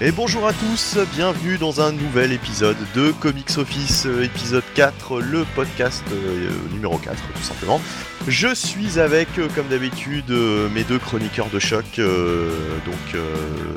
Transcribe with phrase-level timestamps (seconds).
[0.00, 5.20] Et bonjour à tous, bienvenue dans un nouvel épisode de Comics Office, euh, épisode 4,
[5.20, 7.80] le podcast euh, numéro 4 tout simplement.
[8.28, 12.50] Je suis avec, euh, comme d'habitude, euh, mes deux chroniqueurs de choc, euh,
[12.86, 13.34] donc euh,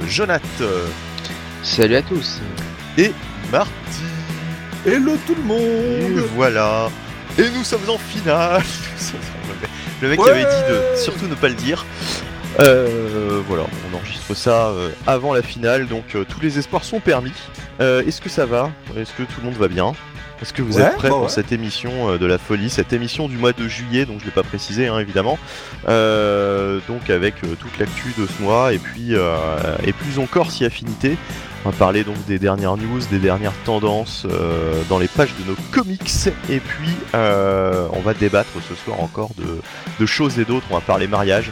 [0.08, 0.86] Jonath euh,
[1.64, 2.40] Salut à tous.
[3.00, 3.14] et
[3.52, 3.72] Marty.
[4.86, 6.90] Hello tout le Et monde voilà.
[7.40, 8.62] Et nous sommes en finale.
[10.04, 11.84] le mec qui Ouais avait dit de surtout ne pas le dire.
[12.60, 17.00] Euh, voilà, on enregistre ça euh, avant la finale, donc euh, tous les espoirs sont
[17.00, 17.34] permis.
[17.80, 18.70] Est-ce que ça va?
[18.96, 19.94] Est-ce que tout le monde va bien?
[20.40, 21.30] Est-ce que vous Ouais, êtes prêts bah pour ouais.
[21.30, 24.44] cette émission de la folie, cette émission du mois de juillet, donc je l'ai pas
[24.44, 25.40] précisé hein, évidemment.
[25.88, 29.14] Donc avec toute l'actu de ce mois et puis
[29.84, 31.18] et plus encore si affinité.
[31.64, 35.48] On va parler donc des dernières news, des dernières tendances euh, dans les pages de
[35.48, 36.10] nos comics
[36.50, 39.60] et puis euh, on va débattre ce soir encore de,
[40.00, 40.66] de choses et d'autres.
[40.72, 41.52] On va parler mariage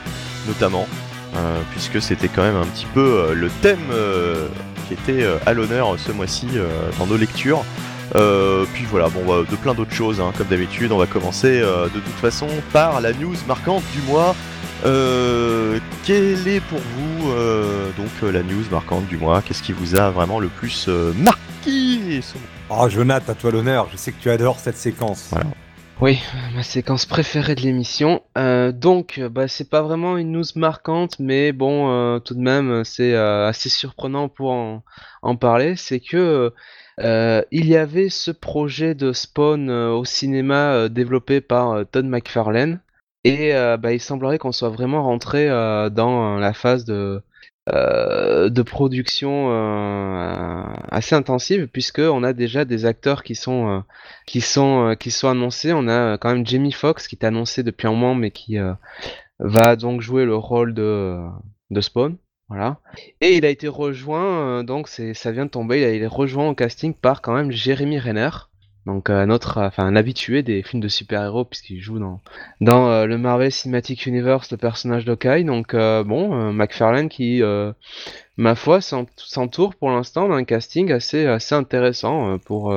[0.49, 0.87] notamment
[1.35, 4.47] euh, puisque c'était quand même un petit peu euh, le thème euh,
[4.87, 6.47] qui était à l'honneur ce mois-ci
[6.97, 7.63] dans nos lectures.
[8.15, 10.91] Euh, puis voilà, bon, bah, de plein d'autres choses, hein, comme d'habitude.
[10.91, 14.35] On va commencer euh, de toute façon par la news marquante du mois.
[14.85, 17.31] Euh, quelle est pour vous
[17.97, 19.43] donc la news marquante du mois?
[19.43, 22.21] Qu'est-ce qui vous a vraiment le plus marqué?
[22.69, 25.27] Oh Jonathan, à toi l'honneur, je sais que tu adores cette séquence.
[25.31, 25.45] Voilà.
[26.01, 26.17] Oui,
[26.55, 28.23] ma séquence préférée de l'émission.
[28.37, 32.39] Euh, donc, euh, bah, c'est pas vraiment une news marquante, mais bon, euh, tout de
[32.39, 35.75] même, c'est assez surprenant pour en, parler.
[35.75, 36.53] C'est que
[36.97, 42.79] il y avait ce projet de Spawn au cinéma développé par Todd McFarlane,
[43.25, 47.21] et bah, il semblerait qu'on soit vraiment rentré dans la phase de
[47.73, 53.79] euh, de production euh, assez intensive puisque on a déjà des acteurs qui sont euh,
[54.25, 55.73] qui sont euh, qui sont annoncés.
[55.73, 58.57] On a euh, quand même Jamie Foxx qui est annoncé depuis un moment, mais qui
[59.39, 61.19] va donc jouer le rôle de
[61.69, 62.17] de Spawn.
[62.49, 62.79] Voilà.
[63.21, 65.95] Et il a été rejoint, donc c'est ça vient de tomber.
[65.95, 68.29] Il a, rejoint au casting par quand même Jeremy Renner.
[68.85, 72.21] Donc euh, notre, enfin un habitué des films de super-héros puisqu'il joue dans
[72.61, 75.43] dans euh, le Marvel Cinematic Universe le personnage d'Hawkeye.
[75.43, 77.41] Donc euh, bon, euh, McFarlane qui,
[78.37, 82.73] ma foi, s'en- s'entoure pour l'instant d'un casting assez assez intéressant pour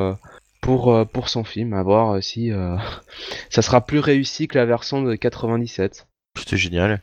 [0.61, 1.73] pour pour son film.
[1.73, 2.51] À voir si
[3.51, 6.07] ça sera plus réussi que la version de 97.
[6.37, 7.01] C'était génial.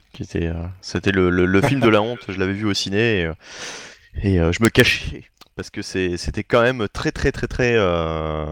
[0.82, 2.20] C'était le, le- le film de la honte.
[2.30, 3.30] Je l'avais vu au ciné
[4.24, 5.24] et, je me cachais
[5.60, 8.46] parce que c'était quand même très très très très euh,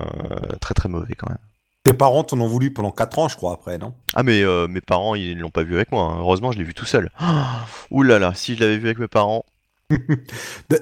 [0.59, 1.37] très très mauvais quand même.
[1.85, 3.93] Tes parents t'en ont voulu pendant 4 ans, je crois, après, non?
[4.13, 6.03] Ah mais euh, mes parents ils l'ont pas vu avec moi.
[6.03, 6.17] hein.
[6.19, 7.09] Heureusement je l'ai vu tout seul.
[7.91, 9.45] Ouh là là, si je l'avais vu avec mes parents.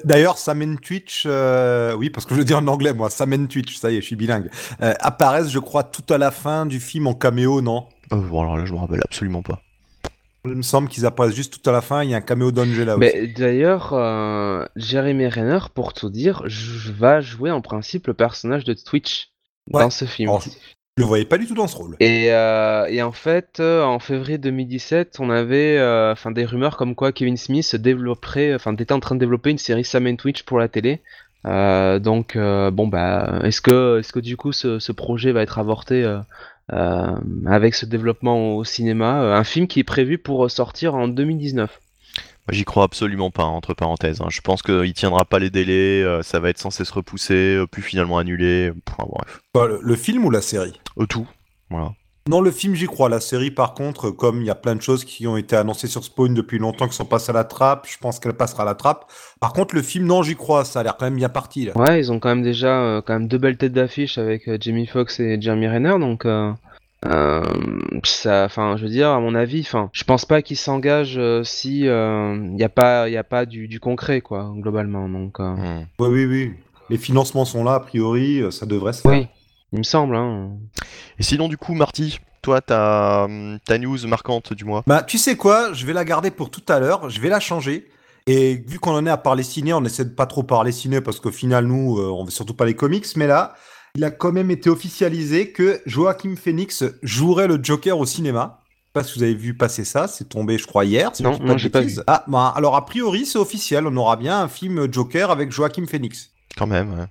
[0.04, 3.34] D'ailleurs, Sam and Twitch, euh, oui, parce que je le dis en anglais, moi, Sam
[3.34, 4.50] and Twitch, ça y est, je suis bilingue,
[4.80, 7.86] apparaissent, je crois, tout à la fin du film en caméo, non?
[8.10, 9.62] Bon alors là je me rappelle absolument pas.
[10.46, 12.52] Il me semble qu'ils apparaissent juste tout à la fin, il y a un caméo
[12.52, 12.98] d'Angela.
[12.98, 16.44] Mais d'ailleurs, euh, Jeremy Renner, pour tout dire,
[16.98, 19.30] va jouer en principe le personnage de Twitch
[19.72, 19.82] Ouais.
[19.82, 20.30] dans ce film.
[20.30, 20.50] Alors, je
[20.98, 21.98] je le voyais pas du tout dans ce rôle.
[22.00, 26.78] Et, euh, et en fait, euh, en février 2017, on avait euh, enfin des rumeurs
[26.78, 30.16] comme quoi Kevin Smith développerait, enfin était en train de développer une série Sam and
[30.16, 31.02] Twitch pour la télé.
[31.46, 35.42] Euh, donc euh, bon bah, est-ce que est-ce que du coup ce, ce projet va
[35.42, 36.04] être avorté
[36.74, 37.16] euh,
[37.46, 41.80] avec ce développement au cinéma Euh, Un film qui est prévu pour sortir en 2019.
[42.48, 44.22] Moi, J'y crois absolument pas, hein, entre parenthèses.
[44.22, 44.28] hein.
[44.30, 47.82] Je pense qu'il tiendra pas les délais, euh, ça va être sans cesse repoussé, puis
[47.82, 48.72] finalement annulé.
[48.86, 50.80] Pff, bref, Bah, le, le film ou la série?
[51.10, 51.28] Tout.
[51.72, 51.94] Voilà.
[52.28, 53.08] Non, le film, j'y crois.
[53.08, 55.86] La série, par contre, comme il y a plein de choses qui ont été annoncées
[55.86, 58.66] sur Spawn depuis longtemps, qui sont passées à la trappe, je pense qu'elle passera à
[58.66, 59.06] la trappe.
[59.40, 60.66] Par contre, le film, non, j'y crois.
[60.66, 61.78] Ça a l'air quand même bien parti, là.
[61.78, 64.58] Ouais, ils ont quand même déjà euh, quand même deux belles têtes d'affiche avec euh,
[64.60, 66.52] Jamie Foxx et Jeremy Renner, donc euh,
[67.06, 67.44] euh,
[68.04, 71.44] ça, enfin, je veux dire, à mon avis, enfin, je pense pas qu'ils s'engagent euh,
[71.44, 75.08] si il y a pas, y a pas du, du concret, quoi, globalement.
[75.08, 75.86] Donc, euh, Hmm.
[76.00, 76.54] Oui, oui, oui.
[76.90, 79.12] Les financements sont là, a priori, ça devrait se faire.
[79.12, 79.28] oui,
[79.76, 80.16] il me semble.
[80.16, 80.52] Hein.
[81.20, 83.28] Et sinon, du coup, Marty, toi, ta,
[83.66, 86.64] ta news marquante du mois Bah, tu sais quoi Je vais la garder pour tout
[86.70, 87.10] à l'heure.
[87.10, 87.90] Je vais la changer.
[88.28, 91.02] Et vu qu'on en est à parler ciné, on essaie de pas trop parler ciné
[91.02, 93.06] parce qu'au final, nous, euh, on veut surtout pas les comics.
[93.18, 93.54] Mais là,
[93.96, 98.62] il a quand même été officialisé que Joaquin Phoenix jouerait le Joker au cinéma.
[98.70, 100.08] Je sais pas si vous avez vu passer ça.
[100.08, 101.12] C'est tombé, je crois, hier.
[101.20, 102.04] Non, non, j'ai pas bêtises.
[102.08, 103.86] Ah, bah, alors a priori, c'est officiel.
[103.86, 106.32] On aura bien un film Joker avec Joaquin Phoenix.
[106.58, 107.06] Quand même, ouais.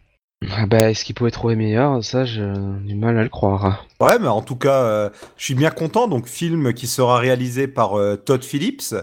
[0.50, 2.04] Ah bah, est-ce qu'ils pouvaient trouver meilleur?
[2.04, 2.52] Ça, j'ai
[2.82, 3.86] du mal à le croire.
[4.00, 6.06] Ouais, mais en tout cas, euh, je suis bien content.
[6.06, 8.94] Donc, film qui sera réalisé par euh, Todd Phillips.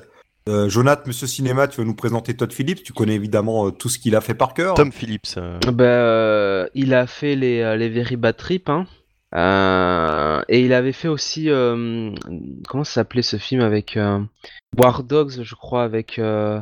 [0.49, 2.83] Euh, Jonath, Monsieur Cinéma, tu vas nous présenter Todd Phillips.
[2.83, 4.75] Tu connais évidemment euh, tout ce qu'il a fait par cœur.
[4.75, 5.35] Tom Phillips.
[5.37, 8.85] euh, Bah, euh, il a fait les, euh, les Very Bad Trip, hein.
[9.33, 12.11] Euh, et il avait fait aussi, euh,
[12.67, 14.19] comment s'appelait ce film avec euh,
[14.77, 16.59] War Dogs, je crois, avec euh,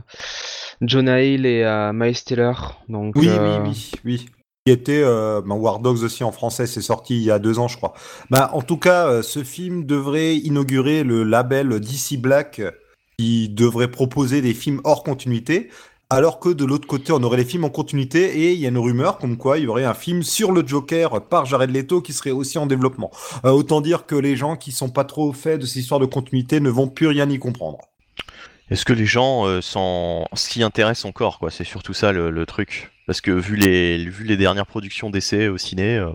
[0.80, 2.82] Jonah Hill et Miles Taylor.
[2.88, 4.26] Donc, oui, oui, oui, oui.
[4.70, 7.78] Était ben, War Dogs aussi en français, c'est sorti il y a deux ans, je
[7.78, 7.94] crois.
[8.30, 12.62] Ben, en tout cas, ce film devrait inaugurer le label DC Black
[13.18, 15.70] qui devrait proposer des films hors continuité.
[16.12, 18.70] Alors que de l'autre côté, on aurait les films en continuité et il y a
[18.70, 22.02] une rumeur comme quoi il y aurait un film sur le Joker par Jared Leto
[22.02, 23.12] qui serait aussi en développement.
[23.46, 26.08] Euh, autant dire que les gens qui sont pas trop faits de ces histoires de
[26.08, 27.78] continuité ne vont plus rien y comprendre.
[28.72, 29.60] Est-ce que les gens euh,
[30.34, 31.52] s'y intéressent encore quoi?
[31.52, 32.90] C'est surtout ça le, truc.
[33.10, 35.98] Parce que vu les, vu les dernières productions d'essais au ciné.
[35.98, 36.12] Euh,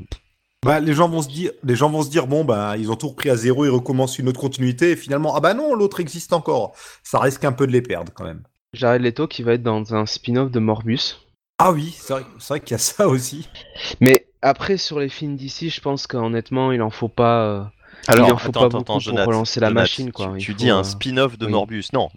[0.65, 2.95] bah, les gens vont se dire, les gens vont se dire, bon, bah, ils ont
[2.95, 5.99] tout repris à zéro, ils recommencent une autre continuité, et finalement, ah bah non, l'autre
[5.99, 6.77] existe encore.
[7.03, 8.45] Ça risque un peu de les perdre quand même.
[8.75, 11.17] Jared Leto qui va être dans un spin-off de Morbus.
[11.59, 12.15] Ah oui, c'est
[12.49, 13.49] vrai, qu'il y a ça aussi.
[14.01, 17.43] Mais après, sur les films d'ici, je pense qu'honnêtement, il en faut pas.
[17.43, 17.65] Euh,
[18.07, 20.13] Alors, il en faut pas beaucoup pour relancer la machine.
[20.13, 20.37] Quoi.
[20.39, 21.87] Tu, dis un euh, spin-off de Morbus.
[21.93, 22.09] Non,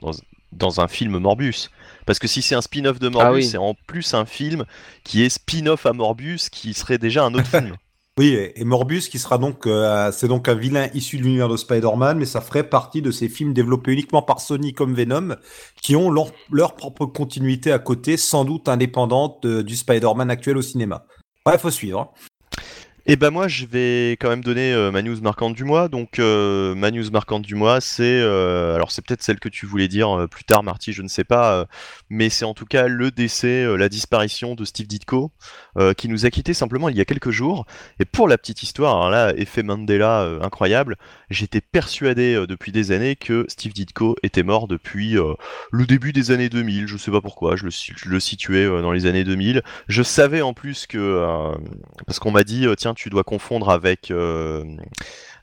[0.52, 1.72] dans, un film Morbus.
[2.08, 4.66] Parce que si c'est un spin-off de Morbus, ah c'est en plus un film
[5.04, 7.76] qui est spin-off à Morbus, qui serait déjà un autre film.
[8.18, 11.58] Oui, et Morbus qui sera donc, euh, c'est donc un vilain issu de l'univers de
[11.58, 15.36] Spider-Man, mais ça ferait partie de ces films développés uniquement par Sony comme Venom,
[15.84, 21.06] qui ont leur, propre continuité à côté, sans doute indépendante du Spider-Man actuel au cinéma.
[21.46, 22.12] Ouais, faut suivre.
[23.10, 25.88] Et eh ben moi je vais quand même donner euh, ma news marquante du mois.
[25.88, 29.66] Donc euh, ma news marquante du mois c'est euh, alors c'est peut-être celle que tu
[29.66, 31.68] voulais dire plus tard Marty, je ne sais pas,
[32.10, 35.32] mais c'est en tout cas le décès, la disparition de Steve Ditko
[35.98, 37.66] qui nous a quitté simplement il y a quelques jours.
[38.00, 40.96] Et pour la petite histoire, alors là effet Mandela incroyable,
[41.30, 45.16] j'étais persuadé depuis des années que Steve Ditko était mort depuis
[45.72, 46.88] le début des années 2000.
[46.88, 49.62] Je sais pas pourquoi, je le, je le situais dans les années 2000.
[49.88, 51.54] Je savais en plus que
[52.06, 54.64] parce qu'on m'a dit tiens tu dois confondre avec euh,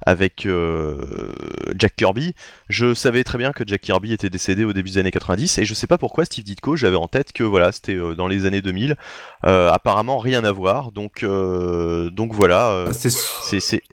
[0.04, 1.32] avec euh,
[1.76, 2.34] Jack Kirby.
[2.68, 5.64] Je savais très bien que Jack Kirby était décédé au début des années 90 et
[5.64, 8.46] je sais pas pourquoi Steve Ditko, j'avais en tête que voilà, c'était euh, dans les
[8.46, 8.96] années 2000.
[9.42, 10.92] apparemment rien à voir.
[10.92, 12.86] Donc donc voilà.
[12.92, 13.10] c'est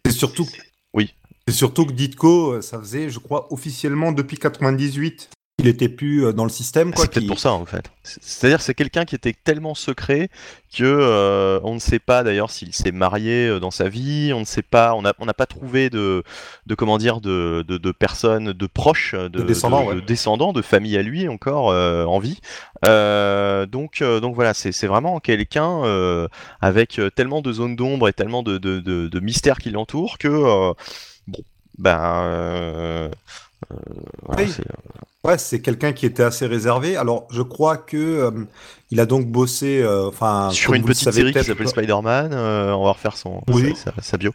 [0.10, 0.48] surtout
[0.94, 1.14] oui.
[1.48, 5.30] C'est surtout que Ditko, ça faisait, je crois, officiellement depuis 98
[5.62, 6.92] il était plus euh, dans le système.
[6.96, 7.92] C'est peut-être pour ça en fait.
[8.04, 10.30] C'est-à-dire c'est quelqu'un qui était tellement secret
[10.76, 14.40] que euh, on ne sait pas d'ailleurs s'il s'est marié euh, dans sa vie, on
[14.40, 16.24] ne sait pas, on n'a on pas trouvé de,
[16.66, 21.04] de comment dire de, de, personnes, de proches, de, descendants, de, descendants, de famille à
[21.04, 22.40] lui encore en vie.
[22.84, 26.28] donc donc voilà, c'est vraiment quelqu'un
[26.60, 30.74] avec tellement de zones d'ombre et tellement de, de, mystères qui l'entourent que
[31.28, 31.44] bon
[31.78, 33.12] ben
[35.24, 36.98] Ouais, c'est quelqu'un qui était assez réservé.
[36.98, 38.32] Alors, je crois que euh,
[38.90, 42.34] il a donc bossé, euh, enfin, sur une petite série qui s'appelle Spider-Man.
[42.34, 43.42] Euh, on va refaire son
[44.02, 44.32] sa, bio.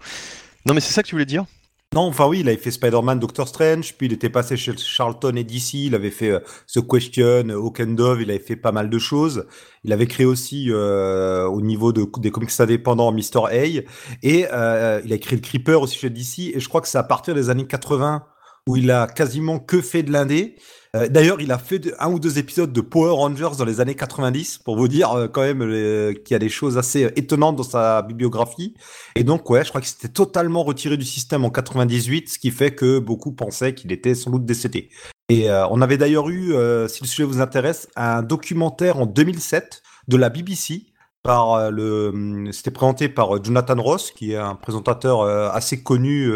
[0.64, 1.44] Non, mais c'est ça que tu voulais dire?
[1.92, 5.34] Non, enfin oui, il avait fait Spider-Man, Doctor Strange, puis il était passé chez Charlton
[5.34, 5.74] et DC.
[5.74, 6.40] Il avait fait
[6.72, 8.22] The Question, Hawk and Dove.
[8.22, 9.46] Il avait fait pas mal de choses.
[9.82, 13.64] Il avait créé aussi au niveau de, des comics indépendants Mister A.
[13.64, 13.82] Et
[14.22, 16.54] il a écrit le Creeper aussi chez DC.
[16.54, 18.24] Et je crois que c'est à partir des années 80
[18.68, 20.56] où il a quasiment que fait de l'indé.
[20.94, 23.94] Euh, d'ailleurs, il a fait un ou deux épisodes de Power Rangers dans les années
[23.94, 27.56] 90 pour vous dire euh, quand même qu'il y a des choses assez euh, étonnantes
[27.56, 28.74] dans sa bibliographie.
[29.14, 32.50] Et donc, ouais, je crois qu'il s'était totalement retiré du système en 98, ce qui
[32.50, 34.88] fait que beaucoup pensaient qu'il était sans doute décédé.
[35.28, 36.54] Et on avait d'ailleurs eu,
[36.88, 40.86] si le sujet vous intéresse, un documentaire en 2007 de la BBC
[41.26, 46.30] le, hum, c'était présenté par Jonathan Ross, qui est un présentateur assez connu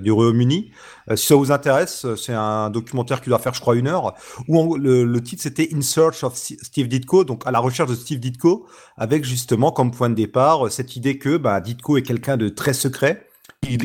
[0.00, 0.70] du Royaume-Uni,
[1.10, 3.88] euh, si ça vous intéresse, euh, c'est un documentaire qui doit faire, je crois, une
[3.88, 4.14] heure,
[4.48, 8.20] où le, titre c'était In Search of Steve Ditko, donc à la recherche de Steve
[8.20, 12.36] Ditko, avec justement comme point de départ euh, cette idée que bah, Ditko est quelqu'un
[12.36, 13.26] de très secret,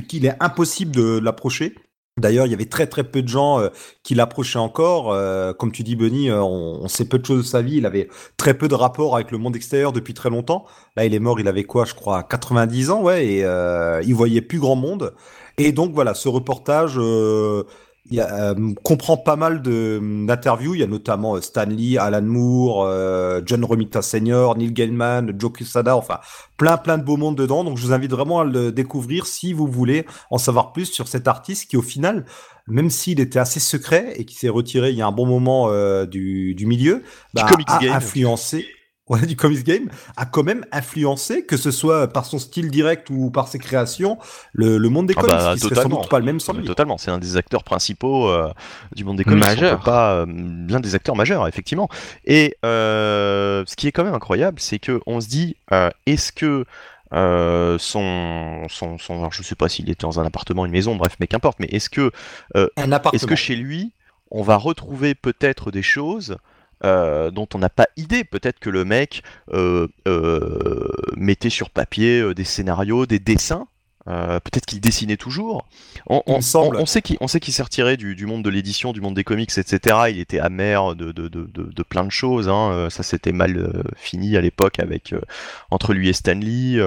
[0.08, 1.75] qu'il est impossible de l'approcher.
[2.18, 3.62] D'ailleurs, il y avait très très peu de gens
[4.04, 5.16] qui l'approchaient encore.
[5.58, 7.78] comme tu dis, Benny, on, sait peu de choses de sa vie.
[7.78, 10.66] Il avait très peu de rapport avec le monde extérieur depuis très longtemps.
[10.96, 13.46] Là, il est mort, il avait quoi, je crois, 90 ans, ouais, et
[14.06, 15.14] il voyait plus grand monde.
[15.60, 17.00] Et donc voilà, ce reportage
[18.12, 20.76] euh, il euh, comprend pas mal d'interviews.
[20.76, 25.52] Il y a notamment euh, Stanley, Alan Moore, euh, John Romita Sr., Neil Gaiman, Joe
[25.52, 26.20] Quesada, enfin
[26.58, 27.64] plein plein de beaux mondes dedans.
[27.64, 31.08] Donc je vous invite vraiment à le découvrir si vous voulez en savoir plus sur
[31.08, 32.26] cet artiste qui au final,
[32.68, 35.70] même s'il était assez secret et qui s'est retiré il y a un bon moment
[36.06, 38.66] du, du milieu, bah, a influencé
[39.28, 43.30] du comics game a quand même influencé, que ce soit par son style direct ou
[43.30, 44.18] par ses créations,
[44.54, 46.66] le, monde des ah comics, bah, qui serait sans doute pas le même sans lui.
[46.66, 48.52] Totalement, c'est un des acteurs principaux euh,
[48.96, 49.80] du monde des comics, Majeur.
[49.82, 51.90] pas euh, bien des acteurs majeurs, effectivement.
[52.26, 55.56] Et euh, ce qui est quand même incroyable, c'est que on se dit,
[56.06, 56.66] est-ce que
[57.12, 61.28] son, son, son je sais pas s'il était dans un appartement, une maison, bref, mais
[61.28, 62.12] qu'importe, mais est-ce que,
[62.56, 63.94] est-ce que chez lui,
[64.32, 66.38] on va retrouver peut-être des choses
[66.84, 68.24] dont on n'a pas idée.
[68.24, 69.24] Peut-être que le mec
[71.15, 73.67] mettait sur papier des scénarios, des dessins,
[74.08, 75.68] euh, peut-être qu'il dessinait toujours.
[76.08, 79.52] On, on, on, sait qu'il s'est retiré du, monde de l'édition, du monde des comics,
[79.58, 79.96] etc.
[80.10, 82.48] Il était amer de, de, de, de plein de choses.
[82.48, 82.72] Hein.
[82.72, 85.14] Euh, ça s'était mal euh, fini à l'époque avec
[85.72, 86.80] entre lui et Stanley,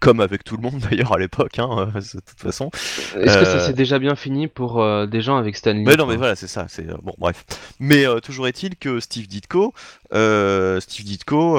[0.00, 2.70] comme avec tout le monde d'ailleurs à l'époque, hein, de toute façon.
[3.16, 6.16] Est-ce que ça s'est déjà bien fini pour des gens avec Stanley Mais non, mais
[6.16, 6.66] voilà, c'est ça.
[6.68, 7.44] C'est bon, bref.
[7.80, 9.74] Mais toujours est-il que Steve Ditko,
[10.10, 11.54] Steve Ditko,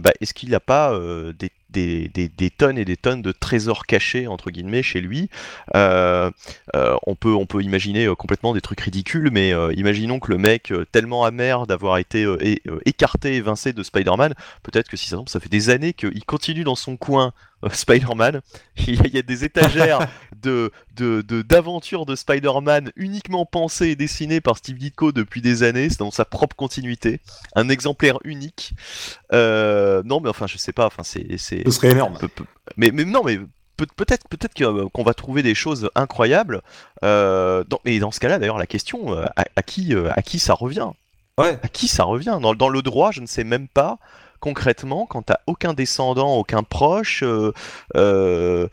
[0.00, 0.96] bah, est-ce qu'il n'a pas
[1.36, 5.28] des des, tonnes et des tonnes de trésors cachés entre guillemets chez lui.
[5.74, 6.30] Euh,
[6.74, 10.38] euh, on, peut, on peut imaginer euh, complètement des trucs ridicules, mais imaginons que le
[10.38, 12.26] mec, tellement amer d'avoir été
[12.84, 16.64] écarté, évincé de Spider-Man, peut-être que si ça tombe, ça fait des années qu'il continue
[16.64, 17.32] dans son coin
[17.72, 18.40] Spider-Man.
[18.86, 20.08] Il y a des étagères
[20.42, 20.70] de,
[21.42, 26.10] d'aventures de, Spider-Man uniquement pensées et dessinées par Steve Ditko depuis des années, c'est dans
[26.10, 27.20] sa propre continuité.
[27.54, 28.72] Un exemplaire unique.
[29.32, 30.86] Euh, non, mais enfin, je sais pas.
[30.86, 32.18] Enfin, c'est, Ce serait énorme.
[32.76, 33.38] mais, mais non, mais
[33.76, 34.54] peut-être peut-être
[34.90, 36.62] qu'on va trouver des choses incroyables.
[37.04, 40.88] Euh, et dans ce cas-là, d'ailleurs, la question euh, à, qui à qui ça revient?
[41.38, 41.58] Ouais.
[41.62, 42.38] À qui ça revient?
[42.40, 43.98] Dans, dans, le droit, je ne sais même pas
[44.44, 47.52] concrètement, quand t'as aucun descendant, aucun proche, euh,
[47.96, 48.68] euh,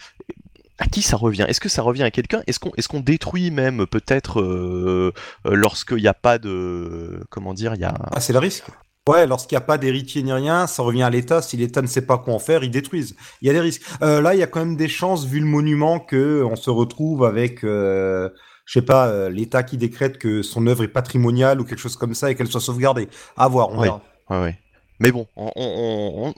[0.80, 1.46] à qui ça revient?
[1.48, 2.42] Est-ce que ça revient à quelqu'un?
[2.46, 5.13] Est-ce qu'on est qu'on détruit même peut-être euh,
[5.46, 8.66] lorsqu'il n'y a pas de comment dire Il y a ah, c'est le risque.
[9.08, 11.42] Ouais, lorsqu'il n'y a pas d'héritier ni rien, ça revient à l'État.
[11.42, 13.16] Si l'État ne sait pas quoi en faire, ils détruisent.
[13.42, 13.84] Il y a des risques.
[14.01, 17.24] là, il y a quand même des chances, vu le monument, que on se retrouve
[17.24, 18.30] avec, je
[18.68, 22.30] sais pas, l'État qui décrète que son œuvre est patrimoniale ou quelque chose comme ça
[22.30, 23.08] et qu'elle soit sauvegardée.
[23.38, 24.01] À voir, on verra.
[24.30, 24.61] Ouais,
[25.01, 26.31] mais bon, on,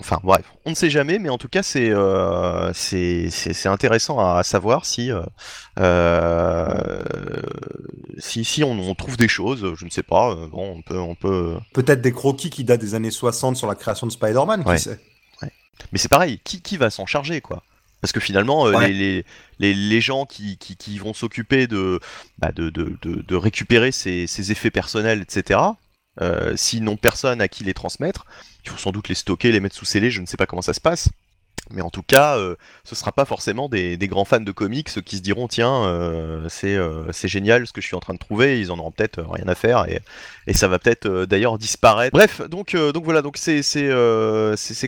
[0.00, 4.42] enfin bref, on ne sait jamais, mais en tout cas c'est euh, c'est intéressant à,
[4.42, 5.20] savoir si euh,
[5.78, 7.02] euh,
[8.16, 11.58] si, si on, trouve des choses, je ne sais pas, bon on peut on peut
[11.74, 14.98] peut-être des croquis qui datent des années 60 sur la création de Spider-Man, qui sait.
[15.92, 17.62] Mais c'est pareil, qui, qui va s'en charger quoi?
[18.00, 19.24] Parce que finalement, les,
[19.58, 22.00] les, les, gens qui, qui, qui vont s'occuper de,
[22.38, 25.60] bah de, de, de, récupérer ces, ces effets personnels, etc.,
[26.56, 28.26] s'ils n'ont personne à qui les transmettre,
[28.64, 30.62] il faut sans doute les stocker, les mettre sous scellé, je ne sais pas comment
[30.62, 31.08] ça se passe.
[31.70, 32.54] Mais en tout cas, euh,
[32.84, 37.08] ce sera pas forcément des, grands fans de comics qui se diront tiens, euh, euh,
[37.10, 38.60] c'est génial ce que je suis en train de trouver.
[38.60, 40.00] Ils en auront peut-être rien à faire et,
[40.54, 42.12] ça va peut-être d'ailleurs disparaître.
[42.12, 43.62] Bref, donc donc voilà, donc c'est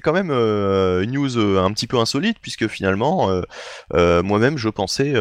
[0.01, 3.29] quand même une news un petit peu insolite puisque finalement
[3.93, 5.15] moi-même je pensais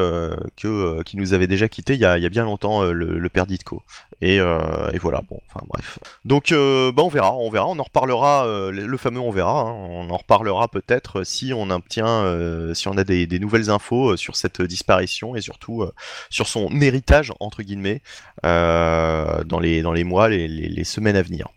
[0.56, 3.18] que qu'il nous avait déjà quitté il y a, il y a bien longtemps le,
[3.18, 3.82] le, père Ditko.
[4.22, 6.00] Et, et, voilà, bon, enfin bref.
[6.24, 8.46] Donc bah on verra, on verra, on en reparlera.
[8.72, 9.72] le fameux on verra, hein.
[9.72, 14.18] on en reparlera peut-être si on obtient, euh, si on a des, nouvelles infos euh,
[14.18, 15.94] sur cette disparition et surtout euh,
[16.30, 18.02] sur son héritage entre guillemets
[18.44, 21.48] dans les dans les mois, les, semaines à venir.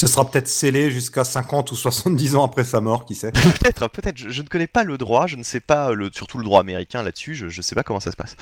[0.00, 3.88] Ce sera peut-être scellé jusqu'à 50 ou 70 ans après sa mort, qui sait Peut-être,
[3.88, 4.16] peut-être.
[4.16, 7.02] Je, ne connais pas le droit, je ne sais pas, le, surtout le droit américain
[7.02, 8.34] là-dessus, je ne sais pas comment ça se passe.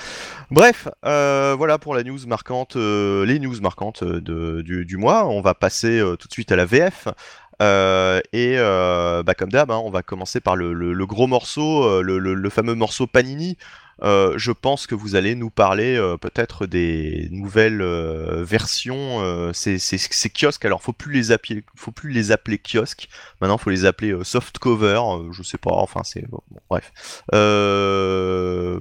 [0.53, 5.27] Bref, voilà pour la news marquante, les news marquantes du, du, mois.
[5.27, 7.09] On va passer tout de suite à la VF
[7.61, 12.03] euh, et euh, bah, comme d'hab, hein, on va commencer par le, gros morceau, euh,
[12.03, 13.57] le, fameux morceau Panini.
[14.01, 17.83] je pense que vous allez nous parler peut-être des nouvelles
[18.43, 19.53] versions.
[19.53, 23.09] ces, ces, kiosques, alors faut plus les appeler, faut plus les appeler kiosques.
[23.41, 25.01] Maintenant, faut les appeler soft cover.
[25.33, 25.73] je sais pas.
[25.73, 26.93] Enfin, c'est bon, bref.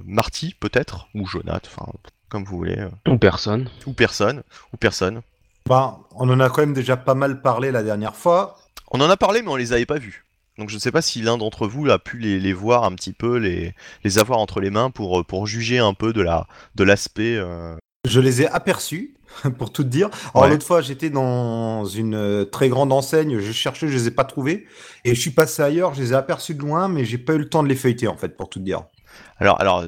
[0.06, 1.08] Marty peut-être?
[1.14, 1.68] Ou Jonath.
[1.74, 1.90] Enfin,
[2.28, 2.86] comme vous voulez.
[3.08, 3.68] Ou personne.
[3.86, 4.42] Ou personne.
[4.72, 5.22] Ou personne.
[5.68, 8.56] Bah, on en a quand même déjà pas mal parlé la dernière fois.
[8.90, 10.24] On en a parlé, mais on les avait pas vus.
[10.58, 13.12] Donc je ne sais pas si l'un d'entre vous a pu les, voir un petit
[13.12, 16.82] peu, les, les avoir entre les mains pour, pour juger un peu de la de
[16.82, 17.36] l'aspect.
[17.36, 17.76] Euh.
[18.08, 19.14] Je les ai aperçus,
[19.58, 20.10] pour tout te dire.
[20.34, 24.10] Alors l'autre fois, j'étais dans une euh, très grande enseigne, je cherchais, je les ai
[24.10, 24.66] pas trouvés,
[25.04, 27.38] et je suis passé ailleurs, je les ai aperçus de loin, mais j'ai pas eu
[27.38, 28.82] le temps de les feuilleter en fait, pour tout te dire.
[29.38, 29.84] Alors, alors,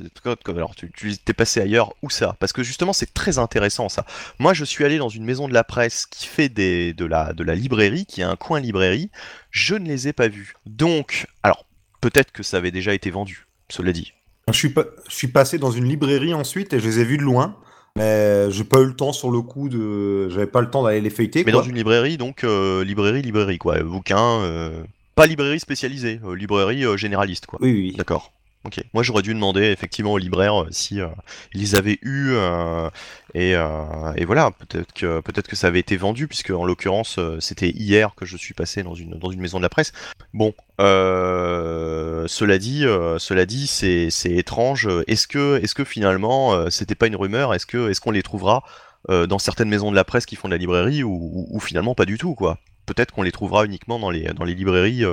[0.47, 2.37] alors tu, tu t'es passé ailleurs, où ça?
[2.39, 4.05] Parce que justement, c'est très intéressant ça.
[4.39, 7.33] Moi, je suis allé dans une maison de la presse qui fait des, de, la,
[7.33, 9.11] de la librairie, qui a un coin librairie.
[9.51, 10.55] Je ne les ai pas vus.
[10.67, 11.67] Donc, alors,
[12.01, 14.13] peut-être que ça avait déjà été vendu, cela dit.
[14.49, 17.19] Je suis, pas, je suis passé dans une librairie ensuite et je les ai vus
[17.19, 17.57] de loin.
[17.97, 20.29] Mais j'ai pas eu le temps sur le coup de.
[20.29, 21.43] J'avais pas le temps d'aller les feuilleter.
[21.45, 23.81] Mais dans une librairie, donc euh, librairie, librairie, quoi.
[23.83, 24.41] Bouquin.
[24.43, 24.85] Euh,
[25.17, 27.59] pas librairie spécialisée, euh, librairie généraliste, quoi.
[27.61, 27.95] Oui, oui.
[27.97, 28.33] D'accord.
[28.67, 28.79] Ok.
[28.93, 31.09] Moi, j'aurais dû demander effectivement au libraire euh, si euh,
[31.55, 32.91] ils avaient eu euh,
[33.33, 34.51] et, et, voilà.
[34.51, 38.37] Peut-être que peut-être que ça avait été vendu puisque en l'occurrence c'était hier que je
[38.37, 39.93] suis passé dans une dans une maison de la presse.
[40.35, 42.81] Bon, cela dit,
[43.19, 44.89] cela dit, c'est c'est étrange.
[45.07, 47.55] Est-ce que est-ce que finalement c'était pas une rumeur?
[47.55, 48.65] Est-ce que est-ce qu'on les trouvera
[49.09, 52.19] dans certaines maisons de la presse qui font de la librairie ou, finalement pas du
[52.19, 52.59] tout quoi?
[52.85, 55.05] Peut-être qu'on les trouvera uniquement dans les, dans les librairies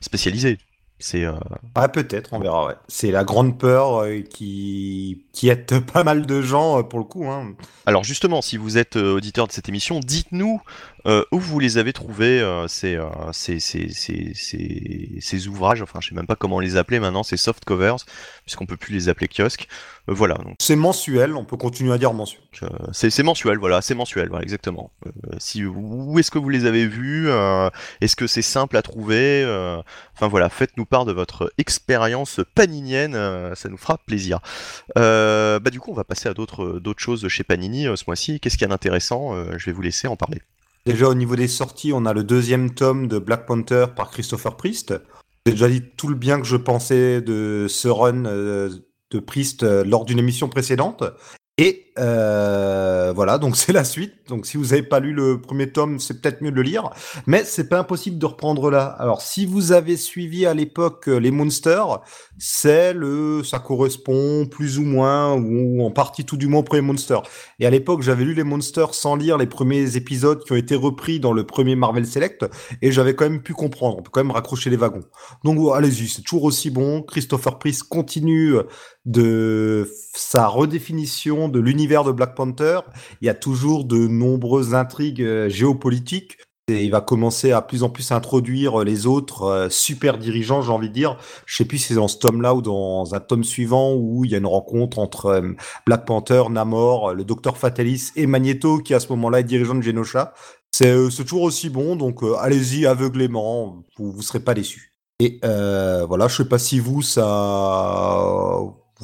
[0.00, 0.58] spécialisées.
[1.06, 1.26] C'est
[1.74, 2.66] ah, peut-être, on verra.
[2.66, 2.74] Ouais.
[2.88, 7.26] C'est la grande peur qui qui aide pas mal de gens pour le coup.
[7.26, 7.52] Hein.
[7.84, 10.62] Alors justement, si vous êtes auditeur de cette émission, dites-nous
[11.06, 12.98] où vous les avez trouvés ces,
[13.32, 13.88] ces, ces,
[15.20, 15.82] ces, ouvrages?
[15.82, 17.22] Enfin, je sais même pas comment les appeler maintenant.
[17.22, 17.96] Ces soft covers,
[18.44, 19.68] puisqu'on peut plus les appeler kiosques.
[20.08, 20.36] Euh, voilà.
[20.58, 22.42] C'est mensuel, on peut continuer à dire mensuel.
[22.92, 24.90] c'est mensuel, voilà, c'est mensuel, voilà, exactement.
[25.06, 27.70] Euh, si, où est-ce que vous les avez vus euh,
[28.00, 29.44] Est-ce que c'est simple à trouver
[30.14, 33.14] Enfin voilà, faites-nous part de votre expérience paninienne,
[33.54, 34.40] ça nous fera plaisir.
[34.94, 38.40] bah du coup, on va passer à d'autres d'autres choses chez Panini ce mois-ci.
[38.40, 40.40] Qu'est-ce qu'il y a d'intéressant Je vais vous laisser en parler.
[40.86, 44.56] Déjà au niveau des sorties, on a le deuxième tome de Black Panther par Christopher
[44.56, 44.94] Priest.
[45.46, 48.24] J'ai déjà dit tout le bien que je pensais de ce run
[49.14, 51.04] de Priest euh, lors d'une émission précédente.
[51.56, 54.14] Et euh, voilà, donc c'est la suite.
[54.28, 56.90] Donc si vous n'avez pas lu le premier tome, c'est peut-être mieux de le lire,
[57.26, 58.86] mais c'est pas impossible de reprendre là.
[58.98, 62.00] Alors si vous avez suivi à l'époque euh, les Monsters,
[62.38, 66.82] c'est le, ça correspond plus ou moins ou en partie tout du moins au premier
[66.82, 67.18] Monster.
[67.60, 70.74] Et à l'époque, j'avais lu les Monsters sans lire les premiers épisodes qui ont été
[70.74, 72.46] repris dans le premier Marvel Select,
[72.82, 73.98] et j'avais quand même pu comprendre.
[73.98, 75.04] On peut quand même raccrocher les wagons.
[75.44, 77.02] Donc allez-y, c'est toujours aussi bon.
[77.02, 78.54] Christopher Priest continue
[79.04, 82.80] de sa redéfinition de l'univers de Black Panther.
[83.20, 86.38] Il y a toujours de nombreuses intrigues euh, géopolitiques.
[86.66, 90.72] Et il va commencer à plus en plus introduire les autres euh, super dirigeants, j'ai
[90.72, 91.18] envie de dire.
[91.44, 94.30] Je sais plus si c'est dans ce tome-là ou dans un tome suivant où il
[94.30, 95.52] y a une rencontre entre euh,
[95.84, 99.82] Black Panther, Namor, le Docteur Fatalis et Magneto qui à ce moment-là est dirigeant de
[99.82, 100.32] Genosha.
[100.72, 104.92] C'est toujours aussi bon, donc allez-y aveuglément, vous ne serez pas déçus.
[105.20, 107.22] Et voilà, je sais pas si vous, ça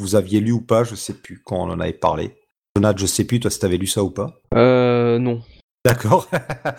[0.00, 2.36] vous aviez lu ou pas, je sais plus quand on en avait parlé.
[2.76, 4.40] Jonathan, je sais plus, toi, si t'avais lu ça ou pas.
[4.54, 5.42] Euh, non.
[5.84, 6.28] D'accord.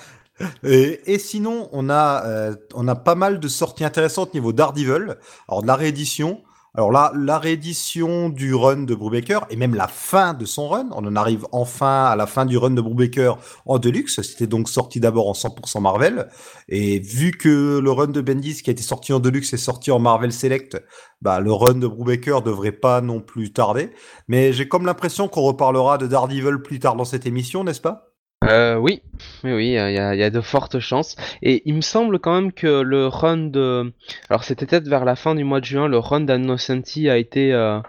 [0.63, 5.17] et, sinon, on a, euh, on a pas mal de sorties intéressantes niveau Daredevil.
[5.47, 6.41] Alors, de la réédition.
[6.73, 10.87] Alors là, la réédition du run de Brubaker et même la fin de son run,
[10.91, 14.21] on en arrive enfin à la fin du run de Brubaker en Deluxe.
[14.21, 16.29] C'était donc sorti d'abord en 100% Marvel.
[16.69, 19.91] Et vu que le run de Bendis qui a été sorti en Deluxe est sorti
[19.91, 20.81] en Marvel Select,
[21.21, 23.91] bah, le run de Brubaker devrait pas non plus tarder.
[24.29, 28.10] Mais j'ai comme l'impression qu'on reparlera de Daredevil plus tard dans cette émission, n'est-ce pas?
[28.43, 29.01] Euh, oui,
[29.43, 29.77] oui, oui, il y
[30.23, 31.15] a, de fortes chances.
[31.41, 33.93] Et il me semble quand même que le run de,
[34.29, 37.53] alors c'était peut-être vers la fin du mois de juin, le run d'Annocenti a été
[37.53, 37.79] euh,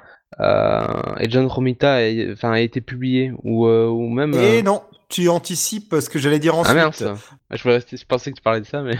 [0.41, 0.83] euh,
[1.19, 4.35] et John Romita, a, enfin, a été publié ou, euh, ou même.
[4.35, 6.73] Et non, tu anticipes ce que j'allais dire ensuite.
[6.73, 7.19] Ah merde,
[7.51, 8.97] je, je pensais que tu parlais de ça, mais.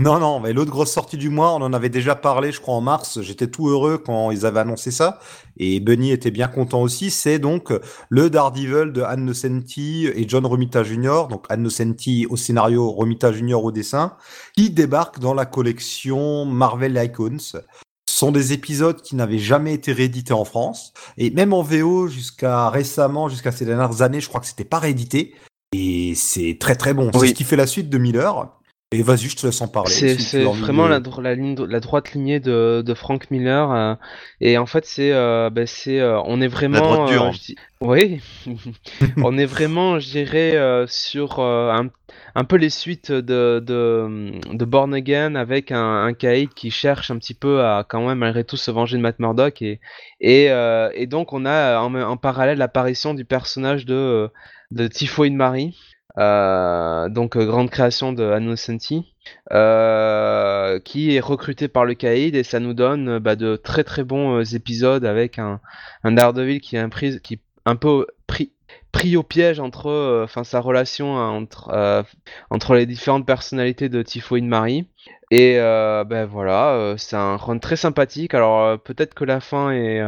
[0.00, 2.74] Non, non, mais l'autre grosse sortie du mois, on en avait déjà parlé, je crois,
[2.74, 3.20] en mars.
[3.20, 5.20] J'étais tout heureux quand ils avaient annoncé ça.
[5.56, 7.10] Et Bunny était bien content aussi.
[7.10, 7.72] C'est donc
[8.08, 13.32] le Daredevil de Anne Nocenti et John Romita Jr., donc Anne Nocenti au scénario, Romita
[13.32, 13.64] Jr.
[13.64, 14.16] au dessin,
[14.56, 17.38] qui débarque dans la collection Marvel Icons.
[17.38, 17.60] Ce
[18.06, 20.92] sont des épisodes qui n'avaient jamais été réédités en France.
[21.18, 24.80] Et même en VO, jusqu'à récemment, jusqu'à ces dernières années, je crois que c'était pas
[24.80, 25.34] réédité.
[25.72, 27.10] Et c'est très très bon.
[27.12, 28.48] C'est ce qui fait la suite de Miller.
[28.94, 29.90] Et vas-y, je te laisse en parler.
[29.90, 33.72] C'est vraiment la, la, ligne, la droite lignée de, de Frank Miller.
[33.72, 33.94] Euh,
[34.40, 37.06] et en fait, c'est, euh, bah, c'est, euh, on est vraiment.
[37.06, 37.32] La
[37.80, 38.20] Oui,
[39.16, 41.88] on est vraiment, je dirais, sur un,
[42.36, 47.18] un, peu les suites de, de, de Born Again avec un, un qui cherche un
[47.18, 49.80] petit peu à quand même malgré tout se venger de Matt Murdock et
[50.20, 50.46] et,
[50.94, 54.30] et donc on a en, en parallèle l'apparition du personnage de
[54.70, 59.14] de Typhoid Marie euh, donc euh, grande création de Annocenti,
[59.52, 64.04] euh, qui est recruté par le Caïd et ça nous donne bah, de très très
[64.04, 65.60] bons épisodes avec un,
[66.04, 68.52] un Daredevil qui est un, pris, qui un peu pris,
[68.92, 72.04] pris au piège entre enfin sa relation entre
[72.50, 74.86] entre les différentes personnalités de Typhoid Marie.
[75.30, 78.34] Et ben voilà c'est un run très sympathique.
[78.34, 80.00] Alors peut-être que la fin est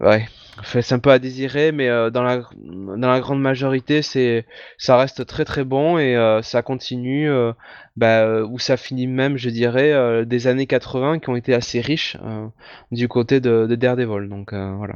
[0.00, 0.28] Ouais,
[0.64, 4.96] c'est un peu à désirer, mais euh, dans, la, dans la grande majorité, c'est ça
[4.96, 7.52] reste très très bon et euh, ça continue, euh,
[7.96, 12.16] bah, où ça finit même, je dirais, des années 80 qui ont été assez riches
[12.90, 14.28] du côté de, de Daredevil.
[14.28, 14.94] Donc voilà.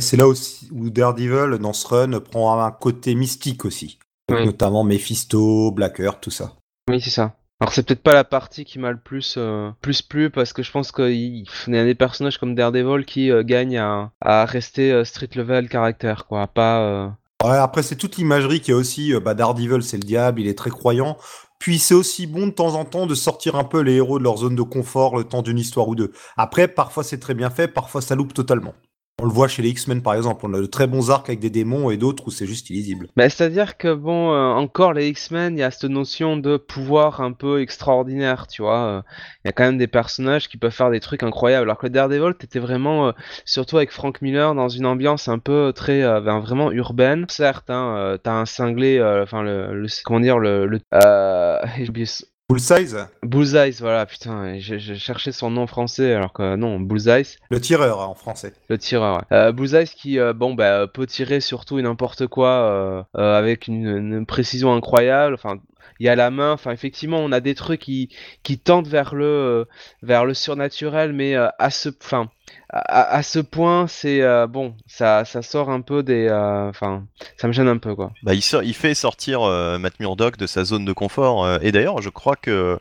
[0.00, 3.98] c'est là aussi où Daredevil, dans ce run, prend un côté mystique aussi.
[4.28, 6.56] Notamment Mephisto, Black Earth, tout ça.
[6.88, 7.36] Oui, c'est ça.
[7.60, 10.62] Alors c'est peut-être pas la partie qui m'a le plus euh, plus plu parce que
[10.62, 15.04] je pense qu'il y a des personnages comme Daredevil qui euh, gagnent à, rester euh,
[15.04, 17.16] street level caractère quoi, pas.
[17.42, 20.58] Ouais, après c'est toute l'imagerie qui est aussi bah, Daredevil c'est le diable, il est
[20.58, 21.16] très croyant.
[21.58, 24.24] Puis c'est aussi bon de temps en temps de sortir un peu les héros de
[24.24, 26.12] leur zone de confort le temps d'une histoire ou deux.
[26.36, 28.74] Après parfois c'est très bien fait, parfois ça loupe totalement.
[29.18, 31.40] On le voit chez les X-Men par exemple, on a de très bons arcs avec
[31.40, 33.08] des démons et d'autres où c'est juste illisible.
[33.16, 37.22] Bah, C'est-à-dire que, bon, euh, encore les X-Men, il y a cette notion de pouvoir
[37.22, 38.84] un peu extraordinaire, tu vois.
[38.84, 39.02] euh,
[39.44, 41.64] Il y a quand même des personnages qui peuvent faire des trucs incroyables.
[41.64, 43.12] Alors que Daredevil, t'étais vraiment, euh,
[43.46, 47.24] surtout avec Frank Miller, dans une ambiance un peu très, ben, vraiment urbaine.
[47.30, 50.78] Certes, hein, t'as un cinglé, enfin, le, comment dire, le...
[52.56, 57.36] size, Bullseye, voilà, putain, j'ai cherché son nom français, alors que non, Bullseye.
[57.50, 58.52] le tireur hein, en français.
[58.68, 59.36] Le tireur, ouais.
[59.36, 63.66] Euh, Bullseye qui, euh, bon, bah, peut tirer surtout et n'importe quoi euh, euh, avec
[63.66, 65.34] une, une précision incroyable.
[65.34, 65.56] Enfin,
[66.00, 66.52] il y a la main.
[66.52, 68.08] Enfin, effectivement, on a des trucs qui,
[68.42, 69.64] qui tendent vers le, euh,
[70.02, 72.28] vers le surnaturel, mais euh, à ce, enfin,
[72.68, 77.04] à, à ce point, c'est euh, bon, ça, ça sort un peu des, enfin,
[77.36, 78.12] ça me gêne un peu, quoi.
[78.22, 79.42] Bah, il, sort- il fait sortir
[79.78, 81.58] Matt Murdock de sa zone de confort.
[81.62, 82.78] et d'ailleurs, je crois que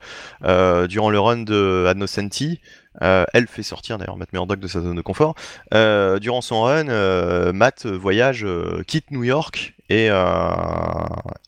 [0.87, 2.59] durant le run de Adnocenti,
[3.01, 5.35] euh, elle fait sortir d'ailleurs Matt Murdock de sa zone de confort.
[5.73, 8.45] Euh, durant son run, euh, Matt voyage,
[8.87, 10.09] quitte New York et,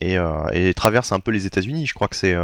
[0.00, 1.86] et, traverse un peu les États-Unis.
[1.86, 2.36] Je crois que c'est,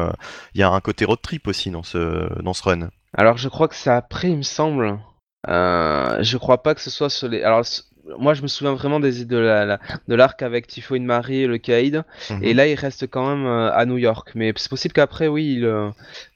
[0.55, 2.89] il y a un côté road trip aussi dans ce dans ce run.
[3.17, 4.99] Alors, je crois que c'est après, il me semble.
[5.47, 7.43] Je crois pas que ce soit sur les.
[7.43, 7.65] Alors,
[8.19, 11.47] moi, je me souviens vraiment des de la, la- de l'arc avec Typhoïde Marie et
[11.47, 11.59] le.
[12.31, 12.39] Mhm.
[12.43, 14.33] Et là, il reste quand même euh, à New York.
[14.35, 15.89] Mais c'est possible qu'après, oui, il, euh,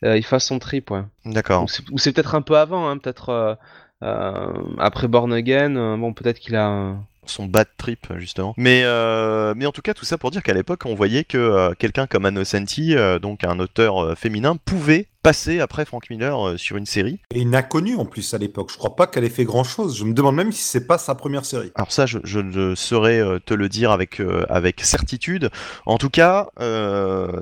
[0.05, 1.03] euh, il fasse son trip, ouais.
[1.25, 1.65] D'accord.
[1.93, 3.55] Ou c'est- peut-être un peu avant, hein, peut-être euh,
[4.03, 5.97] euh, après Born Again.
[5.99, 6.95] bon, peut-être qu'il a.
[7.27, 8.55] son bad trip justement.
[8.57, 11.37] Mais euh, mais en tout cas tout ça pour dire qu'à l'époque on voyait que
[11.37, 16.49] euh, quelqu'un comme Anno Senti, euh, donc un auteur féminin, pouvait passer après Frank Miller
[16.49, 17.21] euh, sur une série.
[17.35, 18.71] Et inconnue en plus à l'époque.
[18.73, 19.99] Je crois pas qu'elle ait fait grand chose.
[19.99, 21.73] Je me demande même si c'est pas sa première série.
[21.75, 25.51] Alors ça je, je ne saurais euh, te le dire avec euh, avec certitude.
[25.87, 26.49] En tout cas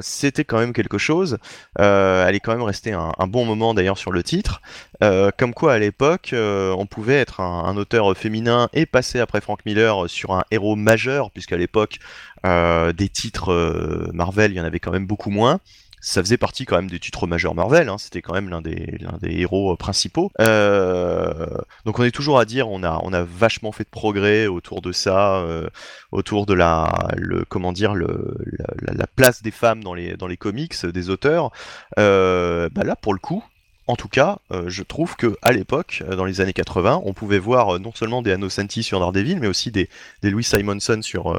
[0.00, 1.38] c'était quand même quelque chose.
[1.78, 4.60] Elle est quand même restée un, un bon moment d'ailleurs sur le titre.
[5.00, 9.60] Comme quoi à l'époque on pouvait être un, un auteur féminin et passer après Frank
[9.66, 11.98] Miller sur un héros majeur puisqu'à l'époque
[12.44, 15.60] des titres Marvel, il y en avait quand même beaucoup moins.
[16.08, 18.96] Ça faisait partie quand même des titres majeurs Marvel, hein, c'était quand même l'un des,
[19.20, 20.30] des héros euh, principaux.
[20.40, 21.48] Euh,
[21.84, 24.82] donc on est toujours à dire, on a, on a vachement fait de progrès autour
[24.82, 25.68] de ça, euh,
[26.12, 30.16] autour de la, le, comment dire, le, la, la- la place des femmes dans les,
[30.16, 31.50] dans les comics, des auteurs.
[31.96, 33.42] Bah là, pour le coup,
[33.88, 34.38] en tout cas,
[34.68, 38.30] je trouve que à l'époque, dans les années 80, on pouvait voir non seulement des
[38.32, 39.88] Anno Senti sur Daredevil, mais aussi des,
[40.22, 41.36] des Louis Simonson sur,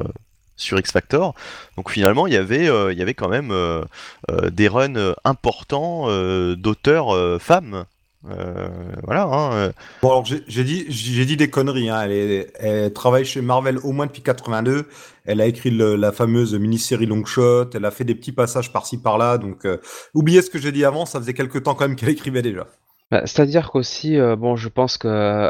[0.57, 1.33] sur X Factor.
[1.77, 3.83] Donc finalement, il y avait, euh, il y avait quand même euh,
[4.29, 6.07] euh, des runs importants
[6.55, 7.85] d'auteurs femmes.
[8.23, 9.23] Voilà.
[9.23, 9.71] hein.
[10.01, 11.89] Bon, alors j'ai dit, dit des conneries.
[11.89, 12.09] Hein.
[12.59, 14.87] Elle, travaille chez Marvel au moins depuis 82.
[15.23, 17.69] Elle a écrit la fameuse mini-série Longshot.
[17.73, 19.37] Elle a fait des petits passages par-ci par-là.
[19.37, 19.65] Donc,
[20.13, 21.05] oubliez ce que j'ai dit avant.
[21.05, 22.67] Ça faisait quelques temps quand même qu'elle écrivait déjà.
[23.09, 25.49] Bah, C'est-à-dire qu'aussi, euh, bon, je pense que,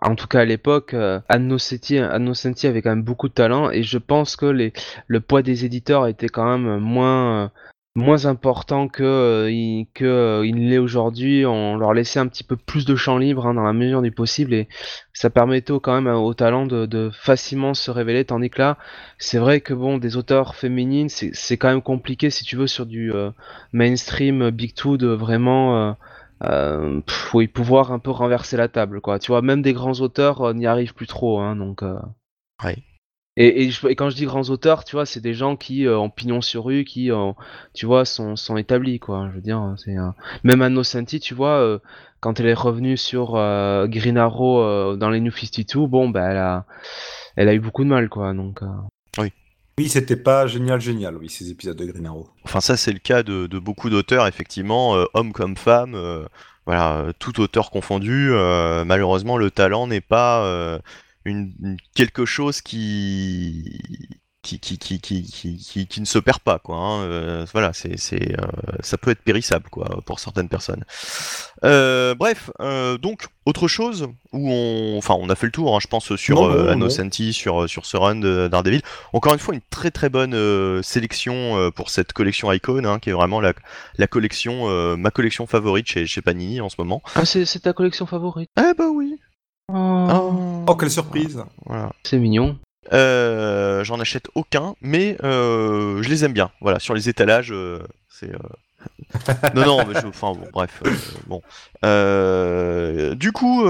[0.00, 3.34] en tout cas à l'époque, euh, Anno Senti Anno Senti avait quand même beaucoup de
[3.34, 4.72] talent et je pense que les,
[5.06, 7.48] le poids des éditeurs était quand même moins, euh,
[7.94, 9.50] moins important que, euh,
[10.46, 11.44] il, l'est aujourd'hui.
[11.44, 14.10] On leur laissait un petit peu plus de champ libre hein, dans la mesure du
[14.10, 14.66] possible et
[15.12, 18.24] ça permettait quand même aux talents de, facilement se révéler.
[18.24, 18.78] Tandis que là,
[19.18, 22.86] c'est vrai que bon, des auteurs féminines, c'est quand même compliqué si tu veux sur
[22.86, 23.12] du
[23.72, 25.96] mainstream Big Two de vraiment.
[26.44, 29.18] Euh, pff, oui, pouvoir un peu renverser la table, quoi.
[29.18, 31.82] Tu vois, même des grands auteurs euh, n'y arrivent plus trop, hein, donc.
[31.82, 31.98] euh.
[32.64, 32.76] Ouais.
[33.36, 35.86] Et, et, je- et quand je dis grands auteurs, tu vois, c'est des gens qui
[35.86, 37.32] euh, ont pignon sur rue, qui, euh,
[37.74, 39.28] tu vois, sont, sont établis, quoi.
[39.30, 40.10] Je veux dire, c'est euh,
[40.44, 41.78] même Anno Senti, tu vois, euh,
[42.20, 46.28] quand elle est revenue sur euh, Green Arrow euh, dans les New 52, bon, bah,
[46.30, 46.66] elle a,
[47.36, 48.34] elle a eu beaucoup de mal, quoi.
[48.34, 48.62] Donc.
[49.78, 52.10] Oui, c'était pas génial, génial, oui, ces épisodes de Green.
[52.44, 56.26] Enfin, ça, c'est le cas de, beaucoup d'auteurs, effectivement, euh, hommes comme femmes, euh,
[56.66, 58.30] voilà, euh, tout auteur confondu.
[58.84, 60.80] malheureusement, le talent n'est pas
[61.24, 63.80] une- quelque chose qui
[64.48, 66.76] qui, qui, qui, qui, qui, qui- qui ne se perd pas, quoi.
[66.76, 68.46] hein, euh, voilà, c'est, c'est, euh,
[68.80, 70.84] ça peut être périssable, quoi, pour certaines personnes.
[71.64, 75.78] Euh, bref, euh, donc autre chose où on, enfin, on a fait le tour, hein,
[75.82, 76.70] je pense, sur Non, non, euh, non.
[76.72, 78.82] Anno Senti, sur sur ce run de Daredevil.
[79.12, 82.98] Encore une fois, une très très bonne euh, sélection euh, pour cette collection Icon, hein,
[83.00, 83.52] qui est vraiment la,
[83.96, 87.02] la collection, euh, ma collection favorite chez, chez Panini en ce moment.
[87.14, 88.50] Ah, c'est c'est ta collection favorite?
[88.56, 89.16] Ah bah oui.
[89.72, 91.90] Oh, Oh, quelle surprise Voilà.
[92.04, 92.58] C'est mignon.
[92.92, 96.50] Euh, J'en achète aucun, mais euh, je les aime bien.
[96.60, 98.30] Voilà, sur les étalages, euh, c'est.
[99.54, 100.82] non, non, mais je, enfin bon, bref,
[101.26, 101.42] bon.
[103.14, 103.64] Du coup,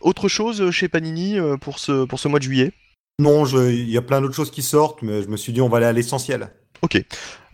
[0.00, 2.72] autre chose chez Panini pour ce pour ce mois de juillet?
[3.20, 5.68] Non, il y a plein d'autres choses qui sortent, mais je me suis dit on
[5.68, 6.48] va aller à l'essentiel.
[6.82, 7.02] Ok.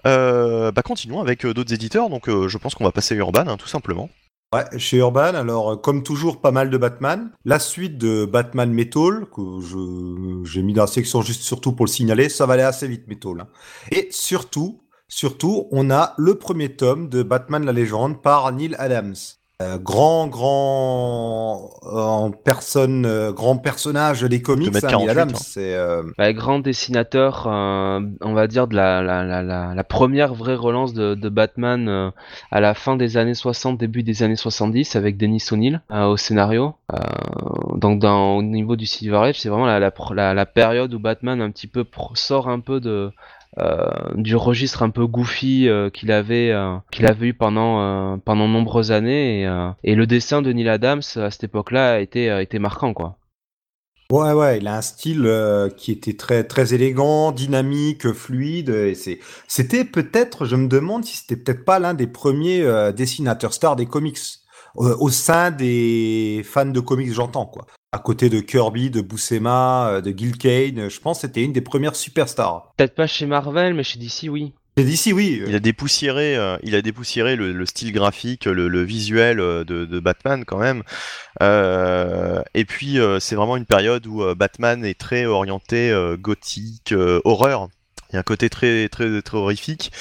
[0.06, 2.08] Euh, bah continuons avec d'autres éditeurs.
[2.08, 4.08] Donc, euh, je pense qu'on va passer à Urban, hein, tout simplement.
[4.52, 7.30] Ouais, chez Urban, alors euh, comme toujours, pas mal de Batman.
[7.44, 11.86] La suite de Batman Metal, que je j'ai mis dans la section juste surtout pour
[11.86, 13.40] le signaler, ça va aller assez vite Metal.
[13.40, 13.48] hein.
[13.92, 19.14] Et surtout, surtout, on a le premier tome de Batman la légende par Neil Adams.
[19.62, 25.28] Euh, grand, grand euh, en personne, euh, grand personnage des comics, hein, Neil 48, Adams.
[25.34, 25.38] hein.
[25.38, 29.84] C'est euh, Bah, grand dessinateur, euh, on va dire de la, la, la, la, la
[29.84, 32.10] première vraie relance de, de Batman euh,
[32.50, 36.16] à la fin des années 60, début des années 70 avec Dennis O'Neill euh, au
[36.16, 36.74] scénario.
[36.94, 36.96] Euh,
[37.76, 40.94] donc dans, au niveau du Silver Age, c'est vraiment la, la, pro- la, la période
[40.94, 43.10] où Batman un petit peu pro- sort un peu de
[44.14, 48.48] du registre un peu goofy euh, qu'il avait euh, qu'il avait eu pendant euh, pendant
[48.48, 52.58] nombreuses années et, euh, et le dessin de Neil Adams à cette époque-là a été
[52.58, 53.16] marquant quoi.
[54.10, 58.92] Ouais, ouais, il a un style euh, qui était très, très élégant, dynamique, fluide.
[59.46, 63.76] C'était peut-être, je me demande si c'était peut-être pas l'un des premiers euh, dessinateurs stars
[63.76, 64.18] des comics
[64.78, 67.66] euh, au sein des fans de comics, j'entends quoi.
[67.92, 71.52] À côté de Kirby, de Buscema, euh, de Gil Kane, je pense que c'était une
[71.52, 72.72] des premières superstars.
[72.76, 74.52] Peut-être pas chez Marvel mais chez DC oui.
[74.76, 75.42] Et d'ici, oui.
[75.46, 79.64] Il a dépoussiéré, euh, il a dépoussiéré le, le style graphique, le, le visuel euh,
[79.64, 80.84] de, de Batman quand même.
[81.42, 86.16] Euh, et puis euh, c'est vraiment une période où euh, Batman est très orienté euh,
[86.16, 87.68] gothique, euh, horreur.
[88.10, 89.92] Il y a un côté très très très horrifique.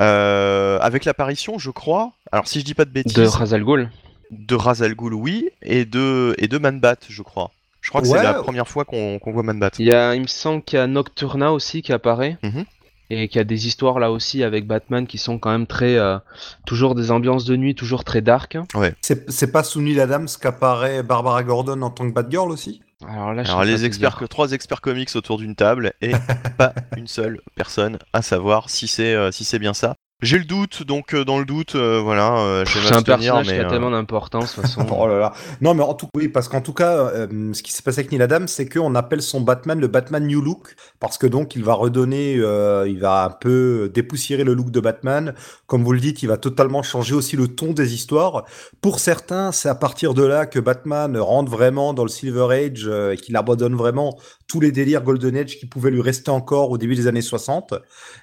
[0.00, 2.12] Euh, avec l'apparition, je crois.
[2.32, 3.90] Alors si je dis pas de bêtises, De Ra's al Ghul.
[4.30, 7.50] De Ra's al Ghul, oui, et de et de Man-Bat, je crois.
[7.80, 8.18] Je crois que Ouais.
[8.18, 9.70] c'est la première fois qu'on qu'on voit Man-Bat.
[9.78, 12.38] Il y a, il me semble qu'il y a Nocturna aussi qui apparaît.
[12.42, 12.64] Mhm.
[13.10, 15.96] Et qu'il y a des histoires là aussi avec Batman qui sont quand même très.
[15.96, 16.18] euh,
[16.64, 18.56] toujours des ambiances de nuit, toujours très dark.
[19.02, 22.80] C'est, c'est pas sous Neil Adams qu'apparaît Barbara Gordon en tant que Batgirl aussi?
[23.06, 24.28] Alors là, je Alors sais pas les experts, dire.
[24.30, 26.12] trois experts comics autour d'une table et
[26.56, 29.96] pas une seule personne à savoir si c'est euh, si c'est bien ça.
[30.24, 33.02] J'ai le doute, donc euh, dans le doute, euh, voilà, euh, je vais C'est un
[33.02, 34.86] personnage mais qui a euh, tellement d'importance de toute façon.
[34.96, 35.32] Oh là là.
[35.60, 38.10] Non, mais en tout oui, parce qu'en tout cas, euh, ce qui s'est passé avec
[38.10, 41.62] Neil Adams, c'est qu'on appelle son Batman le Batman New Look, parce que donc il
[41.64, 45.34] va redonner, euh, il va un peu dépoussiérer le look de Batman.
[45.66, 48.44] Comme vous le dites, il va totalement changer aussi le ton des histoires.
[48.80, 52.84] Pour certains, c'est à partir de là que Batman rentre vraiment dans le Silver Age
[52.86, 56.70] euh, et qu'il abandonne vraiment tous les délires Golden Age qui pouvaient lui rester encore
[56.70, 57.74] au début des années 60.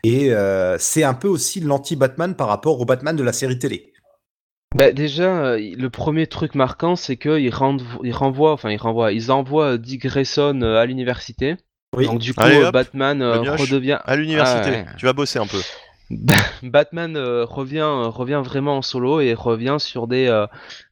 [0.04, 1.62] Et euh, c'est un peu aussi
[1.92, 3.94] l'anti-Batman par rapport au Batman de la série télé.
[4.76, 9.32] Bah, déjà, euh, le premier truc marquant, c'est qu'ils ils renvoient, enfin ils renvoient, ils
[9.32, 11.58] envoient Dick Grayson euh, à l'université.
[11.96, 12.06] Oui.
[12.06, 14.00] Donc du coup, Allez, euh, hop, Batman redevient.
[14.06, 14.86] à l'université, Ah, ouais.
[14.98, 15.60] tu vas bosser un peu.
[16.62, 20.46] Batman euh, revient revient vraiment en solo et revient sur des euh,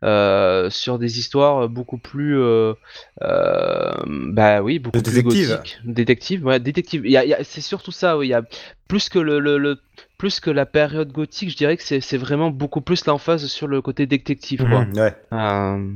[0.03, 2.73] euh, sur des histoires beaucoup plus euh,
[3.21, 5.49] euh, bah oui beaucoup De plus détective.
[5.57, 7.03] gothiques détective ouais détective
[7.43, 8.43] c'est surtout ça oui il y a
[8.87, 9.79] plus que le, le, le-
[10.19, 13.81] plus que la période gothique je dirais que c'est vraiment beaucoup plus l'emphase sur le
[13.81, 15.15] côté détective quoi Mhm, ouais.
[15.33, 15.93] euh,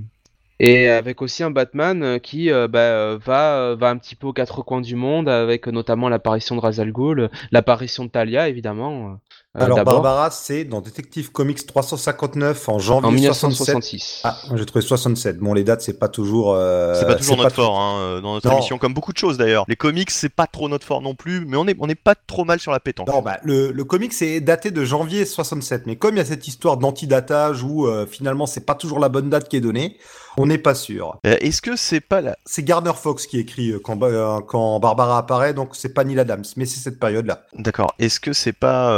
[0.59, 4.33] et avec aussi un Batman euh, qui euh, bah, va, va un petit peu aux
[4.33, 9.19] quatre coins du monde, avec notamment l'apparition de Ra's al Ghul, l'apparition de Talia évidemment.
[9.55, 13.75] Euh, Alors Barbara, c'est dans Detective Comics 359 en janvier en 1967.
[13.75, 14.21] 1966.
[14.23, 15.37] Ah, j'ai trouvé 67.
[15.39, 16.53] Bon, les dates, c'est pas toujours.
[16.55, 18.53] euh, c'est pas toujours notre fort hein, euh, dans notre Non.
[18.55, 19.65] émission, comme beaucoup de choses d'ailleurs.
[19.67, 22.15] Les comics, c'est pas trop notre fort non plus, mais on est on n'est pas
[22.15, 23.07] trop mal sur la pétanque.
[23.07, 26.25] Non, bah, le, le comic c'est daté de janvier 67, mais comme il y a
[26.25, 29.97] cette histoire d'antidatage où euh, finalement c'est pas toujours la bonne date qui est donnée,
[30.37, 31.17] on n'est pas sûr.
[31.27, 32.35] Euh, Est-ce que c'est pas la...
[32.45, 36.19] C'est Garner Fox qui écrit euh, quand, euh, quand Barbara apparaît, donc c'est pas Neil
[36.19, 37.43] Adams, mais c'est cette période-là.
[37.55, 37.93] D'accord.
[37.99, 38.91] Est-ce que c'est pas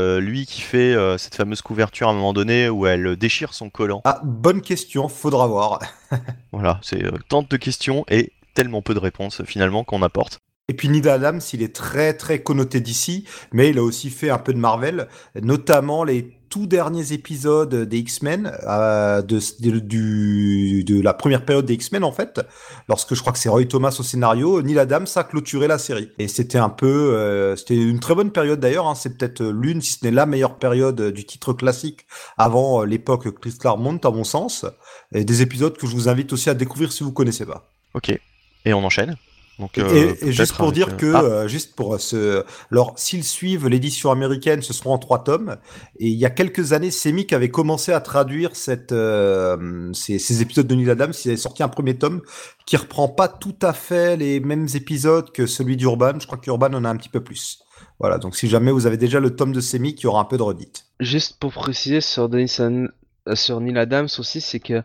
[0.00, 3.54] euh, lui qui fait euh, cette fameuse couverture à un moment donné où elle déchire
[3.54, 5.80] son collant Ah, bonne question, faudra voir.
[6.52, 10.40] Voilà, c'est euh, tant de questions et tellement peu de réponses finalement qu'on apporte.
[10.70, 14.30] Et puis Neil Adams, il est très très connoté d'ici, mais il a aussi fait
[14.30, 15.08] un peu de Marvel,
[15.42, 22.12] notamment les tout derniers épisodes des X-Men, euh, de, la première période des X-Men en
[22.12, 22.40] fait,
[22.88, 26.12] lorsque je crois que c'est Roy Thomas au scénario, Neil Adams a clôturé la série.
[26.20, 29.82] Et c'était un peu, euh, c'était une très bonne période d'ailleurs, hein, c'est peut-être l'une,
[29.82, 32.06] si ce n'est la meilleure période du titre classique
[32.38, 34.66] avant euh, l'époque Chris Claremont à mon sens,
[35.12, 37.72] et des épisodes que je vous invite aussi à découvrir si vous connaissez pas.
[37.94, 38.16] Ok.
[38.64, 39.16] Et on enchaîne?
[39.60, 42.00] Donc, Et- euh, et, et peut-être juste pour dire euh, que, ah, euh, juste pour
[42.00, 45.56] ce, alors s'ils suivent l'édition américaine, ce seront en trois tomes.
[45.98, 50.42] Et il y a quelques années, Semic avait commencé à traduire cette, euh, ces, ces
[50.42, 51.12] épisodes de Neil Adams.
[51.24, 52.22] Il avait sorti un premier tome
[52.66, 56.18] qui reprend pas tout à fait les mêmes épisodes que celui d'Urban.
[56.18, 57.60] Je crois qu'Urban en a un petit peu plus.
[57.98, 58.16] Voilà.
[58.18, 60.38] Donc si jamais vous avez déjà le tome de Semic, il y aura un peu
[60.38, 60.86] de redite.
[61.00, 62.88] Juste pour préciser sur, Denison-
[63.34, 64.82] sur Neil Adams aussi, c'est que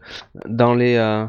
[0.48, 1.26] dans les euh,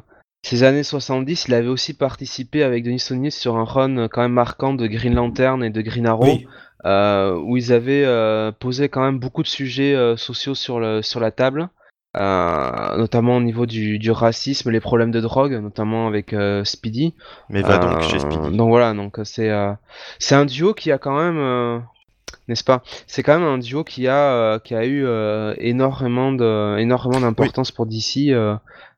[0.47, 4.23] ces années 70, il avait aussi participé avec Denis O'Neill sur un run euh, quand
[4.23, 6.25] même marquant de Green Lantern et de Green Arrow.
[6.25, 6.47] Oui.
[6.85, 11.03] euh, où ils avaient euh, posé quand même beaucoup de sujets euh, sociaux sur, le,
[11.03, 11.69] sur la table.
[12.15, 16.33] notamment au niveau du, du, racisme, les problèmes de drogue, notamment avec
[16.63, 17.15] Speedy.
[17.49, 18.57] Mais va donc chez Speedy.
[18.57, 19.51] Donc voilà, donc c'est
[20.21, 21.83] c'est un duo qui a quand même,
[22.47, 22.85] n'est-ce pas?
[23.09, 25.05] C'est quand même un duo qui a qui a eu
[25.59, 28.57] énormément de énormément d'importance pour DC euh,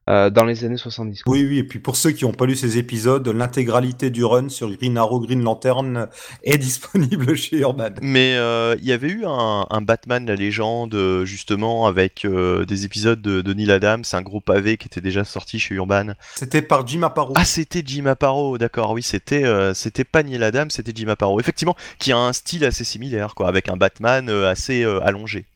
[0.09, 1.23] dans les années 70.
[1.27, 4.49] Oui, oui, et puis pour ceux qui n'ont pas lu ces épisodes, l'intégralité du run
[4.49, 6.09] sur Green Arrow, Green Lantern
[6.43, 7.91] est disponible chez Urban.
[8.01, 13.21] Mais euh, il y avait eu un, Batman, la légende, justement, avec euh, des épisodes
[13.21, 16.13] de, Neil Adams, un gros pavé qui était déjà sorti chez Urban.
[16.37, 17.35] C'était par Jim Aparo.
[17.37, 19.45] Ah, c'était Jim Aparo, d'accord, oui, c'était
[19.75, 21.41] c'était pas Neil Adams, c'était Jim Aparo.
[21.41, 25.47] Effectivement, qui a un style assez similaire, quoi, avec un Batman assez allongé.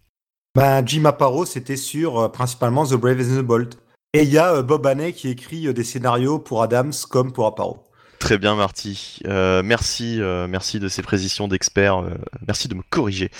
[0.55, 3.75] Ben, Jim Aparo, c'était sur principalement The Brave and the Bold.
[4.15, 7.33] Et il y a euh, Bob Haney qui écrit euh, des scénarios pour Adams comme
[7.33, 7.83] pour Aparo.
[8.19, 9.21] Très bien, Marty.
[9.27, 12.05] Euh, merci, merci de ces précisions d'experts.
[12.47, 13.31] merci de me corriger.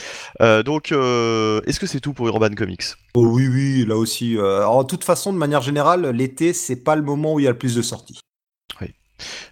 [0.41, 2.83] donc, est-ce que c'est tout pour Urban Comics?
[3.15, 4.37] Oh, Oui, oui, là aussi.
[4.41, 7.53] en toute façon, de manière générale, l'été, c'est pas le moment où il y a
[7.53, 8.19] le plus de sorties.
[8.81, 8.89] Oui.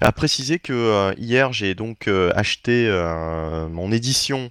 [0.00, 2.90] À préciser que hier, j'ai donc acheté
[3.70, 4.50] mon édition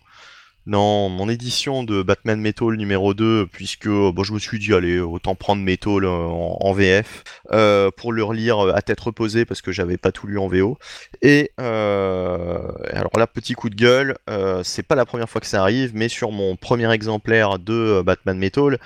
[0.69, 4.71] non, mon édition de Batman Metal numéro 2, puisque euh, bon, je me suis dit,
[4.71, 9.63] allez, autant prendre Metal euh, en, VF euh, pour le relire à tête reposée parce
[9.63, 10.77] que j'avais pas tout lu en VO.
[11.23, 14.15] Et alors là, petit coup de gueule,
[14.63, 18.37] c'est pas la première fois que ça arrive, mais sur mon premier exemplaire de Batman
[18.37, 18.77] Metal,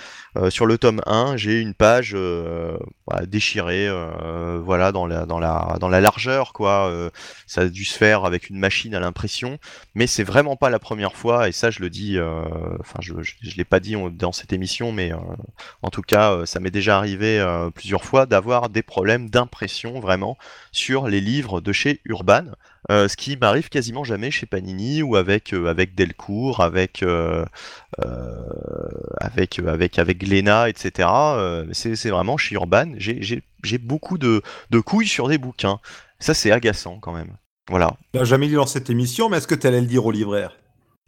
[0.49, 2.15] sur le tome 1, j'ai une page
[3.27, 3.89] déchirée,
[4.63, 7.11] voilà, dans la, dans, la, dans la largeur, quoi.
[7.45, 9.59] ça a dû se faire avec une machine à l'impression,
[9.95, 12.43] mais c'est vraiment pas la première fois, et ça, je le dis, euh,
[12.79, 13.13] enfin, je,
[13.57, 15.17] l'ai pas dit dans cette émission, mais euh,
[15.81, 17.43] en tout cas, euh, ça m'est déjà arrivé
[17.75, 20.37] plusieurs fois d'avoir des problèmes d'impression vraiment
[20.71, 22.45] sur les livres de chez Urban.
[22.89, 25.53] ce qui m'arrive quasiment jamais chez Panini ou avec
[25.95, 27.03] Delcourt, avec
[30.19, 31.09] Glénat, etc.
[31.71, 32.93] c'est vraiment chez Urban.
[32.97, 34.41] J'ai beaucoup de,
[34.85, 35.79] couilles sur des bouquins.
[36.19, 37.35] Ça c'est agaçant quand même.
[37.69, 37.95] Voilà.
[38.13, 40.53] Tu jamais lu dans cette émission, mais est-ce que tu allais le dire au libraire?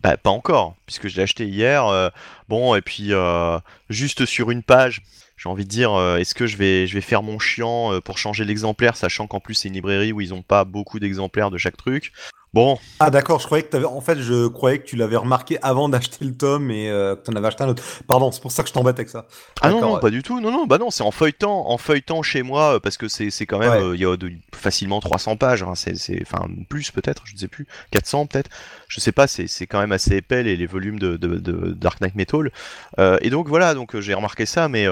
[0.02, 1.86] Bah, pas encore, puisque je l'ai acheté hier.
[1.88, 2.10] Euh,
[2.48, 5.02] bon, et puis euh, juste sur une page,
[5.38, 8.18] j'ai envie de dire, euh, est-ce que je vais, je vais faire mon chiant pour
[8.18, 11.58] changer l'exemplaire, sachant qu'en plus c'est une librairie où ils n'ont pas beaucoup d'exemplaires de
[11.58, 12.12] chaque truc?
[12.56, 12.80] Bon.
[13.02, 13.86] Ah d'accord, je croyais que avais...
[13.86, 17.26] en fait, je croyais que tu l'avais remarqué avant d'acheter le tome et euh, que
[17.26, 17.84] tu en avais acheté un autre.
[18.08, 19.26] Pardon, c'est pour ça que je t'embête avec ça.
[19.60, 20.40] Ah non, non pas du tout.
[20.40, 23.60] Non, non, bah non, c'est en feuilletant, en feuilletant chez moi parce que c'est quand
[23.60, 25.64] même, euh, il y a de, facilement 300 pages.
[25.64, 28.50] Hein, c'est, enfin plus peut-être, je ne sais plus, 400 peut-être.
[28.88, 32.00] Je sais pas, c'est quand même assez épais les, les volumes de, de, de Dark
[32.00, 32.54] Knight Metal.
[33.00, 34.88] Euh, et donc voilà, donc j'ai remarqué ça, mais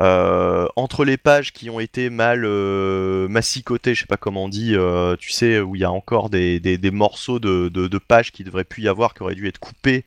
[0.00, 4.48] euh, entre les pages qui ont été mal euh, massicotées, je sais pas comment on
[4.48, 8.32] dit, euh, tu sais, où il y a encore des, des, morceaux de, de, pages
[8.32, 10.04] qui devraient plus y avoir, qui auraient dû être coupés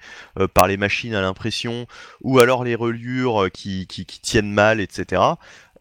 [0.54, 1.88] par les machines à l'impression,
[2.22, 5.22] ou alors les reliures qui, qui, qui tiennent mal, etc.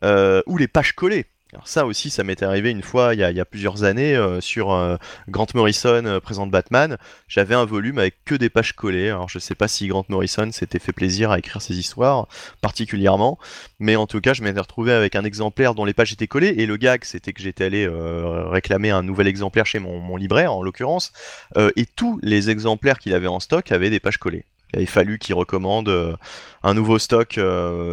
[0.03, 1.27] ou les pages collées.
[1.52, 4.72] Alors ça aussi, ça m'était arrivé une fois il y a, plusieurs années euh, sur
[4.72, 4.96] euh,
[5.28, 6.98] Grant Morrison euh, présente Batman.
[7.28, 9.11] J'avais un volume avec que des pages collées.
[9.11, 12.26] Alors je sais pas si Grant Morrison s'était fait plaisir à écrire ses histoires
[12.62, 13.38] particulièrement,
[13.78, 16.52] mais en tout cas je m'étais retrouvé avec un exemplaire dont les pages étaient collées
[16.59, 20.52] et le gag c'était que j'étais allé réclamer un nouvel exemplaire chez mon, mon libraire
[20.52, 21.12] en l'occurrence
[21.56, 24.44] et tous les exemplaires qu'il avait en stock avaient des pages collées.
[24.72, 26.18] Il avait fallu qu'il recommande
[26.64, 27.38] un nouveau stock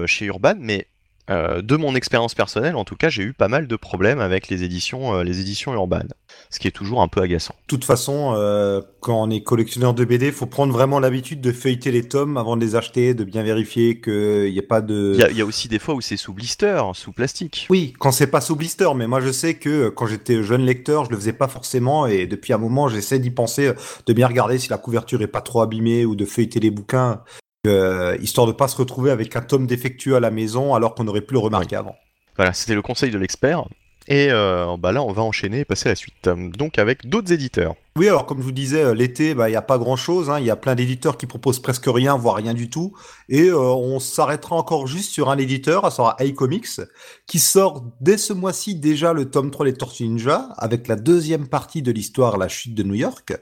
[0.07, 0.87] chez Urban, mais
[1.29, 4.49] euh, de mon expérience personnelle, en tout cas, j'ai eu pas mal de problèmes avec
[4.49, 6.09] les éditions, euh, les éditions urbaines,
[6.49, 7.55] ce qui est toujours un peu agaçant.
[7.61, 11.39] De toute façon, euh, quand on est collectionneur de BD, il faut prendre vraiment l'habitude
[11.39, 14.81] de feuilleter les tomes avant de les acheter, de bien vérifier qu'il n'y a pas
[14.81, 15.15] de.
[15.29, 17.67] Il y, a aussi des fois où c'est sous blister, sous plastique.
[17.69, 21.05] Oui, quand c'est pas sous blister, mais moi je sais que quand j'étais jeune lecteur,
[21.05, 23.71] je le faisais pas forcément, et depuis un moment, j'essaie d'y penser,
[24.05, 27.21] de bien regarder si la couverture est pas trop abîmée ou de feuilleter les bouquins
[27.65, 31.07] euh, histoire de pas se retrouver avec un tome défectueux à la maison alors qu'on
[31.07, 31.95] aurait pu le remarquer avant.
[32.35, 33.63] Voilà, c'était le conseil de l'expert.
[34.09, 36.27] Et euh, bah là, on va enchaîner et passer à la suite.
[36.27, 37.75] Donc avec d'autres éditeurs.
[37.95, 40.29] Oui, alors comme je vous disais, euh, l'été, bah, il n'y a pas grand-chose.
[40.29, 40.41] Hein.
[40.41, 42.91] Il y a plein d'éditeurs qui proposent presque rien, voire rien du tout.
[43.29, 46.81] Et on s'arrêtera encore juste sur un éditeur, à savoir iComics,
[47.27, 51.47] qui sort dès ce mois-ci déjà le tome 3 des Tortues Ninja, avec la deuxième
[51.47, 53.33] partie de l'histoire La chute de New York,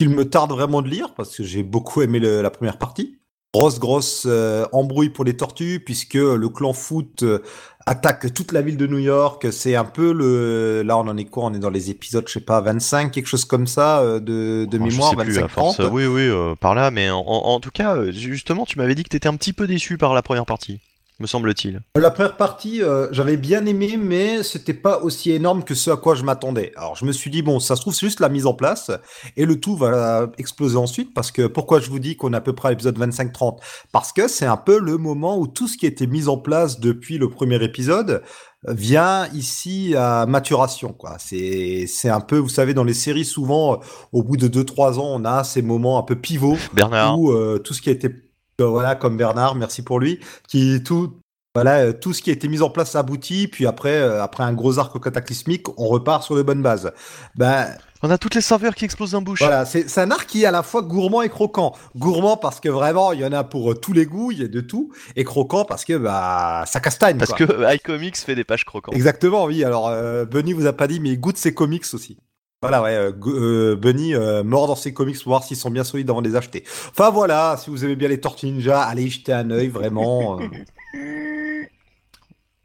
[0.00, 3.18] qu'il me tarde vraiment de lire, parce que j'ai beaucoup aimé la première partie.
[3.58, 7.40] Grosse, grosse euh, embrouille pour les tortues, puisque le clan foot euh,
[7.86, 9.48] attaque toute la ville de New York.
[9.50, 10.82] C'est un peu le.
[10.82, 11.46] Là, on en est quoi?
[11.46, 14.64] On est dans les épisodes, je sais pas, 25, quelque chose comme ça, euh, de,
[14.64, 15.80] de mémoire, 25 30.
[15.90, 16.30] Oui, oui,
[16.60, 19.52] par là, mais en, tout cas, justement, tu m'avais dit que tu étais un petit
[19.52, 20.80] peu déçu par la première partie.
[21.18, 21.80] Me semble-t-il.
[21.96, 25.96] La première partie, euh, j'avais bien aimé, mais c'était pas aussi énorme que ce à
[25.96, 26.72] quoi je m'attendais.
[26.76, 28.90] Alors je me suis dit, bon, ça se trouve, c'est juste la mise en place,
[29.36, 32.40] et le tout va exploser ensuite, parce que pourquoi je vous dis qu'on est à
[32.40, 33.58] peu près à l'épisode 25-30
[33.92, 36.38] Parce que c'est un peu le moment où tout ce qui a été mis en
[36.38, 38.22] place depuis le premier épisode
[38.66, 40.92] vient ici à maturation.
[40.92, 41.16] quoi.
[41.18, 43.80] C'est c'est un peu, vous savez, dans les séries, souvent,
[44.12, 47.18] au bout de 2-3 ans, on a ces moments un peu pivots, Bernard.
[47.18, 48.27] où euh, tout ce qui a été euh,
[48.66, 51.14] voilà, comme Bernard, merci pour lui, qui tout,
[51.54, 54.44] voilà, euh, tout ce qui a été mis en place aboutit, puis après, euh, après
[54.44, 56.92] un gros arc cataclysmique, on repart sur de bonnes bases.
[57.36, 57.68] Ben,
[58.02, 59.40] On a toutes les saveurs qui explosent en bouche.
[59.40, 61.74] voilà, c'est un arc qui est à la fois gourmand et croquant.
[61.96, 64.44] Gourmand parce que vraiment, il y en a pour euh, tous les goûts, il y
[64.44, 67.18] a de tout, et croquant parce que bah ça castagne.
[67.18, 67.46] Parce quoi.
[67.46, 68.94] que iComics fait des pages croquantes.
[68.94, 69.64] Exactement, oui.
[69.64, 72.18] Alors, euh, Bunny vous a pas dit, mais il goûte ses comics aussi.
[72.60, 75.84] Voilà, ouais, euh, euh, Bunny euh, mord dans ses comics pour voir s'ils sont bien
[75.84, 76.64] solides avant de les acheter.
[76.90, 80.40] Enfin voilà, si vous aimez bien les Tortues Ninja, allez y jeter un œil, vraiment.
[80.40, 80.48] euh.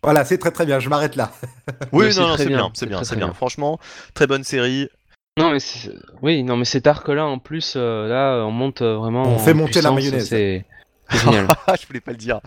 [0.02, 1.32] Voilà, c'est très très bien, je m'arrête là.
[1.94, 3.28] Oui, non, c'est bien, c'est bien, c'est bien.
[3.28, 3.34] bien.
[3.34, 3.80] Franchement,
[4.14, 4.90] très bonne série.
[5.38, 8.98] Non mais c'est- oui, non mais cet arc-là en plus, euh, là, on monte euh,
[8.98, 9.24] vraiment.
[9.24, 10.28] On en fait monter la mayonnaise.
[10.28, 10.66] C'est
[11.10, 11.48] c'est génial.
[11.82, 12.42] je voulais pas le dire.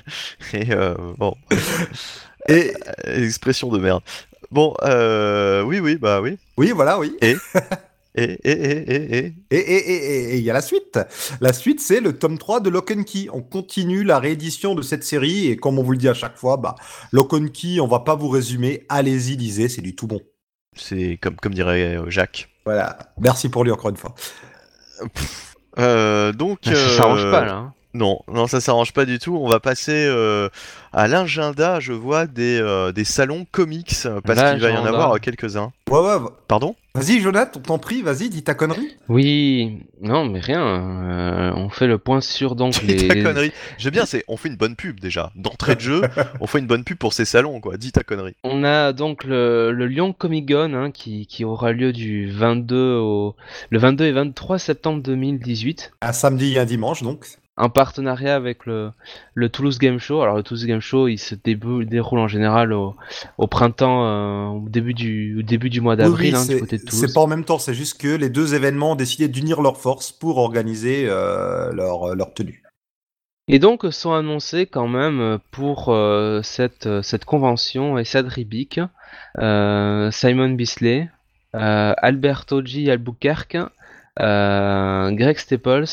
[0.52, 1.34] Et euh, bon,
[2.48, 2.72] Et
[3.06, 4.02] expression de merde.
[4.50, 6.36] Bon, euh, oui, oui, bah oui.
[6.56, 7.16] oui, voilà, oui.
[7.22, 7.36] Et,
[8.16, 9.34] et, et, et, et, et.
[9.50, 10.98] Et et- et- et- et il y a la suite.
[11.40, 13.28] La suite, c'est le tome 3 de Lock and Key.
[13.32, 16.36] On continue la réédition de cette série, et comme on vous le dit à chaque
[16.36, 16.74] fois, bah,
[17.12, 18.84] Lock and Key, on va pas vous résumer.
[18.88, 20.20] Allez-y, lisez, c'est du tout bon.
[20.76, 22.48] C'est comme, comme dirait euh, Jacques.
[22.64, 22.98] Voilà.
[23.20, 24.14] Merci pour lui encore une fois.
[25.78, 27.54] Euh, donc, Ah, Ça s'arrange euh, pas là.
[27.54, 27.74] hein.
[27.92, 29.36] Non, non, ça s'arrange pas du tout.
[29.36, 30.48] On va passer euh,
[30.92, 35.12] à l'agenda, je vois, des, euh, des salons comics, parce qu'il va y en avoir
[35.16, 35.72] euh, quelques-uns.
[35.90, 36.18] Ouais, ouais.
[36.18, 36.76] va- Pardon?
[36.94, 38.96] Vas-y, Jonathan, on t'en prie, vas-y, dis ta connerie.
[39.08, 40.60] Oui, non mais rien.
[40.64, 43.08] euh, on fait le point sur donc Dis les.
[43.08, 43.52] ta connerie.
[43.78, 45.30] J'aime bien, c'est on fait une bonne pub déjà.
[45.36, 46.02] D'entrée de jeu,
[46.40, 47.76] on fait une bonne pub pour ces salons, quoi.
[47.76, 48.34] Dis ta connerie.
[48.42, 52.96] On a donc le, le Lyon Comic Con hein, qui, qui aura lieu du 22
[52.98, 53.36] au
[53.70, 57.24] le 22 et 23 septembre 2018 Un samedi et un dimanche, donc.
[57.56, 58.90] En partenariat avec le,
[59.34, 60.22] le Toulouse Game Show.
[60.22, 62.96] Alors le Toulouse Game Show, il se déroule en général au,
[63.38, 66.52] au printemps, euh, au début du au début du mois d'avril Oui, oui, hein, du
[66.54, 67.14] c'est- côté de c'est Toulouse.
[67.14, 70.10] pas en même temps, c'est juste que les deux événements ont décidé d'unir leurs forces
[70.12, 72.62] pour organiser euh, leur, leur tenue.
[73.48, 78.28] Et donc sont annoncés quand même euh, pour euh, cette, euh, cette convention et cette
[78.28, 78.80] Ribic
[79.38, 81.10] euh, Simon Bisley,
[81.56, 82.90] euh, Alberto G.
[82.90, 83.66] Albuquerque, euh,
[84.18, 85.86] Greg Staples,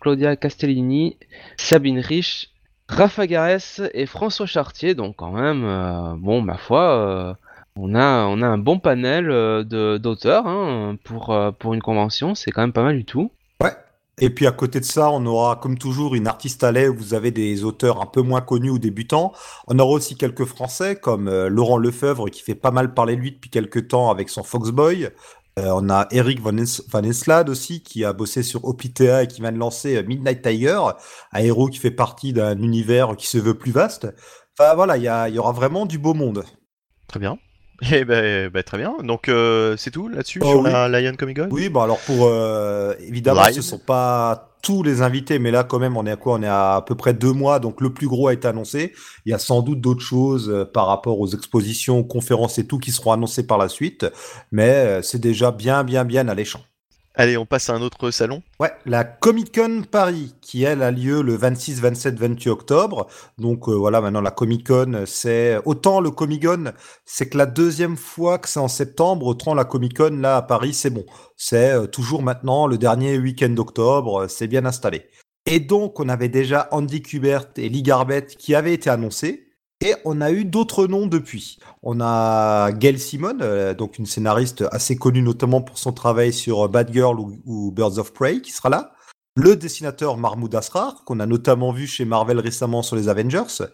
[0.00, 1.16] Claudia Castellini,
[1.56, 2.50] Sabine Rich,
[2.88, 4.94] Rafa Gares et François Chartier.
[4.94, 7.34] Donc quand même, euh, bon, ma foi, euh,
[7.76, 12.34] on, a, on a un bon panel euh, d'auteurs hein, pour, euh, pour une convention.
[12.34, 13.30] C'est quand même pas mal du tout.
[13.60, 13.72] Ouais.
[14.18, 16.96] Et puis à côté de ça, on aura comme toujours une artiste à lait où
[16.96, 19.32] vous avez des auteurs un peu moins connus ou débutants.
[19.66, 23.32] On aura aussi quelques Français comme euh, Laurent Lefebvre qui fait pas mal parler lui
[23.32, 25.10] depuis quelques temps avec son Foxboy.
[25.58, 26.54] Euh, on a Eric Van,
[26.88, 30.42] Van Eslade aussi qui a bossé sur OPTA et qui vient de lancer euh, Midnight
[30.42, 30.78] Tiger,
[31.32, 34.06] un héros qui fait partie d'un univers qui se veut plus vaste.
[34.58, 36.44] Enfin voilà, il y, aura vraiment du beau monde.
[37.08, 37.38] Très bien.
[37.92, 38.96] Et ben, ben, très bien.
[39.02, 40.70] Donc euh, c'est tout là-dessus Oh, sur oui.
[40.70, 41.48] la Lion Comic Con?
[41.50, 43.54] Oui, bah alors pour euh, évidemment, Live.
[43.54, 46.34] ce sont pas tous les invités, mais là quand même, on est à quoi?
[46.34, 48.92] On est à, à peu près deux mois, donc le plus gros a été annoncé.
[49.24, 52.78] Il y a sans doute d'autres choses euh, par rapport aux expositions, conférences et tout
[52.78, 54.06] qui seront annoncées par la suite,
[54.50, 56.60] mais euh, c'est déjà bien, bien, bien alléchant.
[57.18, 58.42] Allez, on passe à un autre salon.
[58.60, 63.06] Ouais, la Comic Con Paris, qui elle a lieu le 26, 27, 28 octobre.
[63.38, 66.72] Donc euh, voilà, maintenant la Comic Con, c'est autant le Comic Con,
[67.06, 70.42] c'est que la deuxième fois que c'est en septembre, autant la Comic Con là à
[70.42, 71.06] Paris, c'est bon.
[71.38, 75.06] C'est euh, toujours maintenant le dernier week-end d'octobre, euh, c'est bien installé.
[75.46, 79.45] Et donc on avait déjà Andy Kubert et Lee Garbett qui avaient été annoncés.
[79.84, 81.58] Et on a eu d'autres noms depuis.
[81.82, 86.68] On a Gail Simon, euh, donc une scénariste assez connue notamment pour son travail sur
[86.68, 88.92] Bad Girl ou, ou Birds of Prey, qui sera là.
[89.36, 93.66] Le dessinateur Mahmoud Asrar, qu'on a notamment vu chez Marvel récemment sur les Avengers,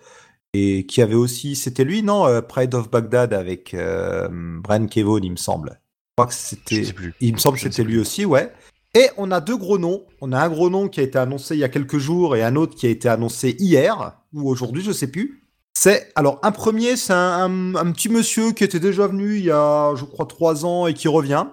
[0.54, 5.20] et qui avait aussi, c'était lui, non, euh, Pride of Baghdad avec euh, Brian Kevon,
[5.22, 5.80] il me semble.
[6.10, 6.84] Je crois que c'était.
[7.20, 8.52] Il me semble que c'était lui aussi, ouais.
[8.94, 10.04] Et on a deux gros noms.
[10.20, 12.42] On a un gros nom qui a été annoncé il y a quelques jours et
[12.42, 15.41] un autre qui a été annoncé hier ou aujourd'hui, je sais plus.
[15.74, 19.44] C'est alors un premier, c'est un, un- un petit monsieur qui était déjà venu il
[19.44, 21.46] y a, je crois, trois ans et qui revient.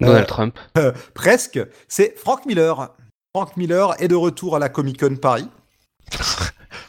[0.00, 0.58] Donald Euh, Trump.
[1.14, 1.60] Presque.
[1.88, 2.94] C'est Frank Miller.
[3.34, 5.48] Frank Miller est de retour à la Comic Con Paris.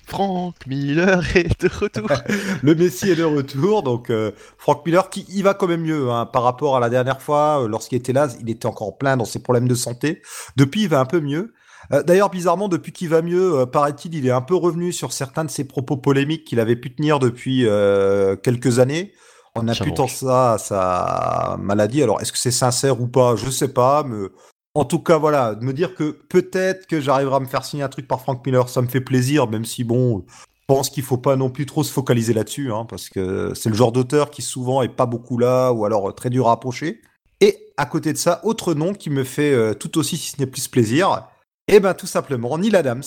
[0.07, 2.07] Frank Miller est de retour.
[2.61, 6.11] Le Messi est de retour, donc euh, Frank Miller qui il va quand même mieux
[6.11, 9.17] hein, par rapport à la dernière fois euh, lorsqu'il était là, il était encore plein
[9.17, 10.21] dans ses problèmes de santé.
[10.55, 11.53] Depuis, il va un peu mieux.
[11.93, 15.11] Euh, D'ailleurs, bizarrement, depuis qu'il va mieux, euh, paraît-il, il est un peu revenu sur
[15.13, 19.13] certains de ses propos polémiques qu'il avait pu tenir depuis euh, quelques années.
[19.55, 19.97] On a Tiens pu donc.
[19.97, 22.03] tant ça à sa maladie.
[22.03, 23.35] Alors, est-ce que c'est sincère ou pas?
[23.35, 24.27] Je sais pas, mais
[24.73, 27.83] en tout cas, voilà, de me dire que peut-être que j'arriverai à me faire signer
[27.83, 31.03] un truc par Frank Miller, ça me fait plaisir, même si bon, je pense qu'il
[31.03, 34.29] faut pas non plus trop se focaliser là-dessus, hein, parce que c'est le genre d'auteur
[34.29, 36.99] qui souvent est pas beaucoup là, ou alors euh, très dur à approcher.
[37.39, 40.47] Et à côté de ça, autre nom qui me fait tout aussi, si ce n'est
[40.47, 41.27] plus plaisir,
[41.67, 43.03] eh ben tout simplement Neil Adams.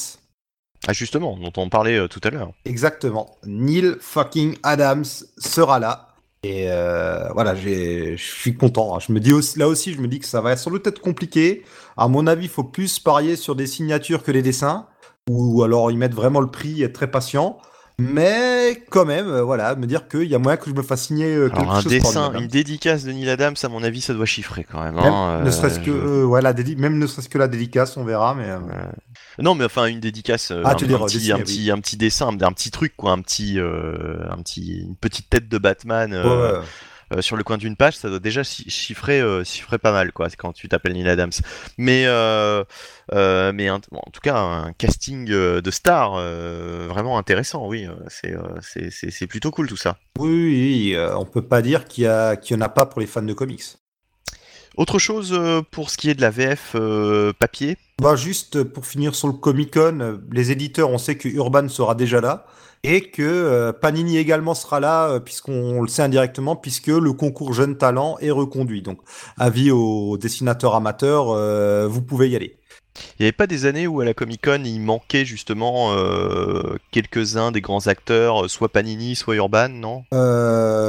[0.87, 2.53] Ah justement, dont on parlait euh, tout à l'heure.
[2.65, 3.37] Exactement.
[3.45, 5.05] Neil fucking Adams
[5.37, 6.05] sera là.
[6.45, 8.95] Et euh, voilà, je suis content.
[8.95, 9.01] hein.
[9.01, 11.01] Je me dis aussi, là aussi, je me dis que ça va sans doute être
[11.01, 11.65] compliqué.
[11.97, 14.87] À mon avis, il faut plus parier sur des signatures que les dessins,
[15.29, 17.59] ou alors y mettre vraiment le prix et être très patient.
[18.01, 21.03] Mais quand même, euh, voilà, me dire qu'il y a moyen que je me fasse
[21.07, 24.01] signer euh, quelque Alors un chose dessin, une dédicace de Neil Adams, à mon avis,
[24.01, 24.95] ça doit chiffrer quand même.
[24.95, 27.39] Même, hein, ne euh, serait-ce que, je- euh, ouais, la dédi- même ne serait-ce que
[27.39, 28.37] la dédicace, on verra.
[28.37, 28.59] Mais euh,
[29.41, 31.43] Non, mais enfin une dédicace, euh, Ah, un, tu petit, dessiné, un oui.
[31.43, 35.29] petit, un petit dessin, un petit truc quoi, un petit, euh, un petit, une petite
[35.29, 36.23] tête de Batman euh,
[36.53, 36.65] ouais, ouais.
[37.15, 40.13] Euh, sur le coin d'une page, ça doit déjà chi- chiffrer, euh, chiffrer pas mal
[40.13, 41.33] quoi, quand tu t'appelles Neil Adams.
[41.77, 42.65] Mais, euh,
[43.13, 46.13] mais un- bon, en tout cas, un casting de stars
[46.89, 49.97] vraiment intéressant, oui, c'est, plutôt cool tout ça.
[50.19, 52.87] oui, oui, oui, on peut pas dire qu'il y a, qu'il y en a pas
[52.87, 53.63] pour les fans de comics.
[54.77, 55.39] Autre chose
[55.73, 59.35] pour ce qui est de la VF euh, papier, Bah juste pour finir sur le
[59.35, 62.47] Comic Con, les éditeurs, on sait que Urban sera déjà là
[62.85, 67.53] et que euh, Panini également sera là euh, puisqu'on le sait indirectement puisque le concours
[67.53, 68.83] Jeune Talent est reconduit.
[68.83, 68.99] Donc
[69.39, 72.57] avis aux dessinateurs amateurs, euh, vous pouvez y aller.
[73.19, 75.95] Il n'y avait pas des années où à la Comic Con il manquait justement
[76.91, 80.03] quelques-uns des grands acteurs, soit Panini, soit Urban, non?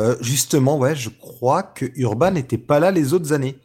[0.09, 3.57] Euh, justement, ouais, je crois que Urban n'était pas là les autres années.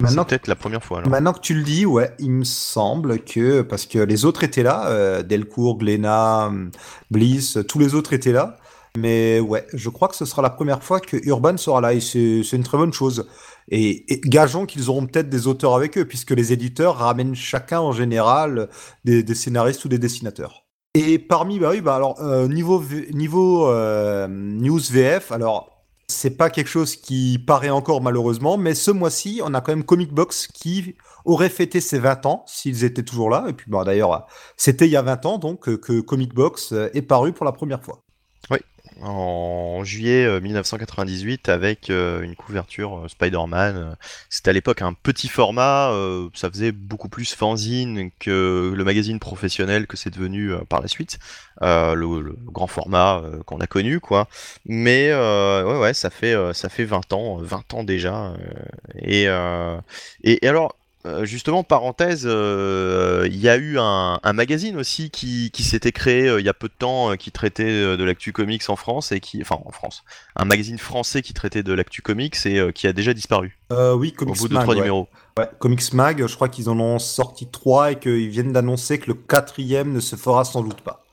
[0.00, 0.98] Maintenant peut-être la première fois.
[0.98, 1.10] Alors.
[1.10, 4.62] Maintenant que tu le dis, ouais, il me semble que parce que les autres étaient
[4.64, 6.70] là, euh, Delcourt, Glénat, hum,
[7.10, 8.56] Bliss, tous les autres étaient là.
[8.96, 12.00] Mais ouais, je crois que ce sera la première fois que Urban sera là et
[12.00, 13.26] c'est c'est une très bonne chose.
[13.68, 17.80] Et, et gageons qu'ils auront peut-être des auteurs avec eux, puisque les éditeurs ramènent chacun
[17.80, 18.68] en général
[19.04, 20.64] des, des scénaristes ou des dessinateurs.
[20.94, 25.73] Et parmi, bah oui, bah alors euh, niveau V- niveau euh, news VF, alors
[26.08, 29.84] c'est pas quelque chose qui paraît encore malheureusement, mais ce mois-ci, on a quand même
[29.84, 30.94] Comic Box qui
[31.24, 33.46] aurait fêté ses 20 ans s'ils étaient toujours là.
[33.48, 34.26] Et puis bah, d'ailleurs,
[34.56, 37.46] c'était il y a 20 ans donc euh, que Comic Box euh, est paru pour
[37.46, 38.03] la première fois.
[39.02, 43.76] En juillet euh, 1998 avec euh, une couverture euh, Spider-Man.
[43.76, 43.94] euh,
[44.30, 49.18] C'était à l'époque un petit format, euh, ça faisait beaucoup plus fanzine que le magazine
[49.18, 51.18] professionnel que c'est devenu euh, par la suite.
[51.62, 54.28] Euh, le, grand format euh, qu'on a connu quoi.
[54.64, 58.26] Mais euh, ouais ouais, ça fait euh, ça fait 20 ans, euh, 20 ans déjà.
[58.32, 58.36] euh,
[59.28, 59.80] euh,
[60.22, 60.76] et et alors
[61.06, 65.92] euh, justement, parenthèse, euh, il y a eu un, un magazine aussi qui, qui s'était
[65.92, 68.62] créé euh, il y a peu de temps, euh, qui traitait euh, de l'actu comics
[68.68, 70.02] en France et qui, enfin en France,
[70.36, 73.92] un magazine français qui traitait de l'actu comics et euh, qui a déjà disparu Euh,
[73.94, 74.80] oui, au Comics bout de Mag, trois ouais.
[74.80, 75.08] numéros.
[75.38, 79.08] Ouais, Comics Mag, je crois qu'ils en ont sorti trois et qu'ils viennent d'annoncer que
[79.08, 81.03] le quatrième ne se fera sans doute pas.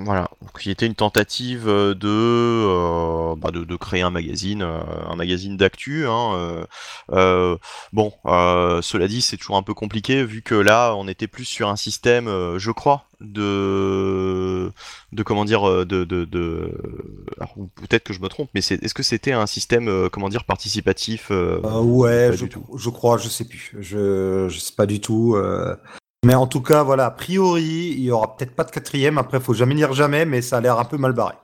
[0.00, 4.62] Voilà, donc il était une tentative euh, de, euh, bah, de, de créer un magazine,
[4.62, 4.78] euh,
[5.08, 6.06] un magazine d'actu.
[6.06, 6.66] Hein,
[7.10, 7.56] euh,
[7.92, 11.46] bon, euh, cela dit, c'est toujours un peu compliqué vu que là, on était plus
[11.46, 12.26] sur un système,
[12.58, 14.70] je crois, de,
[15.12, 16.24] de comment dire, de, de,
[17.74, 21.30] peut-être que je me trompe, mais c'est, est-ce que c'était un système, comment dire, participatif
[21.30, 22.46] ouais, je,
[22.76, 23.74] je crois, je sais plus.
[23.80, 25.36] Je, je sais pas du tout.
[26.24, 29.18] Mais en tout cas, voilà, a priori, il y aura peut-être pas de quatrième.
[29.18, 31.34] Après, faut jamais dire jamais, mais ça a l'air un peu mal barré.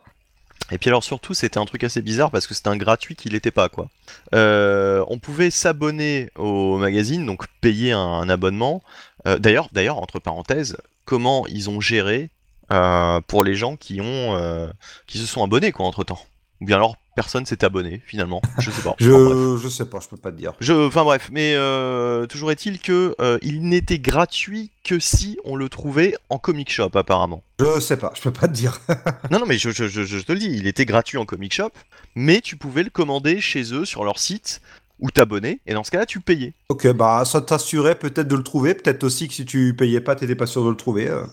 [0.71, 3.29] Et puis alors surtout, c'était un truc assez bizarre parce que c'était un gratuit qui
[3.29, 3.89] l'était pas quoi.
[4.35, 8.83] Euh, on pouvait s'abonner au magazine, donc payer un, abonnement.
[9.27, 12.31] Euh, d'ailleurs, d'ailleurs, entre parenthèses, comment ils ont géré
[12.73, 14.73] euh, pour les gens qui ont,
[15.07, 16.25] qui se sont abonnés quoi entre temps.
[16.61, 18.43] Ou bien alors personne s'est abonné finalement.
[18.59, 18.95] Je sais pas.
[18.99, 19.63] Je, Enfin, bref.
[19.63, 20.53] je sais pas, je peux pas te dire.
[20.61, 25.57] Je, enfin bref, mais euh, toujours est-il que euh, il n'était gratuit que si on
[25.57, 27.43] le trouvait en comic shop apparemment.
[27.61, 28.81] Je sais pas, je peux pas te dire.
[29.31, 31.53] Non, non, mais je, je- je- je te le dis, il était gratuit en comic
[31.55, 31.71] shop,
[32.15, 34.61] mais tu pouvais le commander chez eux sur leur site
[35.01, 36.53] ou t'abonner, et dans ce cas-là, tu payais.
[36.69, 40.15] ok, bah ça t'assurait peut-être de le trouver, peut-être aussi que si tu payais pas,
[40.15, 41.09] t'étais pas sûr de le trouver.
[41.09, 41.25] euh.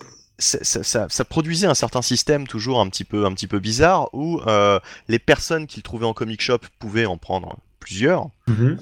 [0.42, 3.60] Ça, ça- ça- ça produisait un certain système toujours un petit peu, un petit peu
[3.60, 8.28] bizarre où euh, les personnes qui le trouvaient en comic shop pouvaient en prendre plusieurs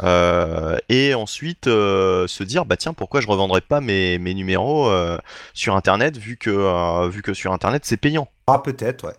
[0.03, 4.91] euh, et ensuite euh, se dire bah tiens pourquoi je revendrais pas mes, mes numéros
[5.53, 8.27] sur internet vu que vu que sur internet c'est payant?
[8.47, 9.13] Ah, peut-être, ouais.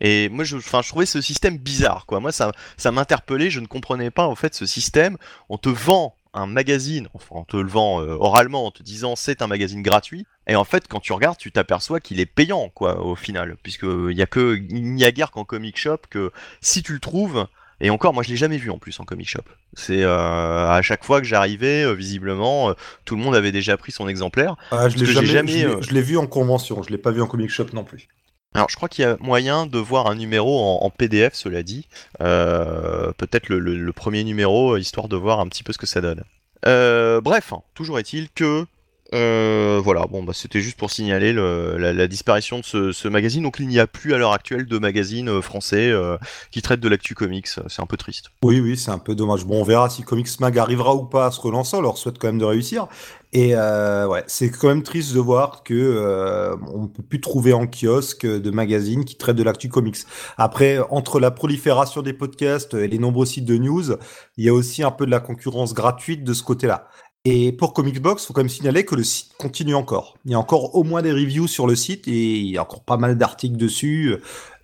[0.00, 2.20] Et moi, je, enfin, je trouvais ce système bizarre, quoi.
[2.20, 3.48] Moi, ça, ça m'interpellait.
[3.48, 5.16] Je ne comprenais pas, en fait, ce système.
[5.48, 9.16] On te vend un magazine, enfin en te le vend euh, oralement, en te disant
[9.16, 12.68] c'est un magazine gratuit, et en fait quand tu regardes, tu t'aperçois qu'il est payant
[12.68, 15.98] quoi au final, puisque il y a que il n'y a guère qu'en comic shop
[16.10, 16.30] que
[16.60, 17.46] si tu le trouves,
[17.80, 19.42] et encore moi je l'ai jamais vu en plus en comic shop.
[19.74, 22.74] C'est euh, à chaque fois que j'arrivais, euh, visiblement, euh,
[23.04, 24.56] tout le monde avait déjà pris son exemplaire.
[24.70, 27.26] Ah, je l'ai jamais, euh, je l'ai vu en convention, je l'ai pas vu en
[27.26, 28.08] comic shop non plus.
[28.56, 31.86] Alors, je crois qu'il y a moyen de voir un numéro en, PDF, cela dit.
[32.20, 36.00] Euh, Peut-être le premier numéro, euh, histoire de voir un petit peu ce que ça
[36.00, 36.22] donne.
[36.66, 38.66] Euh, bref, hein, toujours est-il que.
[39.16, 43.42] Euh, voilà, bon, bah, c'était juste pour signaler le- la, disparition de ce, magazine.
[43.42, 46.18] Donc, il n'y a plus à l'heure actuelle de magazine euh, français euh,
[46.50, 47.48] qui traite de l'actu comics.
[47.48, 48.26] C'est un peu triste.
[48.42, 49.44] Oui, oui, c'est un peu dommage.
[49.44, 51.76] Bon, on verra si Comics Mag arrivera ou pas à se relancer.
[51.76, 52.88] On leur souhaite quand même de réussir.
[53.32, 57.66] Et ouais, c'est quand même triste de voir que euh, on peut plus trouver en
[57.66, 59.98] kiosque de magazines qui traitent de l'actu comics.
[60.38, 63.96] Après, entre la prolifération des podcasts et les nombreux sites de news,
[64.36, 66.88] il y a aussi un peu de la concurrence gratuite de ce côté-là.
[67.28, 70.16] Et pour Comics Box, faut quand même signaler que le site continue encore.
[70.24, 72.62] Il y a encore au moins des reviews sur le site et il y a
[72.62, 74.14] encore pas mal d'articles dessus.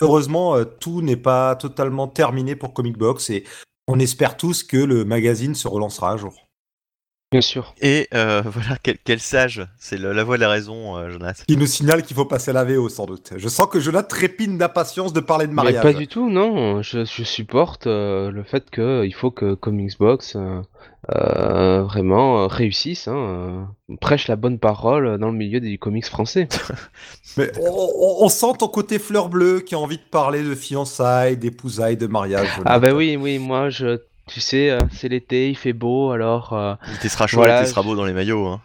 [0.00, 3.42] Heureusement, euh, tout n'est pas totalement terminé pour Comic Box et
[3.88, 6.51] on espère tous que le magazine se relancera un jour.
[7.32, 7.74] Bien sûr.
[7.80, 9.66] Et euh, voilà, quel, quel sage.
[9.78, 11.42] C'est la voix de la raison, euh, Jonas.
[11.48, 13.32] Qui nous signale qu'il faut passer la VO sans doute.
[13.36, 15.82] Je sens que Jonathan trépine d'impatience de parler de Mais mariage.
[15.82, 16.82] pas du tout, non.
[16.82, 20.60] Je, je supporte euh, le fait que il faut que Comics Box euh,
[21.10, 23.16] euh, vraiment euh, réussisse, hein,
[23.90, 26.48] euh, prêche la bonne parole dans le milieu des comics français.
[27.36, 31.96] Mais on, sent ton côté fleur bleue qui a envie de parler de fiançailles, d'épousailles,
[31.96, 32.46] de mariage.
[32.50, 32.80] Ah Jonathan.
[32.80, 36.74] bah oui, oui, moi je, tu sais, euh, c'est l'été, il fait beau, alors euh,
[36.90, 38.46] Il te sera chaud, Voilà, il te sera beau dans les maillots.
[38.46, 38.60] Hein.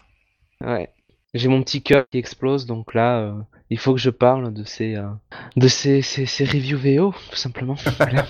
[0.62, 0.90] ouais,
[1.34, 3.34] j'ai mon petit cœur qui explose, donc là, euh,
[3.70, 5.08] il faut que je parle de ces, euh,
[5.56, 7.76] de ces, ces, ces reviews VO, tout simplement.
[7.98, 8.26] Voilà.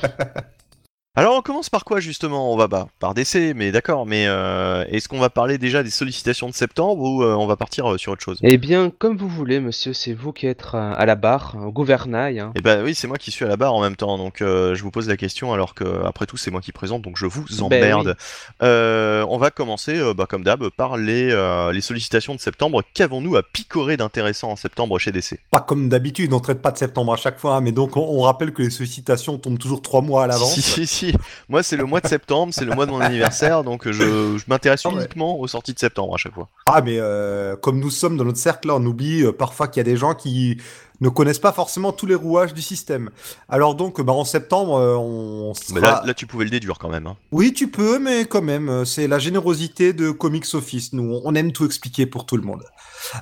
[1.17, 2.53] Alors on commence par quoi justement?
[2.53, 4.05] On va bah, par DC, mais d'accord.
[4.05, 7.55] Mais euh, est-ce qu'on va parler déjà des sollicitations de septembre ou euh, on va
[7.55, 8.37] partir euh, sur autre chose?
[8.43, 12.39] Eh bien, comme vous voulez, monsieur, c'est vous qui êtes à la barre, au gouvernail.
[12.39, 12.51] hein.
[12.53, 14.75] Eh ben oui, c'est moi qui suis à la barre en même temps, donc euh,
[14.75, 17.25] je vous pose la question alors que après tout c'est moi qui présente, donc je
[17.25, 18.15] vous Ben emmerde.
[18.61, 22.83] Euh, on va commencer, euh, bah, comme d'hab, par les, euh, les sollicitations de septembre.
[22.93, 26.77] Qu'avons-nous à picorer d'intéressant en septembre chez DC Pas comme d'habitude, on traite pas de
[26.77, 29.81] septembre à chaque fois, hein, mais donc on, on rappelle que les sollicitations tombent toujours
[29.81, 30.53] trois mois à l'avance.
[30.53, 31.06] Si, si, si.
[31.49, 34.43] Moi c'est le mois de septembre, c'est le mois de mon anniversaire, donc je, je
[34.47, 34.95] m'intéresse Ah ouais.
[34.95, 36.49] uniquement aux sorties de septembre à chaque fois.
[36.65, 39.81] Ah, mais euh, comme nous sommes dans notre cercle, on oublie euh, parfois qu'il y
[39.81, 40.57] a des gens qui
[40.99, 43.11] ne connaissent pas forcément tous les rouages du système.
[43.49, 45.75] Alors donc, bah, en septembre, euh, on sera...
[45.75, 47.05] Mais là, là tu pouvais le déduire quand même.
[47.05, 47.15] hein.
[47.31, 50.93] Oui, tu peux, mais quand même, c'est la générosité de Comics Office.
[50.93, 52.63] Nous, on aime tout expliquer pour tout le monde.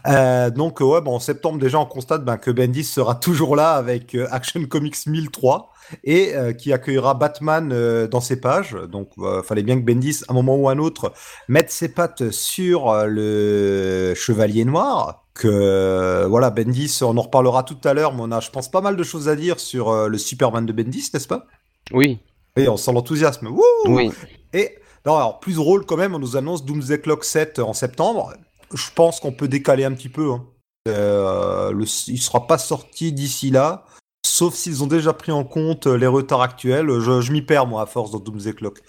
[0.07, 3.73] Euh, donc, ouais, bah, en septembre, déjà, on constate ben, que Bendis sera toujours là
[3.73, 5.71] avec euh, Action Comics 1003
[6.03, 8.75] et euh, qui accueillera Batman dans ses pages.
[8.91, 11.13] Donc, il fallait bien que Bendis, à un moment ou à un autre,
[11.47, 15.23] mette ses pattes sur le Chevalier Noir.
[15.33, 18.81] Que voilà, Bendis, on en reparlera tout à l'heure, mais on a, je pense, pas
[18.81, 21.45] mal de choses à dire sur le Superman de Bendis, n'est-ce pas?
[21.91, 22.19] Oui,
[22.55, 23.49] Et on sent l'enthousiasme.
[23.85, 24.11] Oui.
[24.53, 28.33] et non, alors plus drôle quand même, on nous annonce Doomsday Clock 7 en septembre.
[28.73, 30.31] Je pense qu'on peut décaler un petit peu.
[30.31, 30.45] hein.
[30.87, 33.85] Euh, le, il sera pas sorti d'ici là,
[34.25, 36.87] sauf s'ils ont déjà pris en compte les retards actuels.
[36.99, 38.79] Je, je m'y perds moi à force dans Doomsday Clock.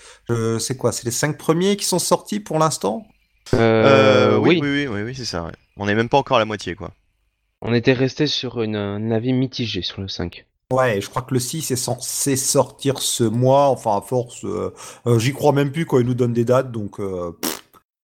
[0.58, 3.06] Sais quoi, c'est les cinq premiers qui sont sortis pour l'instant?
[3.54, 4.68] Euh, Euh, oui, oui.
[4.68, 5.44] oui, oui, oui, c'est ça.
[5.44, 5.52] ouais.
[5.76, 6.90] On n'est même pas encore à la moitié, quoi.
[7.62, 10.46] on était resté sur une, un avis mitigé sur le 5.
[10.72, 13.68] Ouais, je crois que le 6 est censé sortir ce mois.
[13.68, 14.74] Enfin, à force, euh,
[15.06, 16.98] euh, j'y crois même plus quand ils nous donnent des dates, donc.
[17.00, 17.55] euh, pff,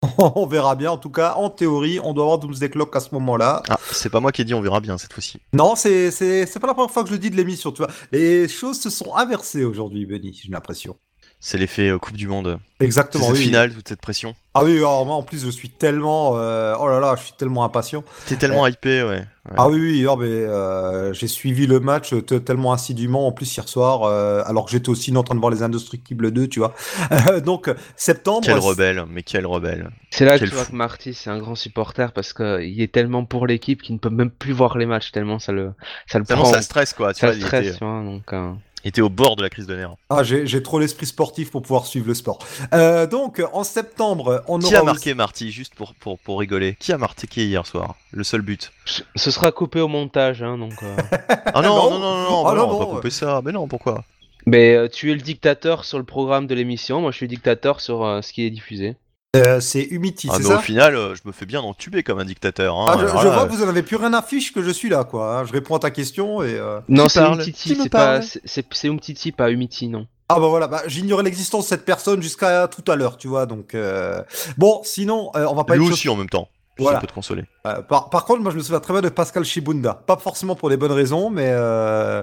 [0.18, 0.90] on verra bien.
[0.90, 3.62] En tout cas, en théorie, on doit avoir Doomsday Clock à ce moment-là.
[3.68, 5.40] Ah, c'est pas moi qui ai dit, on verra bien cette fois-ci.
[5.52, 7.82] Non, c'est c'est c'est pas la première fois que je le dis de l'émission, tu
[7.82, 7.90] vois.
[8.10, 10.96] Les choses se sont inversées aujourd'hui, Benny, j'ai l'impression.
[11.44, 12.60] C'est l'effet euh, Coupe du Monde.
[12.78, 13.24] Exactement.
[13.24, 13.44] C'est cette oui.
[13.46, 14.36] finale, toute cette pression.
[14.54, 17.32] Ah oui, alors moi en plus je suis tellement, euh, oh là là, je suis
[17.32, 18.04] tellement impatient.
[18.26, 19.08] T'es tellement hypé, ouais.
[19.08, 19.24] ouais.
[19.56, 22.14] Ah oui, oui, non, mais euh, j'ai suivi le match
[22.44, 25.50] tellement assidûment en plus hier soir, euh, alors que j'étais aussi en train de voir
[25.50, 26.74] les Indestructibles 2, tu vois.
[27.44, 28.42] Donc septembre.
[28.44, 29.90] Quel rebelle, mais quel rebelle.
[30.10, 33.24] C'est là que tu vois que Marty, c'est un grand supporter parce qu'il est tellement
[33.24, 35.72] pour l'équipe qu'il ne peut même plus voir les matchs, tellement ça le,
[36.06, 36.52] ça le Tellement prend.
[36.52, 37.12] ça stresse, quoi.
[37.14, 38.52] Tu ça vois, stresse, était, tu vois, donc, euh,
[38.84, 39.94] était au bord de la crise de nerfs.
[40.10, 42.38] Ah, j'ai trop l'esprit sportif pour pouvoir suivre le sport.
[42.74, 46.38] Euh, donc en septembre, on Qui aura a aussi- marqué Marty, juste pour, pour, pour
[46.40, 46.76] rigoler?
[46.80, 47.94] Qui a marqué hier soir?
[48.10, 48.72] Le seul but.
[48.84, 50.74] ce sera coupé au montage, hein, donc.
[50.82, 50.96] euh.
[51.54, 51.90] Ah non, Non.
[51.90, 53.40] non, non, non, non, Ah bah non, non, on va pas couper ça.
[53.44, 54.04] Mais non, pourquoi?
[54.46, 57.30] Mais euh, tu es le dictateur sur le programme de l'émission, moi je suis le
[57.30, 58.96] dictateur sur euh, ce qui est diffusé.
[59.34, 62.02] Euh, c'est Humity, Ah, c'est mais ça au final, euh, je me fais bien entuber
[62.02, 62.76] comme un dictateur.
[62.78, 62.84] Hein.
[62.88, 64.62] Ah, je, Alors je là, vois que vous en avez plus rien à fiche que
[64.62, 65.38] je suis là, quoi.
[65.38, 65.44] hein.
[65.46, 66.54] Je réponds à ta question et.
[66.58, 69.50] euh, Non, c'est parle Umtiti, Qui me c'est pas, parle c'est- c'est c'est Umtiti, pas
[69.50, 70.06] Umiti, non.
[70.28, 73.46] Ah bah voilà, bah, j'ignorais l'existence de cette personne jusqu'à tout à l'heure, tu vois.
[73.46, 74.22] Donc euh,
[74.58, 75.76] bon, sinon, euh, on va pas.
[75.76, 76.48] Lui être aussi en même temps.
[76.78, 76.96] Voilà.
[76.98, 77.44] Ça peut te consoler.
[77.66, 79.94] Euh, par, par contre, moi, je me souviens très bien de Pascal Shibunda.
[79.94, 82.22] Pas forcément pour les bonnes raisons, mais euh,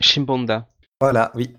[0.00, 0.66] Shimbonda.
[1.00, 1.54] voilà, oui.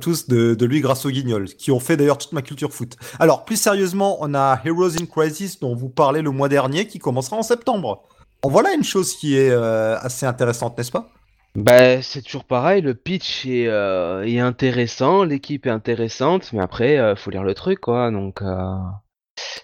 [0.00, 2.96] Tous de, de lui grâce aux guignols, qui ont fait d'ailleurs toute ma culture foot.
[3.18, 6.98] Alors, plus sérieusement, on a Heroes in Crisis, dont vous parlez le mois dernier, qui
[6.98, 8.02] commencera en septembre.
[8.42, 11.08] En voilà une chose qui est euh, assez intéressante, n'est-ce pas?
[11.56, 16.96] Bah, c'est toujours pareil, le pitch est, euh, est intéressant, l'équipe est intéressante, mais après,
[16.98, 18.10] euh, faut lire le truc, quoi.
[18.10, 18.76] Donc, euh,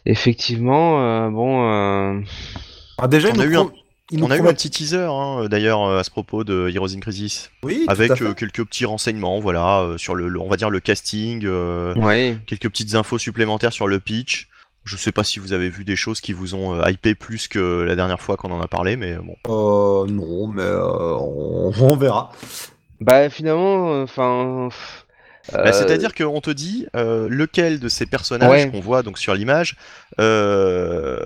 [0.05, 2.23] effectivement, euh, bon,
[2.99, 3.71] Ah, Déjà, On a eu pro-
[4.13, 7.01] On a eu un petit teaser hein, d'ailleurs euh, à ce propos de Heroes in
[7.01, 8.23] Crisis, Oui, tout à avec fait.
[8.25, 11.93] euh, quelques petits renseignements, voilà, euh, sur le, le- on va dire le casting, euh,
[11.97, 12.39] ouais.
[12.47, 14.49] quelques petites infos supplémentaires sur le pitch.
[14.85, 17.49] Je sais pas si vous avez vu des choses qui vous ont euh, hypé plus
[17.49, 19.35] que la dernière fois qu'on en a parlé, mais bon.
[19.49, 22.31] Euh, non, mais euh, on, on verra.
[23.01, 24.69] Bah, finalement, enfin.
[25.53, 28.71] Bah, C'est-à-dire qu'on te dit euh, lequel de ces personnages Ouais.
[28.71, 29.77] qu'on voit donc sur l'image
[30.21, 31.19] euh,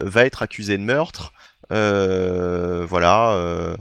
[0.00, 1.32] va être accusé de meurtre.
[1.72, 3.32] Euh, voilà.
[3.32, 3.76] euh.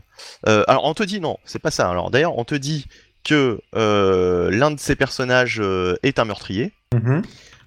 [0.47, 1.89] Euh, alors on te dit non, c'est pas ça.
[1.89, 2.85] Alors d'ailleurs on te dit
[3.23, 5.61] que l'un de ces personnages
[6.03, 6.73] est un meurtrier.
[6.93, 7.21] Mhm.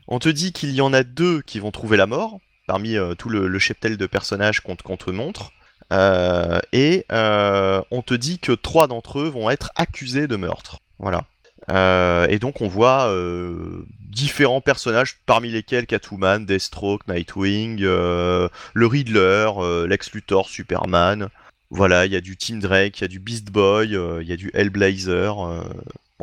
[0.09, 3.29] On te dit qu'il y en a deux qui vont trouver la mort parmi tout
[3.29, 5.53] le, le cheptel de personnages qu'on te- montre.
[5.93, 10.79] Euh, et euh, on te dit que trois d'entre eux vont être accusés de meurtre.
[10.99, 11.25] Voilà.
[11.71, 18.87] Euh, et donc on voit euh, différents personnages, parmi lesquels Catwoman, Deathstroke, Nightwing, euh, le
[18.87, 19.51] Riddler,
[19.89, 21.29] Lex Luthor, Superman.
[21.71, 24.33] Voilà, il y a du Team Drake, il y a du Beast Boy, il y
[24.33, 25.35] a du Hellblazer.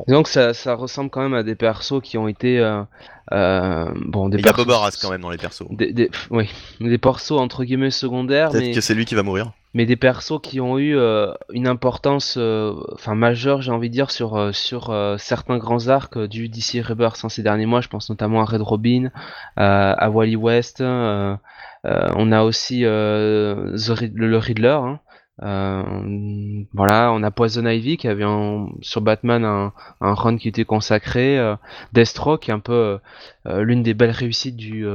[0.07, 2.59] Disons que ça, ça ressemble quand même à des persos qui ont été.
[3.31, 5.65] bon, des il y a Bob Arras quand même dans les persos.
[5.71, 9.51] Des, oui, des persos entre guillemets secondaires, Peut-être mais, que c'est lui qui va mourir.
[9.73, 13.93] Mais des persos qui ont eu euh, une importance euh, enfin majeure, j'ai envie de
[13.93, 17.81] dire, sur, euh, sur certains grands arcs du DC Rebirth hein, ces derniers mois.
[17.81, 19.11] Je pense notamment à Red Robin,
[19.55, 20.81] à Wally West.
[20.81, 24.79] on a aussi The le, le Riddler.
[24.81, 24.99] hein.
[26.73, 28.25] Voilà, on a Poison Ivy qui avait
[28.81, 31.39] sur Batman un, un run qui était consacré.
[31.93, 32.99] Deathstroke, un peu
[33.45, 34.85] l'une des belles réussites du,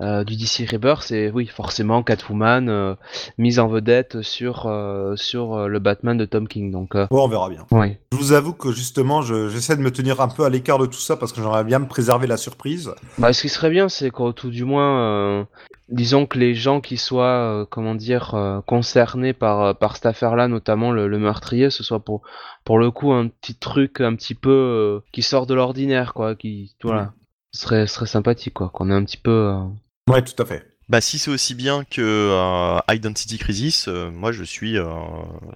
[0.00, 2.94] euh, du DC Rebirth, c'est oui, forcément Catwoman euh,
[3.38, 6.70] mise en vedette sur, euh, sur le Batman de Tom King.
[6.72, 7.66] Donc, Bon, on verra bien.
[7.70, 8.00] ouais.
[8.12, 10.86] Je vous avoue que justement, je- j'essaie de me tenir un peu à l'écart de
[10.86, 12.92] tout ça parce que j'aimerais bien me préserver la surprise.
[13.18, 15.46] Bah, ce qui serait bien, c'est qu'au tout du moins,
[15.88, 21.06] disons que les gens qui soient, comment dire, concernés par, par cette affaire-là, notamment le,
[21.08, 22.22] le meurtrier, ce soit pour,
[22.64, 26.74] pour le coup un petit truc un petit peu qui sort de l'ordinaire, quoi, qui,
[26.82, 27.12] voilà,
[27.52, 29.54] ce serait, serait sympathique, quoi, qu'on ait un petit peu.
[30.08, 30.73] Ouais, tout à fait.
[30.88, 34.76] Bah si c'est aussi bien que euh, Identity Crisis, euh, moi je suis.
[34.78, 34.84] euh,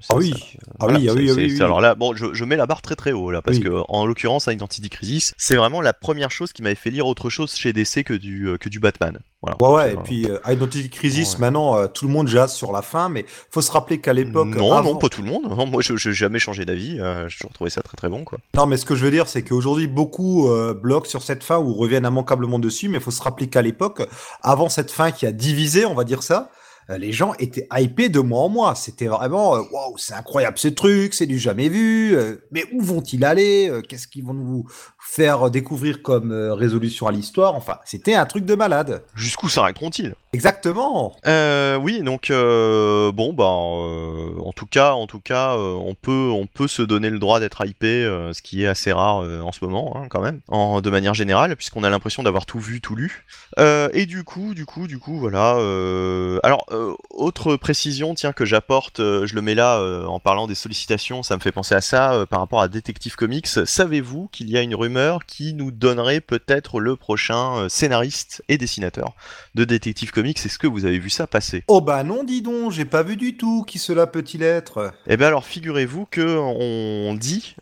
[0.09, 0.33] Ah oui.
[0.81, 1.63] Ah voilà, oui, ah oui, ah oui.
[1.63, 4.07] Alors là, bon, je, je mets la barre très très haut là, parce que en
[4.07, 7.73] l'occurrence, Identity Crisis, c'est vraiment la première chose qui m'avait fait lire autre chose chez
[7.73, 9.19] DC que du que du Batman.
[9.41, 9.57] Voilà.
[9.61, 11.41] Ouais, ouais, et puis Identity Crisis, Ouais.
[11.43, 14.49] maintenant, tout le monde jase sur la fin, mais faut se rappeler qu'à l'époque.
[14.49, 15.45] non, avant- non, pas tout le monde.
[15.45, 16.99] Non, moi, je n'ai jamais changé d'avis.
[17.31, 18.39] toujours trouvé ça très très bon, quoi.
[18.57, 20.49] Non, mais ce que je veux dire, c'est qu'aujourd'hui, beaucoup
[20.83, 24.03] bloquent sur cette fin ou reviennent immanquablement dessus, mais il faut se rappeler qu'à l'époque,
[24.43, 26.49] avant cette fin qui a divisé, on va dire ça,
[26.97, 28.75] les gens étaient hypés de mois en mois.
[28.75, 32.81] C'était vraiment, euh, waouh, c'est incroyable ce truc, c'est du jamais vu, euh, mais où
[32.81, 34.65] vont-ils aller Euh, Qu'est-ce qu'ils vont nous
[34.99, 37.55] faire découvrir comme euh, résolution à l'histoire?
[37.55, 39.03] Enfin, c'était un truc de malade.
[39.15, 40.15] Jusqu'où s'arrêteront-ils?
[40.33, 45.75] Exactement Euh, oui, donc euh, bon, bah, euh, en tout cas, en tout cas, euh,
[45.75, 48.93] on peut, on peut se donner le droit d'être hypé, euh, ce qui est assez
[48.93, 52.23] rare euh, en ce moment, hein, quand même, en, de manière générale, puisqu'on a l'impression
[52.23, 53.25] d'avoir tout vu, tout lu.
[53.59, 55.57] Euh, et du coup, du coup, du coup, voilà.
[55.57, 60.21] euh, alors, euh, autre précision, tiens, que j'apporte, euh, je le mets là euh, en
[60.21, 63.47] parlant des sollicitations, ça me fait penser à ça par rapport à Detective Comics.
[63.47, 69.15] Savez-vous qu'il y a une rumeur qui nous donnerait peut-être le prochain scénariste et dessinateur
[69.55, 70.39] de Detective Comics?
[70.45, 71.65] Est-ce que vous avez vu ça passer?
[71.69, 75.17] Oh bah non, dis donc, j'ai pas vu du tout qui cela peut-il être Eh
[75.17, 77.57] bien alors figurez-vous que on dit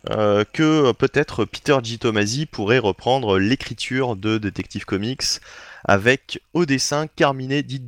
[0.53, 1.97] que peut-être Peter G.
[1.97, 5.41] Tomasi pourrait reprendre l'écriture de Detective Comics
[5.87, 7.81] avec au dessin Carmine Di,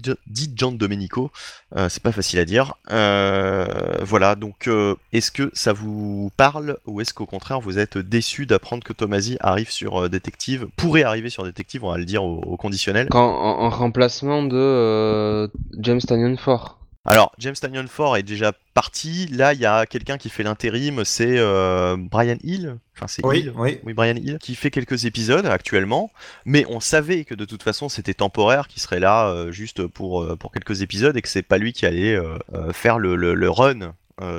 [0.55, 1.31] Gian Domenico.
[1.75, 2.75] Euh, c'est pas facile à dire.
[2.91, 3.65] Euh,
[4.01, 8.45] voilà, donc euh, est-ce que ça vous parle ou est-ce qu'au contraire vous êtes déçu
[8.45, 12.57] d'apprendre que Tomasi arrive sur Detective, pourrait arriver sur Detective, on va le dire au,
[12.57, 13.07] conditionnel?
[13.11, 16.78] Quand, en, en remplacement de James Tanyon Ford.
[17.05, 19.25] Alors, James Tanyon Ford est déjà parti.
[19.27, 22.77] Là, il y a quelqu'un qui fait l'intérim, c'est euh, Brian Hill.
[22.95, 23.53] Enfin, c'est Oui, Hill.
[23.55, 23.79] oui.
[23.83, 26.11] Oui, Brian Hill, qui fait quelques épisodes actuellement,
[26.45, 30.21] mais on savait que de toute façon c'était temporaire, qu'il serait là euh, juste pour,
[30.21, 32.37] euh, pour quelques épisodes et que c'est pas lui qui allait euh,
[32.73, 33.93] faire le, le, le run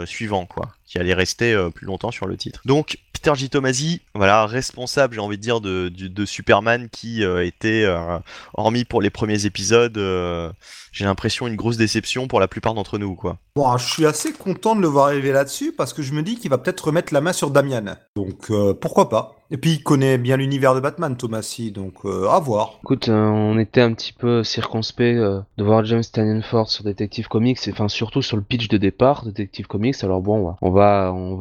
[0.04, 2.60] suivant, quoi, qui allait rester euh, plus longtemps sur le titre.
[2.64, 3.48] Donc Peter G.
[3.48, 8.18] Tomasi, voilà, responsable, j'ai envie de dire, de, de, de Superman qui euh, était, euh,
[8.54, 10.50] hormis pour les premiers épisodes, euh,
[10.90, 13.38] j'ai l'impression une grosse déception pour la plupart d'entre nous, quoi.
[13.54, 16.36] Bon, je suis assez content de le voir arriver là-dessus parce que je me dis
[16.36, 17.96] qu'il va peut-être remettre la main sur Damian.
[18.16, 22.28] Donc euh, pourquoi pas Et puis il connaît bien l'univers de Batman, Tomasi, donc euh,
[22.28, 22.78] à voir.
[22.82, 26.02] Écoute, euh, on était un petit peu circonspect euh, de voir James
[26.48, 30.02] Ford sur Detective Comics, et enfin surtout sur le pitch de départ de Detective Comics.
[30.02, 30.79] Alors bon, on va on va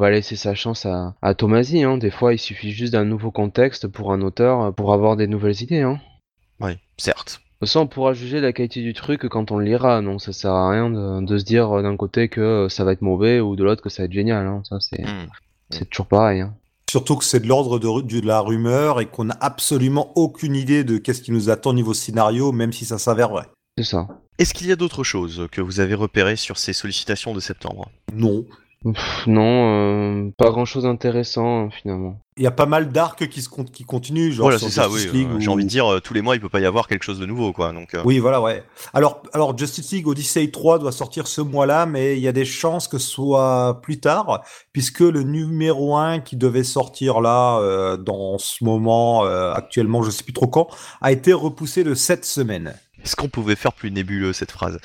[0.10, 1.84] laisser sa chance à, à Tomasi.
[1.84, 1.98] Hein.
[1.98, 5.62] Des fois, il suffit juste d'un nouveau contexte pour un auteur pour avoir des nouvelles
[5.62, 5.82] idées.
[5.82, 6.00] Hein.
[6.60, 7.42] Oui, certes.
[7.62, 10.22] De toute façon, on pourra juger la qualité du truc quand on le lira, donc
[10.22, 12.94] ça sert à rien de, de se dire euh, d'un côté que euh, ça va
[12.94, 14.48] être mauvais ou de l'autre que ça va être génial.
[14.48, 14.62] Hein.
[14.64, 15.04] Ça, c'est
[15.70, 16.40] c'est toujours pareil.
[16.40, 16.54] Hein.
[16.90, 20.98] Surtout que c'est de l'ordre de la rumeur et qu'on n'a absolument aucune idée de
[20.98, 23.44] qu'est-ce qui nous attend niveau scénario, même si ça s'avère vrai.
[23.78, 24.08] C'est ça.
[24.40, 27.92] Est-ce qu'il y a d'autres choses que vous avez repérées sur ces sollicitations de septembre?
[28.14, 28.46] Non.
[28.82, 32.22] Pff, non, euh, pas grand chose d'intéressant hein, finalement.
[32.38, 34.88] Il y a pas mal d'arcs qui, se con- qui continuent, genre Voilà, c'est ça,
[34.90, 35.00] oui.
[35.02, 36.66] Justice euh, J'ai ou- envie de dire, euh, tous les mois, il peut pas y
[36.66, 37.74] avoir quelque chose de nouveau, quoi.
[37.74, 38.64] Donc, euh, Oui, voilà, ouais.
[38.94, 42.46] Alors, alors Justice League Odyssey 3 doit sortir ce mois-là, mais il y a des
[42.46, 47.98] chances que ce soit plus tard, puisque le numéro 1 qui devait sortir là, euh,
[47.98, 50.70] dans ce moment, euh, actuellement, je sais plus trop quand,
[51.02, 52.74] a été repoussé de 7 semaines.
[53.04, 54.78] Est-ce qu'on pouvait faire plus nébuleux cette phrase?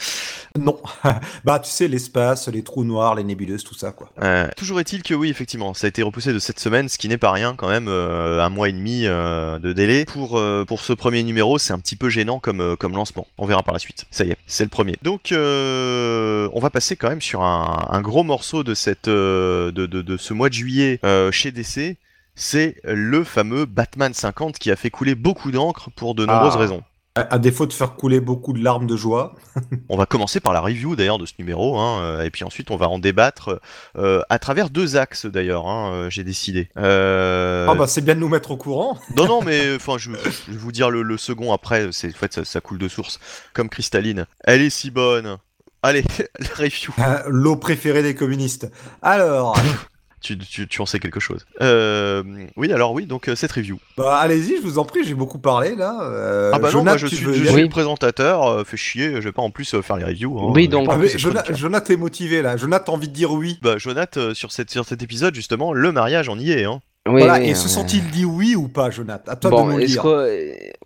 [0.59, 0.79] Non.
[1.45, 4.11] bah, tu sais, l'espace, les trous noirs, les nébuleuses, tout ça, quoi.
[4.23, 7.09] Euh, Toujours est-il que oui, effectivement, ça a été repoussé de cette semaine, ce qui
[7.09, 10.05] n'est pas rien quand même, euh, un mois et demi euh, de délai.
[10.05, 13.27] Pour, euh, pour ce premier numéro, c'est un petit peu gênant comme, comme lancement.
[13.39, 14.05] On verra par la suite.
[14.11, 14.97] Ça y est, c'est le premier.
[15.03, 19.87] Donc, on va passer quand même sur un, un gros morceau de, cette, de, de,
[19.87, 21.01] de ce mois de juillet
[21.33, 21.97] chez DC.
[22.37, 26.59] C'est le fameux Batman 50 qui a fait couler beaucoup d'encre pour de nombreuses Ah.
[26.59, 26.83] raisons.
[27.17, 29.37] À, à défaut de faire couler beaucoup de larmes de joie.
[29.89, 32.73] On va commencer par la review d'ailleurs de ce numéro, hein, euh, et puis ensuite
[32.73, 33.61] on va en débattre
[33.97, 36.71] euh, à travers deux axes d'ailleurs, hein, euh, j'ai décidé.
[36.77, 38.99] Euh, Ah bah, c'est bien de nous mettre au courant.
[39.17, 42.19] Non, non, mais enfin, je, je vais vous dire le, le second après, c'est, en
[42.19, 43.21] fait, ça, ça coule de source,
[43.53, 44.27] comme Cristalline.
[44.43, 45.39] Elle est si bonne.
[45.85, 46.03] Allez,
[46.41, 46.93] la review.
[46.99, 48.69] Euh, L'eau préférée des communistes.
[49.03, 49.57] Alors,
[50.25, 51.45] Tu, tu, tu en sais quelque chose.
[51.61, 52.23] Euh,
[52.57, 53.79] oui, alors oui, donc euh, cette review.
[53.99, 55.99] bah, allez-y, je vous en prie, j'ai beaucoup parlé, là.
[56.01, 58.43] Euh, ah bah non, Jonathan, moi je suis, veux je y suis aller le présentateur,
[58.45, 60.39] euh, fais chier, je vais pas en plus euh, faire les reviews.
[60.41, 61.55] hein, Oui, donc- Ah, en Jonathan.
[61.55, 62.57] Jonathan est motivé là.
[62.57, 63.59] Jonathan a envie de dire oui.
[63.61, 66.65] Bah, Jonath, euh, sur, cette, sur cet épisode, justement, le mariage, on y est.
[66.65, 66.81] Hein.
[67.07, 67.39] Oui, voilà.
[67.39, 69.31] oui, et se sont-ils dit oui ou pas, Jonathan?
[69.31, 70.03] À toi de nous dire.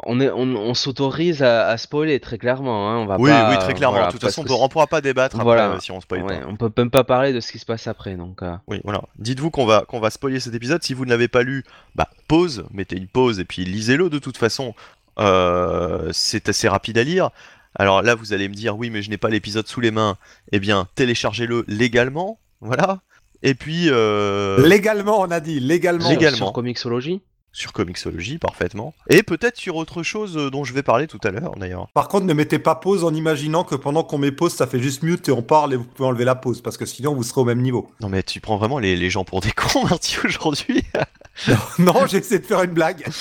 [0.04, 3.50] on, est- on, on s'autorise à, à spoiler très clairement, hein, on va Oui, pas,
[3.50, 3.94] oui, très clairement.
[3.98, 5.68] voilà, de toute façon, on on pourra pas débattre après, Voilà.
[5.74, 6.46] euh, si on spoil ouais, pas.
[6.48, 8.42] on peut même pas parler de ce qui se passe après, donc.
[8.42, 9.02] euh, Oui, voilà.
[9.18, 10.82] Dites-vous qu'on va, qu'on va spoiler cet épisode.
[10.82, 11.62] Si vous ne l'avez pas lu,
[11.94, 14.74] bah, pause, mettez une pause et puis lisez-le de toute façon.
[15.20, 17.30] Euh, c'est assez rapide à lire.
[17.76, 20.16] Alors là, vous allez me dire, oui, mais je n'ai pas l'épisode sous les mains.
[20.50, 22.38] Eh bien, téléchargez-le légalement.
[22.60, 22.98] Voilà.
[23.42, 26.08] Et puis, euh, Légalement, on a dit légalement.
[26.08, 26.36] Légalement.
[26.36, 27.20] Sur Comixology
[27.58, 28.94] sur Comixology, parfaitement.
[29.08, 31.88] Et peut-être sur autre chose euh, dont je vais parler tout à l'heure, d'ailleurs.
[31.94, 34.80] Par contre, ne mettez pas pause en imaginant que pendant qu'on met pause, ça fait
[34.80, 37.22] juste mute et on parle et vous pouvez enlever la pause parce que sinon vous
[37.24, 37.90] serez au même niveau.
[38.00, 40.82] Non, mais tu prends vraiment les, les gens pour des cons, Marty, aujourd'hui.
[41.78, 43.04] non, j'ai essayé de faire une blague.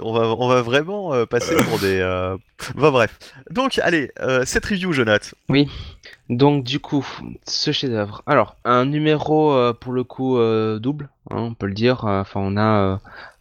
[0.00, 1.98] on, va, on va vraiment euh, passer pour des...
[1.98, 2.36] euh,
[2.74, 3.18] Bon, bref.
[3.50, 5.34] Donc, allez, euh, cette review, Jonath.
[6.30, 7.04] Donc du coup,
[7.44, 8.22] ce chef-d'œuvre.
[8.24, 12.04] Alors, un numéro euh, pour le coup euh, double, hein, on peut le dire.
[12.04, 12.96] Enfin, on a, euh,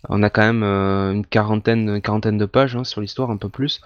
[0.07, 3.37] on a quand même euh, une quarantaine, une quarantaine de pages hein, sur l'histoire, un
[3.37, 3.81] peu plus.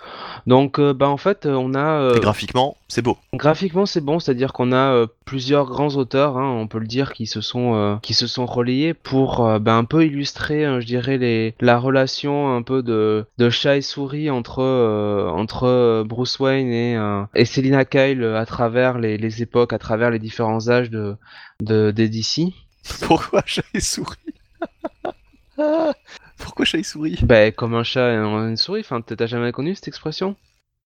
[0.46, 3.18] Donc, euh, bah en fait, euh, on a euh, Et graphiquement, c'est beau.
[3.34, 7.26] graphiquement c'est bon, c'est-à-dire qu'on a plusieurs grands auteurs, hein, on peut le dire, qui
[7.26, 11.56] se sont, qui se sont relayés pour bah, un peu illustrer, euh, je dirais, les,
[11.60, 14.62] la relation un peu de, de chat et souris entre,
[15.36, 20.20] entre Bruce Wayne et, et Selina Kyle à travers les, les époques, à travers les
[20.20, 21.16] différents âges de,
[21.62, 22.54] de, des DC.
[23.02, 24.18] Pourquoi chat et souris?
[26.38, 29.76] Pourquoi chat et souris Bah, comme un chat et une souris, enfin, t'as jamais connu
[29.76, 30.36] cette expression?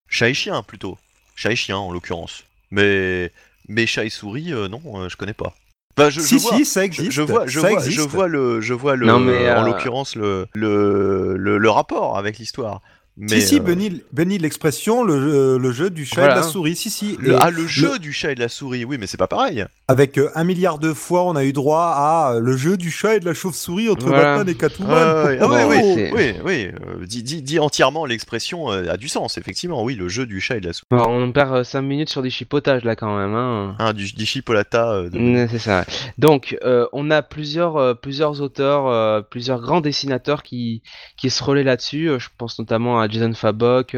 [0.08, 0.98] Chat et chien, plutôt.
[1.36, 2.44] Chat et chien, en l'occurrence.
[2.70, 3.32] Mais...
[3.68, 5.54] Mais chat et souris, euh, non, euh, je connais pas.
[5.94, 6.56] Bah, je, si, je vois...
[6.56, 7.10] si, ça Je, existe.
[7.10, 8.08] je vois, je ça vois, je existe.
[8.08, 12.16] vois le, je vois le, Non, mais, en euh, l'occurrence le, le, le, le rapport
[12.16, 12.80] avec l'histoire.
[13.20, 16.34] Mais si, si, euh, Benny, Benny l'expression, le, jeu- le jeu du chat et de
[16.36, 16.76] la souris.
[16.76, 17.16] Si, si.
[17.20, 19.64] le, ah, le jeu du chat et de la souris, oui, mais c'est pas pareil.
[19.88, 22.90] Avec euh, un milliard de fois, on a eu droit à euh, le jeu du
[22.90, 24.36] chat et de la chauve-souris entre Voilà.
[24.36, 24.94] Batman et Catwoman.
[24.96, 29.08] Ah, ah, oui, oui, oui, oui, euh, dit, dit- dit entièrement l'expression euh, a du
[29.08, 30.86] sens, effectivement, oui, le jeu du chat et de la souris.
[30.92, 33.34] Alors, On perd 5 minutes sur des chipotages là quand même.
[33.34, 33.74] Hein.
[33.80, 34.92] Hein, du, du chipolata.
[34.92, 35.84] euh, de- Mm, C'est ça.
[36.18, 40.82] Donc, euh, on a plusieurs, euh, plusieurs auteurs, euh, plusieurs grands dessinateurs qui,
[41.16, 42.08] qui se relaient là-dessus.
[42.10, 43.96] Euh, Je pense notamment à Jason Fabok,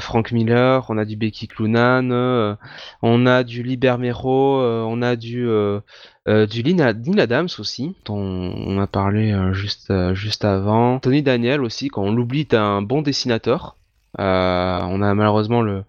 [0.00, 2.56] Frank Miller, on a du Becky Clunan,
[3.02, 5.48] on a du Libermero, on a du
[6.26, 10.98] du Lynn, Adams aussi, dont on a parlé juste juste avant.
[10.98, 13.76] Tony Daniel aussi, quand on l'oublie, est un bon dessinateur.
[14.18, 15.84] Euh, on a malheureusement le,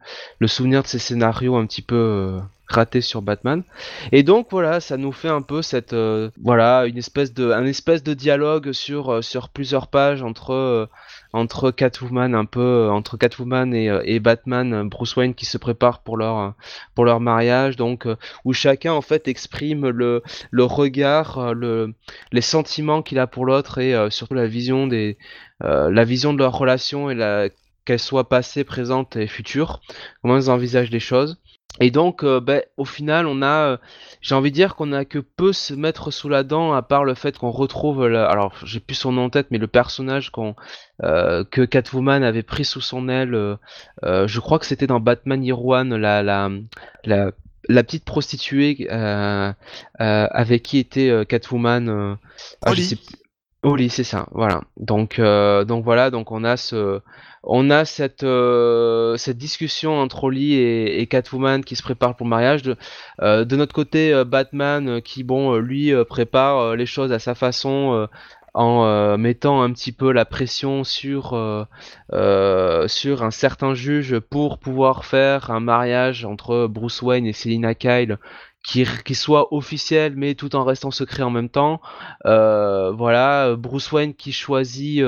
[0.47, 3.63] souvenir de ces scénarios un petit peu euh, ratés sur Batman.
[4.11, 7.65] Et donc voilà, ça nous fait un peu cette euh, voilà une espèce de un
[7.65, 10.89] espèce de dialogue sur sur plusieurs pages entre
[11.33, 16.17] entre Catwoman un peu entre Catwoman et, et, Batman, Bruce Wayne qui se prépare pour
[16.17, 16.53] leur
[16.95, 18.07] pour leur mariage, donc
[18.45, 21.93] où chacun en fait exprime le le regard, le
[22.31, 25.17] les sentiments qu'il a pour l'autre et surtout la vision des
[25.61, 27.49] la vision de leur relation et la
[27.85, 29.81] qu'elles soient passées, présentes et futures,
[30.21, 31.39] comment elles envisagent les choses.
[31.79, 33.77] Et donc, euh, ben, au final, on a, euh,
[34.21, 37.03] j'ai envie de dire qu'on a que peu se mettre sous la dent, à part
[37.03, 40.55] le fait qu'on retrouve, alors j'ai plus son nom en tête, mais le personnage qu'on,
[41.01, 43.57] euh, que Catwoman avait pris sous son aile,
[44.03, 46.51] je crois que c'était dans Batman Year One, la, la,
[47.05, 47.31] la,
[47.67, 52.17] la petite prostituée avec qui était Catwoman.
[52.63, 52.73] Ah,
[53.63, 54.61] Oli, c'est ça, voilà.
[54.77, 56.99] Donc, donc voilà, donc on a ce
[57.43, 62.29] on a cette, euh, cette discussion entre Oli et, Catwoman qui se prépare pour le
[62.29, 62.63] mariage.
[62.63, 62.77] De,
[63.21, 68.07] euh, notre côté, euh, Batman qui, bon, lui prépare les choses à sa façon
[68.53, 71.31] en mettant un petit peu la pression sur,
[72.11, 78.17] sur un certain juge pour pouvoir faire un mariage entre Bruce Wayne et Selina Kyle
[78.63, 81.81] qui, qui, soit officiel mais tout en restant secret en même temps.
[82.23, 85.03] voilà, Bruce Wayne qui choisit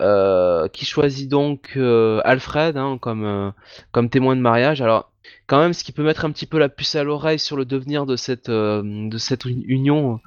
[0.00, 3.50] euh, qui choisit donc euh, Alfred hein, comme, euh,
[3.92, 4.82] comme témoin de mariage.
[4.82, 5.12] Alors,
[5.46, 7.64] quand même, ce qui peut mettre un petit peu la puce à l'oreille sur le
[7.64, 10.20] devenir de cette, de cette union,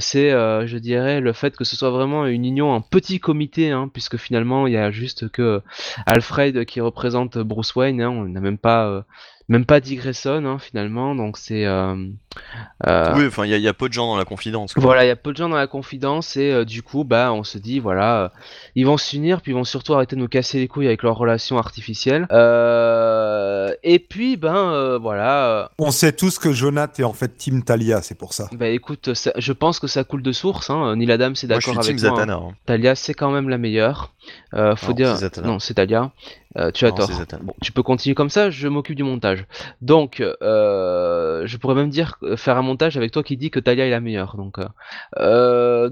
[0.00, 3.88] c'est, je dirais, le fait que ce soit vraiment une union en petit comité, hein,
[3.92, 5.62] puisque finalement, il y a juste que
[6.06, 9.04] Alfred qui représente Bruce Wayne, hein, on n'a même pas
[9.48, 11.66] même pas Dick Grayson hein, finalement donc c'est
[12.86, 15.08] euh, euh, oui enfin il y, a peu de gens dans la confidence voilà il
[15.08, 17.58] y a peu de gens dans la confidence et euh, du coup bah on se
[17.58, 18.32] dit voilà
[18.74, 21.16] ils vont s'unir puis ils vont surtout arrêter de nous casser les couilles avec leur
[21.16, 22.26] relation artificielle
[23.82, 28.16] et puis ben voilà on sait tous que Jonathan est en fait Team Talia c'est
[28.16, 30.96] pour ça bah écoute je pense que ça coule de source hein.
[30.96, 32.28] Neil Adam c'est d'accord avec moi hein.
[32.28, 32.54] Hein.
[32.66, 34.12] Talia c'est quand même la meilleure
[34.76, 36.12] faut dire non c'est Talia
[36.56, 37.10] euh, tu as tort.
[37.42, 39.44] Bon, tu peux continuer comme ça, je m'occupe du montage.
[39.82, 43.60] Donc, euh, je pourrais même dire euh, faire un montage avec toi qui dit que
[43.60, 44.36] Talia est la meilleure.
[44.36, 44.58] Donc,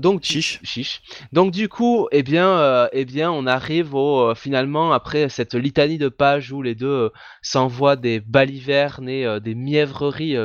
[0.00, 0.60] donc chiche.
[0.64, 1.02] chiche.
[1.32, 6.08] Donc du coup, eh bien, eh bien, on arrive au finalement après cette litanie de
[6.08, 7.12] pages où les deux
[7.42, 10.36] s'envoient des balivernes et des mièvreries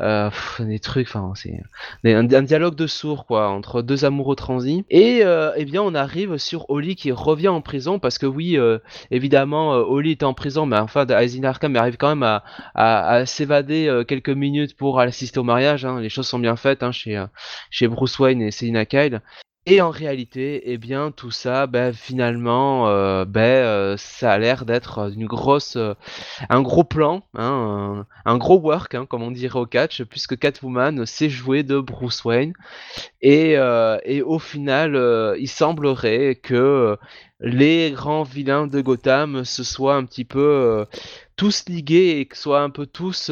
[0.00, 0.30] euh,
[0.60, 1.60] des trucs, enfin c'est
[2.04, 4.84] un, dialogue de sourds quoi entre deux amoureux transis.
[4.90, 8.56] Et euh, eh bien on arrive sur Oli qui revient en prison parce que oui,
[8.56, 8.78] euh,
[9.10, 12.44] évidemment Oli était en prison, mais enfin Aizen Arkham arrive quand même à,
[12.74, 15.84] à, s'évader quelques minutes pour assister au mariage.
[15.84, 16.00] Hein.
[16.00, 17.24] Les choses sont bien faites hein, chez
[17.70, 19.20] chez Bruce Wayne et Selina Kyle.
[19.70, 24.64] Et en réalité, eh bien, tout ça, ben, finalement, euh, ben, euh, ça a l'air
[24.64, 25.92] d'être une grosse, euh,
[26.48, 31.04] un gros plan, hein, un, gros work, hein, comme on dirait au catch, puisque Catwoman
[31.04, 32.54] s'est joué de Bruce Wayne.
[33.20, 33.56] Et,
[34.04, 36.96] et au final, il semblerait que
[37.40, 40.86] les grands vilains de Gotham se soient un petit peu
[41.36, 43.30] tous ligués et que soient un peu tous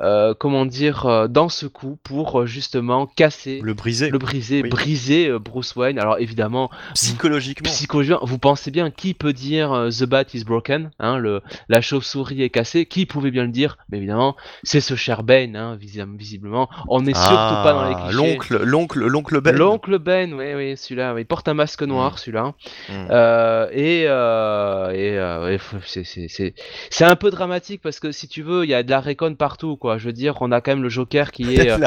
[0.00, 4.62] euh, comment dire, euh, dans ce coup pour euh, justement casser, le briser, le briser,
[4.62, 5.98] briser Bruce Wayne.
[5.98, 11.18] Alors évidemment, psychologiquement, psychologiquement, vous pensez bien qui peut dire The Bat is broken, hein,
[11.18, 13.76] le, la chauve-souris est cassée, qui pouvait bien le dire?
[13.90, 16.68] Mais évidemment, c'est ce cher Ben, hein, visiblement.
[16.86, 18.16] On n'est surtout pas dans les ah, clichés.
[18.16, 19.56] L'oncle, l'oncle, l'oncle Ben.
[19.56, 21.16] L'oncle Ben, oui, oui, celui-là.
[21.18, 22.18] Il porte un masque noir, mm.
[22.18, 22.54] celui-là.
[22.88, 23.72] Mm.
[23.72, 24.08] et
[24.94, 25.58] et,
[26.90, 29.36] c'est un peu dramatique parce que si tu veux, il y a de la réconne
[29.36, 29.87] partout, quoi.
[29.96, 31.70] Je veux dire, on a quand même le Joker qui est.
[31.70, 31.78] Euh,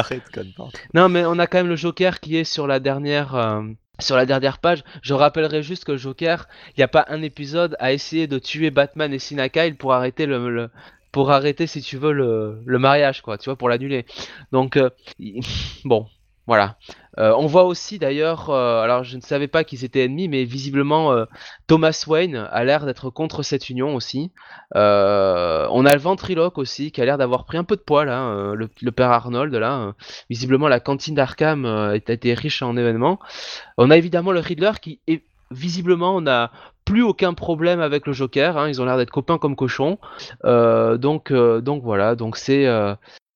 [0.93, 3.35] non, mais on a quand même le Joker qui est sur la dernière.
[3.35, 3.61] Euh,
[3.99, 7.21] sur la dernière page, je rappellerai juste que le Joker, il n'y a pas un
[7.21, 10.71] épisode à essayer de tuer Batman et Sina Kyle pour arrêter le,
[11.11, 14.07] pour arrêter si tu veux le, le mariage quoi, tu vois, pour l'annuler.
[14.51, 14.89] Donc euh,
[15.85, 16.07] bon,
[16.51, 16.75] voilà.
[17.17, 20.43] Euh, on voit aussi d'ailleurs, euh, alors je ne savais pas qu'ils étaient ennemis, mais
[20.43, 21.23] visiblement euh,
[21.65, 24.33] Thomas Wayne a l'air d'être contre cette union aussi.
[24.75, 24.77] on
[25.85, 28.91] a le ventriloque aussi qui a l'air d'avoir pris un peu de poids là, le,
[28.91, 29.93] père Arnold là.
[30.29, 33.19] visiblement la cantine d'Arkham a riche en événements.
[33.77, 36.51] On a évidemment le Riddler qui est visiblement n'a
[36.83, 38.57] plus aucun problème avec le Joker.
[38.57, 38.67] Hein.
[38.67, 39.99] ils ont l'air d'être copains comme cochons.
[40.43, 42.67] donc donc voilà, donc c'est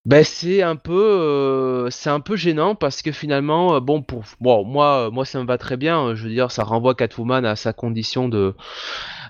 [0.06, 4.24] Ben c'est un peu, euh, c'est un peu gênant parce que finalement, euh, bon pour,
[4.40, 6.14] moi, moi ça me va très bien.
[6.14, 8.54] Je veux dire, ça renvoie Catwoman à sa condition de,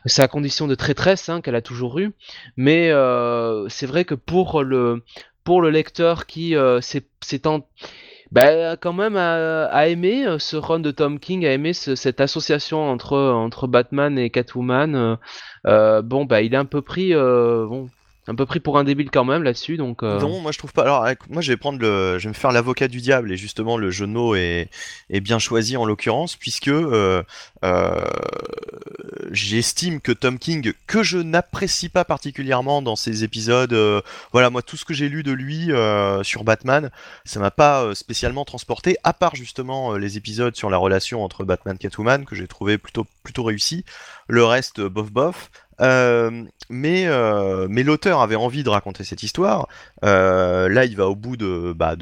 [0.06, 2.12] sa condition de traîtresse hein, qu'elle a toujours eue.
[2.58, 5.04] Mais euh, c'est vrai que pour le,
[5.46, 7.62] pour le lecteur qui s'est en
[8.32, 13.18] bah, quand même a, aimé ce run de Tom King, a aimé cette association entre,
[13.18, 15.18] entre Batman et Catwoman.
[15.64, 17.88] bon, bah, il est un peu pris, bon,
[18.28, 20.02] un peu pris pour un débile quand même là-dessus, donc.
[20.02, 20.20] Euh.
[20.20, 20.82] Non, moi je trouve pas.
[20.82, 23.78] Alors, moi je vais prendre le, je vais me faire l'avocat du diable et justement
[23.78, 24.70] le jeu de mots est,
[25.22, 27.24] bien choisi en l'occurrence puisque euh,
[27.64, 28.06] euh,
[29.32, 33.76] j'estime que Tom King, que je n'apprécie pas particulièrement dans ses épisodes,
[34.32, 35.70] voilà moi tout ce que j'ai lu de lui
[36.24, 36.90] sur Batman,
[37.26, 41.76] ça m'a pas spécialement transporté, à part justement les épisodes sur la relation entre Batman
[41.76, 43.86] et Catwoman que j'ai trouvé plutôt plutôt réussi.
[44.28, 45.52] Le reste, bof bof.
[45.82, 49.68] Euh, mais euh, mais l'auteur avait envie de raconter cette histoire.
[50.04, 51.96] Euh, là, il va au bout de, bah,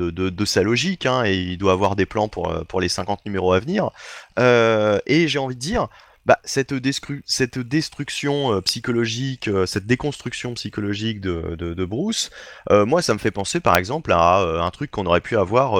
[0.45, 3.59] sa logique hein, et il doit avoir des plans pour, pour les 50 numéros à
[3.59, 3.89] venir.
[4.37, 5.87] et j'ai envie de dire,
[6.25, 12.29] bah, cette, destruction euh, psychologique, euh, cette déconstruction psychologique de Bruce,
[12.71, 15.73] euh, moi ça me fait penser par exemple à un truc qu'on aurait pu avoir,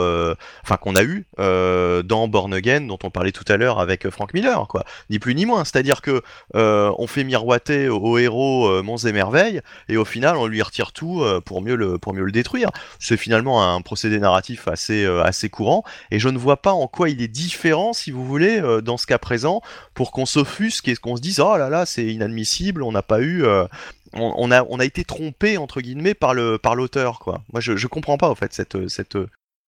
[0.64, 4.34] enfin qu'on a eu dans Born Again dont on parlait tout à l'heure avec Frank
[4.34, 5.64] Miller, quoi, ni plus ni moins.
[5.64, 6.22] C'est-à-dire que
[6.54, 11.24] on fait miroiter au, héros Monts et Merveilles et au final on lui retire tout
[11.46, 12.70] pour mieux le pour mieux le détruire.
[13.00, 17.10] C'est finalement un procédé narratif assez assez courant et je ne vois pas en quoi
[17.10, 19.62] il est différent, si vous voulez, dans ce cas présent,
[19.94, 23.22] pour qu'on s'offusque et qu'on se dise oh là là c'est inadmissible, on n'a pas
[23.22, 23.66] eu, euh,
[24.14, 27.44] on, a on a été trompé entre guillemets par le par l'auteur quoi.
[27.52, 29.18] Moi je, je comprends pas en fait cette cette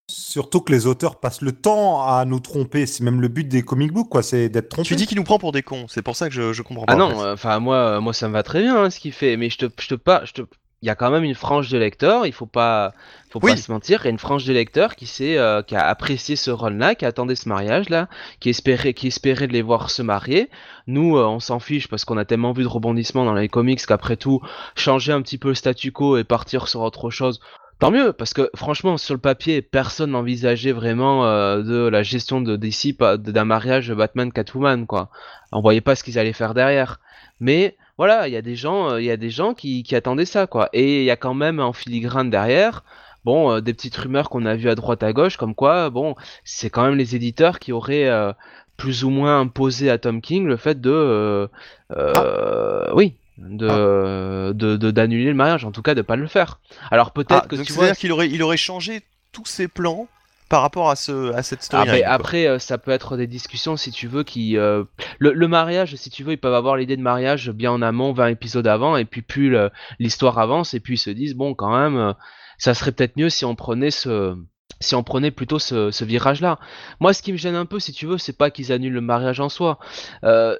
[0.08, 2.86] Surtout que les auteurs passent le temps à nous tromper.
[2.86, 4.22] C'est même le but des comic books, quoi.
[4.22, 4.86] C'est d'être trompé.
[4.86, 5.86] Tu dis qu'il nous prend pour des cons.
[5.88, 6.92] C'est pour ça que je, je comprends pas.
[6.92, 9.36] Ah non, enfin moi, moi ça me va très bien hein, ce qu'il fait.
[9.36, 10.42] Mais je te, je te pas, je te,
[10.82, 12.92] il y a quand même une frange de lecteurs, il faut pas,
[13.30, 15.74] faut pas se mentir, il y a une frange de lecteurs qui, sait, euh, qui
[15.74, 18.08] a apprécié ce rôle-là, qui attendait ce mariage-là,
[18.40, 20.50] qui espérait, qui espérait de les voir se marier.
[20.86, 23.84] Nous, euh, on s'en fiche parce qu'on a tellement vu de rebondissements dans les comics
[23.86, 24.40] qu'après tout,
[24.74, 27.40] changer un petit peu le statu quo et partir sur autre chose,
[27.78, 32.40] Tant mieux, parce que franchement, sur le papier, personne n'envisageait vraiment euh, de la gestion
[32.40, 35.10] de DC d'un mariage Batman-Catwoman, quoi.
[35.52, 37.00] On voyait pas ce qu'ils allaient faire derrière.
[37.38, 40.26] Mais voilà, il y a des gens, euh, il y a des gens qui, attendaient
[40.26, 40.68] ça, quoi.
[40.72, 42.84] Et il y a quand même en filigrane derrière,
[43.24, 46.14] bon, euh, des petites rumeurs qu'on a vues à droite à gauche, comme quoi, bon,
[46.44, 48.32] c'est quand même les éditeurs qui auraient euh,
[48.76, 51.48] plus ou moins imposé à Tom King le fait de,
[51.94, 52.92] ah.
[52.94, 54.92] oui, de ah.
[54.92, 56.60] d'annuler le mariage, en tout cas de pas le faire.
[56.90, 59.00] Alors peut-être ah, que tu vois, qu'il aurait, il aurait changé
[59.32, 60.08] tous ses plans
[60.48, 62.02] par rapport à, ce, à cette story.
[62.04, 64.56] Ah, après, euh, ça peut être des discussions, si tu veux, qui...
[64.56, 64.84] Euh,
[65.18, 68.28] le, mariage, si tu veux, ils peuvent avoir l'idée de mariage bien en amont, 20
[68.28, 69.56] épisodes avant, et puis plus
[69.98, 72.12] l'histoire avance, et puis ils se disent, bon, quand même, euh,
[72.58, 74.36] ça serait peut-être mieux si on prenait ce...
[74.78, 76.58] Si on prenait plutôt ce, virage-là.
[77.00, 79.00] Moi, ce qui me gêne un peu, si tu veux, c'est pas qu'ils annulent le
[79.00, 79.78] mariage en soi.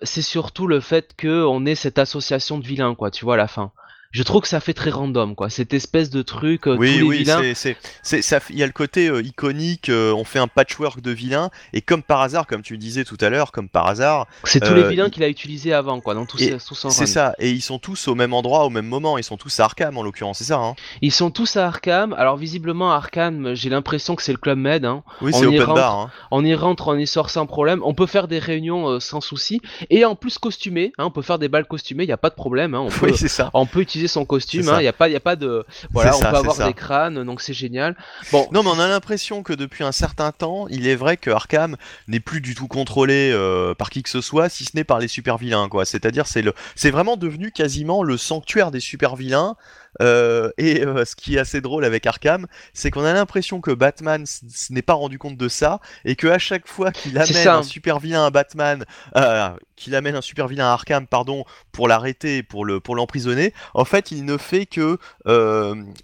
[0.02, 3.46] c'est surtout le fait qu'on ait cette association de vilains, quoi, tu vois, à la
[3.46, 3.72] fin
[4.16, 5.50] je trouve que ça fait très random quoi.
[5.50, 8.72] Cette espèce de truc euh, oui tous oui c'est c'est ça il y a le
[8.72, 12.62] côté euh, iconique euh, on fait un patchwork de vilains et comme par hasard comme
[12.62, 15.74] tu disais tout à l'heure comme par hasard c'est tous les vilains qu'il a utilisé
[15.74, 18.86] avant quoi dans tous c'est ça et ils sont tous au même endroit au même
[18.86, 20.74] moment ils sont tous à Arkham en l'occurrence c'est ça hein.
[21.02, 22.14] Ils sont tous à Arkham.
[22.14, 25.02] Alors visiblement Arkham j'ai l'impression que c'est le club Med hein.
[25.20, 26.10] oui c'est open bar hein.
[26.30, 27.82] on y rentre on y sort sans problème.
[27.84, 29.60] On peut faire des réunions sans souci.
[29.90, 32.30] Et en plus costumé hein, on peut faire des balles costumées il y a pas
[32.30, 33.50] de problème on peut, oui, c'est ça.
[33.52, 34.62] on peut utiliser son costume.
[34.62, 37.24] Il hein, n'y a pas, il a pas de, voilà, on peut avoir des crânes,
[37.24, 37.96] donc c'est génial.
[38.32, 38.48] Bon.
[38.52, 41.76] Non, mais on a l'impression que depuis un certain temps, il est vrai que Arkham
[42.08, 44.98] n'est plus du tout contrôlé euh, par qui que ce soit, si ce n'est par
[44.98, 45.84] les super vilains, quoi.
[45.84, 49.56] C'est-à-dire, c'est le, c'est vraiment devenu quasiment le sanctuaire des super vilains.
[50.00, 53.70] Euh, et euh, ce qui est assez drôle avec Arkham, c'est qu'on a l'impression que
[53.70, 54.24] Batman
[54.70, 57.98] n'est pas rendu compte de ça et que à chaque fois qu'il amène un super
[57.98, 58.84] vilain à Batman,
[59.16, 63.52] euh, qu'il amène un super vilain à Arkham, pardon, pour l'arrêter, pour le pour l'emprisonner,
[63.74, 64.98] en fait, il ne fait que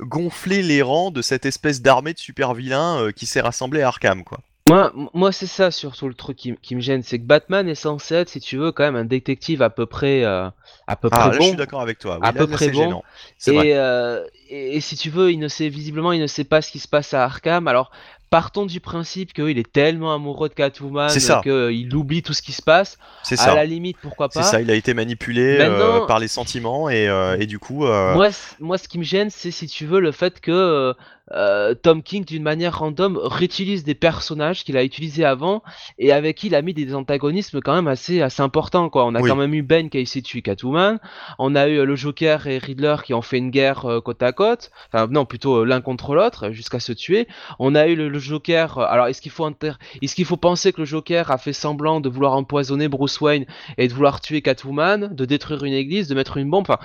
[0.01, 4.25] gonfler les rangs de cette espèce d'armée de super vilains qui s'est rassemblée à Arkham,
[4.25, 4.41] quoi.
[4.73, 8.15] Moi, moi c'est ça surtout le truc qui, me gêne, c'est que Batman est censé
[8.15, 10.49] être, si tu veux, quand même un détective à peu près, euh,
[10.87, 11.45] à peu ah, près bon.
[11.45, 12.19] Je suis d'accord avec toi.
[12.23, 13.03] à peu près bon.
[13.49, 16.71] Euh, et, et, si tu veux, il ne sait visiblement, il ne sait pas ce
[16.71, 17.69] qui se passe à Arkham.
[17.69, 17.91] Alors,
[18.31, 21.11] partons du principe qu'il est tellement amoureux de Catwoman
[21.43, 22.97] qu'il oublie tout ce qui se passe.
[23.25, 23.53] C'est ça.
[23.53, 24.43] À la limite, pourquoi pas.
[24.43, 27.85] C'est ça, il a été manipulé euh, par les sentiments et, et du coup.
[27.85, 30.95] Moi, moi, ce qui me gêne, c'est si tu veux le fait que
[31.31, 35.63] euh, Tom King, d'une manière random, réutilise des personnages qu'il a utilisés avant
[35.99, 38.91] et avec qui il a mis des antagonismes quand même assez, assez importants.
[38.91, 39.07] Quoi.
[39.07, 39.31] On a Oui.
[39.31, 40.99] quand même eu Ben qui a essayé de tuer Catwoman,
[41.39, 44.23] on a eu euh, le Joker et Riddler qui ont fait une guerre euh, côte
[44.23, 47.29] à côte, enfin non, plutôt euh, l'un contre l'autre, jusqu'à se tuer.
[47.59, 50.81] On a eu le, le Joker, alors est-ce qu'il faut, inter- qu'il faut penser que
[50.81, 53.47] le Joker a fait semblant de vouloir empoisonner Bruce Wayne
[53.79, 56.63] et de vouloir tuer Catwoman, de détruire une église, de mettre une bombe?
[56.69, 56.79] Enfin,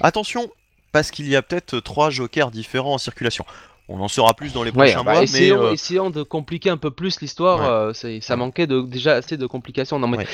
[0.00, 0.50] Attention,
[0.92, 3.44] parce qu'il y a peut-être trois jokers différents en circulation.
[3.90, 6.22] On en saura plus dans les Ouais, prochains bah, mois, mais essayons, euh, essayons de
[6.22, 7.60] compliquer un peu plus l'histoire.
[7.60, 7.66] Ouais.
[7.66, 9.98] euh, c'est- ça manquait de, déjà assez de complications.
[9.98, 10.26] Non, mais Ouais.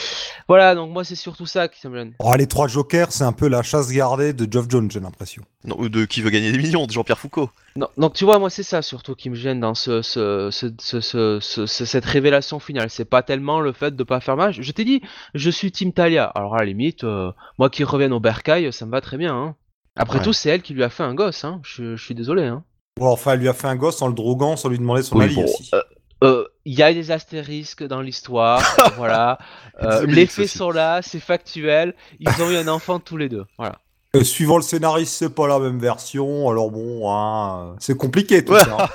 [0.49, 2.15] voilà, donc moi c'est surtout ça qui me gêne.
[2.19, 5.43] Oh, les trois jokers, c'est un peu la chasse gardée de Geoff Jones, j'ai l'impression.
[5.65, 7.49] non, ou de qui veut gagner des millions, de Jean-Pierre Foucault.
[7.77, 10.67] Non, donc tu vois, moi c'est ça surtout qui me gêne dans ce, ce, ce,
[10.81, 12.91] ce- ce- ce- ce- cette révélation finale.
[12.91, 14.53] C'est pas tellement le fait de pas faire mal.
[14.53, 15.01] Je t'ai dit,
[15.35, 16.25] je suis Team Talia.
[16.25, 19.33] Alors à la limite, euh, moi qui revienne au bercail, ça me va très bien.
[19.35, 19.55] hein.
[19.97, 20.25] Après Ouais.
[20.25, 21.45] tout, c'est elle qui lui a fait un gosse.
[21.45, 21.61] Hein.
[21.63, 22.43] Je, je suis désolé.
[22.43, 22.65] Hein.
[22.97, 25.17] Bon, enfin, elle lui a fait un gosse en le droguant sans lui demander son
[25.17, 25.71] Oui, avis bon, aussi.
[25.75, 25.83] euh,
[26.23, 28.63] euh, Il y a des astérisques dans l'histoire,
[28.97, 29.39] voilà.
[29.83, 31.95] Euh, les faits sont là, c'est factuel.
[32.21, 33.81] Ils ont eu un enfant tous les deux, voilà.
[34.15, 38.55] Euh, suivant le scénariste, c'est pas la même version, alors bon, hein, c'est compliqué tout
[38.59, 38.89] ça.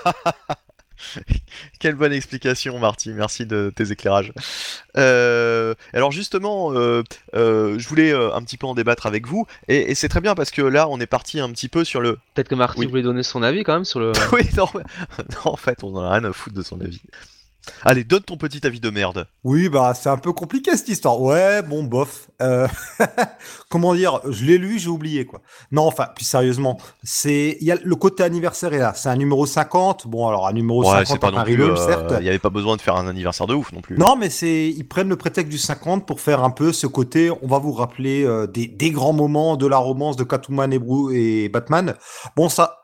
[1.79, 3.11] Quelle bonne explication, Marty.
[3.11, 4.33] Merci de tes éclairages.
[4.97, 7.03] Euh, alors justement, euh,
[7.35, 10.35] euh, je voulais un petit peu en débattre avec vous, et, et c'est très bien
[10.35, 12.17] parce que là, on est parti un petit peu sur le.
[12.33, 12.85] Peut-être que Marty Oui.
[12.87, 14.11] voulait donner son avis quand même sur le.
[14.33, 14.83] oui, non, mais-
[15.35, 17.01] non, en fait, on en a rien à foutre de son avis.
[17.83, 19.27] Allez, donne ton petit avis de merde.
[19.43, 21.19] Oui, bah c'est un peu compliqué cette histoire.
[21.21, 22.27] Ouais, bon, bof.
[22.41, 22.67] Euh,
[23.69, 25.41] Comment dire Je l'ai lu, j'ai oublié quoi.
[25.71, 28.93] Non, enfin, plus sérieusement, c'est il y a le côté anniversaire est là.
[28.95, 30.07] C'est un numéro 50.
[30.07, 31.61] Bon, alors un numéro Ouais, 50 c'est pas non plus.
[31.63, 32.13] euh, certes.
[32.17, 33.97] Il n'y avait pas besoin de faire un anniversaire de ouf non plus.
[33.97, 37.31] Non, mais c'est ils prennent le prétexte du 50 pour faire un peu ce côté.
[37.41, 40.79] On va vous rappeler euh, des, des grands moments de la romance de Catwoman et,
[40.79, 41.95] Bru- et Batman.
[42.35, 42.77] Bon, ça.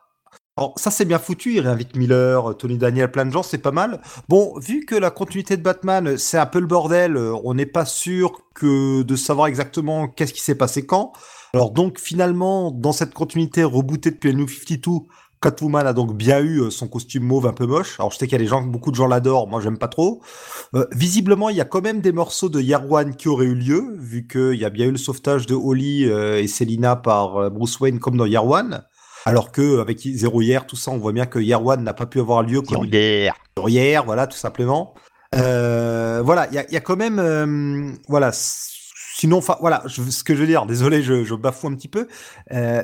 [0.58, 3.72] Alors, ça c'est bien foutu, il réinvite Miller, Tony Daniel, plein de gens, c'est pas
[3.72, 4.00] mal.
[4.30, 7.84] Bon, vu que la continuité de Batman, c'est un peu le bordel, on n'est pas
[7.84, 11.12] sûr que de savoir exactement qu'est-ce qui s'est passé quand.
[11.52, 15.06] Alors donc finalement, dans cette continuité rebootée depuis le New 52,
[15.42, 17.96] Catwoman a donc bien eu euh, son costume mauve un peu moche.
[17.98, 19.88] Alors je sais qu'il y a des gens, beaucoup de gens l'adorent, moi j'aime pas
[19.88, 20.22] trop.
[20.74, 23.96] Euh, visiblement, il y a quand même des morceaux de One qui auraient eu lieu,
[23.98, 27.78] vu qu'il y a bien eu le sauvetage de Holly euh, et Selina par Bruce
[27.78, 28.82] Wayne comme dans One.
[29.26, 32.20] Alors que avec Zero Year, tout ça, on voit bien que One n'a pas pu
[32.20, 33.34] avoir lieu comme Yeah.
[33.66, 34.94] hier, voilà, tout simplement.
[35.34, 38.30] Euh, voilà, il y a, il y a quand même, euh, voilà.
[38.32, 41.88] Sinon, enfin, voilà, je- ce que je veux dire, désolé, je, je bafoue un petit
[41.88, 42.06] peu.
[42.52, 42.82] Euh,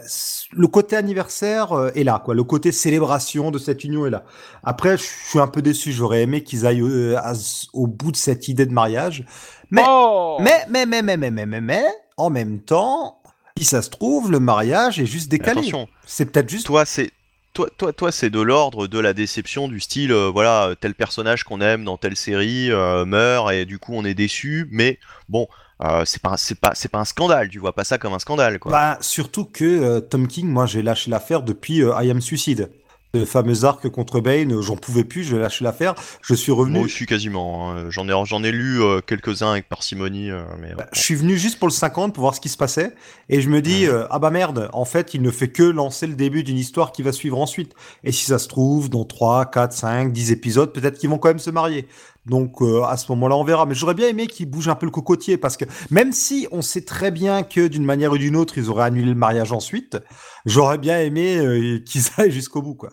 [0.51, 2.35] le côté anniversaire euh, est là, quoi.
[2.35, 4.25] Le côté célébration de cette union est là.
[4.65, 5.93] Après, je suis un peu déçu.
[5.93, 7.35] J'aurais aimé qu'ils aillent euh, à-
[7.75, 9.25] au bout de cette idée de mariage.
[9.71, 11.85] Mais, Oh mais, mais, mais, mais, mais, mais, mais, mais,
[12.17, 13.22] en même temps,
[13.59, 15.61] si ça se trouve, le mariage est juste décalé.
[15.61, 17.11] attention, C'est peut-être juste toi, c'est.
[17.55, 21.45] Toi, toi, toi, c'est de l'ordre de la déception du style, euh, voilà, tel personnage
[21.45, 24.99] qu'on aime dans telle série euh, meurt et du coup on est déçu, mais
[25.29, 25.47] bon,
[25.85, 28.15] euh, c'est pas, un- c'est pas, c'est pas un scandale, tu vois pas ça comme
[28.15, 28.73] un scandale, quoi.
[28.73, 32.71] Bah, surtout que euh, Tom King, moi j'ai lâché l'affaire depuis euh, I Am Suicide.
[33.15, 35.95] Le fameux arc contre Bane, j'en pouvais plus, j'ai lâché l'affaire.
[36.23, 36.77] Je suis revenu.
[36.79, 37.71] Moi aussi quasiment.
[37.71, 37.91] hein.
[37.91, 41.37] J'en ai, j'en ai lu euh, quelques-uns avec parcimonie, euh, mais Bah, je suis venu
[41.37, 42.95] juste pour le 50 pour voir ce qui se passait.
[43.29, 46.07] Et je me dis, euh, ah bah merde, en fait, il ne fait que lancer
[46.07, 47.75] le début d'une histoire qui va suivre ensuite.
[48.03, 51.29] Et si ça se trouve, dans 3, 4, 5, 10 épisodes, peut-être qu'ils vont quand
[51.29, 51.87] même se marier.
[52.25, 53.67] Donc euh, à ce moment-là, on verra.
[53.67, 56.63] Mais j'aurais bien aimé qu'ils bougent un peu le cocotier parce que même si on
[56.63, 59.99] sait très bien que d'une manière ou d'une autre, ils auraient annulé le mariage ensuite,
[60.47, 62.89] j'aurais bien aimé euh, qu'ils aillent jusqu'au bout, quoi.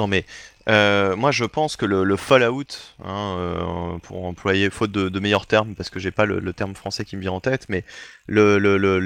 [0.00, 0.24] Non mais
[0.68, 2.64] euh, moi je pense que le, le Fallout,
[3.04, 6.52] hein, euh, pour employer faute de, de meilleurs termes parce que j'ai pas le, le
[6.54, 7.84] terme français qui me vient en tête, mais
[8.26, 8.98] le, le, le-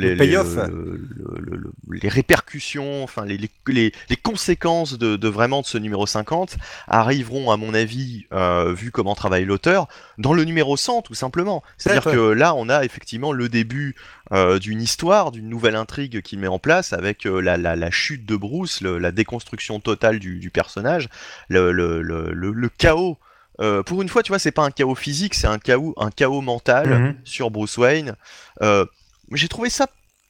[1.91, 6.57] les, répercussions, enfin les, les, les, conséquences de, de vraiment de ce numéro 50
[6.87, 9.89] arriveront à mon avis, euh, vu comment travaille l'auteur,
[10.19, 11.63] dans le numéro 100 tout simplement.
[11.79, 13.95] C'est-à-dire que là on a effectivement le début
[14.33, 17.91] euh, d'une histoire, d'une nouvelle intrigue qu'il met en place avec euh, la, la, la
[17.91, 21.09] chute de Bruce, le- la déconstruction totale du, du personnage,
[21.49, 23.19] le, le, le, le- le chaos.
[23.61, 26.11] Euh, pour une fois, tu vois, c'est pas un chaos physique, c'est un chaos, un
[26.11, 27.15] chaos mental Mhm.
[27.25, 28.17] sur Bruce Wayne.
[28.63, 28.85] Euh,
[29.33, 29.87] j'ai trouvé ça.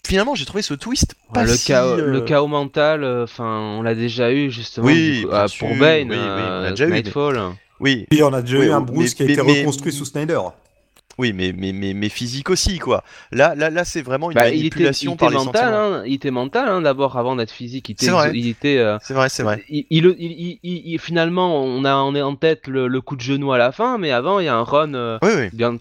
[0.07, 3.59] Finalement, j'ai trouvé ce twist pas Ouais, le, si, chaos, euh, le chaos mental, enfin,
[3.79, 6.71] on l'a déjà eu justement Oui, coup, ah, pour Bane, oui, oui, on l'a euh,
[6.71, 7.41] déjà eu, mais- Nightfall.
[7.81, 9.61] Oui, Puis on a déjà Oui, eu un mais- Bruce qui a mais- été mais-
[9.61, 10.41] reconstruit sous Snyder.
[11.19, 13.05] Oui, mais, mais, mais, mais physique aussi, quoi.
[13.33, 15.63] Là, là, là c'est vraiment une Bah, il était, il manipulation était par les mental,
[15.63, 15.95] sentiments.
[15.99, 17.89] hein, il était mental hein, d'abord avant d'être physique.
[17.89, 18.31] Il était, C'est vrai.
[18.35, 19.63] il était, euh, C'est vrai, c'est vrai.
[19.69, 23.71] il, finalement, on a, on est en tête le, le coup de genou à la
[23.73, 25.49] fin, mais avant, il y a un run euh, Oui, oui.
[25.53, 25.77] bien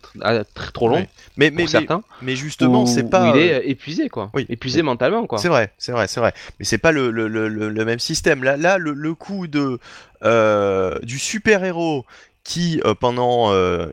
[0.53, 1.05] très trop long.
[1.37, 2.03] Mais, pour mais, mais, certains.
[2.21, 3.31] mais justement, c'est où pas.
[3.35, 4.29] il est euh, épuisé, quoi.
[4.33, 4.45] oui.
[4.49, 5.39] Épuisé mentalement, quoi.
[5.39, 6.33] C'est vrai, c'est vrai, c'est vrai.
[6.59, 8.43] Mais c'est pas le, le, le, même système.
[8.43, 9.79] Là, là le, le coup de,
[10.23, 12.05] euh, du super-héros
[12.43, 13.87] qui, euh, pendant euh,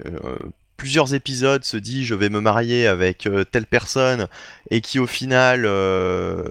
[0.81, 4.28] plusieurs épisodes, se dit je vais me marier avec euh, telle personne
[4.70, 6.43] et qui, au final, euh,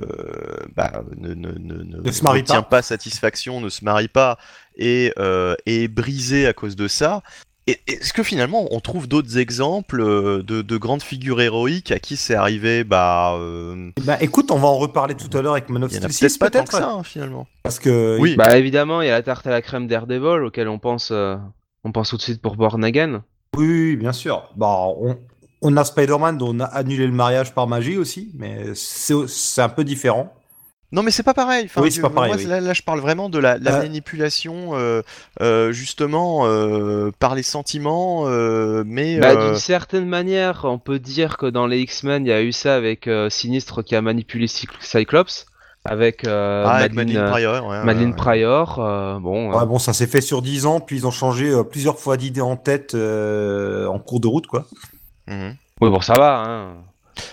[0.76, 2.84] bah, ne, ne, ne, ne- Ne se marie n'obtient pas.
[2.84, 4.38] satisfaction, ne se marie pas
[4.78, 7.24] et euh, est brisé à cause de ça.
[7.88, 12.16] Est-ce que finalement on trouve d'autres exemples euh, de, de grandes figures héroïques à qui
[12.16, 15.84] c'est arrivé bah, euh, Bah écoute, on va en reparler tout à l'heure avec Man
[15.84, 16.72] of Steel 6 peut-être pas tant peut-être.
[16.72, 17.48] que ça hein, finalement.
[17.64, 18.36] Parce que Oui.
[18.36, 21.36] Bah évidemment, il y a la tarte à la crème Daredevil auquel on pense, euh,
[21.84, 23.24] on pense tout de suite pour Born Again.
[23.58, 24.50] Oui, bien sûr.
[24.56, 25.18] Bah, on,
[25.62, 29.62] on a Spider-Man dont on a annulé le mariage par magie aussi, mais c'est c'est
[29.62, 30.34] un peu différent.
[30.92, 31.66] Non mais c'est pas pareil.
[31.66, 32.48] Enfin, Oui, c'est je- pas pareil, Moi, oui.
[32.48, 33.80] là, là, je parle vraiment de la, la Euh.
[33.84, 35.04] manipulation euh,
[35.40, 40.98] euh, justement euh, par les sentiments, euh, mais Bah, euh, D'une certaine manière, on peut
[40.98, 44.02] dire que dans les X-Men, il y a eu ça avec euh, Sinistre qui a
[44.02, 45.46] manipulé Cyc- Cyclops,
[45.86, 47.66] avec euh, ah, avec Pryor.
[47.68, 48.18] ouais, Madeline ouais, ouais.
[48.18, 48.80] Pryor.
[48.80, 51.50] euh, bon, Ouais, euh, bon, ça s'est fait sur 10 ans, puis ils ont changé
[51.50, 54.66] euh, plusieurs fois d'idées en tête euh, en cours de route, quoi.
[55.28, 55.56] Mhm.
[55.82, 56.44] oui, bon, ça va.
[56.46, 56.74] Hein.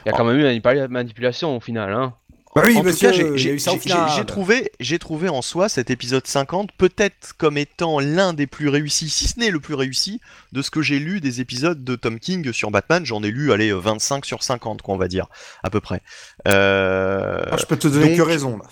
[0.04, 0.16] Il y a Oh.
[0.16, 1.92] quand même eu une manipula- manipulation au final.
[1.92, 2.12] Hein.
[2.56, 6.70] Bah oui, en tout monsieur, cas, j'ai- trouvé, j'ai trouvé en soi cet épisode 50
[6.76, 10.20] peut-être comme étant l'un des plus réussis, si ce n'est le plus réussi,
[10.52, 13.04] de ce que j'ai lu des épisodes de Tom King sur Batman.
[13.04, 15.26] J'en ai lu, allez, 25 sur 50, quoi, on va dire,
[15.62, 16.00] à peu près.
[16.48, 18.64] Euh, Ah, je peux te donner donc- que raison, là.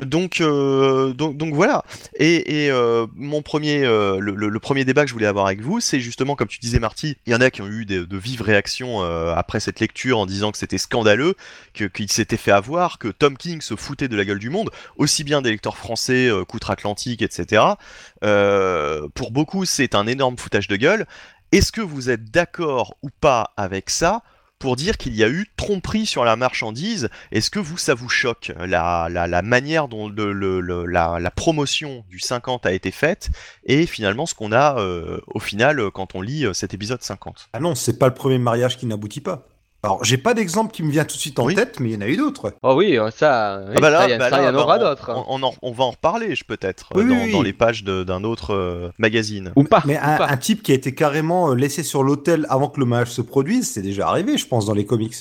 [0.00, 1.84] Donc, euh, donc, donc voilà.
[2.18, 6.00] Et, euh, mon premier, euh, le, premier débat que je voulais avoir avec vous, c'est
[6.00, 9.00] justement, comme tu disais, Marty, il y en a qui ont eu de vives réactions
[9.34, 11.34] après cette lecture en disant que c'était scandaleux,
[11.72, 15.24] qu'il s'était fait avoir, que Tom King se foutait de la gueule du monde, aussi
[15.24, 17.62] bien des lecteurs français, qu'outre-Atlantique, etc.
[18.20, 21.06] Pour beaucoup, c'est un énorme foutage de gueule.
[21.50, 24.22] Est-ce que vous êtes d'accord ou pas avec ça?
[24.58, 27.08] Pour dire qu'il y a eu tromperie sur la marchandise.
[27.32, 28.52] Est-ce que vous, ça vous choque?
[28.58, 29.08] La,
[29.42, 33.30] manière dont la promotion du 50 a été faite
[33.64, 37.02] et finalement ce qu'on a euh, au final euh, quand on lit euh, cet épisode
[37.02, 39.46] 50 Ah non, c'est pas le premier mariage qui n'aboutit pas.
[39.84, 41.54] Alors, j'ai pas d'exemple qui me vient tout de suite en Oui.
[41.54, 42.52] tête, mais il y en a eu d'autres.
[42.64, 44.42] Oh oui, euh, ça, oui, Ah bah là, ça, il y, a- bah ça, il
[44.42, 45.10] y là, en aura on- d'autres.
[45.14, 47.32] On, on en- on va en reparler, je peut-être, Oui, oui, dans, oui.
[47.32, 49.52] dans les pages d'un autre euh, magazine.
[49.54, 49.82] Ou pas.
[49.86, 50.26] Mais ou un, pas.
[50.28, 53.22] un type qui a été carrément euh, laissé sur l'hôtel avant que le mariage se
[53.22, 55.14] produise, c'est déjà arrivé, je pense, dans les comics.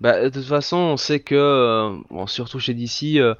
[0.00, 3.34] Bah, de toute façon, on sait que, euh, bon, surtout chez DC, euh,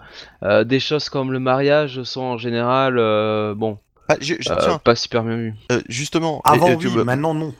[0.44, 3.78] euh, des choses comme le mariage sont en général, euh, bon,
[4.08, 5.54] Ah, je- je- euh, tiens, pas super bien vues.
[5.72, 7.54] euh, justement, Avant, et- et oui, tu- maintenant, non.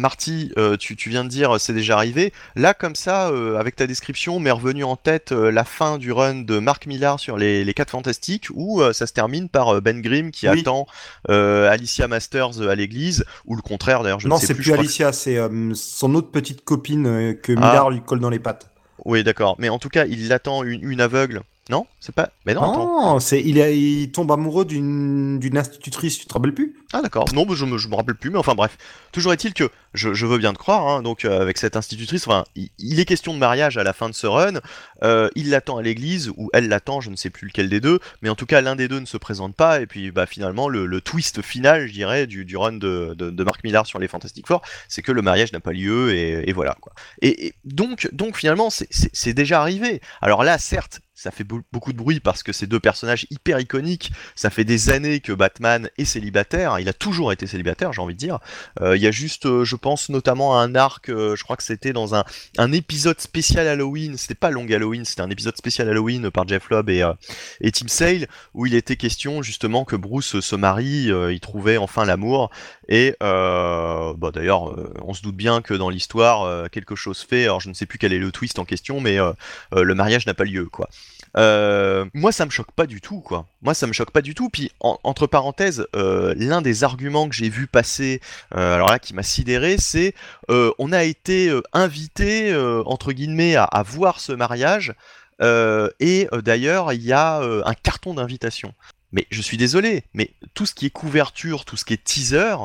[0.00, 2.32] Marty, euh, tu, tu viens de dire c'est déjà arrivé.
[2.56, 6.10] Là, comme ça, euh, avec ta description, m'est revenu en tête euh, la fin du
[6.12, 10.00] run de Mark Millar sur les, les 4 Fantastiques, où ça se termine par Ben
[10.00, 10.60] Grimm qui Oui.
[10.60, 10.86] attend
[11.28, 14.72] Alicia Masters à l'église, ou le contraire d'ailleurs, non, c'est plus.
[14.72, 15.38] Alicia, c'est
[15.74, 17.60] son autre petite copine que Ah.
[17.60, 18.70] Millard lui colle dans les pattes.
[19.04, 19.56] Oui, d'accord.
[19.58, 21.42] Mais en tout cas, il attend une, une aveugle.
[21.70, 22.30] Non C'est pas.
[22.46, 23.12] Mais non, attends.
[23.12, 26.74] Non, c'est il, a- il tombe amoureux d'une d'une institutrice, tu te rappelles plus?
[26.92, 28.76] Ah d'accord, non, mais je me, je me rappelle plus, mais enfin bref.
[29.12, 32.26] Toujours est-il que je, je veux bien te croire, hein, donc euh, avec cette institutrice,
[32.26, 34.60] enfin, il, il est question de mariage à la fin de ce run,
[35.02, 37.98] euh, il l'attend à l'église, ou elle l'attend, je ne sais plus lequel des deux,
[38.22, 40.68] mais en tout cas l'un des deux ne se présente pas, et puis bah, finalement
[40.68, 43.98] le, le twist final, je dirais, du, du run de, de, de Mark Millar sur
[43.98, 46.92] les Fantastic Four, c'est que le mariage n'a pas lieu, et, voilà quoi.
[47.22, 50.00] Et, donc, donc finalement, c'est- déjà arrivé.
[50.20, 53.60] Alors là, certes, ça fait beau- beaucoup de bruit parce que ces deux personnages hyper
[53.60, 58.00] iconiques, ça fait des années que Batman est célibataire, il a toujours été célibataire, j'ai
[58.02, 58.38] envie de dire.
[58.80, 61.62] Euh, Il y a juste, euh, je pense notamment à un arc, je crois que
[61.62, 62.24] c'était dans un,
[62.58, 66.68] un épisode spécial Halloween, c'était pas Long Halloween, c'était un épisode spécial Halloween par Jeff
[66.70, 67.12] Lobb et, euh,
[67.60, 71.76] et Tim Sale, où il était question justement que Bruce se marie, euh, il trouvait
[71.76, 72.50] enfin l'amour,
[72.88, 77.20] et euh, bah, d'ailleurs, euh, on se doute bien que dans l'histoire, euh, quelque chose
[77.28, 79.32] fait, alors je ne sais plus quel est le twist en question, mais euh,
[79.74, 80.88] euh, le mariage n'a pas lieu, quoi.
[81.36, 83.46] Euh, moi, ça me choque pas du tout, quoi.
[83.62, 84.48] Moi, ça me choque pas du tout.
[84.48, 88.20] Puis, en- entre parenthèses, euh, l'un des arguments que j'ai vu passer,
[88.56, 90.14] euh, alors là, qui m'a sidéré, c'est
[90.48, 92.54] on a été invité
[92.86, 94.94] entre guillemets à, à voir ce mariage,
[95.40, 98.74] et d'ailleurs, il y a un carton d'invitation.
[99.12, 102.56] Mais je suis désolé, mais tout ce qui est couverture, tout ce qui est teaser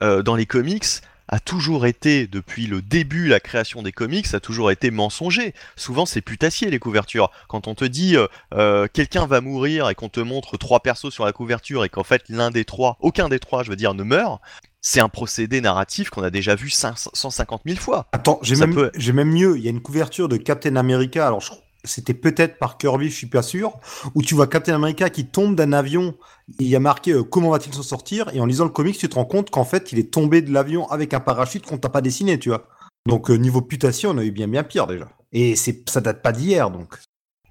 [0.00, 0.86] dans les comics
[1.28, 5.54] a toujours été, depuis le début, la création des comics, a toujours été mensonger.
[5.76, 7.30] Souvent, c'est putassier les couvertures.
[7.48, 11.10] Quand on te dit euh, euh, quelqu'un va mourir et qu'on te montre trois persos
[11.10, 13.94] sur la couverture et qu'en fait l'un des trois, aucun des trois, je veux dire,
[13.94, 14.40] ne meurt,
[14.80, 18.06] c'est un procédé narratif qu'on a déjà vu 150 000 fois.
[18.12, 19.56] Attends, j'ai même, même mieux.
[19.56, 21.26] Il y a une couverture de Captain America.
[21.26, 21.42] Alors,
[21.86, 23.78] c'était peut-être par Kirby, je suis pas sûr,
[24.14, 26.14] où tu vois Captain America qui tombe d'un avion.
[26.58, 29.08] Il y a marqué euh, comment va-t-il s'en sortir Et en lisant le comics, tu
[29.08, 31.88] te rends compte qu'en fait, il est tombé de l'avion avec un parachute qu'on t'a
[31.88, 32.68] pas dessiné, tu vois.
[33.06, 35.08] Donc, euh, niveau putation, on a eu bien bien pire déjà.
[35.32, 36.96] Et c'est ça date pas d'hier, donc.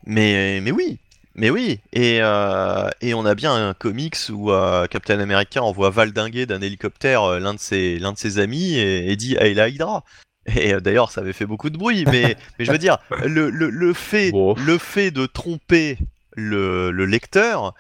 [0.06, 1.00] Mais, mais oui,
[1.34, 4.52] mais oui, et, euh, et on a bien un comics où
[4.90, 9.36] Captain America envoie valdinguer d'un hélicoptère l'un de ses l'un de ses amis et, dit
[9.40, 10.04] Hey la Hydra.
[10.56, 13.70] Et d'ailleurs, ça avait fait beaucoup de bruit, mais, mais je veux dire, le, le,
[13.70, 15.98] le fait, le fait de tromper
[16.34, 17.74] le, le lecteur,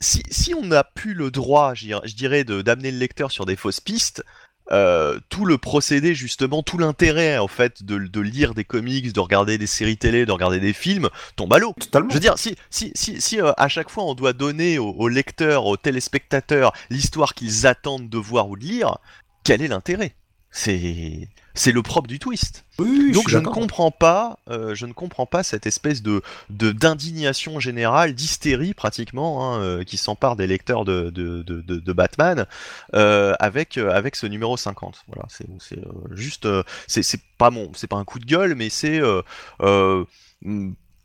[0.00, 3.80] si, si, on n'a plus le droit, je dirais, d'amener le lecteur sur des fausses
[3.80, 4.24] pistes,
[4.72, 9.58] euh, tout le procédé justement, tout l'intérêt en fait de, lire des comics, de regarder
[9.58, 11.74] des séries télé, de regarder des films tombe à l'eau.
[11.78, 12.08] Totalement.
[12.08, 15.08] Je veux dire, si, si, si, si euh, à chaque fois on doit donner aux,
[15.08, 18.96] lecteurs, aux téléspectateurs l'histoire qu'ils attendent de voir ou de lire,
[19.44, 20.14] quel est l'intérêt?
[20.56, 22.64] C'est c'est le propre du twist.
[22.78, 28.14] Donc je, ne comprends pas, euh, je ne comprends pas cette espèce de d'indignation générale,
[28.14, 32.46] d'hystérie pratiquement, hein, euh, qui s'empare des lecteurs de, de, Batman
[32.94, 35.04] euh, avec avec ce numéro 50.
[35.08, 35.80] Voilà, c'est
[36.12, 36.46] juste,
[36.86, 39.00] c'est pas mon, c'est pas un coup de gueule, mais c'est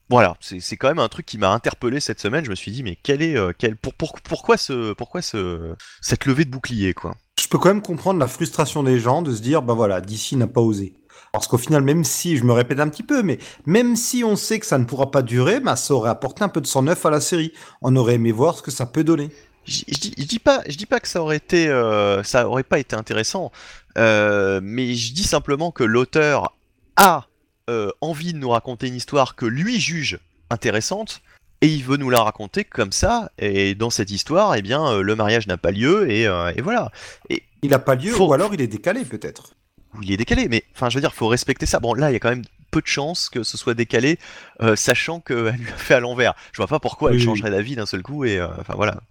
[0.09, 2.43] voilà, c'est quand même un truc qui m'a interpellé cette semaine.
[2.43, 6.45] Je me suis dit, mais quel est, quel, pour, pourquoi ce, pourquoi ce, cette levée
[6.45, 7.15] de bouclier, quoi?
[7.39, 10.33] Je peux quand même comprendre la frustration des gens de se dire, bah voilà, DC
[10.33, 10.93] n'a pas osé.
[11.31, 14.35] Parce qu'au final, même si, je me répète un petit peu, mais même si on
[14.35, 16.81] sait que ça ne pourra pas durer, bah, ça aurait apporté un peu de sang
[16.81, 17.53] neuf à la série.
[17.81, 19.29] On aurait aimé voir ce que ça peut donner.
[19.65, 22.95] Je, dis, pas, je dis pas que ça aurait été, euh, ça aurait pas été
[22.95, 23.51] intéressant,
[23.99, 26.55] euh, mais je dis simplement que l'auteur
[26.95, 27.27] a
[27.69, 30.19] euh, envie de nous raconter une histoire que lui juge
[30.49, 31.21] intéressante,
[31.61, 35.01] et il veut nous la raconter comme ça, et dans cette histoire, eh bien, euh,
[35.01, 36.91] le mariage n'a pas lieu, et, euh, voilà.
[37.29, 39.55] Et il n'a pas lieu, ou alors il est décalé peut-être.
[40.01, 41.79] Il est décalé, mais enfin, je veux dire, faut respecter ça.
[41.79, 44.19] Bon, là, il y a quand même peu de chances que ce soit décalé,
[44.61, 46.33] euh, sachant qu'elle lui a fait à l'envers.
[46.53, 49.01] Je vois pas pourquoi elle changerait d'avis d'un seul coup, et enfin voilà.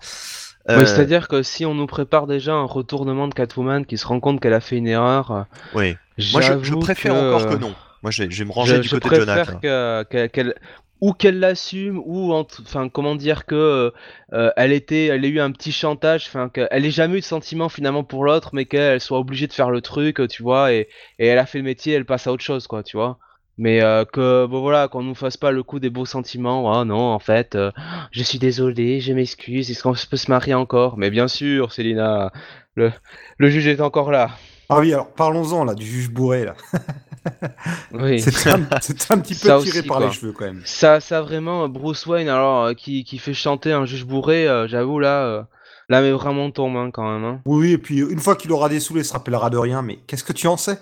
[0.66, 4.39] C'est-à-dire que si on nous prépare déjà un retournement de Catwoman qui se rend compte
[4.39, 5.47] qu'elle a fait une erreur.
[5.74, 5.97] Oui.
[6.32, 7.74] Moi, je, préfère encore que non.
[8.03, 9.59] Moi, je, vais me ranger du côté de Jonathan.
[9.61, 10.55] qu'elle
[11.01, 13.93] ou qu'elle l'assume ou enfin comment dire que
[14.33, 17.25] euh, elle était elle a eu un petit chantage enfin qu'elle ait jamais eu de
[17.25, 20.89] sentiment finalement pour l'autre mais qu'elle soit obligée de faire le truc tu vois et,
[21.19, 23.19] et, elle a fait le métier elle passe à autre chose quoi tu vois.
[23.61, 26.85] Mais euh, que bon voilà qu'on nous fasse pas le coup des beaux sentiments ah
[26.85, 27.73] non en fait euh,
[28.12, 30.97] je suis désolé je m'excuse est-ce qu'on peut se marier encore?
[30.97, 32.33] Mais bien sûr Célina
[32.75, 32.93] le
[33.37, 34.31] le juge est encore là
[34.69, 36.55] ah oui alors parlons-en là du juge bourré là
[37.93, 38.20] Oui.
[38.20, 40.62] C'est un, un, petit peu tiré par les cheveux quand même.
[40.65, 44.66] Ça, ça vraiment, Bruce Wayne, alors euh, qui, qui fait chanter un juge bourré, euh,
[44.69, 45.43] j'avoue là, euh,
[45.89, 47.24] là mais vraiment tombe hein, quand même.
[47.24, 47.40] Hein.
[47.45, 49.82] Oui, et puis une fois qu'il aura dessoulé, il se rappellera de rien.
[49.82, 50.78] Mais qu'est-ce que tu en sais?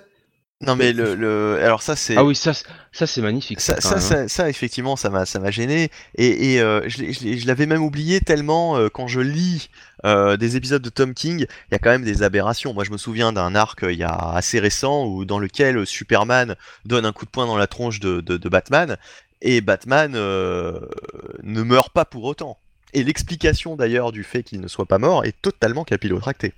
[0.63, 2.55] Non mais le, le, alors ça c'est ah oui ça
[2.91, 4.27] ça c'est magnifique ça ça, hein.
[4.27, 5.91] ça, effectivement ça m'a ça m'a gêné.
[6.15, 9.69] Et, et euh, je, je l'avais même oublié tellement euh, quand je lis
[10.07, 12.73] euh, des épisodes de Tom King il y a quand même des aberrations.
[12.73, 16.57] Moi je me souviens d'un arc il y a assez récent où dans lequel Superman
[16.87, 18.97] donne un coup de poing dans la tronche de, de, de Batman
[19.43, 22.57] et Batman ne meurt pas pour autant.
[22.95, 26.55] Et l'explication d'ailleurs du fait qu'il ne soit pas mort est totalement capillotractée.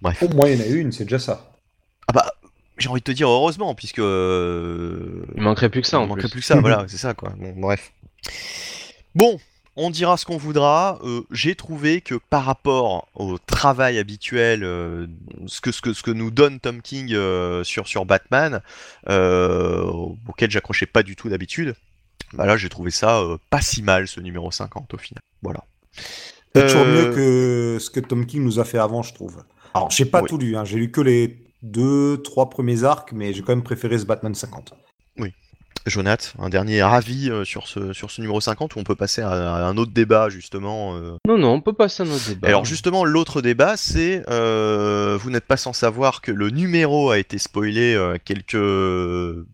[0.00, 0.22] Bref.
[0.22, 1.49] Au moins il y en a une c'est déjà ça
[2.80, 3.98] j'ai envie de te dire heureusement, puisque.
[3.98, 6.00] Euh, il manquerait plus que ça.
[6.00, 6.40] Il manquerait plus.
[6.40, 7.32] que ça, voilà, c'est ça quoi.
[7.38, 7.92] Bon, bref.
[9.14, 9.38] Bon,
[9.76, 10.98] on dira ce qu'on voudra.
[11.04, 15.06] Euh, j'ai trouvé que par rapport au travail habituel, euh,
[15.46, 17.14] ce, que, ce, que, ce que nous donne Tom King
[17.62, 18.60] sur, sur Batman,
[19.06, 21.74] auquel j'accrochais pas du tout d'habitude,
[22.32, 25.20] bah là j'ai trouvé ça pas si mal ce numéro 50 au final.
[25.42, 25.64] Voilà.
[26.54, 29.44] C'est toujours mieux que ce que Tom King nous a fait avant, je trouve.
[29.74, 30.64] Alors, j'ai pas tout lu, hein.
[30.64, 34.34] j'ai lu que les deux, trois premiers arcs, mais j'ai quand même préféré ce Batman
[34.34, 34.74] 50.
[35.18, 35.34] Oui.
[35.86, 39.22] Jonath, un dernier avis euh, sur, ce, sur ce numéro 50 où on peut passer
[39.22, 41.16] à, un autre débat justement euh.
[41.26, 42.48] Non, non, on peut passer à un autre débat.
[42.48, 47.18] Alors justement, l'autre débat, c'est euh, vous n'êtes pas sans savoir que le numéro a
[47.18, 48.56] été spoilé quelques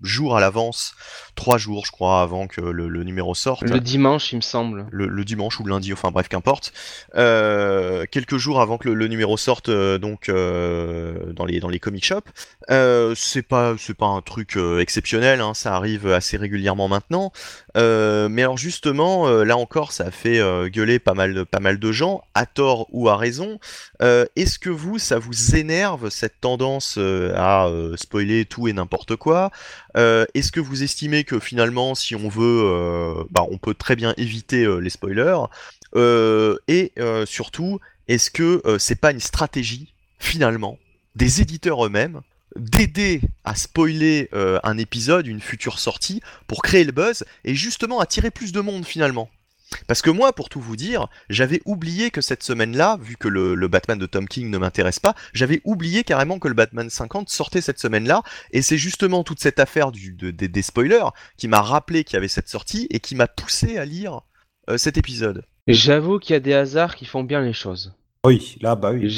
[0.03, 0.95] jours à l'avance
[1.35, 3.63] trois jours, je crois, avant que le, numéro sorte.
[3.63, 4.87] Le dimanche, il me semble.
[4.91, 6.73] Le, dimanche ou le lundi, enfin bref, qu'importe.
[7.15, 12.31] Euh, quelques jours avant que le, numéro sorte, donc dans les dans les comic shops.
[13.15, 17.33] c'est pas pas un truc exceptionnel, hein, ça arrive assez régulièrement maintenant.
[17.75, 20.41] mais alors justement, là encore, ça a fait
[20.71, 23.59] gueuler pas mal de pas mal de gens, à tort ou à raison.
[24.01, 26.99] Est-ce que vous, ça vous énerve cette tendance
[27.35, 29.51] à spoiler tout et n'importe quoi?
[29.95, 34.15] Est-ce que vous estimez que finalement, si on veut, euh, bah, on peut très bien
[34.17, 35.39] éviter euh, les spoilers?
[35.95, 36.93] Euh, et
[37.25, 40.79] surtout, est-ce que c'est pas une stratégie finalement,
[41.15, 42.21] des éditeurs eux-mêmes
[42.59, 48.01] d'aider à spoiler euh, un épisode, une future sortie, pour créer le buzz et justement
[48.01, 49.31] attirer plus de monde finalement.
[49.87, 53.69] Parce que moi, pour tout vous dire, j'avais oublié que cette semaine-là, vu que le,
[53.69, 57.61] Batman de Tom King ne m'intéresse pas, j'avais oublié carrément que le Batman 50 sortait
[57.61, 58.23] cette semaine-là,
[58.53, 62.49] et c'est justement toute cette affaire des spoilers qui m'a rappelé qu'il y avait cette
[62.49, 64.21] sortie et qui m'a poussé à lire
[64.71, 65.45] euh, cet épisode.
[65.67, 67.93] J'avoue qu'il y a des hasards qui font bien les choses.
[68.27, 69.17] Oui, là, bah oui.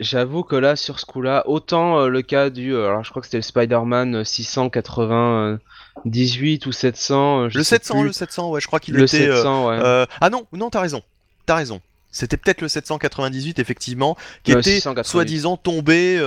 [0.00, 2.74] J'avoue que là, sur ce coup-là, autant euh, le cas du.
[2.74, 7.48] Euh, alors, je crois que c'était le Spider-Man 698 ou 700.
[7.54, 9.26] le 700, le 700, ouais, je crois qu'il était.
[9.26, 9.78] Le 700, ouais.
[10.20, 11.00] ah non, non, t'as raison.
[11.46, 11.80] T'as raison.
[12.10, 16.18] C'était peut-être le 798 effectivement, qui était soi-disant tombé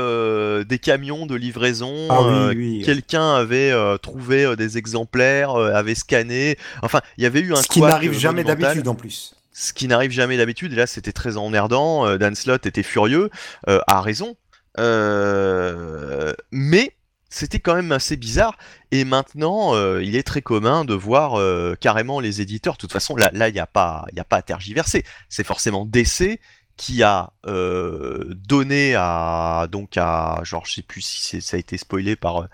[0.68, 2.08] des camions de livraison.
[2.10, 2.50] Ah
[2.84, 3.72] quelqu'un avait
[4.02, 6.58] trouvé des exemplaires, avait scanné.
[6.82, 7.62] Enfin, il y avait eu un.
[7.62, 11.12] Ce qui n'arrive jamais d'habitude en plus ce qui n'arrive jamais d'habitude, et là c'était
[11.12, 13.32] très emmerdant, euh, Dan Slott était furieux,
[13.68, 14.36] euh, à raison,
[14.78, 16.96] euh, mais
[17.28, 18.56] c'était quand même assez bizarre,
[18.92, 21.42] et maintenant il est très commun de voir
[21.80, 25.04] carrément les éditeurs, de toute façon là il n'y a, pas, a pas à tergiverser,
[25.28, 26.40] c'est forcément DC
[26.78, 32.16] qui a donné à donc à genre je sais plus si ça a été spoilé
[32.16, 32.48] par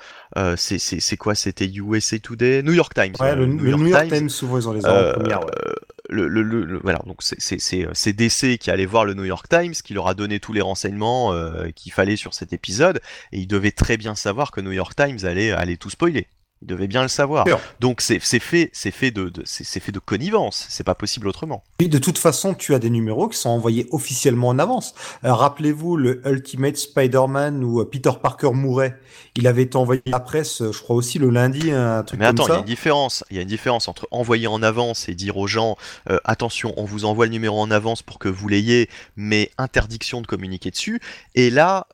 [0.56, 1.36] c'est quoi?
[1.36, 2.64] C'était USA Today?
[2.64, 3.14] New York Times.
[3.20, 5.42] Ouais, le, New, York, Times, souvent ils ont les en première
[6.10, 10.14] le, voilà, donc c'est DC qui allait voir le New York Times, qui leur a
[10.14, 13.02] donné tous les renseignements euh, qu'il fallait sur cet épisode,
[13.32, 16.28] et ils devaient très bien savoir que New York Times allait, allait tout spoiler.
[16.64, 17.46] Ils devaient bien le savoir.
[17.82, 20.66] Donc c'est fait, c'est fait de, c'est fait de connivence.
[20.70, 21.64] C'est pas possible autrement.
[21.80, 24.96] De toute façon, tu as des numéros qui sont envoyés officiellement en avance.
[25.26, 28.98] Euh, rappelez-vous le Ultimate Spider-Man où euh, Peter Parker mourait.
[29.36, 32.20] Il avait été envoyé à la presse, euh, je crois aussi le lundi, un truc
[32.20, 33.26] Mais attends, il y a une différence.
[33.30, 35.76] Il y a une différence entre envoyer en avance et dire aux gens
[36.24, 40.28] attention, on vous envoie le numéro en avance pour que vous l'ayez, mais interdiction de
[40.28, 41.02] communiquer dessus.
[41.36, 41.88] Et là,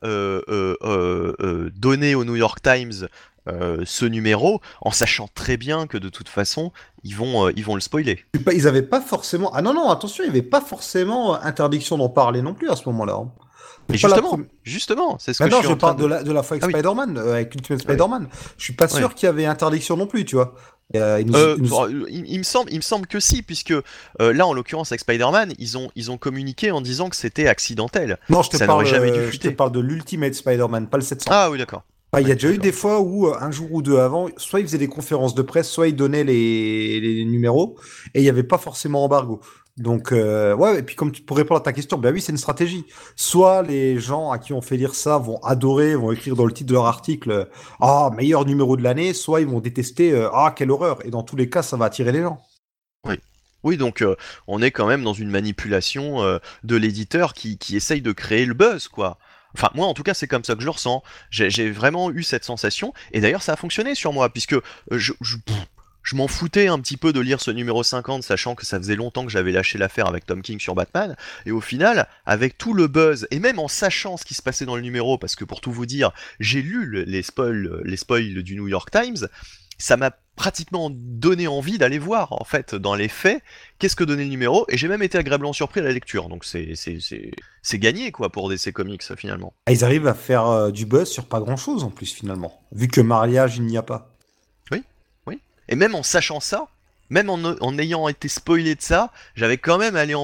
[1.74, 3.08] donner au New York Times
[3.48, 6.72] euh, ce numéro en sachant très bien que de toute façon
[7.04, 8.22] ils vont euh, ils vont le spoiler.
[8.52, 12.10] Ils avaient pas forcément ah non non attention il n'y avait pas forcément interdiction d'en
[12.10, 13.14] parler non plus à ce moment-là.
[13.14, 13.30] Hein.
[13.88, 16.78] justement, justement, c'est ce que je, je parle de, la, de la fois avec ah
[16.78, 18.28] Spider-Man, euh, avec Ultimate Spider-Man.
[18.58, 20.54] Je suis pas sûr qu'il y avait interdiction non plus, tu vois.
[20.92, 23.74] il, me semble, il me semble que si, puisque
[24.18, 28.18] là, en l'occurrence avec Spider-Man, ils ont, ils ont communiqué en disant que c'était accidentel.
[28.28, 31.30] Non, je te, parle, jamais dû je te parle de l'Ultimate Spider-Man, pas le 700.
[31.32, 31.84] Ah oui, d'accord.
[32.12, 34.28] Bah, il y a déjà eu des fois où, euh, un jour ou deux avant,
[34.36, 37.78] soit ils faisaient des conférences de presse, soit ils donnaient les, numéros,
[38.14, 39.40] et il n'y avait pas forcément embargo.
[39.76, 42.32] Donc, euh, ouais, et puis comme tu, pour répondre à ta question, ben oui, c'est
[42.32, 42.84] une stratégie.
[43.14, 46.52] Soit les gens à qui on fait lire ça vont adorer, vont écrire dans le
[46.52, 47.48] titre de leur article
[47.80, 51.06] Ah, meilleur numéro de l'année, soit ils vont détester euh, Ah, quelle horreur.
[51.06, 52.40] Et dans tous les cas, ça va attirer les gens.
[53.06, 53.14] Oui.
[53.62, 54.02] Oui, donc
[54.46, 56.22] on est quand même dans une manipulation
[56.64, 59.18] de l'éditeur qui, qui essaye de créer le buzz, quoi.
[59.54, 61.02] Enfin, moi, en tout cas, c'est comme ça que je le ressens.
[61.30, 64.62] J'ai vraiment eu cette sensation, et d'ailleurs, ça a fonctionné sur moi, puisque euh,
[64.92, 65.12] je,
[66.12, 69.24] m'en foutais un petit peu de lire ce numéro 50, sachant que ça faisait longtemps
[69.24, 71.16] que j'avais lâché l'affaire avec Tom King sur Batman,
[71.46, 74.66] et au final, avec tout le buzz, et même en sachant ce qui se passait
[74.66, 77.22] dans le numéro, parce que pour tout vous dire, j'ai lu les
[77.84, 79.28] les spoils du New York Times,
[79.80, 83.42] ça m'a pratiquement donné envie d'aller voir en fait dans les faits
[83.78, 86.44] qu'est-ce que donnait le numéro et j'ai même été agréablement surpris à la lecture donc
[86.44, 89.52] c'est c'est gagné quoi pour DC Comics finalement.
[89.66, 92.62] Ah, ils arrivent à faire euh, du buzz sur pas grand chose en plus finalement
[92.72, 94.14] vu que mariage il n'y a pas.
[94.70, 94.82] Oui
[95.26, 96.68] oui et même en sachant ça
[97.10, 100.14] même en, ayant été spoilé de ça j'avais quand même allé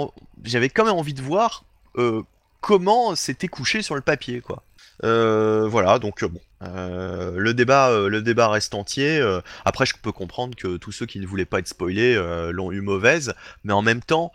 [0.44, 1.64] j'avais quand même envie de voir
[1.98, 2.22] euh,
[2.60, 4.62] comment c'était couché sur le papier quoi.
[5.04, 9.22] Euh, voilà, donc bon, euh, le débat, euh, le débat reste entier.
[9.64, 12.14] après, je peux comprendre que tous ceux qui ne voulaient pas être spoilés
[12.52, 14.32] l'ont eu mauvaise, mais en même temps,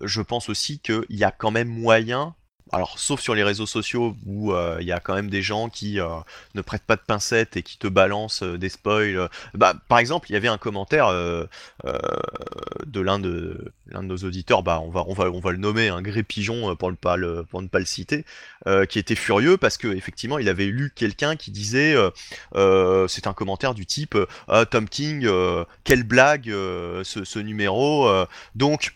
[0.00, 2.34] je pense aussi qu'il y a quand même moyen
[2.72, 5.68] alors sauf sur les réseaux sociaux où euh, il y a quand même des gens
[5.68, 6.08] qui euh,
[6.54, 9.28] ne prêtent pas de pincettes et qui te balancent euh, des spoils.
[9.52, 14.90] Bah, par exemple, il y avait un commentaire de l'un de nos auditeurs, bah on
[14.90, 18.24] va le nommer un gré pigeon pour ne pas le pour pas le citer,
[18.88, 21.94] qui était furieux parce que effectivement il avait lu quelqu'un qui disait
[22.54, 24.16] c'est un commentaire du type
[24.70, 25.28] Tom King
[25.84, 28.08] quelle blague ce, numéro
[28.54, 28.94] donc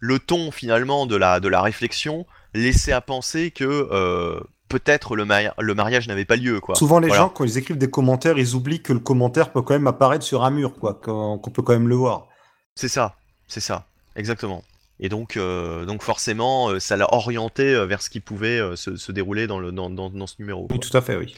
[0.00, 2.26] le ton finalement de la réflexion
[2.58, 5.24] laisser à penser que euh, peut-être le,
[5.58, 6.60] le, mariage n'avait pas lieu.
[6.60, 6.74] Quoi.
[6.74, 9.74] Souvent, les gens, quand ils écrivent des commentaires, ils oublient que le commentaire peut quand
[9.74, 12.28] même apparaître sur un mur, quoi, qu'on peut quand même le voir.
[12.74, 13.16] C'est ça,
[13.46, 13.86] c'est ça,
[14.16, 14.62] exactement.
[15.00, 19.46] Et donc, euh, donc forcément, euh, ça l'a orienté vers ce qui pouvait se, dérouler
[19.46, 20.66] dans, le, dans, dans, ce numéro.
[20.70, 21.34] Oui, tout à fait, oui.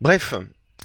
[0.00, 0.34] Bref,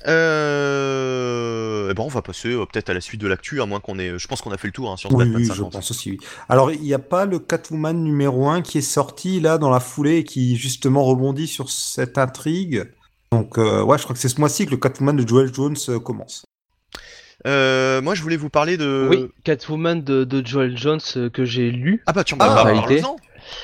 [0.07, 1.89] Euh...
[1.91, 3.99] eh ben, on va passer euh, peut-être à la suite de l'actu, à moins qu'on
[3.99, 4.17] ait.
[4.17, 5.71] Je pense qu'on a fait le tour hein, sur Oui, Batman oui, je 50.
[5.73, 6.11] pense aussi.
[6.11, 6.17] oui.
[6.47, 9.79] Alors, il n'y a pas le Catwoman numéro 1 qui est sorti là dans la
[9.79, 12.83] foulée et qui justement rebondit sur cette intrigue.
[13.31, 15.75] Donc, euh, ouais, je crois que c'est ce mois-ci que le Catwoman de Joel Jones
[15.89, 16.45] euh, commence.
[17.47, 19.07] Euh, moi, je voulais vous parler de.
[19.09, 20.99] Oui, Catwoman de, de Joel Jones
[21.31, 22.03] que j'ai lu.
[22.05, 23.01] Ah bah Ah, bah, réalité.
[23.01, 23.15] parle-en.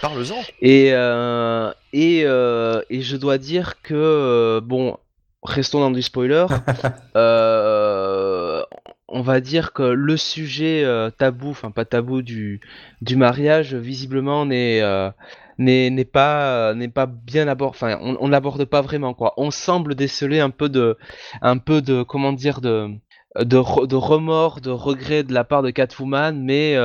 [0.02, 0.42] Parle-en.
[0.62, 4.98] Et, euh, et, euh, et je dois dire que, bon,
[5.46, 6.46] restons dans du spoiler.
[7.16, 8.64] euh,
[9.08, 12.60] on va dire que le sujet euh, tabou, enfin pas tabou du,
[13.02, 15.10] du mariage, visiblement n'est euh,
[15.58, 17.76] n'est pas n'est pas bien abordé.
[17.76, 19.34] Enfin, on, l'aborde pas vraiment quoi.
[19.38, 20.98] On semble déceler un peu de
[21.42, 22.90] un peu de comment dire de
[23.40, 26.76] de, re- de remords, de regrets de la part de Catwoman, mais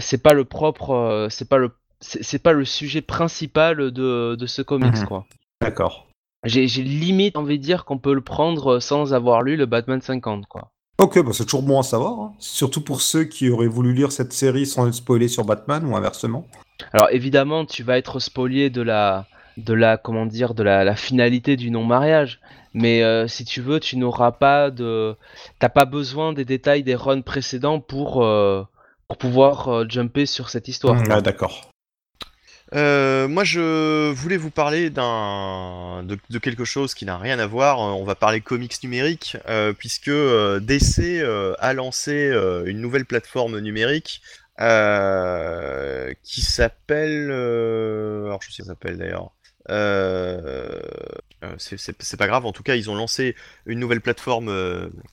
[0.00, 1.70] c'est pas le propre, c'est pas le
[2.00, 5.06] c'est c'est pas le sujet principal de, de ce comics Mhm.
[5.06, 5.24] quoi.
[5.60, 6.06] D'accord.
[6.44, 10.46] J'ai limite envie de dire qu'on peut le prendre sans avoir lu le Batman 50
[10.46, 10.70] quoi.
[10.98, 12.18] Ok, bah c'est toujours bon à savoir.
[12.20, 12.32] hein.
[12.38, 15.96] Surtout pour ceux qui auraient voulu lire cette série sans être spoilés sur Batman ou
[15.96, 16.46] inversement.
[16.92, 20.96] Alors évidemment, tu vas être spolié de la de la comment dire de la, la
[20.96, 22.40] finalité du non mariage,
[22.74, 25.16] mais euh, si tu veux, tu n'auras pas de
[25.58, 28.62] t'as pas besoin des détails des runs précédents pour euh,
[29.08, 31.02] pour pouvoir euh, jumper sur cette histoire.
[31.10, 31.68] Ah, d'accord.
[32.74, 37.80] Euh, moi, je voulais vous parler d'un de, quelque chose qui n'a rien à voir.
[37.80, 41.22] Euh, On va parler comics numériques, euh, puisque DC
[41.58, 42.32] a lancé
[42.66, 44.22] une nouvelle plateforme numérique
[46.22, 47.30] qui s'appelle.
[47.30, 49.32] alors, je sais pas s'appelle d'ailleurs.
[51.58, 52.46] C'est- pas grave.
[52.46, 53.34] En tout cas, ils ont lancé
[53.66, 54.46] une nouvelle plateforme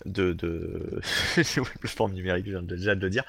[0.05, 1.01] de, de...
[1.37, 2.45] une nouvelle plateforme numérique.
[2.45, 3.23] De- déjà de le dire.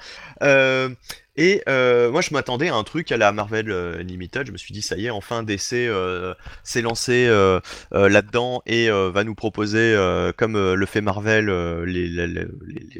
[1.37, 4.47] Euh, et euh, moi, je m'attendais à un truc à la Marvel euh, Limited.
[4.47, 6.33] Je me suis dit, ça y est, enfin, DC euh,
[6.63, 7.59] s'est lancé euh,
[7.93, 12.07] euh, là-dedans et euh, va nous proposer, euh, comme euh, le fait Marvel, euh, les,
[12.07, 12.47] les-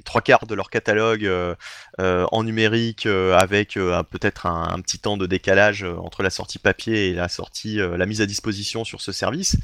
[0.05, 1.55] trois quarts de leur catalogue euh,
[1.99, 6.23] euh, en numérique, euh, avec euh, peut-être un, un petit temps de décalage euh, entre
[6.23, 9.57] la sortie papier et la sortie, euh, la mise à disposition sur ce service.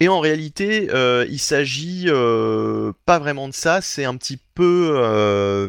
[0.00, 3.80] Et en réalité, euh, il s'agit euh, pas vraiment de ça.
[3.80, 5.68] C'est un petit peu euh,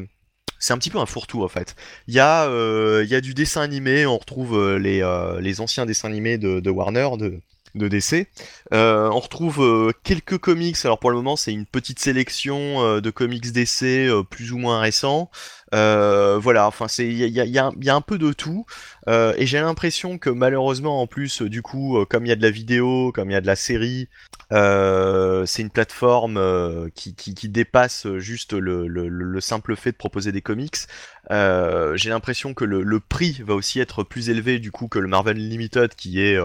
[0.64, 1.76] c'est un petit peu un fourre-tout en fait.
[2.08, 6.08] Il y, a, euh, du dessin animé, on retrouve euh, les, euh, les anciens dessins
[6.08, 7.42] animés de, Warner, de,
[7.76, 8.28] de DC.
[8.72, 14.10] On retrouve quelques comics, alors pour le moment c'est une petite sélection de comics DC
[14.30, 15.30] plus ou moins récents.
[15.74, 18.66] Euh, voilà, enfin il y y y a un- peu de tout
[19.08, 22.32] Euh, et j'ai l'impression que malheureusement en plus euh, du coup euh, comme il y
[22.32, 24.08] a de la vidéo, comme il y a de la série,
[24.52, 26.40] euh, c'est une plateforme
[26.96, 30.78] qui, qui, qui dépasse juste le, le, le- le simple fait de proposer des comics.
[31.32, 35.08] J'ai l'impression que le, le prix va aussi être plus élevé du coup que le
[35.08, 36.38] Marvel Limited qui est,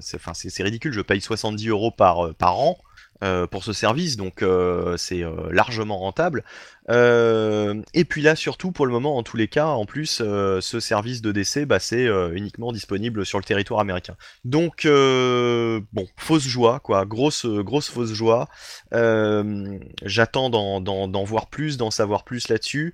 [0.00, 2.78] c'est, ridicule, je paye 70 euros par, par an
[3.24, 6.44] euh, pour ce service, donc euh, c'est euh, largement rentable.
[6.90, 10.60] Euh, et puis là, surtout pour le moment, en tous les cas, en plus, euh,
[10.60, 14.16] ce service de DC, bah, c'est euh, uniquement disponible sur le territoire américain.
[14.44, 18.48] Donc, bon, fausse joie, quoi, grosse, grosse fausse joie.
[18.92, 22.92] J'attends d'en, voir plus, d'en savoir plus là-dessus.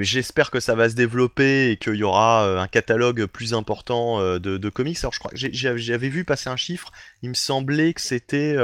[0.00, 4.38] J'espère que ça va se développer et qu'il y aura un catalogue plus important de,
[4.38, 4.98] de comics.
[5.02, 6.90] Alors, je crois que j'avais vu passer un chiffre.
[7.22, 8.56] Il me semblait que c'était,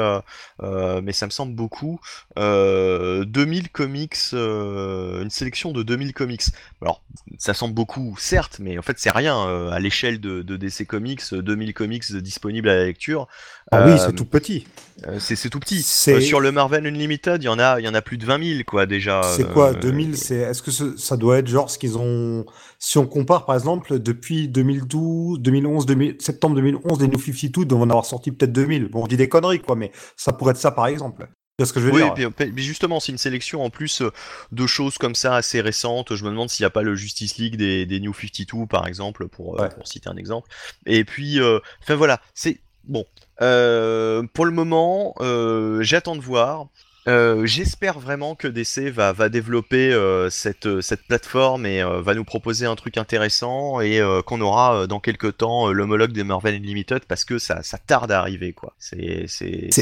[0.61, 2.01] mais ça me semble beaucoup,
[2.39, 6.43] euh, 2000 comics, euh, une sélection de 2000 comics.
[6.83, 7.03] Alors,
[7.39, 10.87] ça semble beaucoup, certes, mais en fait, c'est rien euh, à l'échelle de, de DC
[10.87, 11.23] Comics.
[11.35, 13.27] 2000 comics disponibles à la lecture.
[13.71, 14.67] Ah oui, Euh, c'est tout petit.
[15.07, 15.85] euh, c'est tout petit.
[16.09, 18.43] Euh, sur le Marvel Unlimited, il y en a, y en a plus de 20
[18.43, 19.21] 000 quoi déjà.
[19.37, 22.47] C'est quoi, euh, 2000 c'est, Est-ce que ce- ça doit être genre ce qu'ils ont.
[22.79, 27.83] Si on compare par exemple, depuis 2012, 2011, 2000 septembre 2011, les New 52 doivent
[27.83, 28.89] en avoir sorti peut-être 2000.
[28.89, 31.29] Bon, on dit des conneries quoi, mais ça pourrait être ça par exemple.
[31.59, 32.31] C'est ce que je veux Oui, dire.
[32.33, 34.13] puis justement, c'est une sélection en plus euh,
[34.53, 36.15] de choses comme ça assez récentes.
[36.15, 38.87] Je me demande s'il n'y a pas le Justice League des, des New 52, par
[38.87, 39.69] exemple, pour, euh, Ouais.
[39.75, 40.49] pour citer un exemple.
[40.87, 43.05] Et puis, euh, enfin voilà, c'est bon.
[43.43, 46.69] Euh, pour le moment, euh, j'attends de voir.
[47.09, 52.15] Euh, J'espère vraiment que DC va, va développer euh, cette, cette plateforme et euh, va
[52.15, 56.13] nous proposer un truc intéressant et euh, qu'on aura euh, dans quelques temps euh, l'homologue
[56.13, 58.75] des Marvel Unlimited parce que ça, ça tarde à arriver quoi.
[58.79, 59.27] C'est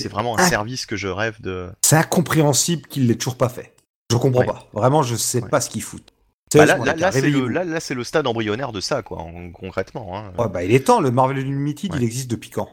[0.09, 1.69] vraiment un service que je rêve de.
[1.83, 3.75] C'est incompréhensible qu'il l'ait toujours pas fait.
[4.13, 4.47] Je comprends Ouais.
[4.47, 4.69] pas.
[4.73, 5.49] Vraiment, je sais Ouais.
[5.49, 6.13] pas ce qu'ils foutent.
[6.55, 7.49] Bah là, là, là, c'est le, réveillez-vous.
[7.49, 10.17] là, là, c'est le stade embryonnaire de ça, quoi, en- concrètement.
[10.17, 10.33] hein.
[10.39, 12.69] Ouais, bah, il est temps, le Marvel Unlimited, il existe depuis quand?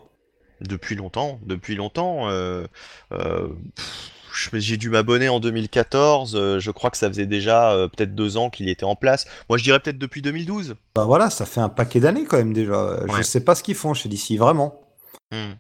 [0.62, 2.30] Depuis longtemps, depuis longtemps.
[2.30, 2.68] euh,
[3.14, 4.10] euh, pff,
[4.54, 6.36] j'ai dû m'abonner en 2014.
[6.36, 9.26] euh, je crois que ça faisait déjà euh, peut-être deux ans qu'il était en place.
[9.50, 10.76] Moi, je dirais peut-être depuis 2012.
[10.96, 13.00] Bah voilà, ça fait un paquet d'années quand même déjà.
[13.08, 13.24] Je Ouais.
[13.24, 14.82] sais pas ce qu'ils font chez DC, vraiment.
[15.32, 15.54] Hmm.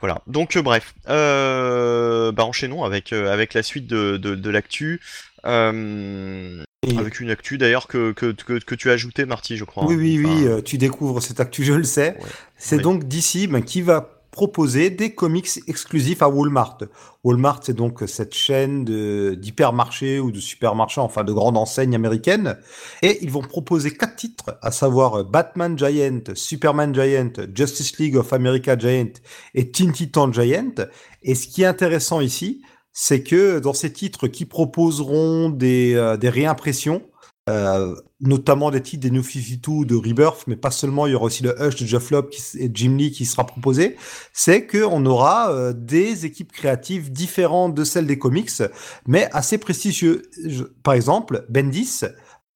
[0.00, 0.22] Voilà.
[0.26, 5.00] Donc bref, euh, bah enchaînons avec avec la suite de de, de l'actu.
[5.44, 9.84] Avec une actu d'ailleurs que, que, que, tu as ajouté, Marty, je crois.
[9.84, 12.16] Oui, oui, oui, tu découvres cette actu, je le sais.
[12.56, 16.78] C'est donc d'ici ben, qui va proposer des comics exclusifs à Walmart.
[17.24, 18.84] Walmart, c'est donc cette chaîne
[19.34, 22.58] d'hypermarchés ou de supermarchés, enfin de grandes enseignes américaines.
[23.02, 28.32] Et ils vont proposer quatre titres, à savoir Batman Giant, Superman Giant, Justice League of
[28.32, 29.12] America Giant
[29.54, 30.86] et Teen Titan Giant.
[31.22, 32.62] Et ce qui est intéressant ici,
[32.92, 37.02] c'est que dans ces titres qui proposeront des, euh, des réimpressions,
[37.50, 41.24] euh, notamment des titres des New 52 de Rebirth, mais pas seulement, il y aura
[41.24, 42.28] aussi le Hush de Jeff Lobb
[42.58, 43.96] et Jim Lee qui sera proposé,
[44.32, 48.50] c'est qu'on aura euh, des équipes créatives différentes de celles des comics,
[49.06, 50.22] mais assez prestigieux.
[50.82, 52.02] par exemple, Bendis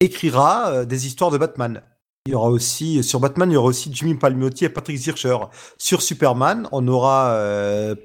[0.00, 1.82] écrira euh, des histoires de Batman.
[2.26, 5.36] Il y aura aussi, sur Batman, il y aura aussi Jimmy Palmiotti et Patrick Zircher.
[5.76, 7.38] Sur Superman, on aura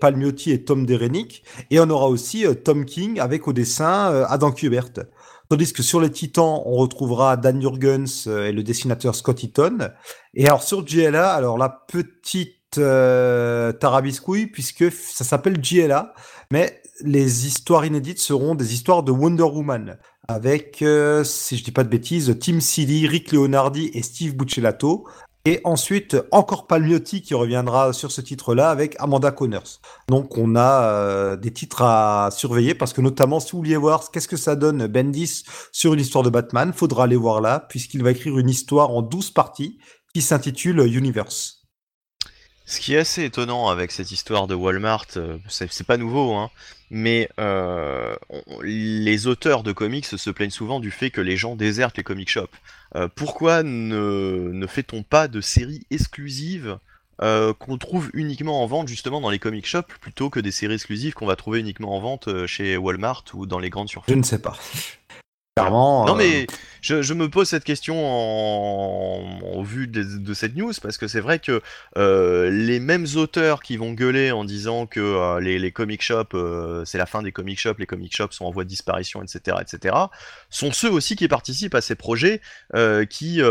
[0.01, 1.41] Palmiotti et Tom Derenick,
[1.71, 4.91] et on aura aussi Tom King avec au dessin Adam Kubert.
[5.49, 9.89] Tandis que sur les Titans, on retrouvera Dan Jurgens euh, et le dessinateur Scott Eaton.
[10.35, 16.13] Et alors sur GLA, alors la petite euh, tarabiscouille, puisque ça s'appelle GLA,
[16.51, 19.97] mais les histoires inédites seront des histoires de Wonder Woman,
[20.27, 25.07] avec, euh, si je dis pas de bêtises, Tim Seeley, Rick Leonardi et Steve Buccellato,
[25.49, 29.81] et ensuite, encore Palmiotti qui reviendra sur ce titre-là avec Amanda Connors.
[30.07, 34.11] Donc on a euh, des titres à surveiller parce que notamment si vous vouliez voir
[34.11, 38.03] qu'est-ce que ça donne Bendis sur une histoire de Batman, faudra aller voir là puisqu'il
[38.03, 39.79] va écrire une histoire en 12 parties
[40.13, 41.63] qui s'intitule Universe.
[42.67, 46.51] Ce qui est assez étonnant avec cette histoire de Walmart, euh, c'est pas nouveau, hein,
[46.89, 48.15] mais euh,
[48.63, 52.29] les auteurs de comics se plaignent souvent du fait que les gens désertent les comic
[52.29, 52.47] shops.
[52.95, 56.77] Euh, pourquoi ne, fait-on pas de séries exclusives
[57.21, 61.13] qu'on trouve uniquement en vente justement dans les comic shops plutôt que des séries exclusives
[61.13, 64.13] qu'on va trouver uniquement en vente chez Walmart ou dans les grandes surfaces?
[64.13, 64.57] Je ne sais pas.
[65.67, 66.43] Non, mais
[66.91, 71.39] euh, je, me pose cette question en, vue de, cette news parce que c'est vrai
[71.39, 71.61] que
[71.97, 76.35] euh, les mêmes auteurs qui vont gueuler en disant que euh, les, comic shops,
[76.85, 79.57] c'est la fin des comic shops, les comic shops sont en voie de disparition, etc.,
[79.61, 79.95] etc.,
[80.49, 82.41] sont ceux aussi qui participent à ces projets
[83.09, 83.41] qui,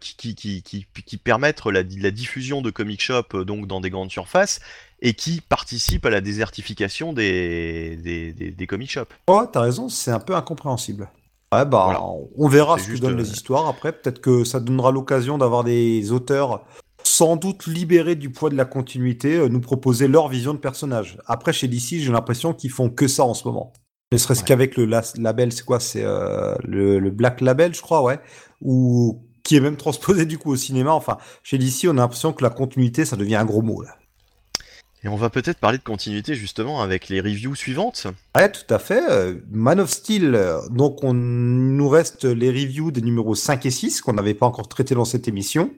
[0.00, 4.60] qui, qui, qui, permettent la, la, diffusion de comic shops donc dans des grandes surfaces
[5.02, 9.12] et qui participent à la désertification des, des, des, des comic shops.
[9.26, 11.08] Oh, t'as raison, c'est un peu incompréhensible.
[11.52, 12.00] Ouais, bah,
[12.36, 13.66] on verra ce que donnent les euh, histoires.
[13.66, 16.64] Après, peut-être que ça donnera l'occasion d'avoir des auteurs
[17.02, 21.18] sans doute libérés du poids de la continuité, euh, nous proposer leur vision de personnage.
[21.26, 23.72] Après, chez DC, j'ai l'impression qu'ils font que ça en ce moment.
[24.12, 24.86] Ne serait-ce qu'avec le
[25.18, 25.80] label, c'est quoi?
[25.80, 28.20] C'est euh, le, Black Label, je crois, ouais.
[28.60, 30.92] Ou qui est même transposé du coup au cinéma.
[30.92, 33.96] Enfin, chez DC, on a l'impression que la continuité, ça devient un gros mot là.
[35.02, 38.06] Et on va peut-être parler de continuité justement avec les reviews suivantes.
[38.36, 39.02] Ouais, tout à fait.
[39.10, 43.70] Euh, Man of Steel, euh, donc on nous reste les reviews des numéros 5 et
[43.70, 45.70] 6 qu'on n'avait pas encore traités dans cette émission.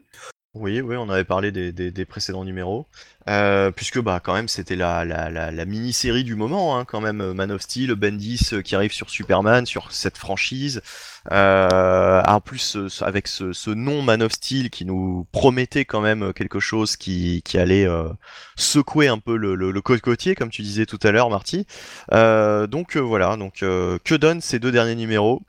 [0.55, 2.87] Oui, oui, on avait parlé des, précédents numéros,
[3.27, 7.51] euh, puisque bah quand même c'était la, la, mini-série du moment, hein, quand même Man
[7.51, 10.83] of Steel, Bendis qui arrive sur Superman, sur cette franchise.
[11.31, 16.61] Euh, en plus, avec ce, nom Man of Steel qui nous promettait quand même quelque
[16.61, 18.11] chose qui, allait euh,
[18.55, 21.67] secouer un peu le, le, côtier, comme tu disais tout à l'heure, Marty.
[22.13, 25.41] Euh, donc voilà, donc que donnent ces deux derniers numéros?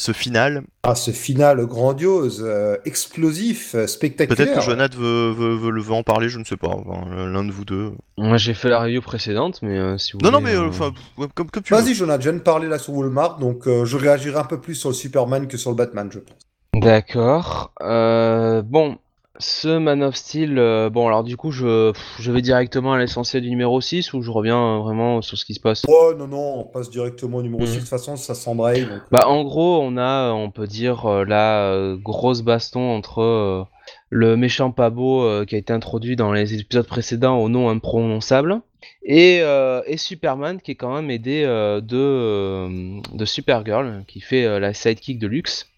[0.00, 0.62] Ce final.
[0.82, 2.46] Ah, ce final grandiose,
[2.84, 4.36] explosif, spectaculaire.
[4.36, 6.74] Peut-être que Jonathan veut, veut, en parler, je ne sais pas.
[7.10, 7.92] L'un de vous deux.
[8.16, 10.92] Moi, j'ai fait la review précédente, mais si vous Non, non, mais enfin,
[11.34, 14.38] comme, comme, tu Vas-y, Jonathan, je viens de parler là sur Walmart, donc je réagirai
[14.38, 16.38] un peu plus sur le Superman que sur le Batman, je pense.
[16.74, 17.72] D'accord.
[17.78, 18.96] bon,
[19.38, 23.42] ce Man of Steel, euh, bon alors du coup je, je vais directement à l'essentiel
[23.42, 25.84] du numéro 6 ou je reviens euh, vraiment sur ce qui se passe?
[25.88, 27.74] Oh non non, on passe directement au numéro 6, mhm.
[27.74, 28.82] de toute façon ça s'embraye.
[28.82, 29.00] Donc...
[29.10, 33.66] Bah en gros on a, on peut dire, euh, la grosse baston entre
[34.10, 38.60] le méchant Pabo qui a été introduit dans les épisodes précédents au nom imprononçable
[39.04, 39.38] et,
[39.86, 45.26] et Superman qui est quand même aidé de, de Supergirl qui fait la sidekick de
[45.26, 45.69] luxe.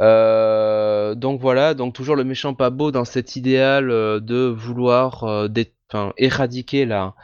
[0.00, 5.24] Euh, donc voilà, donc toujours le méchant pas beau dans cet idéal euh, de vouloir
[5.24, 5.48] euh,
[6.16, 7.14] éradiquer la,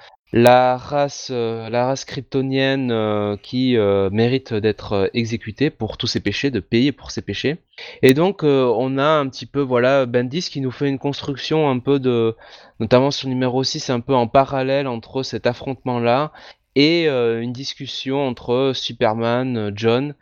[0.76, 3.76] race, la race kryptonienne qui
[4.12, 7.56] mérite d'être exécutée pour tous ses péchés, de payer pour ses péchés.
[8.02, 11.80] Et donc on a un petit peu voilà Bendis qui nous fait une construction un
[11.80, 12.36] peu de,
[12.78, 16.30] notamment sur le numéro 6, un peu en parallèle entre cet affrontement là
[16.76, 20.14] et une discussion entre Superman, John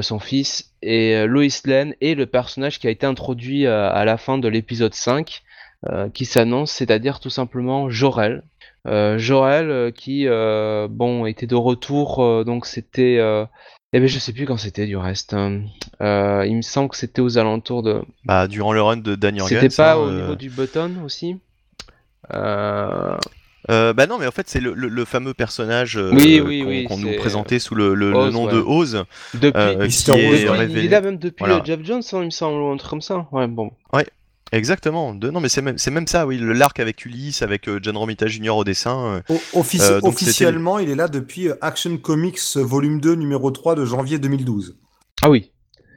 [0.00, 4.04] son fils, et euh, Lois Lane et le personnage qui a été introduit euh, à
[4.04, 5.42] la fin de l'épisode 5,
[6.14, 8.44] qui s'annonce, c'est-à-dire tout simplement Jorel.
[8.86, 13.18] euh, Joël qui bon était de retour, donc c'était
[13.92, 15.34] eh ben je sais plus quand c'était du reste.
[15.34, 15.62] Hein.
[16.00, 18.00] il me semble que c'était aux alentours de.
[18.24, 21.36] Bah durant le run de Daniel C'était pas au niveau du button aussi?
[22.32, 23.16] Euh,
[23.68, 27.94] bah non, mais en fait, c'est le, fameux personnage euh, qu'on nous présentait sous le,
[28.30, 29.04] nom de Oz.
[29.34, 32.60] Depuis, euh, qui est, il est même depuis le Jeff Jones, hein, il me semble,
[32.60, 33.26] ou un truc comme ça.
[33.32, 33.70] Ouais, bon.
[33.92, 34.06] Ouais,
[34.52, 35.14] exactement.
[35.14, 35.30] De...
[35.30, 36.38] Non, mais c'est même, même ça, oui.
[36.40, 38.50] L'arc avec Ulysse, avec John Romita Jr.
[38.50, 39.22] au dessin.
[39.52, 44.76] officiellement, il est là depuis Action Comics Volume 2, numéro 3 de janvier 2012.
[45.22, 45.52] Ah oui.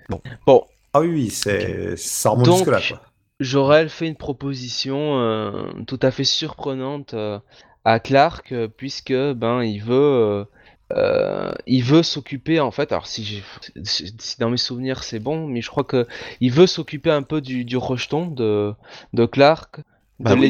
[0.10, 0.22] Bon.
[0.46, 0.64] Bon.
[0.94, 3.02] Ah oui, oui, c'est ça remonte jusque-là, quoi.
[3.40, 5.52] Jorel fait une proposition euh,
[5.88, 7.40] tout à fait surprenante euh,
[7.84, 10.45] à Clark euh, puisque ben il veut
[11.66, 13.41] il veut s'occuper en fait alors si,
[13.84, 16.07] si dans mes souvenirs c'est bon mais je crois que
[16.40, 18.74] il veut s'occuper un peu du, du rejeton de,
[19.14, 19.80] de Clark
[20.20, 20.41] de, bah son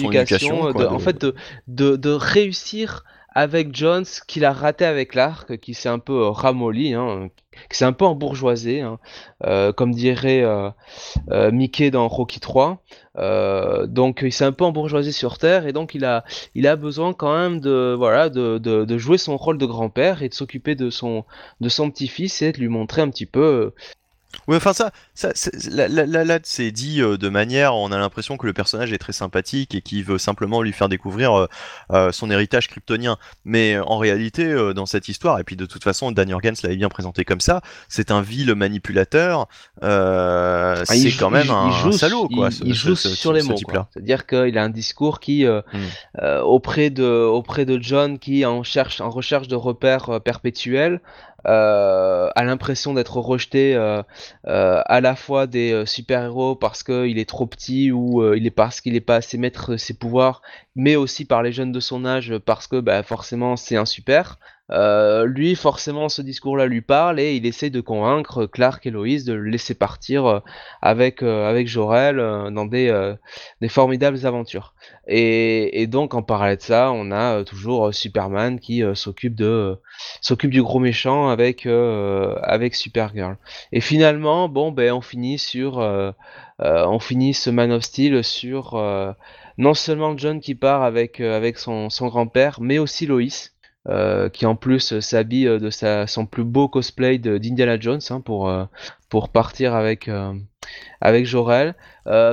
[0.00, 1.34] éducation, en fait de,
[1.66, 3.04] de, de réussir
[3.34, 7.28] avec Jones qu'il a raté avec l'arc, qui s'est un peu euh, ramolli, hein,
[7.70, 8.98] qui s'est un peu embourgeoisé, hein,
[9.44, 10.70] euh, comme dirait euh,
[11.50, 12.82] Mickey dans Rocky 3.
[13.86, 17.12] donc il s'est un peu embourgeoisé sur Terre et donc il a, il a besoin
[17.12, 21.24] quand même de, voilà, de, jouer son rôle de grand-père et de s'occuper de son,
[21.60, 23.72] de son petit-fils et de lui montrer un petit peu
[24.48, 25.32] oui, enfin ça, ça
[25.70, 28.98] là, là, là c'est dit euh, de manière, on a l'impression que le personnage est
[28.98, 31.46] très sympathique et qu'il veut simplement lui faire découvrir euh,
[31.90, 33.16] euh, son héritage kryptonien.
[33.44, 36.88] Mais en réalité, dans cette histoire, et puis de toute façon, Dan Jurgens l'avait bien
[36.88, 39.48] présenté comme ça, c'est un vil manipulateur.
[39.82, 42.48] Ah, c'est quand même un, salaud, quoi.
[42.64, 43.56] Il, joue sur les mots.
[43.92, 46.22] C'est-à-dire qu'il a un discours qui, hmm.
[46.42, 51.00] auprès de auprès de John, qui en cherche en recherche de repères perpétuels,
[51.44, 53.76] a l'impression d'être rejeté
[54.44, 58.92] à la fois des super-héros parce qu'il est trop petit ou il est parce qu'il
[58.92, 60.42] n'est pas assez maître de ses pouvoirs,
[60.74, 64.38] mais aussi par les jeunes de son âge parce que bah, forcément c'est un super.
[64.72, 69.24] Euh, lui, forcément, ce discours-là lui parle et il essaie de convaincre Clark et Loïs
[69.24, 70.40] de le laisser partir euh,
[70.80, 73.14] avec, euh, avec Jorel dans des,
[73.60, 74.74] des formidables aventures.
[75.06, 79.78] Et, donc, en parallèle de ça, on a toujours Superman qui s'occupe de
[80.20, 83.36] s'occupe du gros méchant avec, avec Supergirl.
[83.72, 85.78] Et finalement, bon, ben, on finit sur
[86.58, 88.74] on finit ce Man of Steel sur
[89.58, 93.51] non seulement John qui part avec, avec son, son grand-père, mais aussi Loïs.
[93.88, 98.48] Euh, qui en plus s'habille de sa, son plus beau cosplay d'Indiana Jones hein, pour,
[98.48, 98.64] euh,
[99.08, 100.34] pour partir avec, euh,
[101.00, 101.74] avec Jorel.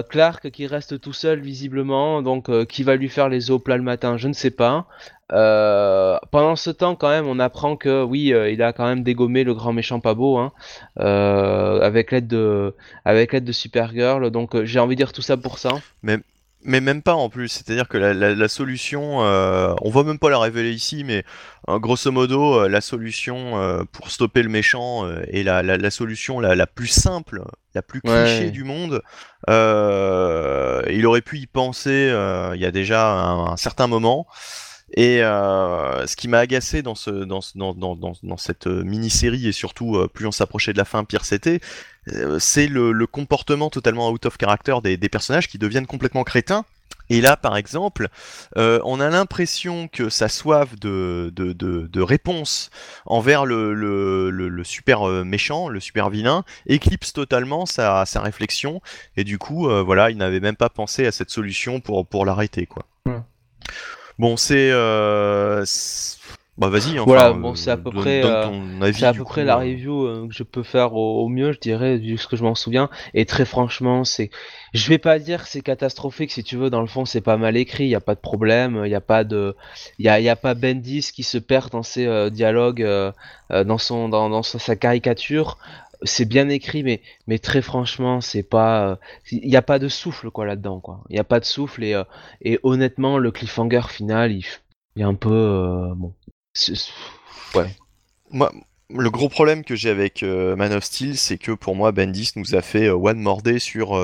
[0.10, 3.84] Clark qui reste tout seul visiblement, donc qui va lui faire les os plats le
[3.84, 4.88] matin, je ne sais pas.
[5.30, 9.54] pendant ce temps, quand même, on apprend que oui, il a quand même dégommé le
[9.54, 10.52] grand méchant pas beau, hein,
[10.98, 14.30] avec l'aide de, avec l'aide de Supergirl.
[14.32, 15.72] Donc, j'ai envie de dire tout ça pour ça.
[16.02, 16.18] Mais
[16.64, 20.40] mais même pas en plus, c'est-à-dire que la, solution, euh, on va même pas la
[20.40, 21.24] révéler ici, mais
[21.70, 26.88] euh, grosso modo, euh, la solution pour stopper le méchant est la, solution la, plus
[26.88, 27.44] simple,
[27.76, 29.02] la plus cliché du monde.
[29.48, 32.14] il aurait pu y penser
[32.54, 34.28] il y a déjà un certain moment.
[34.94, 39.48] Et euh, ce qui m'a agacé dans, ce, dans, dans, dans, dans cette euh, mini-série,
[39.48, 41.60] et surtout euh, plus on s'approchait de la fin, pire c'était,
[42.40, 46.66] c'est le, comportement totalement out of character des, personnages qui deviennent complètement crétins.
[47.12, 48.08] Et là, par exemple,
[48.56, 52.72] on a l'impression que sa soif de, de, réponse
[53.06, 58.82] envers le, super méchant, le super vilain, éclipse totalement sa, réflexion.
[59.18, 62.66] Et du coup, voilà, il n'avait même pas pensé à cette solution pour, pour l'arrêter,
[62.66, 62.86] quoi.
[64.20, 64.70] Bon, c'est.
[64.74, 65.64] Euh,
[66.58, 67.00] bah vas-y.
[67.00, 69.60] Enfin, voilà, bon, c'est à peu près, euh, c'est à peu près la euh.
[69.60, 72.90] review que je peux faire au, mieux, je dirais, vu ce que je m'en souviens.
[73.14, 74.30] Et très franchement, c'est,
[74.74, 76.70] je vais pas dire que c'est catastrophique, si tu veux.
[76.70, 78.96] Dans le fond, c'est pas mal écrit, il y a pas de problème, il y
[78.96, 79.56] a pas de,
[80.00, 82.86] il y a, y a, pas Bendis qui se perd dans ses dialogues,
[83.50, 85.58] dans son, dans, dans sa caricature
[86.04, 89.00] c'est bien écrit, mais, très franchement, c'est pas,
[89.32, 91.04] il n'y a pas de souffle quoi là-dedans quoi.
[91.10, 92.04] Il n'y a pas de souffle et, euh,
[92.42, 94.46] et honnêtement, le cliffhanger final, il,
[94.96, 96.14] il est un peu euh, bon.
[98.32, 98.52] Moi,
[98.92, 102.32] le gros problème que j'ai avec euh, Man of Steel, c'est que pour moi, Bendis
[102.36, 104.00] nous a fait One More Day sur,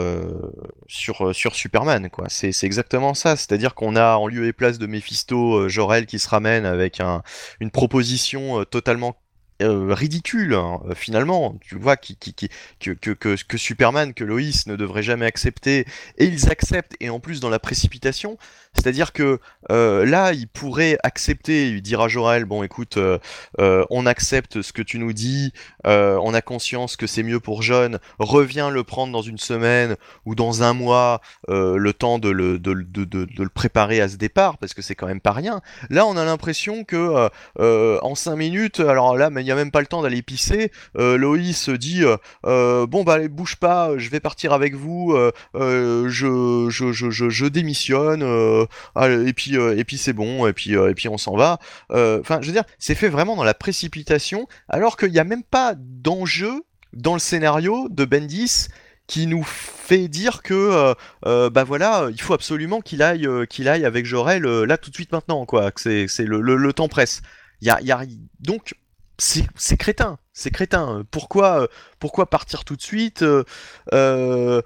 [0.87, 2.09] sur, sur Superman.
[2.09, 2.25] quoi.
[2.29, 3.35] C'est exactement ça.
[3.35, 7.23] C'est-à-dire qu'on a en lieu et place de Mephisto, Jorel qui se ramène avec un,
[7.59, 9.15] une proposition totalement
[9.61, 11.57] euh, ridicule hein, finalement.
[11.61, 15.85] Tu vois que, Superman que Loïs ne devrait jamais accepter
[16.17, 18.37] et ils acceptent et en plus dans la précipitation
[18.75, 19.39] c'est-à-dire que
[19.71, 23.17] euh, là il pourrait accepter il dira à Jorel bon écoute euh,
[23.59, 25.53] euh, on accepte ce que tu nous dis
[25.85, 29.95] on a conscience que c'est mieux pour John reviens le prendre dans une semaine
[30.25, 34.95] ou dans un mois le temps de le, préparer à ce départ parce que c'est
[34.95, 37.29] quand même pas rien là on a l'impression que
[37.59, 40.71] en 5 minutes alors là il n'y a même pas le temps d'aller pisser.
[40.95, 42.03] Loïs dit
[42.43, 45.15] bon bah bouge pas, je vais partir avec vous,
[45.53, 48.23] je, je, je, je, démissionne,
[49.01, 51.59] et puis et puis c'est bon, et puis et puis on s'en va.
[51.89, 55.43] Enfin, je veux dire, c'est fait vraiment dans la précipitation, alors qu'il n'y a même
[55.43, 56.63] pas d'enjeu
[56.93, 58.67] dans le scénario de Bendis
[59.07, 60.93] qui nous fait dire que
[61.25, 64.95] euh, bah voilà, il faut absolument qu'il aille qu'il aille avec Jorel là tout de
[64.95, 67.21] suite maintenant quoi, que c'est le, le, temps presse.
[67.61, 68.01] Y a, y a
[68.39, 68.75] donc
[69.17, 71.05] c'est crétin, c'est crétin.
[71.11, 71.67] Pourquoi, euh,
[71.99, 73.43] pourquoi partir tout de suite euh,
[73.93, 74.61] euh,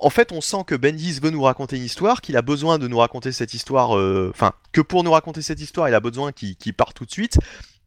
[0.00, 2.88] En fait, on sent que Bendis veut nous raconter une histoire, qu'il a besoin de
[2.88, 3.90] nous raconter cette histoire,
[4.30, 7.38] enfin, que pour nous raconter cette histoire, il a besoin qu'il parte tout de suite,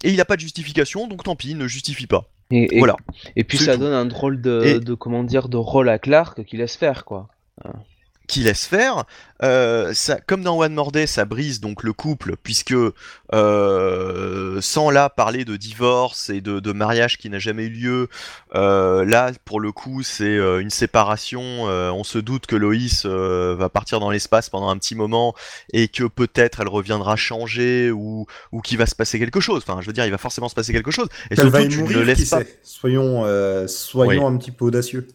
[0.03, 2.25] et il n'a pas de justification, donc tant pis, il ne justifie pas.
[2.51, 2.95] Et, voilà.
[3.35, 6.57] Et puis ça donne un drôle de, de, comment dire, de rôle à Clark qui
[6.57, 7.27] laisse faire, quoi
[8.29, 9.03] qui laisse faire.
[9.41, 12.75] Euh, ça, comme dans One More Day, ça brise donc le couple, puisque
[13.33, 18.09] euh, sans là parler de divorce et de, de mariage qui n'a jamais eu lieu,
[18.53, 21.41] euh, là pour le coup c'est euh, une séparation.
[21.69, 25.33] Euh, on se doute que Loïs euh, va partir dans l'espace pendant un petit moment
[25.71, 29.63] et que peut-être elle reviendra changer ou, ou qu'il va se passer quelque chose.
[29.65, 31.07] Enfin, je veux dire, il va forcément se passer quelque chose.
[31.31, 32.41] Et surtout, tu ne laisses pas.
[32.61, 33.23] Soyons,
[33.67, 35.07] soyons un petit peu audacieux.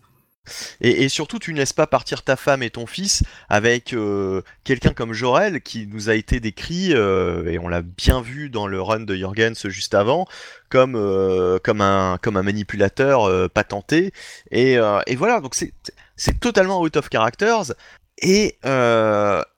[0.81, 4.93] Et, surtout, tu ne laisses pas partir ta femme et ton fils avec euh, quelqu'un
[4.93, 8.81] comme Jorel qui nous a été décrit, euh, et on l'a bien vu dans le
[8.81, 10.27] run de Jurgens juste avant,
[10.69, 14.13] comme, euh, comme, un, comme un manipulateur patenté.
[14.51, 14.79] Et,
[15.17, 17.73] voilà, donc c'est totalement out of characters.
[18.19, 18.59] Et,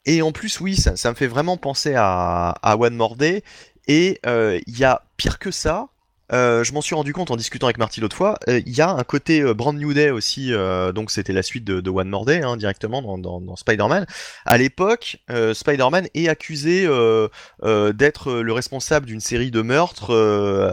[0.07, 3.43] et en plus, oui, ça, ça, me fait vraiment penser à, à One More Day.
[3.89, 5.89] Et il y a pire que ça,
[6.33, 8.39] euh, je m'en suis rendu compte en discutant avec Marty l'autre fois.
[8.47, 10.53] Il euh, y a un côté euh, Brand New Day aussi,
[10.95, 14.07] donc c'était la suite de, One More Day hein, directement dans, Spider-Man.
[14.45, 16.87] À l'époque, Spider-Man est accusé
[17.63, 20.15] d'être le responsable d'une série de meurtres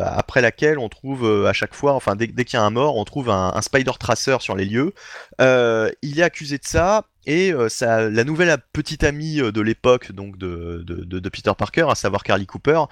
[0.04, 2.98] après laquelle on trouve à chaque fois, enfin dès, dès qu'il y a un mort,
[2.98, 4.94] on trouve un, un Spider Tracer sur les lieux.
[5.40, 10.38] il est accusé de ça et euh, la nouvelle petite amie euh, de l'époque, donc
[10.38, 12.84] de, Peter Parker, à savoir Carly Cooper,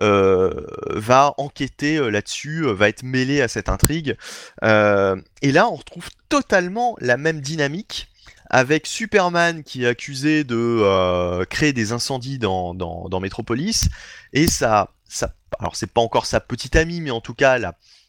[0.00, 4.16] euh, va enquêter euh, là-dessus, va être mêlée à cette intrigue.
[4.62, 8.08] et là, on retrouve totalement la même dynamique
[8.48, 13.88] avec Superman qui est accusé de créer des incendies dans, Metropolis,
[14.32, 17.58] et ça, ça alors c'est pas encore sa petite amie, mais en tout cas,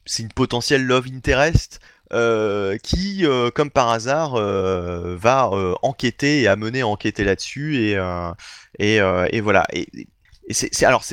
[0.06, 1.80] c'est une potentielle love interest
[2.14, 5.50] euh, qui, euh, comme par hasard, euh, va
[5.82, 7.98] enquêter et amener à enquêter là-dessus et,
[8.80, 9.66] et, voilà.
[9.74, 9.88] Et,
[10.50, 11.04] c'est alors,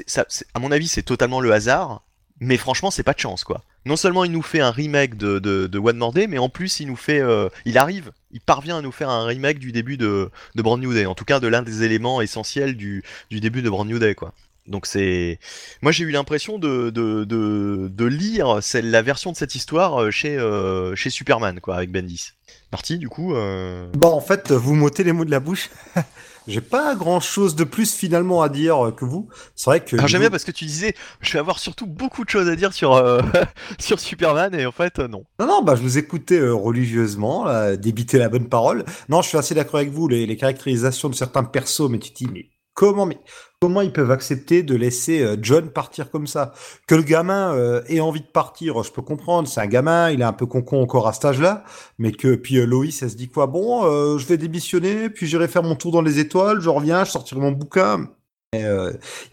[0.54, 2.02] à mon avis, c'est totalement le hasard,
[2.40, 3.62] mais franchement, c'est pas de chance quoi.
[3.84, 6.88] Non seulement il nous fait un remake de One More Day, mais en plus il
[6.88, 7.22] nous fait,
[7.64, 10.92] il arrive, il parvient à nous faire un remake du début de, de Brand New
[10.92, 13.98] Day, en tout cas de l'un des éléments essentiels du, du début de Brand New
[13.98, 14.32] Day quoi.
[14.68, 15.38] Donc c'est,
[15.82, 20.10] moi j'ai eu l'impression de, de, de, de lire la version de cette histoire euh,
[20.10, 22.32] chez, euh, chez Superman quoi, avec Bendis.
[22.72, 23.34] Marty, du coup.
[23.34, 23.90] Euh...
[23.94, 25.70] Bon, en fait, vous m'ôtez les mots de la bouche.
[26.48, 29.28] J'ai pas grand chose de plus finalement à dire que vous.
[29.54, 29.96] C'est vrai que.
[29.96, 32.56] Alors j'aime bien parce que tu disais, je vais avoir surtout beaucoup de choses à
[32.56, 33.20] dire sur euh,
[33.78, 35.24] sur Superman et en fait non.
[35.38, 38.86] Non non, bah je vous écoutais euh, religieusement, là, débiter la bonne parole.
[39.10, 40.08] Non, je suis assez d'accord avec vous.
[40.08, 43.18] Les, les caractérisations de certains persos, mais tu te dis mais comment mais
[43.60, 46.52] Comment ils peuvent accepter de laisser euh, John partir comme ça?
[46.86, 49.48] Que le gamin euh, ait envie de partir, je peux comprendre.
[49.48, 51.64] C'est un gamin, il est un peu concon encore à cet âge-là,
[51.98, 53.48] mais que puis euh, Loïs, elle se dit quoi?
[53.48, 53.82] Bon,
[54.16, 56.60] je vais démissionner, puis j'irai faire mon tour dans les étoiles.
[56.60, 58.06] Je reviens, je sortirai mon bouquin.
[58.52, 58.60] Il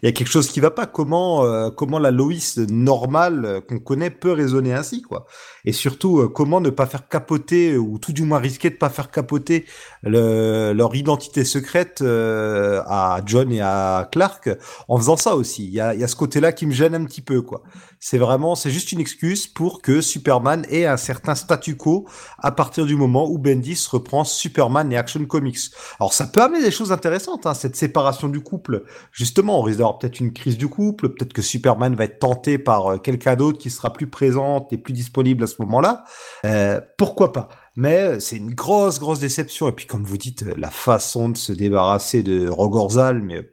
[0.02, 0.86] y a quelque chose qui va pas.
[0.86, 5.26] Comment comment la Loïs normale qu'on connaît peut raisonner ainsi quoi?
[5.66, 8.88] Et surtout euh, comment ne pas faire capoter ou tout du moins risquer de pas
[8.88, 9.66] faire capoter
[10.02, 14.48] le, leur identité secrète à John et à Clark
[14.88, 15.64] en faisant ça aussi.
[15.66, 17.62] Il y a, y a ce côté-là qui me gêne un petit peu quoi.
[17.98, 22.06] C'est vraiment c'est juste une excuse pour que Superman ait un certain statu quo
[22.38, 25.58] à partir du moment où Bendis reprend Superman et Action Comics.
[25.98, 29.78] Alors ça peut amener des choses intéressantes hein, cette séparation du couple justement, on risque
[29.78, 33.36] d'avoir peut-être une crise du couple, peut-être que Superman va être tenté par euh, quelqu'un
[33.36, 36.04] d'autre qui sera plus présente et plus disponible à ce moment-là.
[36.44, 37.48] Euh, pourquoi pas?
[37.76, 39.68] Mais euh, c'est une grosse, grosse déception.
[39.68, 43.50] Et puis, comme vous dites, la façon de se débarrasser de Rogorzal, mais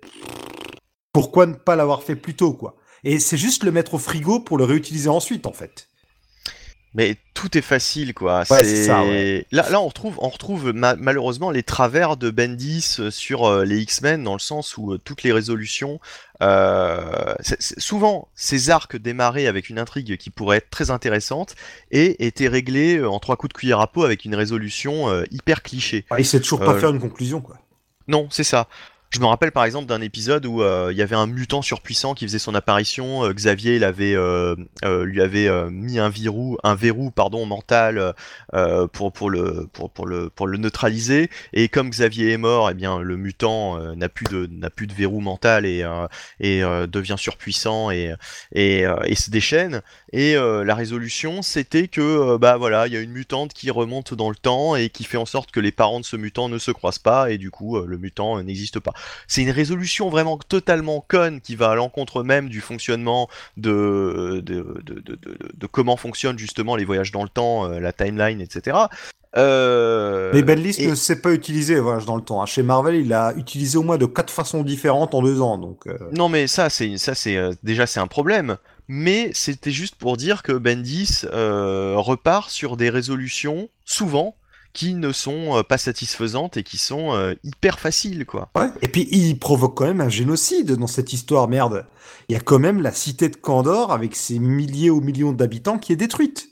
[1.11, 2.75] pourquoi ne pas l'avoir fait plus tôt, quoi?
[3.03, 5.89] Et c'est juste le mettre au frigo pour le réutiliser ensuite, en fait.
[6.95, 8.43] Mais tout est facile, quoi.
[8.51, 9.47] Ouais, c'est ça, ouais.
[9.51, 13.65] là, là, on retrouve, on retrouve ma- malheureusement les travers de Bendis euh, sur euh,
[13.65, 15.99] les X-Men dans le sens où euh, toutes les résolutions,
[16.43, 21.55] euh, c'est- c'est- souvent ces arcs démarraient avec une intrigue qui pourrait être très intéressante
[21.91, 26.05] et étaient réglés en trois coups de cuillère à peau avec une résolution hyper cliché.
[26.11, 27.57] Ouais, il sait toujours pas faire une conclusion, quoi.
[28.07, 28.67] Non, c'est ça.
[29.13, 32.15] Je me rappelle par exemple d'un épisode où euh, il y avait un mutant surpuissant
[32.15, 33.23] qui faisait son apparition.
[33.25, 34.55] euh, Xavier euh,
[35.05, 37.11] lui avait mis un verrou, un verrou
[37.45, 38.15] mental
[38.91, 41.29] pour le neutraliser.
[41.53, 45.83] Et comme Xavier est mort, eh bien le mutant n'a plus de verrou mental et
[46.41, 48.15] devient surpuissant et
[48.55, 48.85] et,
[49.15, 49.83] se déchaîne.
[50.11, 54.31] Et la résolution, c'était que bah voilà, il y a une mutante qui remonte dans
[54.31, 56.71] le temps et qui fait en sorte que les parents de ce mutant ne se
[56.71, 58.93] croisent pas et du coup le mutant n'existe pas.
[59.27, 64.81] C'est une résolution vraiment totalement conne qui va à l'encontre même du fonctionnement de de,
[64.83, 68.41] de, de, de- de comment fonctionnent justement les voyages dans le temps, euh, la timeline,
[68.41, 68.77] etc.
[69.35, 72.41] Euh, Mais Bendis et- ne sait pas utiliser voyage dans le temps.
[72.41, 72.45] hein.
[72.45, 75.57] Chez Marvel, il a utilisé au moins de quatre façons différentes en deux ans.
[75.57, 78.57] Donc, euh, Non mais ça c'est ça c'est euh, déjà c'est un problème.
[78.87, 84.35] Mais c'était juste pour dire que Bendis repart sur des résolutions souvent
[84.73, 88.49] qui ne sont euh, pas satisfaisantes et qui sont euh, hyper faciles quoi.
[88.55, 88.69] ouais.
[88.81, 91.85] Et puis, il provoque quand même un génocide dans cette histoire, merde.
[92.27, 95.77] Il y a quand même la cité de Candor avec ses milliers ou millions d'habitants
[95.77, 96.49] qui est détruite.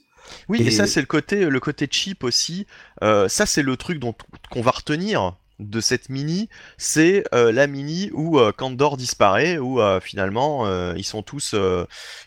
[0.47, 2.67] Oui, et, Et- ça c'est le côté le côté cheap aussi.
[3.03, 4.15] Euh, ça c'est le truc dont
[4.49, 9.79] qu'on va retenir de cette mini, c'est euh, la mini où euh, Kandor disparaît, où
[10.01, 11.55] finalement ils sont tous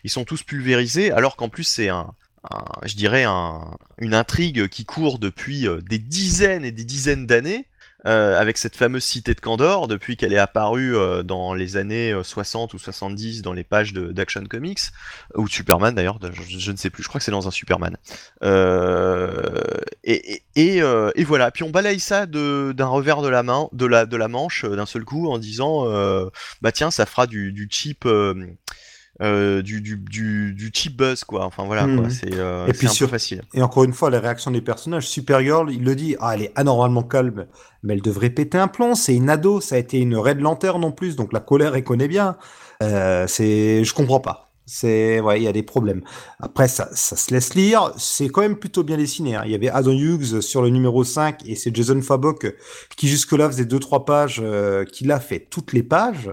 [0.03, 2.13] ils sont tous pulvérisés, alors qu'en plus c'est un,
[2.83, 7.67] je dirais un, une intrigue qui court depuis euh, des dizaines et des dizaines d'années.
[8.05, 12.11] euh, avec cette fameuse cité de Kandor, depuis qu'elle est apparue euh, dans les années
[12.11, 14.79] euh, 60 ou 70 dans les pages d'Action Comics,
[15.33, 17.97] ou Superman d'ailleurs, je, ne sais plus, je crois que c'est dans un Superman.
[20.03, 24.17] Et, et, voilà, puis on balaye ça d'un revers de la main, de la, de
[24.17, 25.85] la manche d'un seul coup en disant
[26.61, 28.07] bah tiens ça fera du, du cheap
[29.21, 31.45] euh, du, du, du, du cheap buzz quoi.
[31.45, 33.41] Enfin voilà, quoi, c'est euh, sur- facile.
[33.53, 35.07] Et encore une fois, la réaction des personnages.
[35.07, 37.45] Supergirl, il le dit, ah, elle est anormalement calme,
[37.83, 38.93] mais elle devrait péter un plomb.
[38.95, 41.83] C'est une ado, ça a été une Red Lantern en plus, donc la colère, elle
[41.83, 42.37] connaît bien.
[42.83, 44.41] Euh, c'est, je comprends pas.
[44.67, 46.01] C'est, ouais, il y a des problèmes.
[46.39, 47.91] Après, ça, ça se laisse lire.
[47.97, 49.35] C'est quand même plutôt bien dessiné.
[49.35, 49.43] hein.
[49.45, 52.55] Il y avait Adam Hughes sur le numéro 5 et c'est Jason Fabok
[52.97, 56.31] qui jusque-là faisait deux trois pages, euh, qui l'a fait toutes les pages.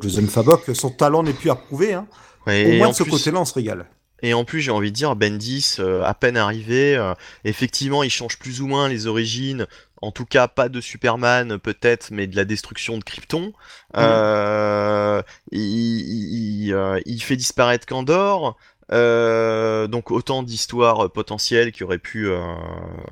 [0.00, 1.94] Jason Fabok, son talent n'est plus à prouver.
[1.94, 2.06] Hein.
[2.46, 3.86] Ouais, Au et moins en de ce plus- côté-là, on se régale.
[4.22, 7.12] Et en plus, j'ai envie de dire, Bendis, euh, à peine arrivé, euh,
[7.44, 9.66] effectivement, il change plus ou moins les origines.
[10.00, 13.52] En tout cas, pas de Superman, peut-être, mais de la destruction de Krypton.
[13.96, 18.56] Euh, il, il- il, il fait disparaître Kandor.
[18.92, 22.40] Euh, donc autant d'histoires potentielles qui auraient pu, euh,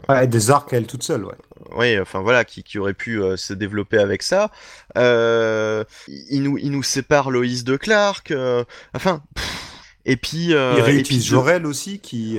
[0.09, 1.35] Ouais, des arcs à elle toute seule, ouais.
[1.77, 4.51] ouais, enfin voilà, qui, qui auraient pu euh, se développer avec ça.
[4.97, 8.33] Euh, il nous, il nous sépare Loïs de Clark.
[8.95, 9.71] enfin, pff,
[10.07, 12.39] et puis, Il réutilise Jorel aussi, qui.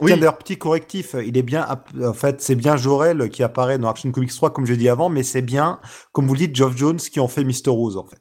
[0.00, 0.08] Oui.
[0.08, 1.66] Tiens, d'ailleurs, petit correctif, il est bien.
[2.02, 5.08] En fait, c'est bien Jorel qui apparaît dans Action Comics 3, comme j'ai dit avant,
[5.08, 5.78] mais c'est bien,
[6.12, 7.68] comme vous le dites, Geoff Jones qui en fait Mr.
[7.70, 8.18] Rose, en fait.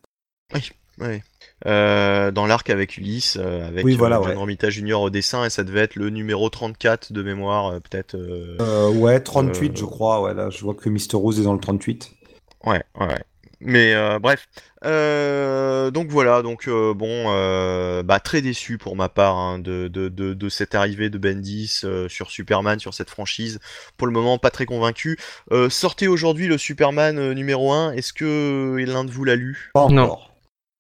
[1.00, 1.24] Ouais.
[1.66, 4.36] Euh, dans l'arc avec Ulysse, euh, avec Oui, voilà, euh, John ouais.
[4.38, 4.96] Romita Jr.
[4.96, 8.16] au dessin, et ça devait être le numéro 34 de mémoire, euh, peut-être.
[8.16, 10.22] euh, Euh, ouais, 38, Euh, je crois.
[10.22, 11.16] Ouais, là, je vois que Mr.
[11.16, 12.12] Rose est dans le 38.
[12.66, 13.22] Ouais, ouais.
[13.66, 14.46] Mais euh, bref.
[14.84, 19.88] Euh, donc voilà, donc euh, bon, euh, bah, très déçu pour ma part hein, de,
[19.88, 23.60] de, de, de cette arrivée de Bendis euh, sur Superman, sur cette franchise.
[23.96, 25.18] Pour le moment, pas très convaincu.
[25.54, 27.94] Euh, sortez aujourd'hui le Superman euh, numéro 1.
[27.94, 29.72] Est-ce que l'un de vous l'a lu?
[29.74, 30.04] Pas Non.
[30.04, 30.34] encore.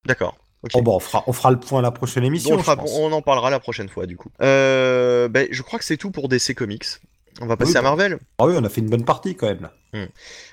[0.05, 0.37] D'accord.
[0.63, 0.71] Ok.
[0.73, 2.55] Bon, bon, on fera, on fera le point à la prochaine émission.
[2.55, 2.91] on, fera- je pense.
[2.99, 4.29] on en parlera la prochaine fois du coup.
[4.41, 6.85] Euh, ben, je crois que c'est tout pour DC Comics.
[7.41, 7.87] On va passer Oui, à bah.
[7.89, 8.19] Marvel.
[8.37, 9.61] Ah oui, on a fait une bonne partie quand même.
[9.61, 9.71] Là.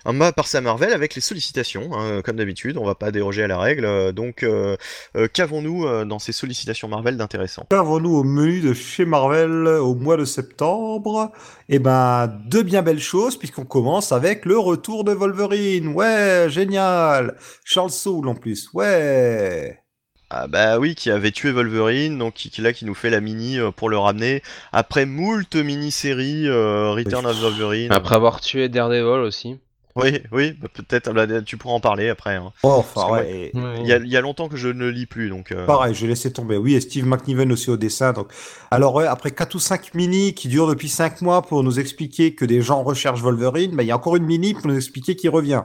[0.07, 2.79] On va passer à Marvel avec les sollicitations, hein, comme d'habitude.
[2.79, 3.85] On va pas déroger à la règle.
[3.85, 4.77] euh, Donc, euh,
[5.15, 9.95] euh, qu'avons-nous euh, dans ces sollicitations Marvel d'intéressant Qu'avons-nous au menu de chez Marvel au
[9.95, 11.33] mois de septembre?
[11.69, 15.89] Eh ben, deux bien belles choses, puisqu'on commence avec le retour de Wolverine.
[15.89, 19.80] Ouais, génial Charles Soule en plus, ouais
[20.33, 23.21] Ah bah oui, qui avait tué Wolverine, donc qui, qui là qui nous fait la
[23.21, 24.43] mini euh, pour le ramener
[24.73, 27.91] après moult mini-séries euh, Return of Wolverine.
[27.91, 29.59] Après avoir tué Daredevil aussi.
[29.97, 31.13] Oui, oui, bah, peut-être.
[31.13, 32.37] bah, tu pourras en parler après.
[32.37, 32.53] hein.
[32.63, 33.31] Oh, Parce enfin, que ouais.
[33.33, 35.51] et- Il y, a, il y a longtemps que je ne lis plus, donc.
[35.51, 36.57] euh, Pareil, je laissé tomber.
[36.57, 38.13] Oui, et Steve McNiven aussi au dessin.
[38.13, 38.29] Donc,
[38.71, 42.37] alors ouais, après 4 ou 5 mini qui durent depuis 5 mois pour nous expliquer
[42.37, 45.17] que des gens recherchent Wolverine, bah, il y a encore une mini pour nous expliquer
[45.17, 45.63] qu'il revient.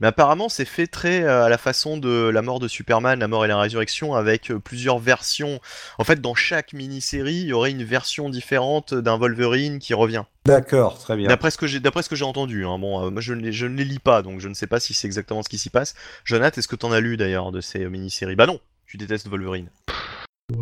[0.00, 3.28] Mais apparemment, c'est fait très euh, à la façon de la mort de Superman, la
[3.28, 5.60] mort et la résurrection, avec euh, plusieurs versions.
[5.98, 10.24] En fait, dans chaque mini-série, il y aurait une version différente d'un Wolverine qui revient.
[10.46, 11.28] D'accord, très bien.
[11.28, 12.66] D'après ce que j'ai, d'après ce que j'ai entendu.
[12.66, 12.78] hein.
[12.78, 14.66] Bon, euh, moi, je ne, les, je ne les lis pas, donc je ne sais
[14.66, 15.94] pas si c'est exactement ce qui s'y passe.
[16.24, 18.36] Jonathan, est-ce que t'en as lu d'ailleurs de ces mini-séries?
[18.36, 19.68] Bah non, tu détestes Wolverine.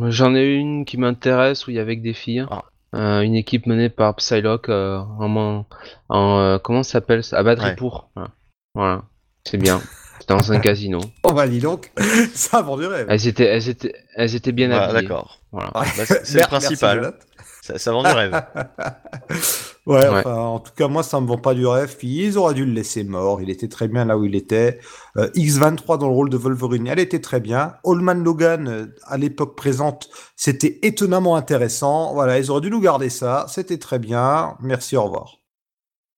[0.08, 2.46] J'en ai une qui m'intéresse où il y avait que des filles.
[2.50, 2.62] Ah.
[2.94, 5.64] Euh, une équipe menée par Psylocke euh, en,
[6.10, 7.38] en euh, comment ça s'appelle ça?
[7.38, 8.10] À Badripour.
[8.14, 8.30] Voilà.
[8.74, 9.02] Voilà.
[9.44, 9.80] C'est bien.
[10.28, 11.00] Dans un casino.
[11.24, 11.90] Oh bah dis donc,
[12.34, 13.06] ça a vendu rêve.
[13.08, 15.02] Elles étaient, elles étaient, elles étaient bien Ah, habillées.
[15.02, 15.40] d'accord.
[15.50, 15.70] Voilà.
[15.74, 15.84] Bah,
[16.24, 17.14] c'est le principal.
[17.62, 18.42] Ça, ça vend du rêve.
[19.84, 20.20] Ouais, Ouais.
[20.20, 21.96] enfin, en tout cas, moi, ça me vend pas du rêve.
[21.96, 23.42] Puis ils auraient dû le laisser mort.
[23.42, 24.78] Il était très bien là où il était.
[25.16, 27.74] Euh, X23 dans le rôle de Wolverine, elle était très bien.
[27.84, 32.12] Allman Logan, euh, à l'époque présente, c'était étonnamment intéressant.
[32.14, 33.46] Voilà, ils auraient dû nous garder ça.
[33.48, 34.56] C'était très bien.
[34.60, 35.38] Merci, au revoir.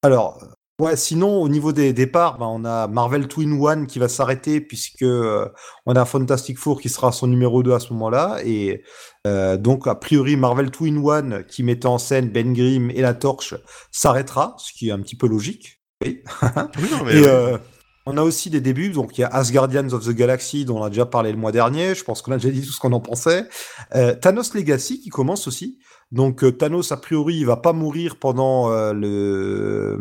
[0.02, 0.38] Alors,
[0.80, 4.60] ouais, sinon, au niveau des départs, ben, on a Marvel Twin One qui va s'arrêter
[4.60, 5.48] puisque euh,
[5.86, 8.38] on a Fantastic Four qui sera son numéro 2 à ce moment-là.
[8.44, 8.82] Et
[9.26, 13.14] euh, donc, a priori, Marvel Twin One, qui mettait en scène Ben Grimm et la
[13.14, 13.54] Torche,
[13.90, 15.80] s'arrêtera, ce qui est un petit peu logique.
[16.04, 16.22] Oui.
[16.76, 17.56] Oui, non, mais Et euh,
[18.06, 20.84] on a aussi des débuts, donc il y a Asgardians of the Galaxy, dont on
[20.84, 22.92] a déjà parlé le mois dernier, je pense qu'on a déjà dit tout ce qu'on
[22.92, 23.48] en pensait.
[24.20, 25.78] Thanos Legacy, qui commence aussi.
[26.14, 29.98] Donc euh, Thanos, a priori, il va pas mourir pendant euh, le...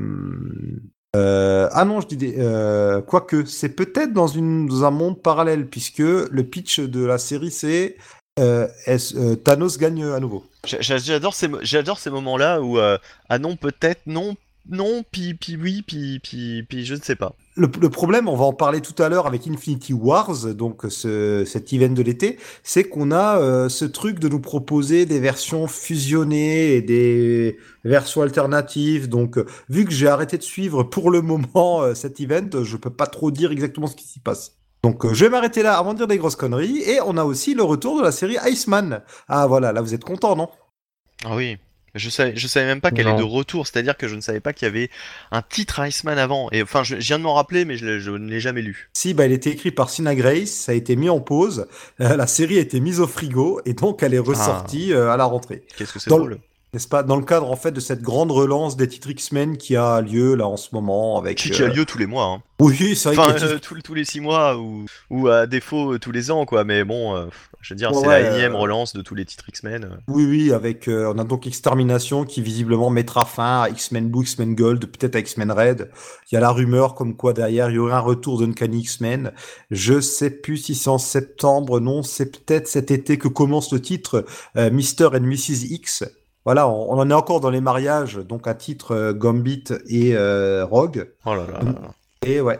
[1.16, 2.36] Euh, ah non, je dis des...
[2.38, 7.52] euh, quoique, c'est peut-être dans, dans un monde parallèle, puisque le pitch de la série,
[7.52, 7.98] c'est
[9.44, 10.44] Thanos gagne à nouveau.
[10.66, 14.36] J'a- j'a- J'adore ces, moments-là où ah non peut-être non
[14.70, 17.36] non puis oui puis je ne sais pas.
[17.56, 21.72] Le, problème, on va en parler tout à l'heure avec Infinity Wars, donc ce, cet
[21.72, 26.74] event de l'été, c'est qu'on a euh, ce truc de nous proposer des versions fusionnées
[26.74, 29.08] et des versions alternatives.
[29.08, 29.38] Donc,
[29.70, 33.06] vu que j'ai arrêté de suivre pour le moment euh, cet event, je peux pas
[33.06, 34.58] trop dire exactement ce qui s'y passe.
[34.84, 36.80] Donc, euh, je vais m'arrêter là avant de dire des grosses conneries.
[36.80, 39.02] Et on a aussi le retour de la série Iceman.
[39.28, 40.50] Ah voilà, là vous êtes content, non?
[41.24, 41.58] Ah oui.
[41.96, 44.40] Je savais, je savais même pas qu'elle est de retour, c'est-à-dire que je ne savais
[44.40, 44.90] pas qu'il y avait
[45.32, 46.50] un titre Iceman avant.
[46.52, 48.90] Et enfin, je, je viens de m'en rappeler, mais je, ne l'ai jamais lu.
[48.94, 51.68] Si, bah, il était écrit par Sina Grace, ça a été mis en pause,
[52.02, 55.18] euh, la série a été mise au frigo et donc elle est ressortie euh, à
[55.18, 55.64] la rentrée.
[55.78, 56.40] Qu'est-ce que c'est drôle.
[56.74, 59.76] N'est-ce pas Dans le cadre en fait de cette grande relance des titres X-Men qui
[59.76, 61.38] a lieu là en ce moment avec.
[61.38, 62.26] Qui, qui a euh, lieu tous les mois.
[62.26, 62.42] Hein.
[62.60, 65.94] Oui, c'est vrai Enfin, que euh, tous, tous les six mois ou, ou à défaut
[65.94, 66.64] euh, tous les ans, quoi.
[66.64, 67.26] Mais bon, euh,
[67.62, 70.00] je veux dire, Ouais, c'est ouais, la énième euh, relance de tous les titres X-Men.
[70.08, 74.56] Oui, oui, avec on a donc Extermination qui visiblement mettra fin à X-Men Blue, X-Men
[74.56, 75.92] Gold, peut-être à X-Men Red.
[76.32, 79.32] Il y a la rumeur comme quoi derrière il y aurait un retour d'Uncanny X-Men.
[79.70, 83.80] Je sais plus si c'est en septembre, non, c'est peut-être cet été que commence le
[83.80, 84.26] titre
[84.56, 85.10] Mr.
[85.16, 85.66] and Mrs.
[85.70, 86.04] X.
[86.46, 90.16] Voilà, on, on en est encore dans les mariages, donc à titre euh, Gambit et
[90.16, 91.10] euh, Rogue.
[91.26, 91.60] Oh là là.
[92.26, 92.60] Et ouais.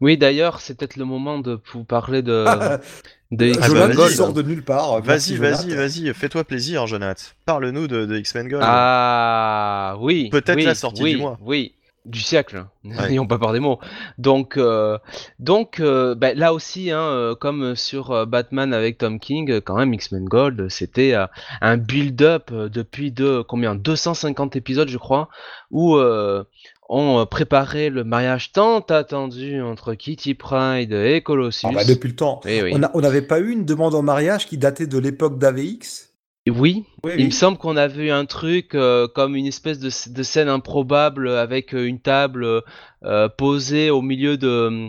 [0.00, 2.44] Oui, d'ailleurs, c'est peut-être le moment de vous parler de,
[3.30, 3.92] de Jonathan vas-y.
[3.92, 5.00] X-Men il sort de nulle part.
[5.00, 5.76] Vas-y, Merci, vas-y, Jonathan.
[5.76, 7.22] vas-y, fais-toi plaisir, Jonathan.
[7.44, 8.62] Parle-nous de, de X-Men Gold.
[8.66, 10.28] Ah oui.
[10.30, 11.38] Peut-être oui, la sortie oui, du mois.
[11.42, 11.74] Oui,
[12.04, 12.66] du siècle.
[12.84, 13.78] N'ayons pas peur des mots.
[14.18, 14.98] Donc, euh,
[15.38, 19.76] donc euh, ben, là aussi, hein, euh, comme sur euh, Batman avec Tom King, quand
[19.76, 21.26] même X-Men Gold, c'était euh,
[21.60, 25.28] un build-up depuis de combien 250 épisodes, je crois,
[25.70, 26.44] où euh,
[26.88, 31.66] on préparait le mariage tant attendu entre Kitty Pride et Colossus.
[31.68, 32.40] Ah bah, depuis le temps.
[32.44, 32.74] Eh oui.
[32.94, 36.11] On n'avait pas eu une demande en mariage qui datait de l'époque d'AVX
[36.50, 39.90] Oui, Oui, Il me semble qu'on a vu un truc euh, comme une espèce de,
[40.12, 42.62] de scène improbable avec euh, une table
[43.04, 44.88] euh, posée au milieu de,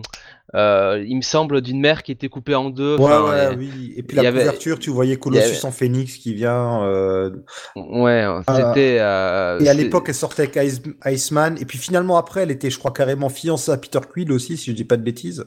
[0.55, 2.95] euh, il me semble, d'une mer qui était coupée en deux.
[2.95, 3.93] Ouais, Enfin, ouais, oui.
[3.95, 6.87] Et puis la avait- couverture, tu voyais Colossus avait- en phénix qui vient.
[7.75, 8.95] ouais, c'était.
[8.95, 11.57] Et à l'époque, elle sortait avec Ice- Iceman.
[11.61, 14.71] Et puis finalement, après, elle était, je crois, carrément fiancée à Peter Quill aussi, si
[14.71, 15.45] je dis pas de bêtises.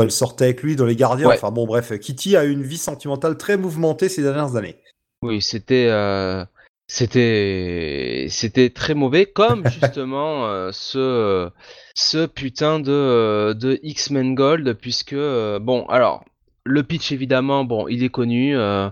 [0.00, 1.26] Elle sortait avec lui dans Les Gardiens.
[1.26, 1.34] Ouais.
[1.34, 4.76] Enfin bon, bref, Kitty a eu une vie sentimentale très mouvementée ces dernières années.
[5.22, 5.88] Oui, c'était.
[5.90, 6.44] euh,
[6.90, 11.50] C'était c'était très mauvais, comme justement euh, ce
[11.94, 16.24] ce putain de de X-Men Gold, puisque euh, bon alors
[16.64, 18.88] le pitch évidemment bon il est connu, euh,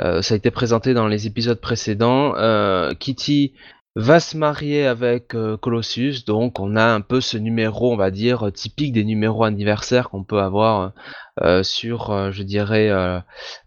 [0.00, 2.34] euh, ça a été présenté dans les épisodes précédents.
[2.36, 3.52] Euh, Kitty
[3.96, 8.10] va se marier avec euh, Colossus, donc on a un peu ce numéro, on va
[8.10, 10.92] dire typique des numéros anniversaires qu'on peut avoir
[11.42, 12.90] euh, sur, euh, je dirais.
[12.90, 13.18] euh,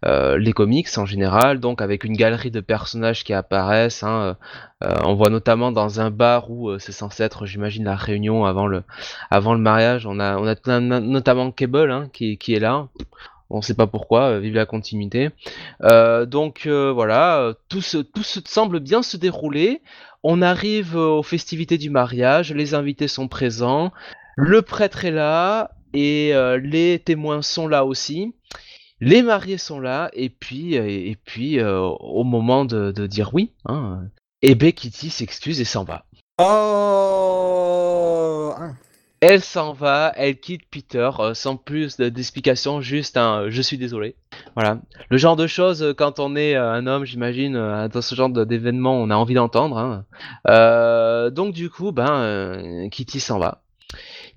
[0.06, 4.02] euh, les comics en général, donc avec une galerie de personnages qui apparaissent.
[4.02, 4.36] hein,
[4.82, 7.96] euh, euh, on voit notamment dans un bar où euh, c'est censé être, j'imagine, la
[7.96, 8.82] réunion avant le,
[9.30, 10.06] avant le mariage.
[10.06, 12.88] On a, on a notamment Cable hein, qui, qui est là.
[13.52, 15.30] On sait pas pourquoi, euh, vive la continuité.
[15.82, 19.82] Euh, donc euh, voilà, euh, tout, se, tout se semble bien se dérouler.
[20.22, 23.90] On arrive euh, aux festivités du mariage, les invités sont présents.
[24.36, 28.34] Le prêtre est là et euh, les témoins sont là aussi.
[29.00, 34.02] Les mariés sont là et puis euh, et puis au moment de, dire oui, hein,
[34.42, 36.04] ben Kitty s'excuse et s'en va.
[36.38, 37.72] Oh
[38.58, 38.76] hein.
[39.20, 43.60] Elle s'en va, elle quitte Peter euh, sans plus de- d'explications, juste un euh, je
[43.60, 44.16] suis désolé.
[44.54, 44.78] Voilà.
[45.10, 47.52] Le genre de choses, euh, quand on est un homme, j'imagine,
[47.92, 49.76] dans ce genre d'événement, on a envie d'entendre.
[49.76, 51.30] hein.
[51.30, 53.60] Donc du coup, ben, Kitty s'en va.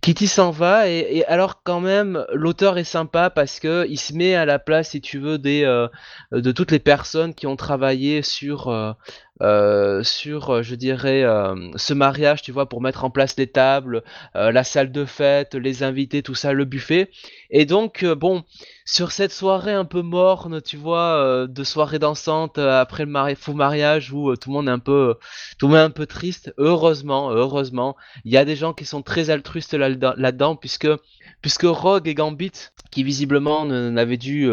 [0.01, 4.35] Kitty s'en va et, alors quand même l'auteur est sympa parce que il se met
[4.35, 5.63] à la place si tu veux des
[6.33, 8.95] de toutes les personnes qui ont travaillé sur
[9.41, 13.47] euh, sur euh, je dirais euh, ce mariage tu vois pour mettre en place les
[13.47, 14.03] tables
[14.35, 17.09] la salle de fête les invités tout ça le buffet.
[17.49, 18.43] Et donc bon
[18.85, 23.53] sur cette soirée un peu morne tu vois de soirée dansante après le mari faux
[23.53, 25.15] mariage où tout le monde est un peu
[25.57, 27.95] tout le monde un peu triste heureusement heureusement
[28.25, 30.87] il y a des gens qui sont très altruistes là-dedans, puisque,
[31.41, 32.51] puisque Rogue et Gambit,
[32.91, 34.49] qui visiblement n'avaient dû,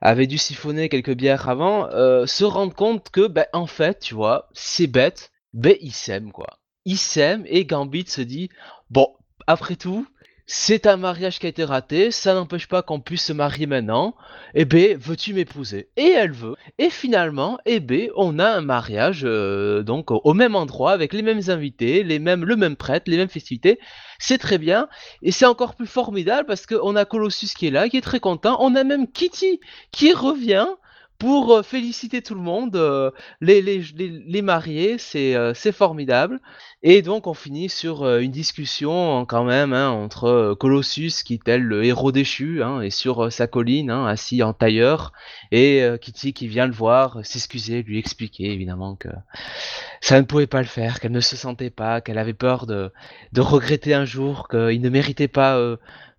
[0.00, 1.88] avaient dû siphonner quelques bières avant,
[2.26, 6.58] se rendent compte que, ben, en fait, tu vois, c'est bête, ben, ils s'aiment, quoi.
[6.84, 8.48] Ils s'aiment, et Gambit se dit,
[8.90, 9.06] bon,
[9.46, 10.04] après tout,
[10.46, 14.16] c'est un mariage qui a été raté, ça n'empêche pas qu'on puisse se marier maintenant,
[14.54, 15.90] eh ben, veux-tu m'épouser?
[15.96, 16.56] Et elle veut.
[16.78, 21.12] Et finalement, eh ben, on a un mariage euh, donc au, au même endroit avec
[21.12, 23.78] les mêmes invités, les mêmes, le même prêtre, les mêmes festivités.
[24.18, 24.88] C'est très bien
[25.22, 28.18] et c'est encore plus formidable parce qu'on a Colossus qui est là, qui est très
[28.18, 28.56] content.
[28.58, 29.60] On a même Kitty
[29.92, 30.66] qui revient
[31.20, 33.10] pour euh, féliciter tout le monde, euh,
[33.42, 36.40] les, mariés, c'est euh, c'est formidable.
[36.82, 41.62] Et donc on finit sur une discussion quand même hein, entre Colossus, qui est tel
[41.62, 45.12] le héros déchu, hein, et sur sa colline, hein, assis en tailleur,
[45.52, 49.10] et Kitty qui vient le voir, s'excuser, lui expliquer évidemment que
[50.00, 52.90] ça ne pouvait pas le faire, qu'elle ne se sentait pas, qu'elle avait peur de,
[53.36, 55.60] regretter un jour, qu'il ne méritait pas,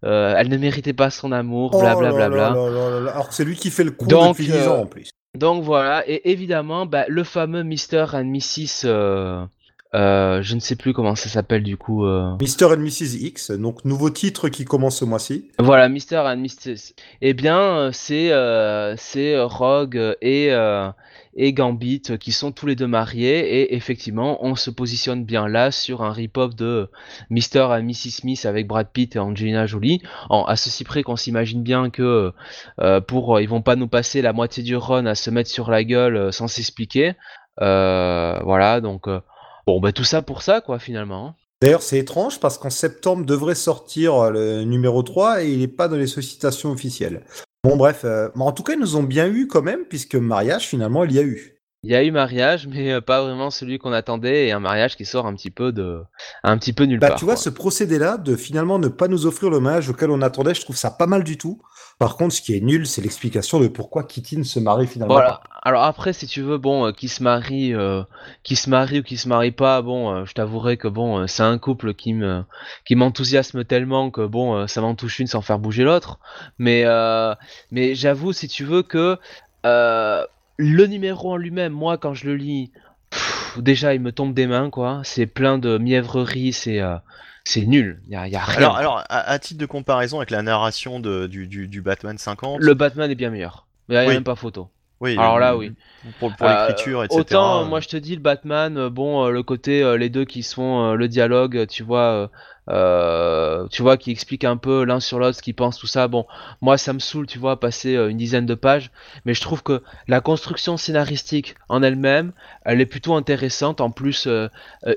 [0.03, 2.49] euh, elle ne méritait pas son amour, Oh blablabla.
[2.49, 3.11] là.
[3.11, 5.09] Alors que c'est lui qui fait le coup Donc, depuis 10 euh, ans en plus.
[5.37, 8.05] Donc voilà, et évidemment, bah, le fameux Mr.
[8.13, 8.81] and Mrs.
[8.85, 9.45] euh,
[9.93, 12.05] euh, je ne sais plus comment ça s'appelle du coup.
[12.05, 12.65] euh, Mr.
[12.73, 13.15] and Mrs.
[13.21, 15.49] X, donc nouveau titre qui commence ce mois-ci.
[15.59, 16.17] Voilà, Mr.
[16.25, 16.93] and Mrs.
[17.21, 20.87] Eh bien, euh, c'est euh, c'est Rogue et, euh,
[21.35, 25.71] et Gambit qui sont tous les deux mariés et effectivement, on se positionne bien là
[25.71, 26.89] sur un rip-off de
[27.29, 27.61] Mr.
[27.71, 28.11] and Mrs.
[28.11, 30.01] Smith avec Brad Pitt et Angelina Jolie.
[30.29, 32.31] À ceci près qu'on s'imagine bien que
[32.79, 35.71] euh, pour ils vont pas nous passer la moitié du run à se mettre sur
[35.71, 37.13] la gueule euh, sans s'expliquer.
[37.61, 39.19] Euh, voilà, donc euh,
[39.67, 41.27] bon, bah tout ça pour ça quoi finalement.
[41.27, 41.35] hein.
[41.61, 45.67] D'ailleurs, c'est étrange parce qu'en septembre devrait sortir euh, le numéro 3 et il n'est
[45.67, 47.23] pas dans les sollicitations officielles.
[47.63, 50.67] Bon, bref, euh, en tout cas, ils nous ont bien eu quand même, puisque mariage,
[50.67, 51.60] finalement, il y a eu.
[51.83, 54.95] Il y a eu mariage, mais euh, pas vraiment celui qu'on attendait, et un mariage
[54.95, 56.03] qui sort un petit peu de,
[56.43, 57.15] un petit peu nulle Bah, part.
[57.15, 57.43] tu vois, quoi.
[57.43, 60.75] ce procédé-là, de finalement ne pas nous offrir le mariage auquel on attendait, je trouve
[60.77, 61.59] ça pas mal du tout.
[61.97, 65.13] Par contre, ce qui est nul, c'est l'explication de pourquoi Kitty ne se marie finalement
[65.15, 65.41] Voilà.
[65.63, 68.03] Alors après, si tu veux, bon, euh, qui se marie, euh,
[68.43, 71.43] qui se marie ou qui se marie pas, bon, euh, je t'avouerai que bon, c'est
[71.43, 72.43] un couple qui me,
[72.85, 76.19] qui m'enthousiasme tellement que bon, ça m'en touche une sans faire bouger l'autre.
[76.59, 77.35] Mais, euh,
[77.71, 79.17] mais j'avoue, si tu veux que
[79.65, 80.25] euh,
[80.61, 82.71] le numéro en lui-même, moi, quand je le lis,
[83.09, 85.01] pff, déjà, il me tombe des mains, quoi.
[85.03, 86.95] C'est plein de mièvreries, c'est, euh,
[87.43, 88.01] c'est nul.
[88.09, 88.57] Y a, y a rien.
[88.57, 92.17] Alors, alors à, à titre de comparaison avec la narration de, du, du, du Batman
[92.17, 93.65] 50, Le Batman est bien meilleur.
[93.89, 94.13] Il y a Oui.
[94.13, 94.69] même pas photo.
[94.99, 95.73] oui, Alors là, oui.
[96.19, 97.19] Pour, pour Euh, l'écriture, etc.
[97.19, 100.09] Autant, euh, moi je te dis, le Batman, euh, bon, euh, le côté, euh, les
[100.09, 102.29] deux qui euh, le dialogue, euh, tu vois,
[102.69, 106.07] euh, tu vois, qui expliquent un peu l'un sur l'autre ce qu'ils pensent, tout ça.
[106.07, 106.25] Bon,
[106.61, 108.91] moi ça me saoule, tu vois, passer euh, une dizaine de pages,
[109.25, 112.31] mais je trouve que la construction scénaristique en elle-même,
[112.65, 114.47] elle est plutôt intéressante, en plus euh,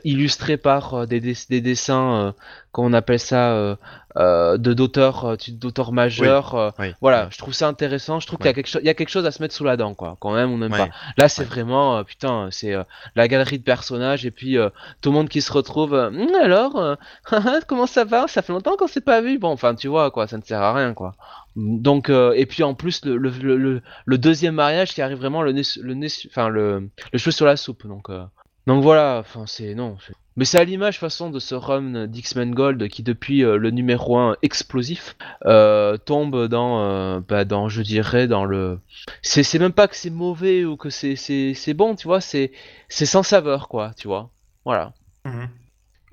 [0.05, 2.35] illustrée par des, des- des dessins,
[2.73, 3.77] qu'on appelle ça,
[4.17, 6.55] euh, de d'auteurs, euh, d'auteurs majeurs.
[6.55, 6.93] euh, Oui.
[7.01, 8.21] voilà, je trouve ça intéressant.
[8.21, 9.55] Je trouve qu'il y a quelque chose, il y a quelque chose à se mettre
[9.55, 10.17] sous la dent, quoi.
[10.21, 10.95] Quand même, on n'aime pas.
[11.19, 12.85] Là, c'est vraiment, euh, putain, c'est euh,
[13.17, 14.69] la galerie de personnages et puis euh,
[15.01, 15.95] tout le monde qui se retrouve.
[15.95, 16.95] Hum, alors, euh,
[17.31, 18.27] haha, comment ça va?
[18.29, 19.39] Ça fait longtemps qu'on s'est pas vu.
[19.39, 21.15] Bon, enfin, tu vois, quoi, ça ne sert à rien, quoi.
[21.57, 25.43] Donc, euh, et puis en plus, le, le, le, le- deuxième mariage qui arrive vraiment
[25.43, 27.87] le nez, le nez, enfin, le, le cheveu sur la soupe.
[27.87, 28.25] Donc, euh,
[28.67, 29.97] donc voilà, enfin, c'est non.
[30.37, 34.17] Mais c'est à l'image, façon, de ce run d'X-Men Gold qui, depuis euh, le numéro
[34.19, 35.17] 1 explosif,
[35.47, 38.81] euh, tombe dans, euh, bah, dans, je dirais, dans le.
[39.23, 42.53] C'est même pas que c'est mauvais ou que c'est bon, tu vois, c'est
[42.89, 44.31] sans saveur, quoi, tu vois.
[44.65, 44.93] Voilà.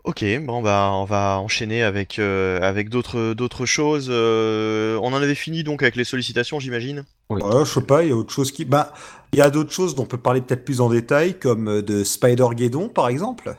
[0.04, 4.10] Ok, bon bah on va enchaîner avec avec d'autres choses.
[4.10, 7.06] On en avait fini donc avec les sollicitations, j'imagine?
[7.32, 7.42] Oui.
[7.42, 8.66] Ouais, je sais pas, il y a autre chose qui.
[8.66, 8.94] Bah,
[9.34, 11.82] il y a d'autres choses dont on peut parler peut-être plus en détail, comme euh,
[11.82, 13.56] de Spider-Geddon, par exemple.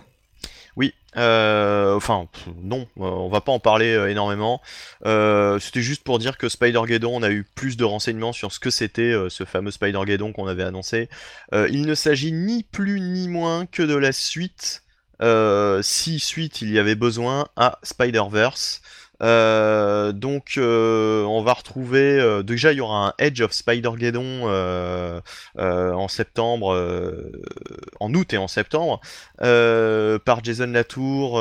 [0.76, 2.26] Oui, euh, enfin
[2.62, 4.60] non, euh, on va pas en parler euh, énormément.
[5.06, 8.58] Euh, C'était juste pour dire que Spider-Geddon, on a eu plus de renseignements sur ce
[8.58, 11.10] que c'était euh, ce fameux Spider-Geddon qu'on avait annoncé.
[11.54, 14.82] Euh, il ne s'agit ni plus ni moins que de la suite,
[15.20, 18.80] euh, si suite il y avait besoin, à Spider-Verse.
[19.22, 24.42] Euh, donc euh, on va retrouver euh, déjà il y aura un Edge of Spider-Geddon
[25.56, 26.76] en septembre,
[28.00, 29.00] en août et en septembre
[29.38, 31.40] par Jason Latour,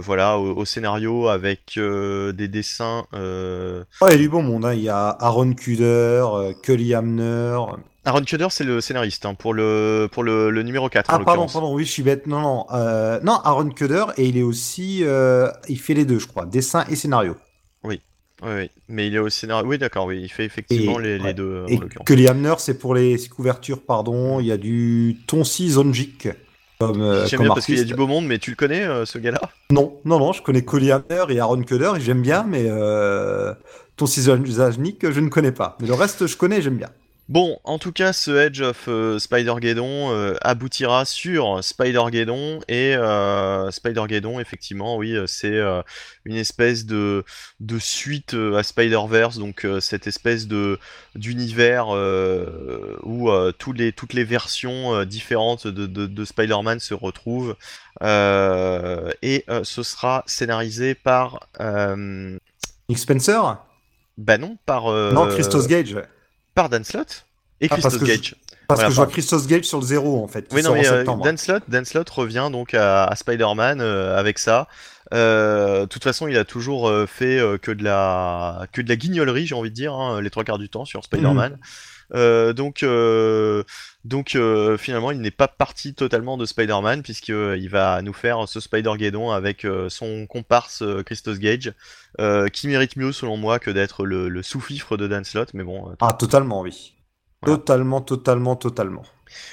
[0.00, 3.04] voilà au, scénario avec des dessins.
[3.12, 4.64] Oh, il y a du bon monde.
[4.64, 4.74] hein.
[4.74, 6.24] Il y a Aaron Kuder,
[6.62, 7.58] Cully Hamner.
[8.06, 11.24] Aaron Kuder c'est le scénariste hein, pour le pour le, le numéro 4 en Ah,
[11.24, 12.26] pardon, pardon, oui, je suis bête.
[12.26, 12.66] Non, non.
[12.72, 15.00] euh, non, Aaron Kuder, et il est aussi.
[15.02, 16.46] euh, il fait les deux, je crois.
[16.46, 17.36] Dessin et scénario.
[17.84, 18.00] Oui,
[18.44, 19.66] oui, mais il est au scénario.
[19.68, 22.04] Oui, d'accord, oui, il fait effectivement Et- les, deux Et en.
[22.04, 24.38] Cully Hamner, c'est pour les couvertures, pardon.
[24.40, 26.28] Il y a du Tonsi Zonjic.
[26.78, 28.84] Comme, euh, J'aime bien parce qu'il y a du beau monde, mais tu le connais
[28.84, 29.40] euh, ce gars-là?
[29.70, 33.54] Non, non, non, je connais Cully Hamner et Aaron Kuder, et j'aime bien, mais euh,
[33.96, 35.76] Tonsi Zonjic, je ne connais pas.
[35.80, 36.90] Mais le reste, je connais, j'aime bien.
[37.28, 43.68] Bon, en tout cas, ce Edge of euh, Spider-Geddon euh, aboutira sur Spider-Geddon et euh,
[43.72, 45.60] Spider-Geddon, effectivement, oui, c'est
[46.24, 47.24] une espèce de,
[47.58, 50.78] de suite à Spider-Verse, donc cette espèce de
[51.16, 51.88] d'univers
[53.02, 57.56] où tous les, toutes les versions différentes de, de, de Spider-Man se retrouvent.
[58.02, 61.48] Et ce sera scénarisé par...
[62.88, 63.58] Nick Spencer?
[64.16, 64.92] Bah non, par...
[65.12, 65.96] Non, Christos Gage.
[66.56, 67.24] Par Dan Slott
[67.60, 68.34] et Ah, Christos Gage.
[68.66, 69.06] Parce Voilà, que je vois.
[69.06, 70.48] Christos Gage sur le zéro, en fait.
[70.52, 71.04] Oui, non, mais euh.
[71.22, 74.66] Dan Slott, Dan Slott revient donc à, à Spider-Man euh, avec ça.
[75.14, 79.46] Euh, De toute façon, il a toujours fait que de la que de la guignolerie,
[79.46, 81.52] j'ai envie de dire, hein, les trois quarts du temps sur Spider-Man.
[81.52, 81.56] Euh,
[82.12, 83.62] donc, euh,
[84.04, 88.60] donc euh, finalement, il n'est pas parti totalement de Spider-Man puisqu'il va nous faire ce
[88.60, 91.72] Spider-Geddon avec euh, son comparse euh, Christos Gage,
[92.20, 95.64] euh, qui mérite mieux selon moi que d'être le, le sous-fifre de Dan Slott, mais
[95.64, 96.94] bon, euh, Ah, totalement, oui.
[97.42, 97.58] Voilà.
[97.58, 99.02] Totalement, totalement, totalement.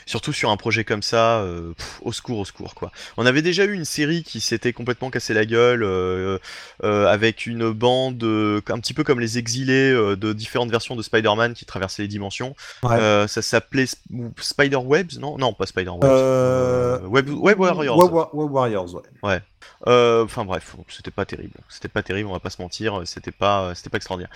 [0.06, 2.92] Surtout sur un projet comme ça, euh, pff, au secours, au secours, quoi.
[3.18, 6.38] On avait déjà eu une série qui s'était complètement cassé la gueule, euh,
[6.84, 11.54] euh, avec une bande, un petit peu comme les exilés de différentes versions de Spider-Man
[11.54, 12.56] qui traversaient les dimensions.
[12.84, 13.28] Ouais.
[13.28, 13.98] Ça s'appelait Sp-
[14.40, 15.38] Spider-Webs, non?
[15.38, 17.04] Non, pas Spider-Webs.
[17.08, 17.98] Web, Web Warriors.
[17.98, 19.40] Web, Wa- Web Warriors, ouais.
[19.88, 21.56] Euh, Enfin bref, c'était pas terrible.
[21.68, 23.02] C'était pas terrible, on va pas se mentir.
[23.06, 24.32] C'était pas, c'était pas extraordinaire.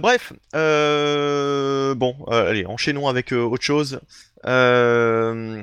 [0.00, 0.32] Bref,
[1.94, 4.00] bon, allez, enchaînons avec autre chose.
[4.46, 5.62] Euh,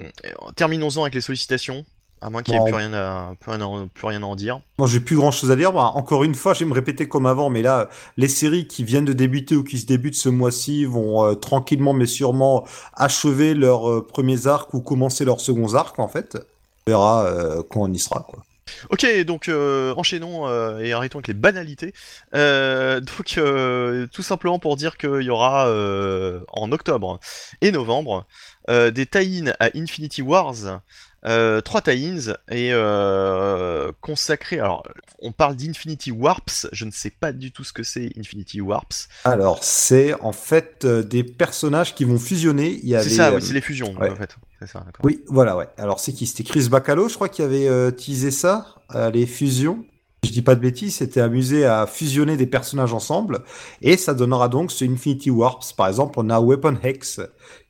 [0.56, 1.86] Terminons-en avec les sollicitations,
[2.22, 2.66] à moins qu'il n'y ait Bon.
[2.66, 4.60] plus rien, à, plus, rien à, plus rien à en dire.
[4.78, 5.76] Bon, j'ai plus grand chose à dire.
[5.76, 9.06] Encore une fois, je vais me répéter comme avant, mais là, les séries qui viennent
[9.06, 13.90] de débuter ou qui se débutent ce mois-ci vont euh, tranquillement mais sûrement achever leurs
[13.90, 16.38] euh, premiers arcs ou commencer leurs seconds arcs, en fait.
[16.88, 18.44] On verra euh, quand on y sera, quoi.
[18.90, 21.94] Ok, donc euh, enchaînons euh, et arrêtons avec les banalités.
[22.34, 23.40] Euh, donc
[24.12, 25.70] tout simplement pour dire qu'il y aura
[26.50, 27.20] en octobre
[27.62, 28.26] et novembre
[28.68, 30.82] des tie-ins à Infinity Wars,
[31.24, 32.72] trois tie-ins et
[34.02, 34.60] consacrés.
[34.60, 34.84] Alors
[35.20, 39.08] on parle d'Infinity Warps, je ne sais pas du tout ce que c'est Infinity Warps.
[39.24, 42.80] Alors, c'est en fait des personnages qui vont fusionner.
[42.84, 44.10] Il y avait, C'est ça, oui, c'est les fusions ouais.
[44.10, 44.36] en fait.
[44.66, 45.04] C'est ça, d'accord.
[45.04, 45.68] Oui, voilà, ouais.
[45.78, 46.26] Alors, c'est qui?
[46.26, 49.86] C'était Chris Bacalo, je crois, qui avait euh, teasé ça, euh, les fusions.
[50.26, 53.44] Je dis pas de bêtises, c'était amusé à fusionner des personnages ensemble.
[53.82, 55.74] Et ça donnera donc ce Infinity Warps.
[55.74, 57.22] Par exemple, on a Weapon Hex,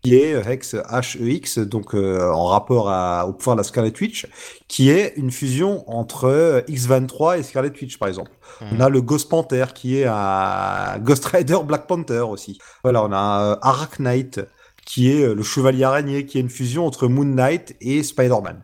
[0.02, 3.94] qui est euh, Hex H-E-X, donc euh, en rapport à, au pouvoir de la Scarlet
[4.00, 4.28] Witch,
[4.70, 8.32] qui est une fusion entre euh, X-23 et Scarlet Witch, par exemple.
[8.62, 8.68] Mhm.
[8.72, 12.58] On a le Ghost Panther, qui est un Ghost Rider Black Panther aussi.
[12.84, 14.40] Voilà, on a Arachnite,
[14.86, 18.62] qui est euh, le chevalier araignée, qui est une fusion entre Moon Knight et Spider-Man.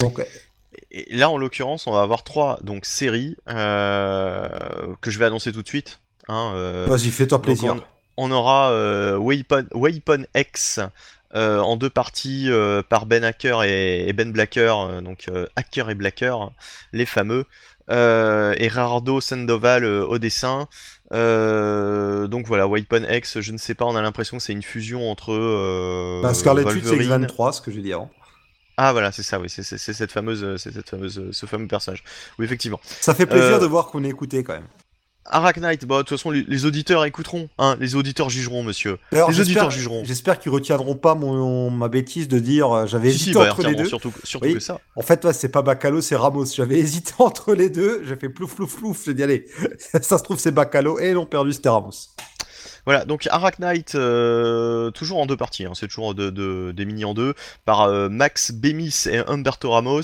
[0.00, 0.20] Donc,
[0.90, 4.48] Et là, en l'occurrence, on va avoir trois donc séries euh,
[5.00, 6.00] que je vais annoncer tout de suite.
[6.28, 7.76] Hein, euh, vas-y, fais-toi plaisir.
[8.16, 10.80] on, on aura euh, Weapon, Weapon X
[11.34, 15.46] euh, en deux parties euh, par Ben Hacker et, et Ben Blacker, euh, donc euh,
[15.54, 16.34] Hacker et Blacker,
[16.92, 17.44] les fameux,
[17.90, 20.68] euh, et Rardo Sandoval euh, au dessin.
[21.12, 24.62] Euh, donc voilà, Weapon X, je ne sais pas, on a l'impression que c'est une
[24.62, 27.26] fusion entre euh, Bah, Scarlet Witch, c'est Wolverine.
[27.26, 28.10] X23, ce que j'ai dit avant.
[28.76, 32.02] Ah voilà, c'est ça, oui, c'est cette fameuse, c'est cette fameuse, ce fameux personnage.
[32.38, 32.80] Oui, effectivement.
[32.84, 34.68] Ça fait plaisir Euh, de voir qu'on est écouté quand même.
[35.26, 38.98] Arachnite, bah de toute façon les, les auditeurs écouteront, hein, les auditeurs jugeront, monsieur.
[39.12, 40.02] Les j'espère- auditeurs jugeront.
[40.04, 43.52] J'espère qu'ils retiendront pas mon, ma bêtise de dire euh, j'avais Si, hésité si, bah,
[43.52, 43.84] entre les deux.
[43.84, 44.54] surtout, surtout Oui.
[44.54, 44.80] que ça.
[44.96, 46.46] En fait, ouais, c'est pas Bacalo, c'est Ramos.
[46.46, 48.02] J'avais hésité entre les deux.
[48.08, 49.04] J'ai fait plouf, plouf, plouf.
[49.04, 49.46] J'ai dit, allez,
[49.78, 50.98] ça se trouve, c'est Bacalo.
[50.98, 51.90] Et l'ont perdu, c'était Ramos.
[52.86, 57.04] Voilà, donc Arachnite, euh, toujours en deux parties, hein, c'est toujours de, de- des mini
[57.04, 57.34] en deux,
[57.66, 60.00] par euh, Max Bemis et Humberto Ramos.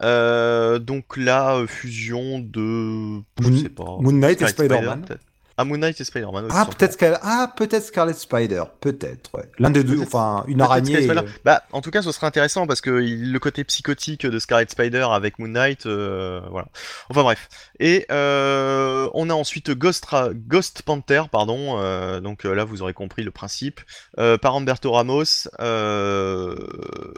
[0.00, 3.20] Donc la fusion de.
[3.40, 3.96] Je Moon- sais pas.
[4.00, 5.04] Moon Knight et Spider, Spider-Man.
[5.62, 6.48] Ah, Moon Knight et Spider-Man.
[6.50, 7.18] Ah, sans peut-être qu'elle...
[7.22, 9.30] ah, peut-être Scarlet Spider, peut-être.
[9.34, 9.44] Ouais.
[9.58, 11.02] L'un des deux, enfin une araignée.
[11.02, 11.40] Scarlet et-.
[11.44, 15.06] Bah, en tout cas, ce serait intéressant parce que le côté psychotique de Scarlet Spider
[15.12, 16.68] avec Moon Knight, euh, voilà.
[17.08, 17.48] Enfin bref.
[17.80, 21.76] Et euh, on a ensuite Ghost, Ra- Ghost Panther, pardon.
[21.78, 23.80] euh, donc là, vous aurez compris le principe.
[24.16, 25.24] Par Humberto Ramos.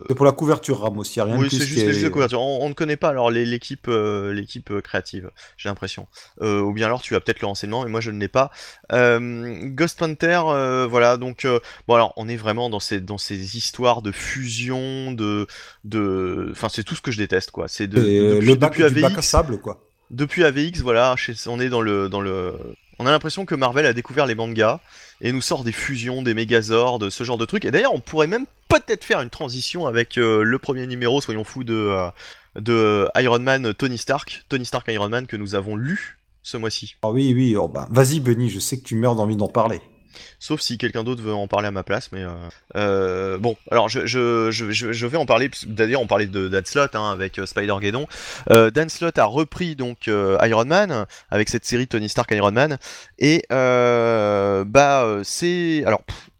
[0.09, 1.05] C'est pour la couverture, Ramos.
[1.05, 2.41] Il n'y a rien Oui, de plus c'est juste, juste la couverture.
[2.41, 5.31] On, on ne connaît pas alors l'équipe, l'équipe créative.
[5.57, 6.07] J'ai l'impression.
[6.41, 8.51] Ou bien alors tu as peut-être le renseignement, mais moi je ne l'ai pas.
[8.93, 11.17] Euh, Ghost Panther, euh, voilà.
[11.17, 11.59] Donc euh,
[11.89, 15.47] bon alors on est vraiment dans ces dans ces histoires de fusion, de
[15.85, 17.69] de, enfin c'est tout ce que je déteste quoi.
[17.69, 19.81] C'est de, de- depuis, le bac, depuis du bac à AVX, sable, quoi.
[20.11, 22.55] depuis AVX, voilà, chez- on est dans le dans le,
[22.99, 24.81] on a l'impression que Marvel a découvert les mangas
[25.21, 27.65] et nous sort des fusions, des Megazords, ce genre de trucs.
[27.65, 31.45] Et d'ailleurs, on pourrait même peut-être faire une transition avec euh, le premier numéro, soyons
[31.45, 32.09] fous, de euh,
[32.61, 36.95] de Iron Man Tony Stark, Tony Stark Iron Man que nous avons lu ce mois-ci.
[37.03, 37.57] Ah oui, oui.
[37.57, 39.81] oh, bah, Vas-y, Benny, je sais que tu meurs d'envie d'en parler.
[40.39, 42.29] Sauf si quelqu'un d'autre veut en parler à ma place, mais euh,
[42.77, 45.51] euh, bon, alors je, je, je, je, je vais en parler.
[45.67, 48.07] D'ailleurs, on parlait de Dan Slott hein, avec euh, Spider Geddon.
[48.51, 52.79] Euh, Dan Slott a repris donc Iron Man avec cette série Tony Stark Iron Man,
[53.19, 56.03] et bah c'est alors.
[56.05, 56.31] pff,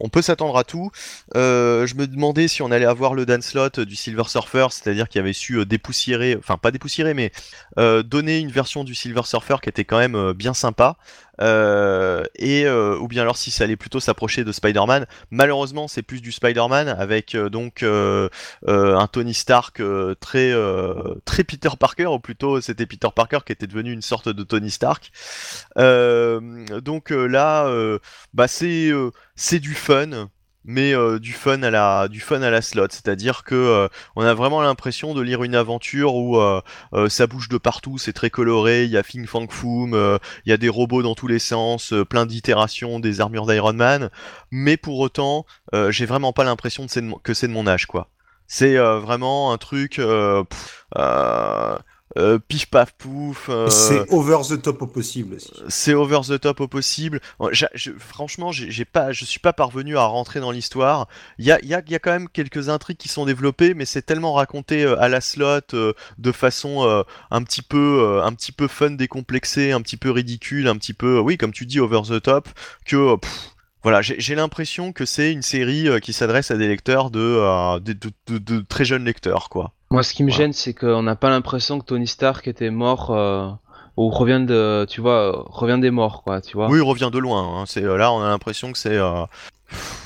[0.00, 0.90] on peut s'attendre à tout.
[1.36, 5.08] Euh, je me demandais si on allait avoir le Dan Slott du Silver Surfer, c'est-à-dire
[5.08, 7.32] qu'il avait su euh, dépoussiérer, enfin pas dépoussiérer, mais
[7.78, 10.96] euh, donner une version du Silver Surfer qui était quand même bien sympa.
[11.40, 15.06] Euh, et euh, ou bien alors si ça allait plutôt s'approcher de Spider-Man.
[15.30, 18.28] Malheureusement, c'est plus du Spider-Man avec euh, donc euh,
[18.66, 19.82] un Tony Stark
[20.20, 20.52] très
[21.24, 24.70] très Peter Parker ou plutôt c'était Peter Parker qui était devenu une sorte de Tony
[24.70, 25.10] Stark.
[25.76, 27.70] Donc là,
[28.34, 28.90] bah c'est
[29.36, 30.28] c'est du fun.
[30.64, 35.22] Mais euh, du fun à la slot, c'est-à-dire que euh, on a vraiment l'impression de
[35.22, 36.60] lire une aventure où euh,
[37.08, 40.52] ça bouge de partout, c'est très coloré, il y a Fing Fang Foom, il y
[40.52, 44.10] a des robots dans tous les sens, plein d'itérations des armures d'Iron Man,
[44.50, 45.46] mais pour autant,
[45.90, 48.08] j'ai vraiment pas l'impression que c'est de mon âge, quoi.
[48.46, 50.00] C'est vraiment un truc
[52.18, 53.46] euh, pif paf pouf.
[53.48, 55.52] euh, C'est over the top au possible aussi.
[55.68, 57.20] c'est over the top au possible.
[57.52, 61.06] Je- franchement, j'ai pas, je suis pas parvenu à rentrer dans l'histoire.
[61.38, 63.84] Il y a, y, a, y a quand même quelques intrigues qui sont développées, mais
[63.84, 68.68] c'est tellement raconté euh, à la slot, de façon un petit peu, un petit peu
[68.68, 72.20] fun, décomplexée, un petit peu ridicule, un petit peu, oui, comme tu dis, over the
[72.20, 72.48] top,
[72.84, 73.50] que pff,
[73.84, 78.38] voilà, j'ai l'impression que c'est une série qui s'adresse à des lecteurs de, euh, de-
[78.38, 79.72] de très jeunes lecteurs, quoi.
[79.90, 80.44] Moi, ce qui me Voilà.
[80.44, 83.48] gêne, c'est qu'on n'a pas l'impression que Tony Stark était mort euh,
[83.96, 86.68] ou revient de, tu vois, revient des morts, quoi, tu vois.
[86.68, 87.60] Oui, il revient de loin.
[87.60, 87.64] hein.
[87.66, 89.24] C'est là, on a l'impression que c'est euh,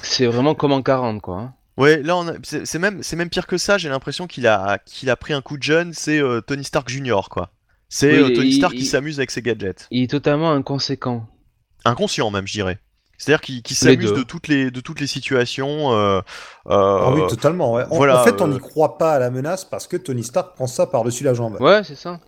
[0.02, 1.38] C'est vraiment comme en 40, quoi.
[1.38, 1.54] hein.
[1.78, 3.78] Ouais, là a- c'est même c'est même pire que ça.
[3.78, 5.94] J'ai l'impression qu'il a qu'il a pris un coup de jeune.
[5.94, 7.50] C'est euh, Tony Stark Junior quoi.
[7.88, 11.26] C'est Oui, euh, Tony il- Stark qui s'amuse avec ses gadgets, Il est totalement inconséquent.
[11.86, 12.78] inconscient même, je dirais.
[13.22, 14.16] C'est-à-dire qu'il qu'il Les s'amuse deux.
[14.18, 15.92] de toutes les de toutes les situations.
[15.92, 16.20] euh,
[16.68, 17.72] Ah euh, oui, totalement.
[17.72, 17.84] ouais.
[17.90, 20.24] En, voilà, en fait, on euh, n'y croit pas à la menace parce que Tony
[20.24, 21.56] Stark prend ça par-dessus la jambe.
[21.60, 22.18] Ouais, c'est ça.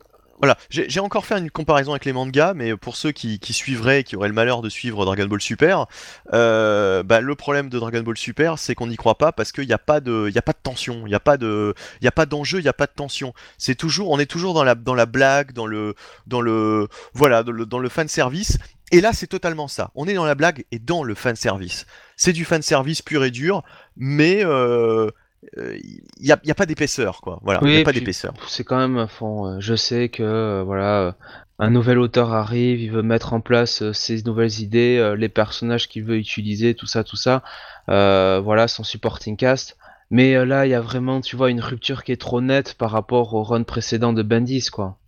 [0.40, 4.02] Voilà, j'ai encore fait une comparaison avec les mangas, mais pour ceux qui, qui suivraient,
[4.02, 5.86] qui auraient le malheur de suivre Dragon Ball Super,
[6.32, 9.66] euh, bah, le problème de Dragon Ball Super, c'est qu'on n'y croit pas parce qu'il
[9.66, 11.72] n'y a pas de, il y a pas de tension, il n'y a pas de,
[12.00, 13.32] il y a pas d'enjeu, il n'y a pas de tension.
[13.58, 15.94] C'est toujours, on est toujours dans la, dans la blague, dans le,
[16.26, 18.58] dans le, voilà, dans le, dans le fan service.
[18.94, 19.90] Et là, c'est totalement ça.
[19.94, 21.86] On est dans la blague et dans le fan service.
[22.16, 23.62] C'est du fan service pur et dur,
[23.96, 25.10] mais euh,
[25.58, 27.40] euh, il n'y a, il y a pas d'épaisseur, quoi.
[27.42, 28.34] Voilà, il a pas d'épaisseur.
[28.48, 31.12] C'est quand même, fond, euh, je sais que euh, voilà, euh,
[31.58, 35.28] un nouvel auteur arrive, il veut mettre en place euh, ses nouvelles idées, euh, les
[35.28, 37.42] personnages qu'il veut utiliser, tout ça, tout ça.
[37.88, 39.76] euh, voilà, son supporting cast.
[40.10, 42.74] Mais euh, là, il y a vraiment, tu vois, une rupture qui est trop nette
[42.74, 44.98] par rapport au run précédent de Bendis, quoi.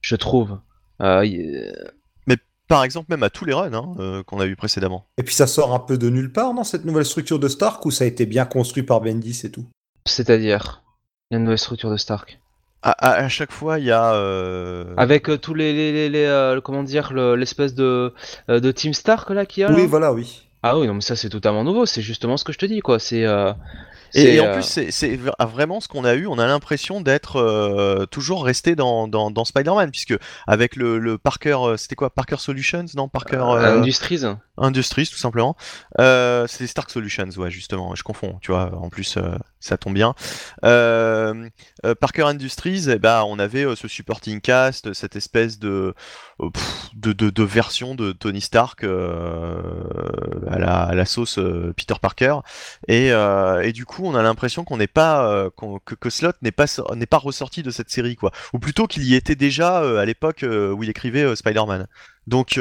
[0.00, 0.58] Je trouve.
[1.00, 1.24] Euh,
[2.72, 5.04] Par exemple, même à tous les runs hein, euh, qu'on a vu précédemment.
[5.18, 7.84] Et puis ça sort un peu de nulle part, non, cette nouvelle structure de Stark,
[7.84, 9.66] ou ça a été bien construit par Bendis et tout?
[10.06, 10.82] C'est-à-dire,
[11.30, 12.40] il y a une nouvelle structure de Stark.
[12.80, 14.14] À, à- à chaque fois, il y a.
[14.14, 18.14] euh, Avec euh, tous les, les, les- les, euh, comment dire, le- l'espèce de,
[18.48, 19.76] euh, de Team Stark là qu'il y a là?
[19.76, 20.48] Oui, voilà, oui.
[20.62, 22.80] Ah oui, non, mais ça c'est totalement nouveau, c'est justement ce que je te dis,
[22.80, 22.98] quoi.
[22.98, 23.26] C'est.
[24.14, 26.26] Et, en euh, plus, c'est ah, vraiment ce qu'on a eu.
[26.26, 30.14] On a l'impression d'être euh, toujours resté dans, dans, dans Spider-Man, puisque
[30.46, 34.22] avec le, le Parker, euh, c'était quoi Parker Solutions Non, Parker euh, Industries.
[34.58, 35.56] Industries, tout simplement.
[35.98, 37.94] Euh, c'est Stark Solutions, ouais, justement.
[37.94, 38.74] Je confonds, tu vois.
[38.74, 40.14] En plus, euh, ça tombe bien.
[40.64, 41.48] Euh,
[41.84, 45.94] euh, Parker Industries, eh ben, on avait euh, ce supporting cast, cette espèce de,
[46.94, 51.38] de, de, version de Tony Stark à la, sauce
[51.76, 52.36] Peter Parker.
[52.88, 56.66] Et, et, du coup, on a l'impression qu'on n'est pas que, que, Slot n'est pas
[56.94, 58.32] n'est pas ressorti de cette série, quoi.
[58.52, 61.86] Ou plutôt qu'il y était déjà à l'époque où il écrivait Spider-Man.
[62.26, 62.58] Donc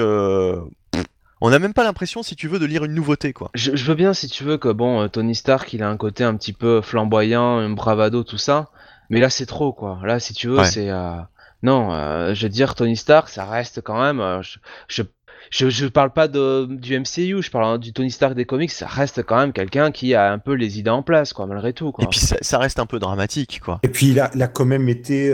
[1.42, 3.50] on n'a même pas l'impression, si tu veux, de lire une nouveauté, quoi.
[3.56, 6.24] Je, veux bien, si tu veux, que bon, euh, Tony Stark, il a un côté
[6.24, 8.70] un petit peu flamboyant, un bravado, tout ça.
[9.10, 10.00] Mais là, c'est trop, quoi.
[10.04, 10.90] Là, si tu veux, c'est.
[10.90, 11.18] Euh,
[11.64, 14.42] non, euh, je veux dire, Tony Stark, ça reste quand même.
[14.42, 15.04] je,
[15.50, 18.88] je, je, parle pas de, du MCU, je parle du Tony Stark des comics, ça
[18.88, 21.92] reste quand même quelqu'un qui a un peu les idées en place, quoi, malgré tout.
[21.92, 22.06] Quoi.
[22.06, 23.80] Et puis ça, reste un peu dramatique, quoi.
[23.84, 25.34] Et puis il a, il a quand même été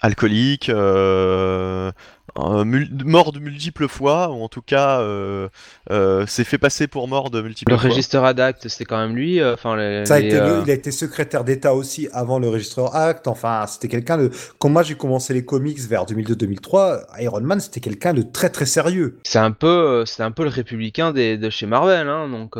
[0.00, 1.92] alcoolique, euh,
[2.36, 5.48] mort de multiples fois, ou en tout cas euh,
[5.90, 7.82] euh, s'est fait passer pour mort de multiples fois.
[7.82, 9.42] Le registreur Act, c'était quand même lui.
[9.42, 13.28] Enfin, Ça a été il a été secrétaire d'État aussi avant le registreur Act.
[13.28, 14.30] Enfin, c'était quelqu'un de.
[14.58, 18.66] Quand moi j'ai commencé les comics vers 2002-2003, Iron Man c'était quelqu'un de très très
[18.66, 19.18] sérieux.
[19.24, 22.56] C'est un peu, c'est un peu le républicain des, de chez Marvel, hein, donc.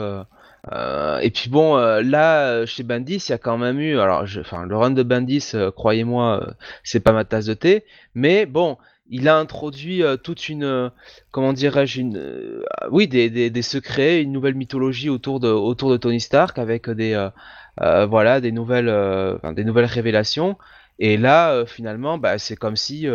[0.73, 3.99] Euh, et puis bon, euh, là, euh, chez Bandis, il y a quand même eu,
[4.01, 7.85] alors, enfin, le run de Bandis, croyez-moi, c'est pas ma tasse de thé,
[8.15, 8.77] mais bon,
[9.09, 10.91] il a introduit toute une,
[11.31, 15.97] comment dirais-je, une, oui, des, des, des, secrets, une nouvelle mythologie autour de, autour de
[15.97, 17.29] Tony Stark avec des,
[17.79, 18.93] voilà, des nouvelles,
[19.55, 20.59] des nouvelles révélations.
[20.99, 23.07] Et là, finalement, bah, c'est comme si,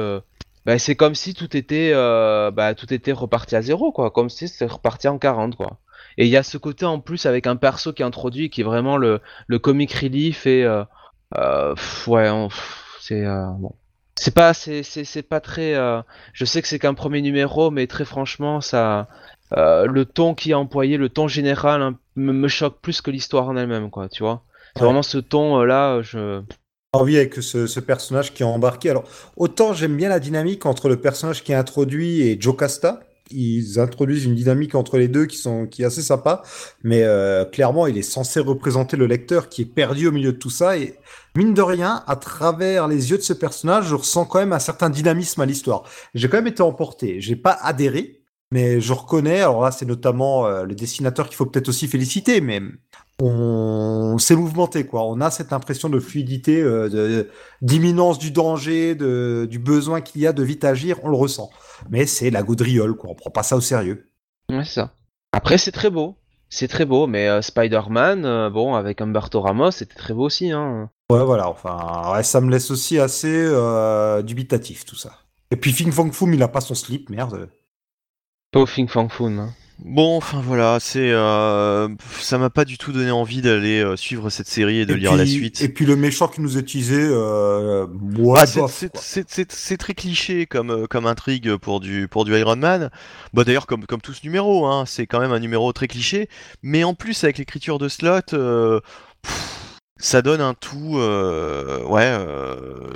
[0.66, 4.48] bah, c'est comme si tout était, bah, tout était reparti à zéro, quoi, comme si
[4.48, 5.80] c'était reparti en 40, quoi.
[6.18, 8.62] Et il y a ce côté en plus avec un perso qui est introduit qui
[8.62, 10.84] est vraiment le, le comic relief et euh,
[11.38, 11.76] euh,
[12.08, 12.30] ouais,
[13.00, 13.76] c'est euh, bon.
[14.16, 15.74] C'est pas, c'est, c'est, pas très.
[16.34, 19.08] je sais que c'est qu'un premier numéro, mais très franchement, ça,
[19.52, 23.58] le ton qui est employé, le ton général, hein, me, choque plus que l'histoire en
[23.58, 24.10] elle-même, quoi.
[24.10, 24.44] Tu vois.
[24.76, 26.42] C'est vraiment ce ton là, je
[26.94, 28.90] envie avec ce, ce, personnage qui est embarqué.
[28.90, 29.06] Alors,
[29.38, 33.00] autant j'aime bien la dynamique entre le personnage qui est introduit et Jocasta,
[33.34, 36.44] ils introduisent une dynamique entre les deux qui sont qui est assez sympa,
[36.84, 40.38] mais euh, clairement il est censé représenter le lecteur qui est perdu au milieu de
[40.38, 40.96] tout ça et
[41.36, 44.60] mine de rien, à travers les yeux de ce personnage, je ressens quand même un
[44.60, 45.84] certain dynamisme à l'histoire.
[46.14, 48.22] J'ai quand même été emporté, j'ai pas adhéré,
[48.52, 49.42] mais je reconnais.
[49.42, 52.62] Alors là, c'est notamment euh, le dessinateur qu'il faut peut-être aussi féliciter, mais
[53.22, 55.04] on s'est mouvementé quoi.
[55.06, 57.24] On a cette impression de fluidité, euh,
[57.62, 60.98] d'imminence du danger, du besoin qu'il y a de vite agir.
[61.04, 61.50] On le ressent
[61.90, 63.12] mais c'est la gaudriole, quoi.
[63.12, 64.08] On prend pas ça au sérieux.
[64.50, 64.96] Ouais, c'est ça.
[65.32, 66.18] Après, c'est très beau.
[66.50, 70.52] C'est très beau, mais euh, Spider-Man, euh, bon, avec Humberto Ramos, c'était très beau aussi.
[70.52, 70.90] Hein.
[71.10, 75.14] Ouais, voilà, enfin, ça me laisse aussi assez euh, dubitatif, tout ça.
[75.50, 77.50] Et puis Fing Fang Foom, il a pas son slip, merde.
[78.52, 79.54] Pas Fing Fang Foom, hein.
[79.84, 81.90] Bon, enfin voilà, c'est euh,
[82.20, 85.16] ça m'a pas du tout donné envie d'aller euh, suivre cette série et de lire
[85.16, 85.60] la suite.
[85.62, 87.88] Et puis le méchant qui nous est utilisé, euh,
[88.94, 92.92] c'est très cliché comme euh, comme intrigue pour du pour du Iron Man.
[93.34, 96.30] Bah d'ailleurs comme comme tout ce numéro, hein, c'est quand même un numéro très cliché,
[96.62, 98.82] mais en plus avec l'écriture de slot.
[99.98, 101.00] ça donne un tout
[101.88, 102.18] ouais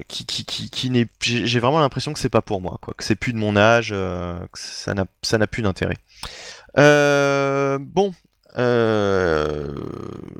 [0.07, 3.03] qui qui qui, qui n'est j'ai vraiment l'impression que c'est pas pour moi quoi que
[3.03, 5.97] c'est plus de mon âge que ça n'a ça n'a plus d'intérêt
[6.77, 8.13] euh, bon,
[8.57, 9.67] euh,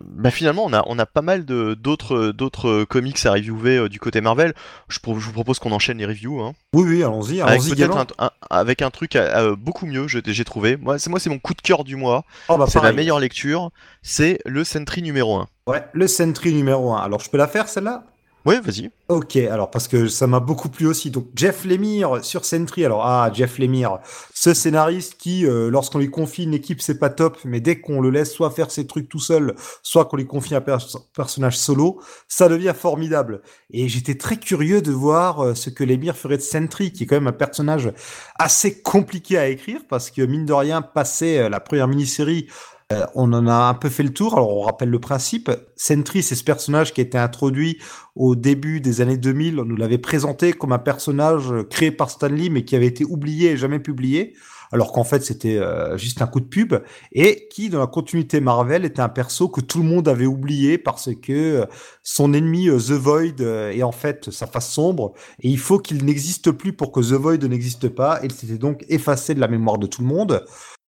[0.10, 4.00] bah finalement, on a, on a pas mal d'autres, d'autres comics à reviewer euh, du
[4.00, 4.54] côté Marvel.
[4.88, 6.42] Je, vous propose qu'on enchaîne les reviews.
[6.42, 6.54] Hein.
[6.74, 7.42] Oui, oui, allons-y.
[7.42, 9.18] Allons avec, un, avec un truc
[9.58, 10.78] beaucoup mieux, j'ai trouvé.
[10.78, 12.24] Moi, c'est moi, c'est mon coup de cœur du mois.
[12.50, 13.72] Oh, bah, c'est la meilleure lecture.
[14.02, 15.48] C'est le Sentry numéro 1.
[15.68, 17.02] Ouais, le Sentry numéro 1.
[17.02, 18.04] Alors, je peux la faire celle-là?
[18.46, 18.92] Oui, vas-y.
[19.08, 21.10] Ok, alors parce que ça m'a beaucoup plu aussi.
[21.10, 22.86] Donc Jeff Lemire sur Sentry.
[22.86, 23.98] Alors ah, Jeff Lemire,
[24.36, 28.02] ce scénariste qui, euh, lorsqu'on lui confie une équipe, c'est pas top, mais dès qu'on
[28.02, 32.00] le laisse soit faire ses trucs tout seul, soit qu'on lui confie un personnage solo,
[32.28, 33.42] ça devient formidable.
[33.72, 37.06] Et j'étais très curieux de voir euh, ce que Lemire ferait de Sentry, qui est
[37.08, 37.92] quand même un personnage
[38.38, 42.48] assez compliqué à écrire parce que mine de rien, passer euh, la première mini-série
[42.96, 44.36] euh, on en a un peu fait le tour.
[44.36, 45.52] Alors, on rappelle le principe.
[45.76, 47.80] Sentry, c'est ce personnage qui a été introduit
[48.16, 49.60] au début des années 2000.
[49.60, 53.52] On nous l'avait présenté comme un personnage créé par Stanley, mais qui avait été oublié
[53.52, 54.34] et jamais publié.
[54.72, 56.76] Alors qu'en fait, c'était euh, juste un coup de pub.
[57.12, 60.78] Et qui, dans la continuité Marvel, était un perso que tout le monde avait oublié
[60.78, 61.66] parce que euh,
[62.04, 65.14] son ennemi, The Void, est en fait sa face sombre.
[65.42, 68.20] Et il faut qu'il n'existe plus pour que The Void n'existe pas.
[68.24, 70.44] Et il s'était donc effacé de la mémoire de tout le monde.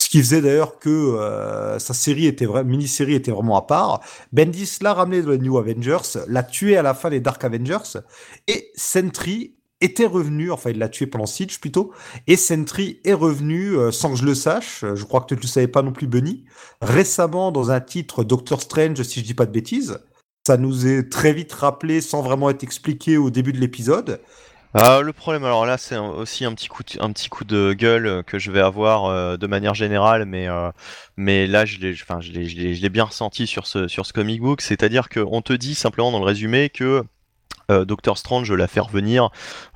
[0.08, 4.00] Ce qui faisait d'ailleurs que euh, sa série était mini-série était vraiment à part.
[4.32, 8.00] Bendis l'a ramené dans les New Avengers, l'a tué à la fin des Dark Avengers,
[8.48, 11.92] et Sentry était revenu, enfin il l'a tué pendant Siege plutôt,
[12.26, 15.42] et Sentry est revenu euh, sans que je le sache, je crois que tu ne
[15.42, 16.46] le savais pas non plus Bunny,
[16.82, 20.00] récemment dans un titre Doctor Strange si je dis pas de bêtises.
[20.48, 24.22] ça nous est très vite rappelé sans vraiment être expliqué au début de l'épisode.
[24.80, 27.74] Ah, le problème, alors là, c'est aussi un petit coup de, un petit coup de
[27.74, 30.70] gueule que je vais avoir euh, de manière générale, mais, euh,
[31.16, 33.88] mais là, je l'ai, enfin, je l'ai, je l'ai, je l'ai bien ressenti sur ce,
[33.88, 37.04] sur ce comic book, c'est-à-dire qu'on te dit simplement dans le résumé que euh,
[37.70, 39.30] Doctor Strange l'a fait revenir,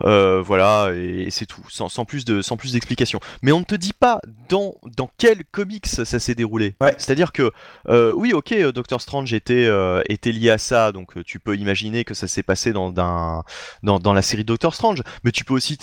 [0.03, 3.20] euh, voilà, et, c'est tout, sans, sans, plus de, sans plus d'explications.
[3.42, 6.76] Mais on ne te dit pas dans, dans quel comics ça s'est déroulé.
[6.82, 6.95] Ouais.
[6.98, 7.52] C'est-à-dire que,
[7.90, 11.56] euh, oui, ok, Doctor Strange était, euh, était lié à ça, donc euh, tu peux
[11.56, 13.44] imaginer que ça s'est passé dans, dans,
[13.84, 15.78] dans, dans, la série Doctor Strange, mais tu peux aussi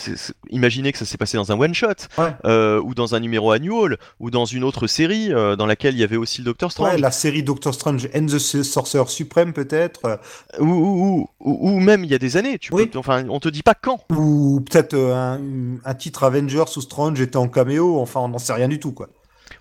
[0.51, 1.89] imaginer que ça s'est passé dans un one-shot,
[2.19, 2.35] ouais.
[2.45, 6.05] Euh, ou dans un numéro annual, ou dans une autre série dans laquelle il y
[6.05, 6.93] avait aussi le Doctor Strange.
[6.93, 10.21] Ouais, la série Doctor Strange and the Sorcerer Supreme, peut-être.
[10.59, 12.87] Ou, ou, ou, ou, même il y a des années, tu oui.
[12.87, 14.05] peux, enfin, on te dit pas quand.
[14.11, 15.41] Ou peut-être un,
[15.85, 18.93] un, titre Avengers ou Strange était en caméo, enfin, on n'en sait rien du tout,
[18.93, 19.09] quoi.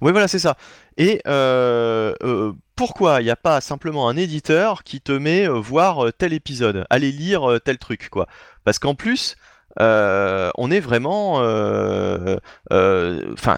[0.01, 0.57] Oui, voilà, c'est ça.
[0.98, 5.59] Et euh, euh, pourquoi il n'y a pas simplement un éditeur qui te met euh,
[5.59, 8.27] voir tel épisode, aller lire euh, tel truc, quoi?
[8.64, 9.35] Parce qu'en plus,
[9.80, 12.38] euh, on est vraiment, enfin,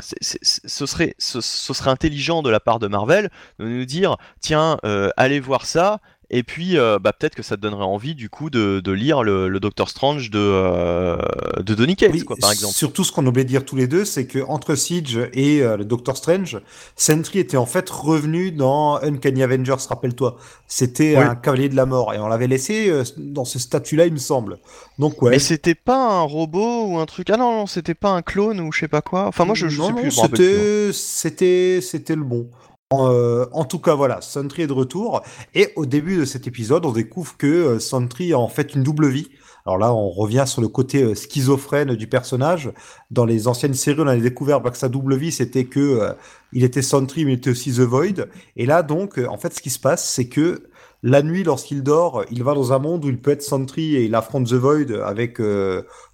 [0.01, 4.77] ce serait, ce, ce, serait intelligent de la part de Marvel de nous dire, tiens,
[5.17, 5.99] allez voir ça,
[6.31, 9.23] et puis, euh, bah, peut-être que ça te donnerait envie, du coup, de, de lire
[9.23, 11.17] le, le, Doctor Strange de, euh,
[11.57, 12.75] de Donny Cates, oui, quoi, par exemple.
[12.75, 15.75] Surtout, ce qu'on oublie de dire tous les deux, c'est que entre Siege et euh,
[15.75, 16.59] le Doctor Strange,
[16.95, 20.37] Sentry était en fait revenu dans Uncanny Avengers, rappelle-toi.
[20.67, 21.23] C'était oui.
[21.23, 24.19] un cavalier de la mort, et on l'avait laissé euh, dans ce statut-là, il me
[24.19, 24.59] semble.
[24.99, 25.31] Donc, ouais.
[25.31, 27.31] Mais c'était pas un robot ou un truc.
[27.31, 29.25] Ah non, non, c'était pas un clone ou je sais pas quoi.
[29.25, 30.11] Enfin, moi, je, je non, sais non, plus.
[30.11, 32.47] C'était, c'était, c'était le bon.
[32.91, 35.21] Euh, en tout cas, voilà, Sentry est de retour.
[35.53, 38.81] Et au début de cet épisode, on découvre que euh, Sentry a en fait une
[38.81, 39.29] double vie.
[39.65, 42.71] Alors là, on revient sur le côté euh, schizophrène du personnage.
[43.11, 46.15] Dans les anciennes séries, on avait découvert que sa double vie, c'était que
[46.51, 48.27] il était Sentry, mais il était aussi The Void.
[48.55, 50.63] Et là, donc, en fait, ce qui se passe, c'est que
[51.03, 54.05] la nuit, lorsqu'il dort, il va dans un monde où il peut être Sentry et
[54.05, 55.39] il affronte The Void avec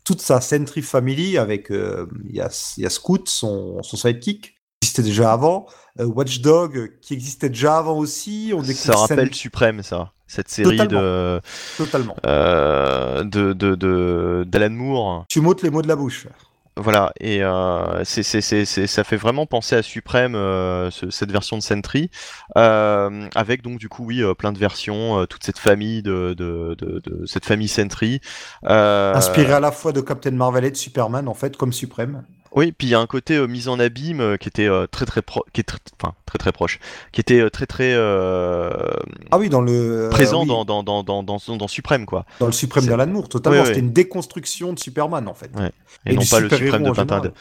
[0.04, 1.38] toute sa Sentry family.
[1.38, 5.68] Avec il y a, y a Scoot, son, son sidekick, qui existait déjà avant.
[6.00, 8.52] Euh, Watchdog qui existait déjà avant aussi.
[8.56, 9.34] On ça rappelle.
[9.34, 10.12] Suprême, ça.
[10.28, 11.02] Cette série Totalement.
[11.02, 11.42] de.
[11.78, 12.16] Totalement.
[12.26, 15.26] Euh, de, de, de, d'Alan Moore.
[15.30, 16.28] Tu m'ôtes les mots de la bouche.
[16.78, 21.32] Voilà, et euh, c'est, c'est, c'est, ça fait vraiment penser à Suprême, euh, ce, cette
[21.32, 22.12] version de Sentry,
[22.58, 26.34] euh, avec donc du coup, oui, euh, plein de versions, euh, toute cette famille de,
[26.38, 28.20] de, de, de cette famille Sentry.
[28.66, 32.26] Euh, Inspiré à la fois de Captain Marvel et de Superman, en fait, comme Suprême.
[32.56, 34.88] Oui, puis il y a un côté euh, mise en abîme euh, qui était euh,
[34.88, 36.80] très très pro qui est enfin très très proche,
[37.12, 40.48] qui était très très ah oui dans le présent oui.
[40.48, 42.26] dans, dans, dans, dans, dans, Suprême quoi.
[42.40, 43.62] Dans le Suprême d'Alan Moore, totalement.
[43.62, 45.52] Oui, C'était une déconstruction de Superman en fait.
[46.06, 47.32] Et, et, non pas le Suprême de Tintin.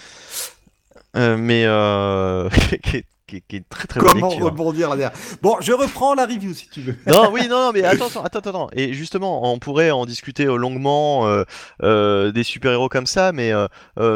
[1.36, 1.62] mais
[2.82, 6.54] qui est qui, qui, est très très Comment rebondir là-derrière Bon, je reprends la review
[6.54, 6.96] si tu veux.
[7.06, 8.68] non, oui, non, non, mais attends, attends, attends.
[8.72, 11.44] Et justement, on pourrait en discuter longuement euh,
[11.82, 13.68] euh, des super-héros comme ça, mais euh,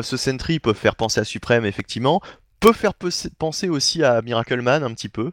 [0.03, 2.21] ce Sentry peut faire penser à Suprême, effectivement
[2.61, 2.93] peut faire
[3.39, 5.31] penser aussi à Miracle Man un petit peu.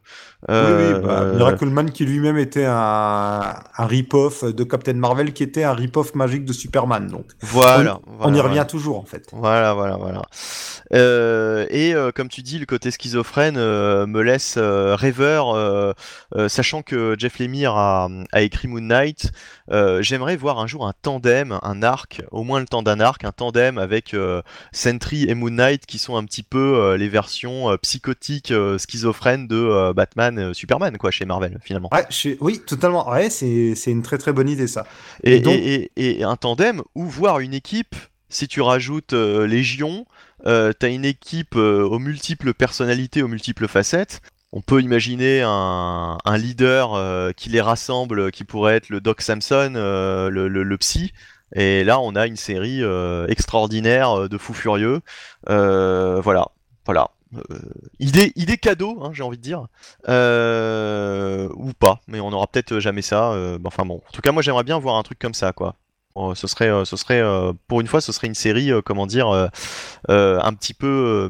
[0.49, 0.93] Euh...
[0.93, 5.43] Oui, oui bah, Miracle Man qui lui-même était un, un rip-off de Captain Marvel qui
[5.43, 7.07] était un rip-off magique de Superman.
[7.07, 8.65] Donc voilà, on, voilà, on y revient voilà.
[8.65, 9.27] toujours en fait.
[9.31, 10.21] Voilà, voilà, voilà.
[10.93, 15.93] Euh, et euh, comme tu dis, le côté schizophrène euh, me laisse rêveur, euh,
[16.47, 19.31] sachant que Jeff Lemire a, a écrit Moon Knight.
[19.99, 23.31] J'aimerais voir un jour un tandem, un arc, au moins le temps d'un arc, un
[23.31, 24.15] tandem avec
[24.71, 29.47] Sentry et Moon Knight qui sont un petit peu les version euh, psychotique, euh, schizophrène
[29.47, 31.89] de euh, Batman, Superman, quoi, chez Marvel, finalement.
[31.93, 32.31] Ouais, je...
[32.41, 33.09] Oui, totalement.
[33.09, 34.85] Ouais, c'est une très très bonne idée, ça.
[35.23, 35.53] Et, et, donc...
[35.55, 37.95] et, et, un tandem ou voir une équipe,
[38.27, 40.05] si tu rajoutes Légion,
[40.43, 44.21] t'as une équipe aux multiples personnalités, aux multiples facettes.
[44.57, 49.21] On peut imaginer un, un leader euh, qui les rassemble, qui pourrait être le Doc
[49.21, 51.11] Samson, euh, le, le, le, psy.
[51.53, 55.01] Et là, on a une série euh, extraordinaire de fous furieux.
[55.45, 56.47] voilà,
[56.85, 57.09] voilà.
[57.51, 57.59] Euh,
[57.99, 59.67] idée, cadeau, hein, j'ai envie de dire.
[60.07, 63.31] Euh, ou pas, mais on n'aura peut-être jamais ça.
[63.33, 65.75] Euh, enfin bon, en tout cas, moi j'aimerais bien voir un truc comme ça, quoi.
[66.35, 67.23] ce serait, ce serait
[67.67, 69.27] pour une fois, ce serait une série, comment dire,
[70.07, 71.30] un petit peu.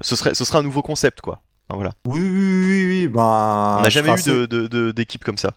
[0.00, 1.40] ce, serait, ce serait un nouveau concept, quoi.
[1.72, 1.92] Enfin, voilà.
[2.06, 3.08] Oui, oui, oui, oui.
[3.08, 4.46] Bah, on n'a jamais eu assez...
[4.92, 5.52] d'équipe de, comme ça.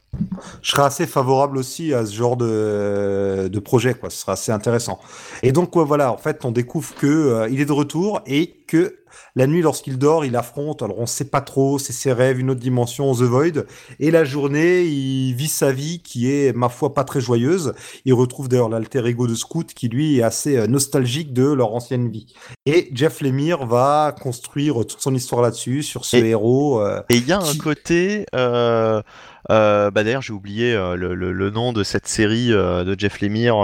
[0.62, 4.10] Je serais assez favorable aussi à ce genre de, de projet, quoi.
[4.10, 5.00] Ce sera assez intéressant.
[5.44, 8.64] Et donc, ouais, voilà, en fait, on découvre que euh, il est de retour et
[8.66, 8.98] que
[9.36, 12.50] la nuit, lorsqu'il dort, il affronte, alors on sait pas trop, c'est ses rêves, une
[12.50, 13.66] autre dimension, The Void.
[14.00, 17.74] Et la journée, il vit sa vie qui est, ma foi, pas très joyeuse.
[18.06, 22.10] Il retrouve d'ailleurs l'alter ego de Scoot qui, lui, est assez nostalgique de leur ancienne
[22.10, 22.34] vie.
[22.66, 26.82] Et Jeff Lemire va construire toute son histoire là-dessus, sur ce et, héros.
[26.82, 27.58] Euh, et il y a qui...
[27.58, 28.26] un côté...
[28.36, 29.02] Euh...
[29.52, 32.96] Euh, bah d'ailleurs j'ai oublié euh, le, le- le nom de cette série euh, de
[33.00, 33.56] Jeff Lemire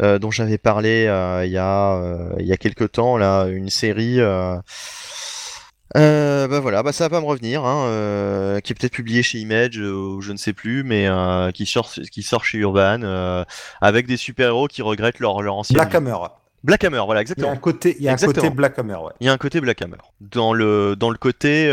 [0.00, 1.02] dont j'avais parlé
[1.44, 4.18] il y a euh, il y a quelques temps là, une série.
[5.96, 9.22] Euh, bah voilà, bah ça va pas me revenir, hein, euh, qui est peut-être publié
[9.22, 12.58] chez Image euh, ou je ne sais plus, mais euh, qui sort qui sort chez
[12.58, 13.42] Urban euh,
[13.80, 15.94] avec des super-héros qui regrettent leur leur ancienne Black.
[15.94, 16.16] Hammer.
[16.62, 17.52] Black Hammer, voilà Il y a exactement.
[17.52, 18.50] un côté, il y a un côté.
[18.50, 19.12] Black Hammer, ouais.
[19.20, 19.96] Il y a un côté Black Hammer.
[20.20, 21.70] Dans le, dans le côté.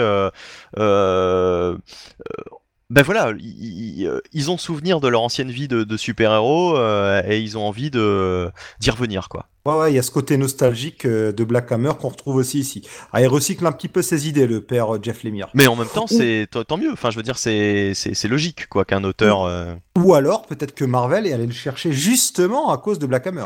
[2.92, 5.98] Euh, euh, euh, ben voilà, ils, ils- ont souvenir de leur ancienne vie de, de
[5.98, 9.48] super-héros euh, et ils ont envie de d'y revenir, quoi.
[9.66, 12.60] Ouais, ouais, il y a ce côté nostalgique euh, de Black Hammer qu'on retrouve aussi
[12.60, 12.88] ici.
[13.12, 15.50] Ah, il recycle un petit peu ses idées, le père euh, Jeff Lemire.
[15.56, 16.92] Mais en même temps, c'est tant mieux.
[16.92, 19.44] Enfin, je veux dire, c'est c'est c'est logique, quoi, qu'un auteur.
[19.44, 23.26] euh, Ou alors, peut-être que Marvel est allé le chercher justement à cause de Black
[23.28, 23.46] Hammer.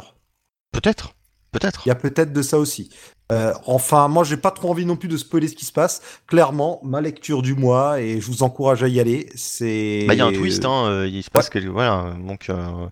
[0.73, 1.13] Peut-être,
[1.51, 1.83] peut-être.
[1.85, 2.89] Il y a peut-être de ça aussi.
[3.31, 6.01] Euh, enfin, moi, j'ai pas trop envie non plus de spoiler ce qui se passe.
[6.27, 10.05] Clairement, ma lecture du mois, et je vous encourage à y aller, c'est...
[10.07, 11.67] Bah, il y a un twist, hein, euh, il se passe quelque...
[11.67, 12.87] voilà, donc euh,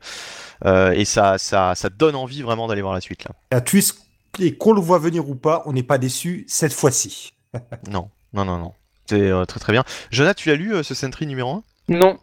[0.65, 3.31] euh, et ça ça ça donne envie vraiment d'aller voir la suite là.
[3.51, 3.99] Un twist,
[4.39, 7.33] et qu'on le voit venir ou pas, on n'est pas déçu cette fois-ci.
[7.89, 8.73] Non, non, non, non.
[9.09, 9.83] C'est euh, très très bien.
[10.11, 12.19] Jonathan, tu l'as lu euh, ce Sentry numéro 1 Non.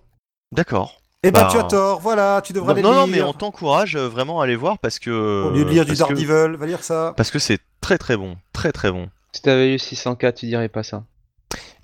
[0.52, 1.00] D'accord.
[1.26, 3.00] Eh ben, Bah, tu as tort, voilà, tu devrais Non, les non, lire.
[3.00, 5.10] non, mais on t'encourage euh, vraiment à aller voir parce que.
[5.10, 7.14] Au lieu de lire du que- Daredevil, va lire ça.
[7.16, 9.08] Parce que c'est très très bon, très très bon.
[9.32, 11.04] Si t'avais lu 604, tu dirais pas ça.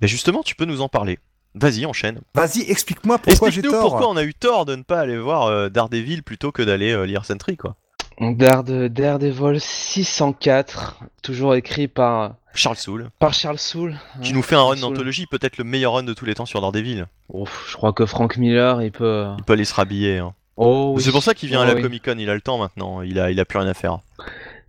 [0.01, 1.19] Mais justement, tu peux nous en parler.
[1.55, 2.21] Vas-y, enchaîne.
[2.35, 3.81] Vas-y, explique-moi pourquoi j'ai tort.
[3.81, 6.93] pourquoi on a eu tort de ne pas aller voir euh, Daredevil plutôt que d'aller
[6.93, 7.75] euh, lire Sentry, quoi.
[8.21, 13.97] Darede- Daredevil 604, toujours écrit par, Charles Soule, par Charles Soule.
[14.23, 16.47] qui hein, nous fait un run d'anthologie, peut-être le meilleur run de tous les temps
[16.47, 17.07] sur Daredevil.
[17.33, 19.27] Ouf, je crois que Frank Miller, il peut...
[19.39, 20.19] Il peut aller se rhabiller.
[20.19, 20.35] hein.
[20.57, 21.03] Oh, oui.
[21.03, 21.83] C'est pour ça qu'il vient Oh, à la oui.
[21.83, 23.99] Comic Con, il a le temps maintenant, il a, il a plus rien à faire.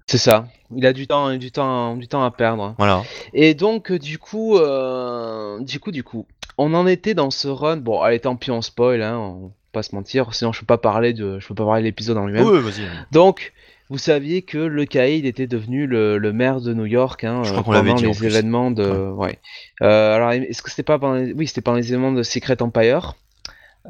[0.07, 0.45] C'est ça.
[0.75, 2.75] Il a du temps, du temps, du temps à perdre.
[2.77, 3.03] Voilà.
[3.33, 6.25] Et donc, euh, du coup, euh, du coup, du coup,
[6.57, 7.77] on en était dans ce run.
[7.77, 10.33] Bon, allez, tant pis, on spoil, hein, on va pas se mentir.
[10.33, 12.45] Sinon, je peux pas parler de, je peux pas parler de l'épisode en lui-même.
[12.45, 12.83] Ouais, vas-y.
[13.11, 13.53] Donc,
[13.91, 17.53] vous saviez que le Caïd était devenu le, le maire de New York hein, Je
[17.53, 18.89] euh, crois pendant dit, les événements de.
[18.89, 19.37] Ouais.
[19.81, 21.33] Euh, alors, est-ce que c'était pas pendant les...
[21.33, 23.15] Oui, c'était pendant les événements de Secret Empire.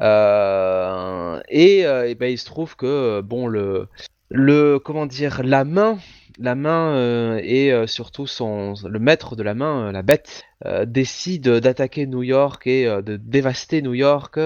[0.00, 3.86] Euh, et, euh, et ben, il se trouve que euh, bon le
[4.28, 5.98] le comment dire la main
[6.38, 10.44] la main euh, et euh, surtout son le maître de la main euh, la bête
[10.86, 14.38] décide d'attaquer New York et de dévaster New York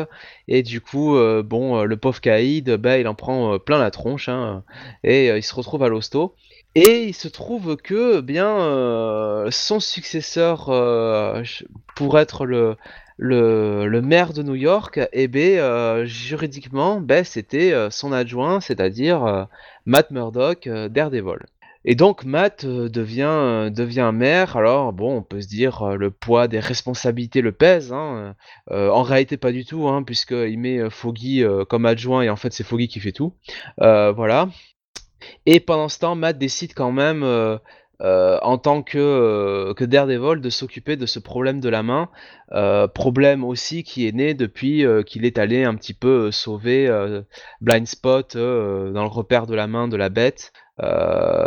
[0.49, 4.65] et du coup bon le pauvre Caïd ben, il en prend plein la tronche hein,
[5.05, 6.35] et il se retrouve à l'hosto
[6.75, 10.71] et il se trouve que bien son successeur
[11.95, 12.77] pour être le
[13.19, 19.49] le, le maire de New York, eh euh, juridiquement, ben, c'était son adjoint, c'est-à-dire
[19.87, 21.47] Matt Murdock, Daredevil.
[21.89, 25.95] Et donc Matt euh, devient, euh, devient maire, alors bon, on peut se dire euh,
[25.95, 28.35] le poids des responsabilités le pèse, hein.
[28.71, 32.65] En réalité pas du tout, hein, puisqu'il met Foggy comme adjoint et en fait c'est
[32.65, 33.35] Foggy qui fait tout.
[33.79, 34.49] Voilà.
[35.47, 37.23] Et pendant ce temps, Matt décide quand même,
[38.03, 42.09] euh, en tant que, euh, que Daredevil, de s'occuper de ce problème de la main.
[42.53, 46.89] Euh, problème aussi qui est né depuis qu'il est allé un petit peu sauver
[47.61, 50.53] Blind Spot dans le repère de la main de la bête.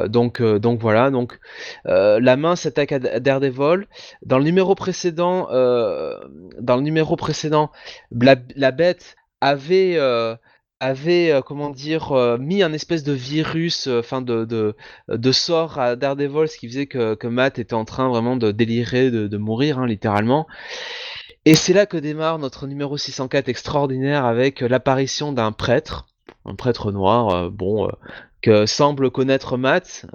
[0.07, 1.39] Donc, donc voilà, donc
[1.85, 3.87] la main s'attaque à Daredevil.
[4.25, 7.71] Dans le numéro précédent, dans le numéro précédent,
[8.11, 9.97] la, bête avait
[10.79, 14.75] avait euh, comment dire euh, mis un espèce de virus, euh, enfin de,
[15.07, 18.51] de sort à Daredevil, ce qui faisait que, que Matt était en train vraiment de
[18.51, 20.47] délirer, de, mourir hein, littéralement.
[21.45, 26.07] Et c'est là que démarre notre numéro 604 extraordinaire avec l'apparition d'un prêtre,
[26.45, 27.89] un prêtre noir, bon,
[28.41, 30.05] que semble connaître Matt,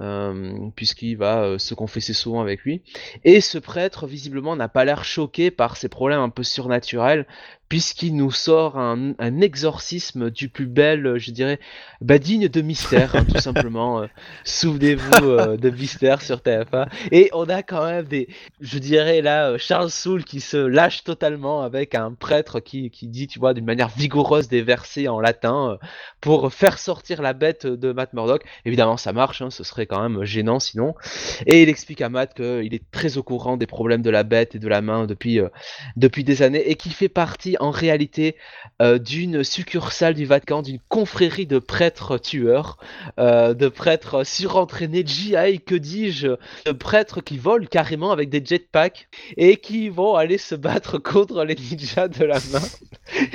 [0.77, 2.83] puisqu'il va se confesser souvent avec lui.
[3.25, 7.27] Et ce prêtre, visiblement, n'a pas l'air choqué par ces problèmes un peu surnaturels,
[7.69, 11.59] puisqu'il nous sort un, un exorcisme du plus bel, euh, je dirais,
[12.01, 14.03] bah, digne de mystère, hein, tout simplement.
[14.03, 14.07] euh.
[14.45, 16.89] Souvenez-vous euh, de Mystère sur TF1.
[17.11, 18.29] Et on a quand même des,
[18.61, 23.27] je dirais là, Charles Soule qui se lâche totalement avec un prêtre qui, qui dit,
[23.27, 25.87] tu vois, d'une manière vigoureuse des versets en latin euh,
[26.21, 28.43] pour faire sortir la bête de Matt Murdock.
[28.65, 30.95] Évidemment, ça marche, hein, ce serait quand même gênant sinon.
[31.47, 34.55] Et il explique à Matt qu'il est très au courant des problèmes de la bête
[34.55, 35.41] et de la main depuis,
[35.97, 38.37] depuis des années et qu'il fait partie en réalité
[38.83, 42.79] euh, d'une succursale du Vatican, d'une confrérie de prêtres tueurs,
[43.19, 46.29] euh, de prêtres surentraînés, GI, que dis-je,
[46.67, 51.45] de prêtres qui volent carrément avec des jetpacks et qui vont aller se battre contre
[51.45, 52.63] les ninjas de la main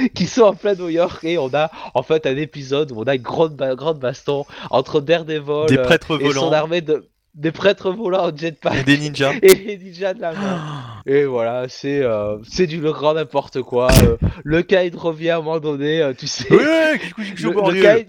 [0.13, 3.03] qui sont en plein New York et on a en fait un épisode où on
[3.03, 6.51] a une grande, ba- grande baston entre Daredevil Des euh, prêtres et son volants.
[6.53, 8.75] armée de des prêtres volants en jetpack.
[8.79, 9.33] Et des ninjas.
[9.41, 10.61] Et les ninjas de la main.
[11.05, 13.87] Et voilà, c'est euh, c'est du grand n'importe quoi.
[14.03, 16.51] Euh, le Kaid revient à un moment donné, euh, tu sais.
[16.53, 18.07] Ouais, qu'est-ce que le, le bordel Kaid-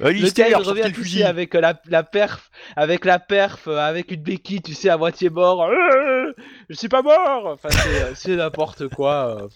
[0.00, 1.18] le sortez revient, le tu fusil.
[1.18, 4.96] sais, avec la, la perf, avec la perf, euh, avec une béquille, tu sais, à
[4.96, 5.62] moitié mort.
[5.64, 6.32] Euh,
[6.70, 7.42] je suis pas mort.
[7.52, 9.42] Enfin, c'est euh, c'est n'importe quoi.
[9.42, 9.48] euh.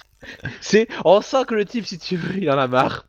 [0.60, 3.06] C'est, on sent que le type, si tu veux, il en a marre.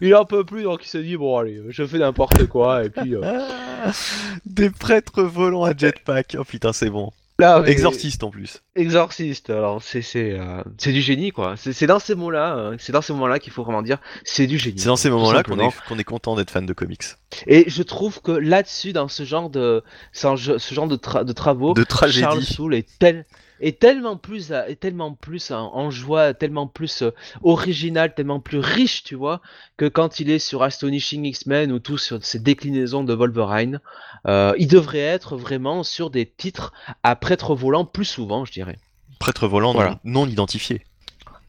[0.00, 2.90] Il en peut plus, donc il se dit bon allez, je fais n'importe quoi et
[2.90, 3.14] puis.
[3.14, 3.22] euh,
[4.46, 6.36] Des prêtres volants à jetpack.
[6.38, 7.10] Oh putain, c'est bon.
[7.38, 8.62] là, mais- Exorciste en plus.
[8.76, 11.54] Exorciste, alors c'est c'est euh, c'est du génie quoi.
[11.56, 14.46] C'est c'est dans ces mots-là, euh, c'est dans ces moments-là qu'il faut vraiment dire c'est
[14.46, 14.78] du génie.
[14.78, 17.02] C'est dans ces moments-là qu'on est, qu'on est content d'être fan de comics.
[17.46, 20.28] Et je trouve que là-dessus, dans ce genre de ce
[20.74, 22.46] genre- de, tra- de travaux, De Charles tragédie.
[22.46, 23.24] Soule est tel
[23.62, 27.10] est tellement plus euh, est tellement plus en, en joie, tellement plus euh,
[27.42, 29.40] original, tellement plus riche, tu vois,
[29.76, 33.80] que quand il est sur Astonishing X-Men ou tout sur ses déclinaisons de Wolverine,
[34.26, 38.78] euh, il devrait être vraiment sur des titres à prêtre volant plus souvent, je dirais.
[39.18, 40.00] Prêtre volant Voilà.
[40.04, 40.82] non, non identifié.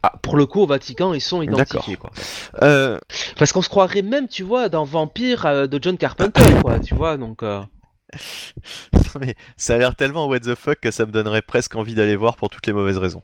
[0.05, 2.11] Ah, pour le coup, au Vatican, ils sont identifiés, quoi.
[2.61, 2.99] Euh,
[3.37, 6.93] Parce qu'on se croirait même, tu vois, dans Vampire euh, de John Carpenter, quoi, tu
[6.93, 7.41] vois, donc...
[7.41, 7.61] euh,
[9.19, 12.15] mais ça a l'air tellement what the fuck que ça me donnerait presque envie d'aller
[12.15, 13.23] voir pour toutes les mauvaises raisons.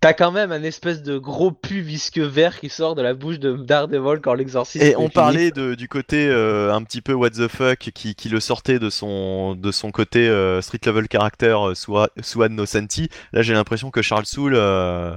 [0.00, 3.38] T'as quand même un espèce de gros pu visqueux vert qui sort de la bouche
[3.38, 7.30] de Daredevil quand l'exorcisme Et on parlait de, du côté euh, un petit peu what
[7.30, 11.54] the fuck qui, qui le sortait de son, de son côté euh, street level character
[11.54, 13.10] euh, sous Anno Santi.
[13.34, 15.16] Là j'ai l'impression que Charles Soule euh,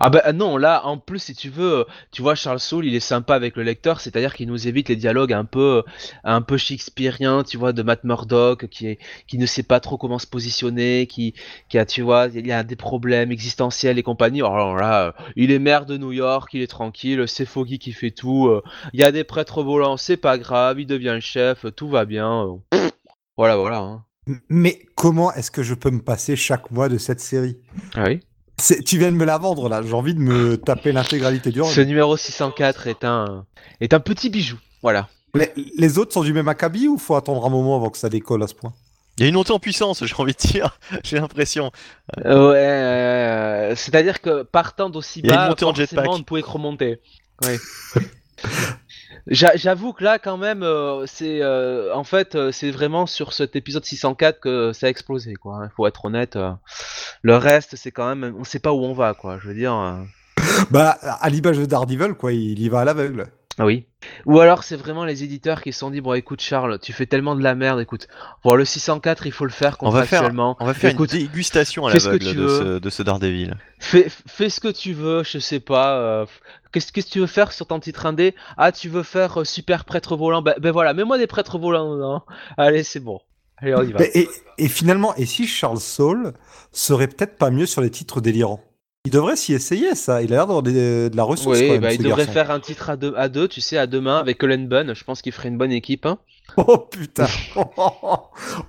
[0.00, 3.00] Ah bah non, là, en plus, si tu veux, tu vois, Charles Soule, il est
[3.00, 5.82] sympa avec le lecteur, c'est-à-dire qu'il nous évite les dialogues un peu,
[6.24, 9.98] un peu shakespeariens, tu vois, de Matt Murdock, qui est, qui ne sait pas trop
[9.98, 11.34] comment se positionner, qui,
[11.68, 14.21] qui a, tu vois, il y a des problèmes existentiels et compagnie.
[14.30, 17.92] Alors là, euh, il est maire de New York, il est tranquille, c'est Foggy qui
[17.92, 21.66] fait tout, euh, il y a des prêtres volants, c'est pas grave, il devient chef,
[21.76, 22.46] tout va bien.
[22.72, 22.88] euh.
[23.36, 23.78] Voilà, voilà.
[23.78, 24.04] hein.
[24.48, 27.56] Mais comment est-ce que je peux me passer chaque mois de cette série?
[27.94, 28.20] Ah oui?
[28.58, 31.60] C'est- Tu viens de me la vendre là, j'ai envie de me taper l'intégralité du
[31.64, 33.46] Ce numéro 604 est un,
[33.80, 34.58] est un petit bijou.
[34.82, 35.08] Voilà.
[35.34, 38.10] Les, les autres sont du même acabit ou faut attendre un moment avant que ça
[38.10, 38.74] décolle à ce point?
[39.22, 40.76] Il y a une montée en puissance, j'ai envie de dire.
[41.04, 41.70] J'ai l'impression.
[42.26, 45.46] Euh, ouais, euh, c'est-à-dire que partant d'aussi bas,
[45.92, 47.00] forcément, on ne pouvait que remonter.
[47.44, 47.56] Ouais.
[49.28, 53.54] J'a- J'avoue que là, quand même, euh, c'est euh, en fait, c'est vraiment sur cet
[53.54, 55.60] épisode 604 que ça a explosé, quoi.
[55.64, 56.36] Il faut être honnête.
[57.22, 59.38] Le reste, c'est quand même, on sait pas où on va, quoi.
[59.40, 59.74] Je veux dire.
[59.74, 60.02] euh.
[60.72, 63.26] Bah, à l'image de Daredevil, quoi, il y va à l'aveugle.
[63.58, 63.84] Ah oui.
[64.26, 67.04] Ou alors c'est vraiment les éditeurs qui se sont dit bon écoute Charles, tu fais
[67.06, 68.08] tellement de la merde, écoute.
[68.44, 70.56] Bon le 604 il faut le faire On va faire- contractuellement.
[70.58, 73.56] On va faire Écoute, une dégustation à l'aveugle de ce, de ce Daredevil.
[73.78, 75.98] Fais, fais ce que tu veux, je sais pas.
[75.98, 76.26] euh,
[76.72, 78.34] Qu'est-ce qu'est-ce que tu veux faire sur ton titre indé?
[78.56, 80.40] Ah, tu veux faire euh, super prêtre volant?
[80.40, 82.24] Ben, ben voilà, mets-moi des prêtres volants dedans.
[82.56, 83.20] Allez, c'est bon.
[83.58, 83.98] Allez, on y va.
[84.14, 86.32] Et, et finalement, et si Charles Saul
[86.72, 88.60] serait peut-être pas mieux sur les titres délirants?
[89.04, 90.22] Il devrait s'y essayer, ça.
[90.22, 91.58] Il a l'air d'avoir de la ressource.
[91.58, 92.32] Oui, quand même, bah, ce il devrait garçon.
[92.32, 94.94] faire un titre à deux, à deux, tu sais, à deux mains avec Cullen Bunn.
[94.94, 96.06] Je pense qu'il ferait une bonne équipe.
[96.06, 96.18] hein.
[96.56, 97.26] Oh putain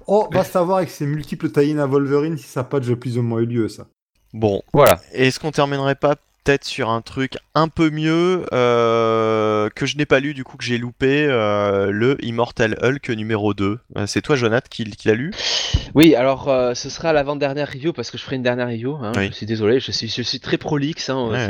[0.07, 3.17] Oh, va savoir avec ses multiples tie à Wolverine si ça n'a pas déjà plus
[3.17, 3.85] ou moins eu lieu, ça.
[4.33, 4.99] Bon, Voilà.
[5.11, 10.05] est-ce qu'on terminerait pas peut-être sur un truc un peu mieux euh, que je n'ai
[10.05, 14.21] pas lu du coup que j'ai loupé euh, le Immortal Hulk numéro 2 Euh, c'est
[14.21, 15.31] toi Jonathan qui, qui l'a lu?
[15.95, 18.95] Oui, alors euh, ce sera l'avant-dernière review parce que je ferai une dernière review.
[19.01, 19.11] hein.
[19.15, 19.27] Oui.
[19.29, 21.47] Je suis désolé, je suis, je suis très prolixe hein, Ouais,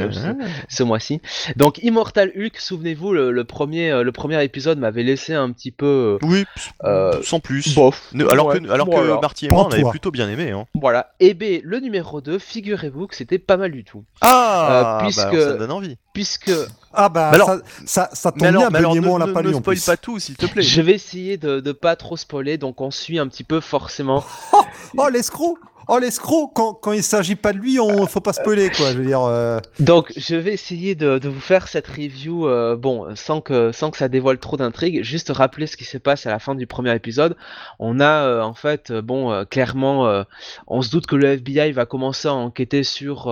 [0.70, 1.22] ce, ouais, mois-ci.
[1.56, 6.18] Donc Immortal Hulk, souvenez-vous, le, le premier, le premier épisode m'avait laissé un petit peu
[6.22, 6.44] Oui,
[6.84, 7.74] euh, sans plus.
[7.76, 8.10] bof.
[8.14, 9.16] Ne- alors Ouais, que, alors voilà.
[9.16, 10.52] que Marty et moi on avait plutôt bien aimé.
[10.52, 10.66] Hein.
[10.76, 11.14] Voilà.
[11.22, 14.04] Et B, le numéro 2, figurez-vous que c'était pas mal du tout.
[14.22, 15.98] Ah, puisque- bah alors ça me donne envie.
[16.14, 16.52] Puisque
[16.94, 19.26] Ah bah, alors- ça, ça, ça tombe Mais alors, bien, mais alors ne, on l'a
[19.26, 19.86] ne- pas ne lu en spoil plus.
[19.86, 20.62] pas tout s'il te plaît.
[20.62, 24.24] je vais essayer de, de pas trop spoiler, donc on suit un petit peu forcément.
[24.98, 25.58] Oh, l'escroc
[25.90, 28.92] Oh, l'escroc Quand, quand il s'agit pas de lui, on faut pas spoiler, quoi.
[28.94, 29.22] Je veux dire...
[29.24, 33.72] euh, Donc je vais essayer de, de vous faire cette review, euh, bon, sans que,
[33.74, 36.56] sans que ça dévoile trop d'intrigues, juste rappeler ce qui se passe à la fin
[36.56, 37.36] du premier épisode.
[37.80, 40.24] On a euh, en fait, bon, euh, clairement, euh,
[40.68, 43.30] on se doute que le FBI va commencer à enquêter sur,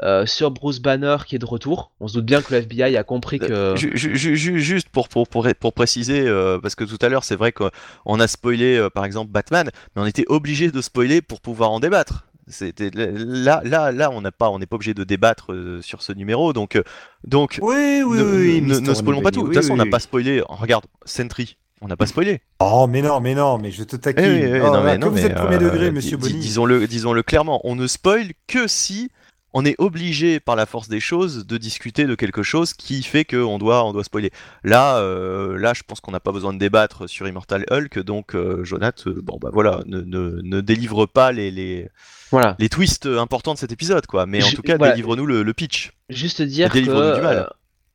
[0.00, 1.92] euh, euh, sur Bruce Banner qui est de retour.
[2.00, 3.74] On se doute bien que le FBI a compris que...
[3.76, 7.36] Ju- ju- juste pour, pour, pour, pour préciser, euh, parce que tout à l'heure c'est
[7.36, 11.40] vrai qu'on a spoilé euh, par exemple Batman, mais on était obligé de spoiler pour
[11.40, 12.26] pouvoir en débattre.
[12.48, 16.02] C'était là, là, là, on n'a pas, on n'est pas obligé de débattre euh, sur
[16.02, 16.82] ce numéro, donc, euh,
[17.24, 18.60] donc Oui, oui, ne, oui.
[18.62, 19.42] ne- spoilons pas tout.
[19.42, 20.42] De toute façon, on n'a pas spoilé.
[20.48, 22.40] Regarde, Sentry, on n'a pas spoilé.
[22.58, 24.24] Oh, mais non, mais non, mais je te taquine.
[24.24, 26.16] Eh oui, Oh non, là, mais, que non, vous mais, êtes premier euh, degré, monsieur
[26.16, 26.34] Bonny.
[26.34, 29.10] Disons-le, disons-le clairement, on ne spoil que si
[29.54, 33.24] on est obligé par la force des choses de discuter de quelque chose qui fait
[33.24, 34.30] qu'on doit, on doit spoiler.
[34.64, 38.34] Là, euh, là, je pense qu'on n'a pas besoin de débattre sur Immortal Hulk, donc
[38.34, 41.88] euh, Jonath, euh, bon bah voilà, ne, ne, ne délivre pas les, les,
[42.30, 42.56] Voilà.
[42.58, 44.24] les twists importants de cet épisode, quoi.
[44.26, 44.92] Mais en Je- tout cas, voilà.
[44.94, 45.92] délivre-nous le, le pitch.
[46.08, 47.36] Juste dire que du mal.
[47.36, 47.44] euh,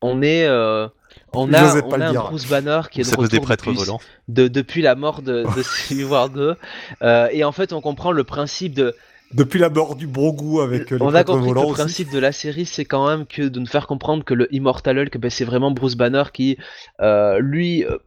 [0.01, 0.87] on est, euh,
[1.33, 2.23] on a, on a le un dire.
[2.29, 3.99] Bruce Banner qui est de cause des retour prêtres depuis, volants.
[4.27, 6.55] de- depuis la mort de, de Civil War 2.
[7.01, 8.93] Euh, et en fait, on comprend le principe de.
[9.33, 11.73] Depuis la mort du Brogou avec euh, les On a compris que le aussi.
[11.73, 14.97] principe de la série, c'est quand même que de nous faire comprendre que le Immortal
[14.97, 16.57] Hulk, ben, c'est vraiment Bruce Banner qui,
[17.01, 17.97] euh, lui, euh,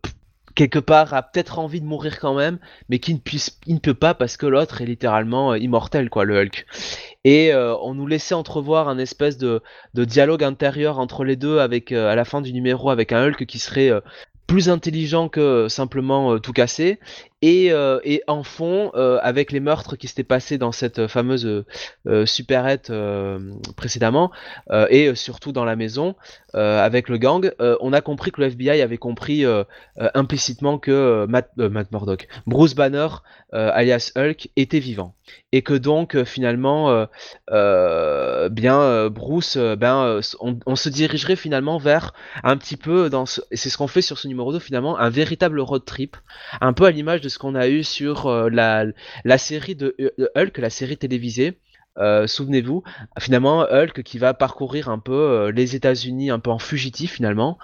[0.55, 2.59] quelque part, a peut-être envie de mourir quand même,
[2.89, 6.25] mais qui ne puisse, il ne peut pas parce que l'autre est littéralement immortel, quoi,
[6.25, 6.67] le Hulk.
[7.25, 11.59] Et euh, on nous laissait entrevoir un espèce de, de dialogue intérieur entre les deux,
[11.59, 13.91] avec à la fin du numéro, avec un Hulk qui serait
[14.47, 16.99] plus intelligent que simplement tout casser,
[17.43, 21.47] et, euh, et en fond, euh, avec les meurtres qui s'étaient passés dans cette fameuse
[21.47, 21.65] euh,
[22.07, 24.31] euh, supérette euh, précédemment,
[24.71, 26.17] euh, et euh, surtout dans la maison,
[26.55, 29.65] euh, avec le gang, euh, on a compris que le FBI avait compris euh,
[30.01, 33.09] euh, implicitement que euh, Matt, euh, Matt Murdock, Bruce Banner,
[33.55, 35.15] euh, alias Hulk, était vivant.
[35.53, 37.07] Et que donc, euh, finalement, euh,
[37.51, 42.13] euh, bien, euh, Bruce, euh, ben, euh, on, se dirigerait finalement vers
[42.43, 45.61] un petit peu, dans c'est ce qu'on fait sur ce numéro 2, finalement, un véritable
[45.61, 46.17] road trip,
[46.61, 50.31] un peu à l'image de ce qu'on a eu sur euh, la, série de, de
[50.37, 51.59] Hulk, la série télévisée.
[51.99, 52.83] Euh, Souvenez-vous,
[53.19, 57.59] finalement, Hulk qui va parcourir un peu euh, les États-Unis, un peu en fugitif finalement,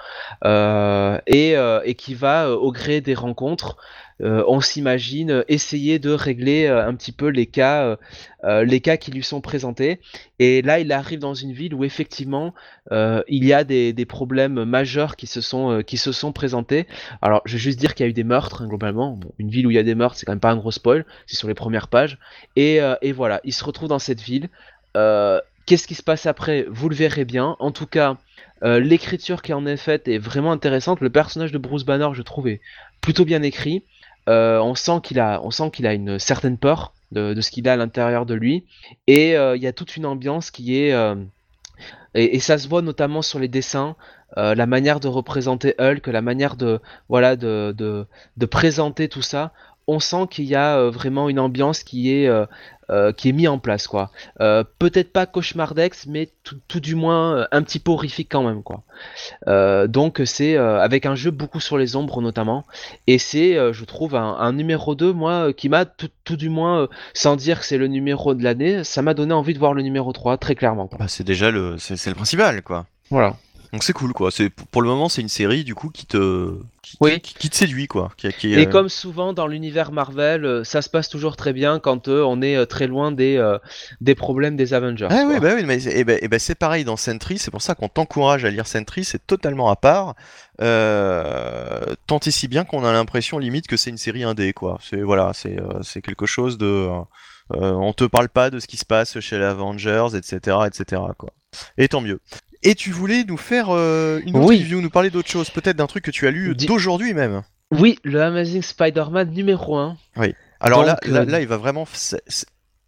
[0.44, 5.98] euh, et, euh, qui va, euh, au gré des rencontres, euh, on s'imagine euh, essayer
[5.98, 7.96] de régler euh, un petit peu les cas, euh,
[8.44, 10.00] euh, les cas qui lui sont présentés.
[10.38, 12.54] Et là, il arrive dans une ville où effectivement,
[12.92, 16.86] euh, il y a des, problèmes majeurs qui se sont, euh, présentés.
[17.22, 19.18] Alors, je vais juste dire qu'il y a eu des meurtres hein, globalement.
[19.38, 21.04] Une ville où il y a des meurtres, c'est quand même pas un gros spoil.
[21.26, 22.18] C'est sur les premières pages.
[22.56, 24.48] Et, euh, voilà, il se retrouve dans cette ville.
[24.96, 26.64] Euh, Qu'est-ce qui se passe après?
[26.70, 27.56] Vous le verrez bien.
[27.58, 28.18] En tout cas,
[28.62, 31.00] euh, l'écriture qui en est faite est vraiment intéressante.
[31.00, 32.60] Le personnage de Bruce Banner, je trouve, est
[33.00, 33.82] plutôt bien écrit.
[34.28, 35.40] Euh, on sent qu'il a,
[35.94, 38.64] une certaine peur de, ce qu'il a à l'intérieur de lui.
[39.06, 41.14] Et euh, il y a toute une ambiance qui est, euh,
[42.14, 43.96] et, ça se voit notamment sur les dessins,
[44.36, 48.06] la manière de représenter Hulk, la manière de, voilà, de,
[48.50, 49.52] présenter tout ça.
[49.86, 52.28] On sent qu'il y a vraiment une ambiance qui est,
[52.90, 54.10] euh, qui est mise en place, quoi.
[54.40, 58.42] Euh, Peut-être pas cauchemardex, mais tout, tout du moins euh, un petit peu horrifique quand
[58.42, 58.82] même, quoi.
[59.48, 62.64] Euh, donc c'est avec un jeu beaucoup sur les ombres notamment,
[63.06, 66.88] et c'est, je trouve, un, un numéro 2, moi, qui m'a tout, tout du moins,
[67.14, 69.82] sans dire que c'est le numéro de l'année, ça m'a donné envie de voir le
[69.82, 70.86] numéro 3, très clairement.
[70.86, 70.98] quoi.
[70.98, 72.86] Bah, c'est déjà le, c'est le principal, quoi.
[73.10, 73.36] Voilà.
[73.72, 74.30] Donc c'est cool, quoi.
[74.30, 77.20] C'est pour le moment, c'est une série du coup qui te, qui, Oui.
[77.20, 78.10] qui, qui te séduit, quoi.
[78.16, 81.78] Qui, Et euh, comme souvent dans l'univers Marvel, euh, ça se passe toujours très bien
[81.80, 83.58] quand euh, on est très loin des, euh,
[84.00, 85.08] des problèmes des Avengers.
[85.10, 87.50] Ah oui, bah oui, mais c'est eh ben, eh ben, c'est pareil dans Sentry, c'est
[87.50, 90.14] pour ça qu'on t'encourage à lire Sentry, c'est totalement à part,
[90.58, 94.78] tant et si bien qu'on a l'impression limite que c'est une série indé, quoi.
[94.82, 96.88] C'est voilà, c'est c'est quelque chose de,
[97.54, 101.02] euh, on te parle pas de ce qui se passe chez les Avengers, etc., etc.,
[101.16, 101.30] quoi.
[101.78, 102.20] Et tant mieux.
[102.62, 104.58] Et tu voulais nous faire euh, une autre Oui.
[104.58, 107.42] review, nous parler d'autre chose, peut-être d'un truc que tu as lu d'aujourd'hui même.
[107.72, 109.96] Oui, le Amazing Spider-Man numéro 1.
[110.60, 111.86] Alors là, Donc, là, euh, là, il va vraiment,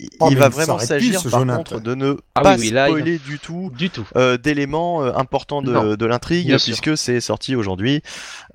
[0.00, 1.56] il Oh, mais va il vraiment s'agir par Jonathan.
[1.58, 4.06] contre de ne Ah pas oui, oui, là, il- spoiler du tout Du tout.
[4.16, 6.72] euh, d'éléments euh, importants de, l'intrigue, Bien sûr.
[6.76, 8.02] puisque c'est sorti aujourd'hui,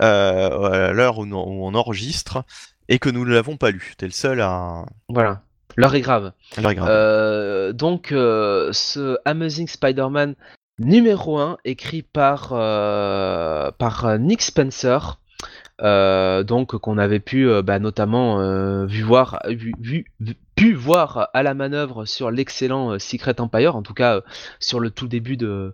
[0.02, 2.44] euh, à l'heure où, on enregistre,
[2.90, 3.94] et que nous ne l'avons pas lu.
[3.98, 4.86] T'es le seul à...
[5.10, 5.42] Voilà.
[5.76, 6.32] L'heure est grave.
[6.58, 6.92] regarder.
[6.92, 10.36] Euh, donc, euh, ce Amazing Spider-Man
[10.80, 15.20] numéro 1, écrit par, euh, par euh, Nick Spencer,
[15.82, 20.06] euh, donc qu'on avait pu euh, bah, notamment euh, vu voir, vu, vu-
[20.56, 24.22] pu voir à la manœuvre sur l'excellent Secret Empire, en tout cas
[24.60, 25.74] sur le tout début de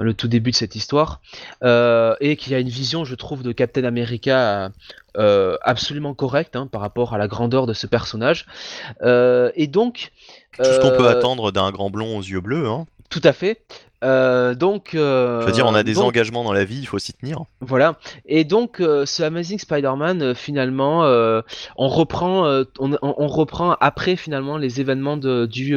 [0.00, 1.20] le tout début de cette histoire,
[1.62, 4.70] et qui a une vision, je trouve, de Captain America
[5.14, 8.46] absolument correcte hein, par rapport à la grandeur de ce personnage.
[9.04, 10.10] Et donc,
[10.58, 12.66] Tout ce qu'on peut attendre d'un grand blond aux yeux bleus.
[12.66, 12.86] Hein.
[13.08, 13.62] tout à fait.
[14.04, 16.86] Euh, donc, euh, Je veux dire, on a des donc, engagements dans la vie, il
[16.86, 17.42] faut s'y tenir.
[17.60, 17.96] Voilà.
[18.26, 21.00] Et donc, euh, ce Amazing Spider-Man, euh, finalement,
[21.76, 25.76] on reprend, on, reprend après finalement les événements de, du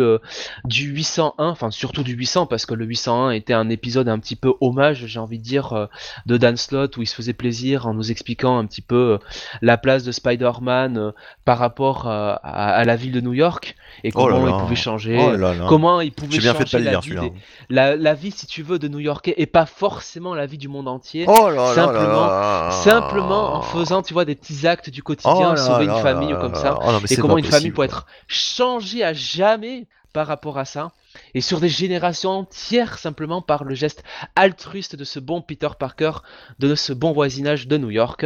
[0.65, 4.35] du 801, enfin surtout du 800 parce que le 801 était un épisode un petit
[4.35, 5.87] peu hommage, j'ai envie de dire,
[6.25, 9.19] de Dan Slott où il se faisait plaisir en nous expliquant un petit peu
[9.61, 11.13] la place de Spider-Man
[11.45, 14.51] par rapport à, à la ville de New York et Oh là comment là.
[14.57, 15.17] il pouvait changer.
[15.19, 15.53] Oh là.
[15.67, 17.21] Comment il pouvait bien fait de changer pas le la lire vie celui-là.
[17.23, 17.33] des-
[17.69, 20.87] la, la vie, si tu veux, de New-Yorkais et pas forcément la vie du monde
[20.87, 21.25] entier.
[21.27, 22.71] Oh là simplement- là là.
[22.71, 26.33] Simplement en faisant, tu vois, des petits actes du Oh quotidien, là sauver une famille
[26.33, 26.77] ou comme ça.
[26.81, 30.91] Oh non, Et comment une famille peut être changée à jamais par rapport à ça.
[31.33, 34.03] et sur des générations entières simplement par le geste
[34.35, 36.11] altruiste de ce bon Peter Parker,
[36.59, 38.25] de ce bon voisinage de New York.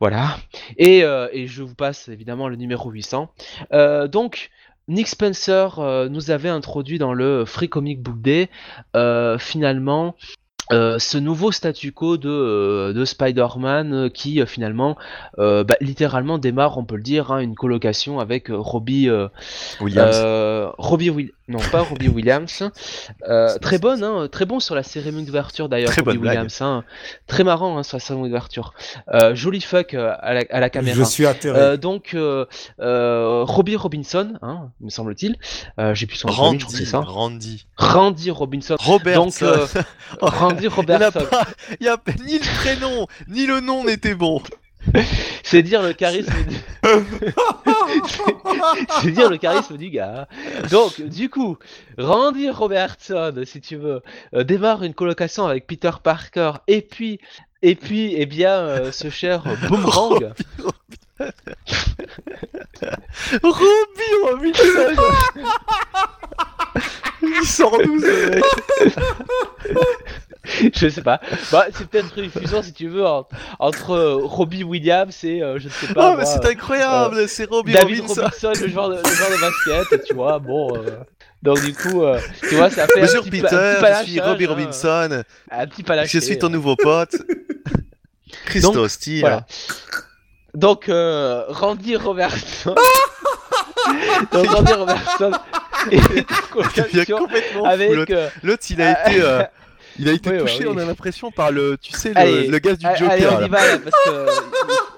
[0.00, 0.36] Voilà.
[0.76, 3.28] Et, euh, et je vous passe évidemment le numéro 800.
[3.72, 4.50] Euh, donc,
[4.88, 8.50] Nick Spencer euh, nous avait introduit dans le Free Comic Book Day
[8.96, 10.16] euh, finalement
[10.70, 14.96] euh, ce nouveau statu quo de, de Spider-Man qui finalement
[15.36, 19.10] bah, littéralement démarre, on peut le dire, hein, une colocation avec Robbie
[19.80, 20.72] Williams.
[20.78, 22.64] Robbie non pas Robbie Williams,
[23.28, 25.90] Euh, très bonne, hein, très bon sur la cérémonie d'ouverture d'ailleurs.
[25.90, 26.18] Très Robbie.
[26.18, 26.84] Williams, hein.
[27.26, 28.74] très marrant hein, sur la cérémonie d'ouverture.
[29.12, 30.96] Euh, joli fuck euh, à, la, à la caméra.
[30.96, 31.58] Je suis atterré.
[31.58, 32.16] Euh, donc
[32.78, 34.34] Robbie Robinson,
[34.80, 35.36] me semble-t-il.
[35.92, 37.00] J'ai plus son nom je crois que Randy, c'est ça.
[37.00, 37.66] Randy.
[37.76, 38.76] Randy Robinson.
[38.78, 39.16] Robert.
[39.16, 39.34] Donc
[40.20, 41.26] Randy Il a Robertson.
[41.30, 44.40] pas, a ni le prénom, ni le nom n'était bon.
[45.44, 46.32] C'est dire le charisme.
[46.48, 46.56] du-
[49.00, 50.26] C'est dire le charisme du gars.
[50.30, 50.66] hein.
[50.70, 51.56] Donc, du coup,
[51.98, 54.02] Randy Robertson, si tu veux,
[54.34, 57.20] euh, démarre une colocation avec Peter Parker et puis,
[57.62, 60.32] et puis, eh bien, euh, ce cher Boomerang.
[63.42, 65.02] Robbie Robinson
[67.22, 68.44] Il sort d'où ce mec
[70.74, 71.20] je sais pas.
[71.52, 73.26] Bah, c'est peut-être une fusion, si tu veux, en-
[73.58, 76.08] entre euh, Robbie Williams et euh, je ne sais pas.
[76.08, 79.30] Oh mais moi, c'est incroyable, c'est Robbie David Robinson Robinson, le joueur de, le joueur
[79.30, 80.76] de basket, tu vois, bon.
[80.76, 80.98] euh,
[81.42, 84.04] Donc du coup, euh, tu vois, ça fait un Bonjour petit, pa- un Peter, petit
[84.06, 86.20] je suis palachage, Robbie hein, Robinson, un petit palaché.
[86.20, 87.14] je suis ton nouveau pote.
[88.46, 89.20] Christo Steel.
[89.20, 89.46] Voilà.
[90.54, 92.74] Donc euh, Randy Robertson.
[94.32, 95.30] Donc Randy Robertson
[95.90, 97.90] est en Il a colocation complètement fou, avec.
[97.92, 98.12] l'autre.
[98.14, 99.42] euh, L'autre, il a été, euh,
[99.98, 100.72] il a été Oui, bah touché, oui.
[100.74, 103.34] on a l'impression, par le, tu sais, le, Allez, le gaz du allez, Joker.
[103.34, 103.46] on là.
[103.46, 104.26] y va là, parce que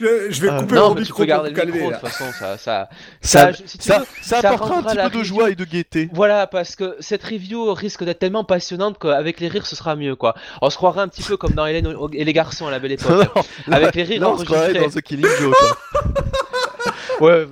[0.00, 1.72] Je, je vais Ah, couper non, mon mais tu micro peux pour garder le calmer.
[1.72, 2.88] micro de toute façon, ça, ça,
[3.20, 5.54] Ça, ça, si tu ça, veux, ça ça apportera un petit peu de joie et
[5.54, 6.08] de gaieté.
[6.12, 10.14] Voilà, parce que cette review risque d'être tellement passionnante qu'avec les rires, ce sera mieux,
[10.16, 10.34] quoi.
[10.62, 12.92] On se croirait un petit peu comme dans Hélène et les garçons à la belle
[12.92, 13.28] époque.
[13.70, 14.86] Avec les rires on se croirait enregistrés.
[14.86, 15.54] dans The Killing Joke.
[15.94, 16.10] hein.
[17.20, 17.48] Ouais.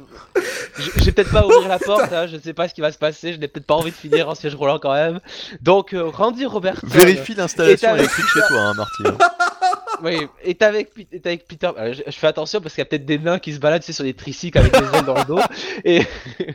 [0.96, 3.32] Vais peut-être pas ouvrir la porte, hein, je sais pas ce qui va se passer,
[3.32, 5.18] je n'ai peut-être pas envie de finir en siège roulant quand même.
[5.62, 6.86] Donc, euh, Randy Robertson.
[6.86, 9.02] Vérifie l'installation électrique chez toi, hein, Marty.
[9.06, 9.16] hein.
[10.02, 11.70] Oui, est avec, Pi- est avec Peter.
[11.78, 13.82] euh, je, je fais attention parce qu'il y a peut-être des nains qui se baladent
[13.82, 15.38] tu sais, sur des tricycles avec des ailes dans le dos.
[15.84, 16.02] Et,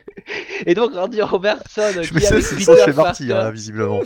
[0.65, 4.01] et donc Randy Robertson Je qui sais, avec Peter ça Parker, hein, visiblement.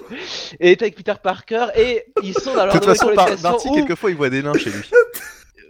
[0.60, 3.68] est avec Peter Parker et ils sont dans De leur toute nouvelle façon, colocation Marty,
[3.70, 4.90] où- quelquefois, il voit des nains chez lui.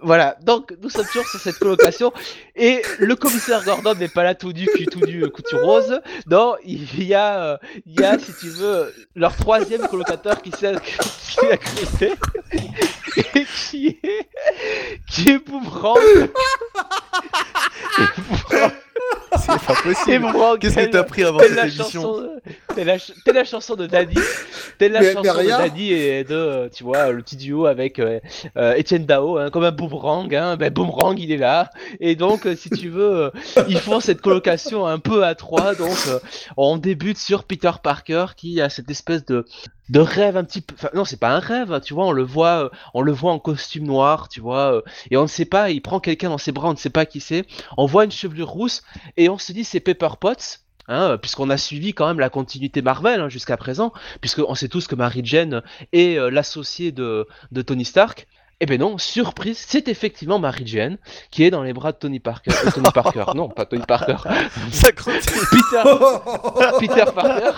[0.01, 2.11] Voilà, donc nous sommes toujours sur cette colocation
[2.55, 5.99] et le commissaire Gordon n'est pas là tout nu, tout nu, euh, couture rose.
[6.29, 10.51] Non, il y a, euh, il y a, si tu veux, leur troisième colocateur qui
[10.51, 10.75] s'est
[11.39, 12.11] qui a créé
[12.51, 12.59] et
[13.69, 14.27] qui est,
[15.09, 15.97] qui est Boomerang?
[19.37, 20.19] C'est pas possible.
[20.21, 22.29] Boomerang, Qu'est-ce que t'as pris avant cette la émission
[22.75, 24.17] telle la, ch- telle la chanson de Daddy,
[24.77, 25.47] telle la Mais- mais chanson de.
[25.47, 28.19] Daddy et de, euh, tu vois, le petit duo avec euh,
[28.57, 32.45] euh, Etienne Dao, hein, comme un boomerang, hein, ben boomerang il est là, et donc
[32.45, 33.29] euh, si tu veux, euh,
[33.67, 36.19] ils font cette colocation un peu à trois, donc euh,
[36.57, 39.45] on débute sur Peter Parker qui a cette espèce de
[39.87, 42.23] de rêve un petit peu, enfin non c'est pas un rêve, tu vois, on le
[42.23, 44.81] voit, euh, on le voit en costume noir, tu vois, euh,
[45.11, 47.05] et on ne sait pas, il prend quelqu'un dans ses bras, on ne sait pas
[47.05, 47.45] qui c'est,
[47.77, 48.81] on voit une chevelure rousse
[49.15, 50.61] et on se dit c'est Pepper Potts.
[50.87, 54.85] Hein, puisqu'on a suivi quand même la continuité Marvel hein, jusqu'à présent, puisqu'on sait tous
[54.85, 55.63] que Mary Jane
[55.93, 58.27] est euh, l'associée de, de Tony Stark.
[58.59, 60.99] Eh ben non, surprise, c'est effectivement Mary Jane
[61.31, 62.51] qui est dans les bras de Tony Parker.
[62.51, 64.15] euh, Tony Parker, non, pas Tony Parker.
[64.71, 65.41] Ça continue.
[65.49, 65.83] Peter,
[66.79, 67.51] Peter Parker.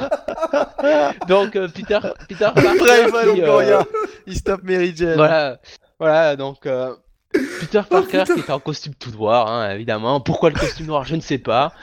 [1.27, 2.77] Donc euh, Peter, Peter Parker.
[2.79, 3.81] Bref, qui, euh.
[4.25, 5.15] Il se tape Mary Jane.
[5.17, 5.59] voilà,
[5.99, 6.95] voilà, donc euh,
[7.33, 8.33] Peter Parker putain.
[8.35, 10.19] qui est en costume tout noir, hein, évidemment.
[10.21, 11.73] Pourquoi le costume noir, je ne sais pas.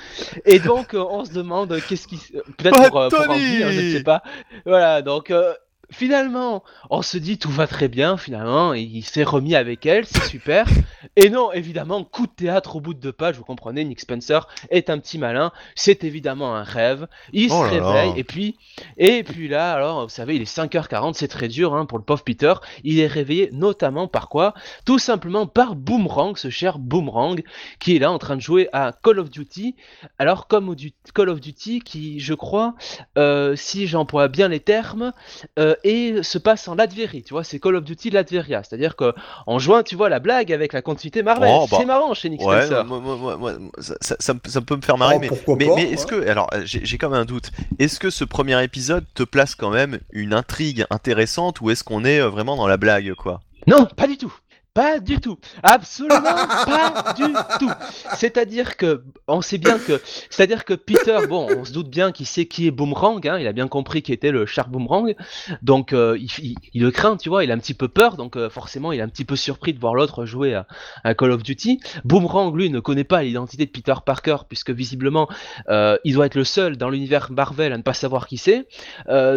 [0.44, 3.70] Et donc euh, on se demande qu'est-ce qui, s- peut-être pour, euh, pour Andy, hein,
[3.70, 4.22] je ne sais pas.
[4.64, 5.52] Voilà, donc euh,
[5.90, 8.16] finalement, on se dit tout va très bien.
[8.16, 10.66] Finalement, il s'est remis avec elle, c'est super.
[11.16, 13.36] Et non, évidemment, coup de théâtre au bout de deux pages.
[13.36, 15.52] Vous comprenez, Nick Spencer est un petit malin.
[15.74, 17.06] C'est évidemment un rêve.
[17.32, 17.86] Il Oh se là.
[17.92, 18.56] réveille et puis
[18.96, 22.04] et puis là, alors, vous savez, il est 5h40, c'est très dur hein, pour le
[22.04, 22.54] pauvre Peter.
[22.82, 24.54] Il est réveillé notamment par quoi?
[24.84, 27.42] Tout simplement par Boomerang, ce cher Boomerang,
[27.78, 29.76] qui est là en train de jouer à Call of Duty.
[30.18, 32.74] Alors, comme au du- Call of Duty, qui, je crois,
[33.18, 35.12] euh, si j'emploie bien les termes,
[35.58, 37.22] euh, et se passe en Latverie.
[37.22, 38.62] Tu vois, c'est Call of Duty Latveria.
[38.62, 39.12] C'est-à-dire que
[39.46, 41.50] en juin, tu vois la blague avec la continuité Marvel.
[41.52, 42.84] Oh, bah, c'est marrant chez Nick Ouais, Spencer.
[42.84, 45.56] moi, moi, moi, moi, ça, ça- ça me- ça peut me faire marrer, Oh, mais,
[45.56, 48.24] mais, mais est-ce que, alors, euh, j'ai j'ai quand même un doute, est-ce que ce
[48.24, 52.56] premier épisode te place quand même une intrigue intéressante ou est-ce qu'on est euh, vraiment
[52.56, 53.40] dans la blague, quoi?
[53.66, 54.32] Non, pas du tout.
[54.74, 57.70] Pas du tout, absolument pas du tout.
[58.16, 62.26] C'est-à-dire que on sait bien que, c'est-à-dire que Peter, bon, on se doute bien qu'il
[62.26, 65.14] sait qui est Boomerang, hein, il a bien compris qui était le Shark Boomerang,
[65.62, 68.50] donc euh, il, le craint, tu vois, il a un petit peu peur, donc euh,
[68.50, 70.66] forcément il est un petit peu surpris de voir l'autre jouer à,
[71.04, 71.78] à, Call of Duty.
[72.04, 75.28] Boomerang, lui, ne connaît pas l'identité de Peter Parker puisque visiblement
[75.68, 78.66] euh, il doit être le seul dans l'univers Marvel à ne pas savoir qui c'est.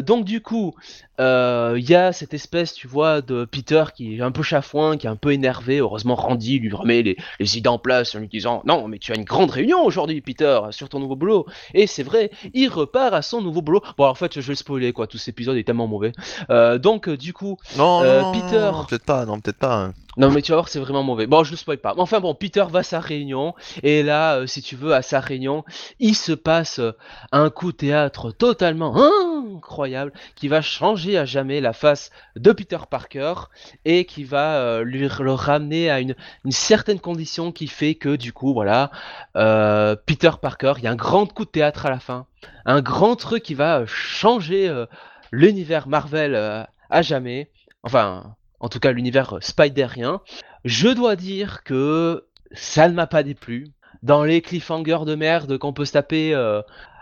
[0.02, 0.74] donc du coup,
[1.20, 5.06] il y a cette espèce, tu vois, de Peter qui est un peu chafouin, qui
[5.06, 5.78] est un peu énervé.
[5.78, 9.16] Heureusement, Randy lui remet les, idées en place en lui disant Non, mais tu as
[9.16, 11.46] une grande réunion aujourd'hui, Peter, sur ton nouveau boulot.
[11.74, 13.82] Et c'est vrai, il repart à son nouveau boulot.
[13.98, 15.08] Bon, en fait, je vais le spoiler, quoi.
[15.08, 16.12] Tout cet épisode est tellement mauvais.
[16.50, 18.72] Euh, donc, euh, du coup, non, euh, Peter.
[18.88, 19.76] peut-être pas, non, peut-être pas.
[19.76, 19.94] Hein.
[20.18, 21.28] Non, mais tu vas voir, c'est vraiment mauvais.
[21.28, 21.94] Bon, je le spoil pas.
[21.98, 23.54] Enfin, bon, Peter va à sa réunion.
[23.84, 25.64] Et là, si tu veux, à sa réunion,
[26.00, 26.82] il se passe
[27.32, 28.96] un coup théâtre totalement
[29.56, 33.34] incroyable qui va changer à jamais la face de Peter Parker
[33.86, 36.16] et qui va lui le ramener à une,
[36.50, 38.92] certaine condition qui fait que du coup, voilà,
[39.36, 42.26] euh, Peter Parker, il y a un grand coup de théâtre à la fin,
[42.66, 44.86] un grand truc qui va changer euh,
[45.32, 47.52] l'univers Marvel euh, à jamais,
[47.84, 50.22] enfin, en tout cas l'univers Spiderien.
[50.66, 53.68] Je dois dire que ça ne m'a pas déplu.
[54.04, 56.36] Dans les cliffhangers de merde qu'on peut se taper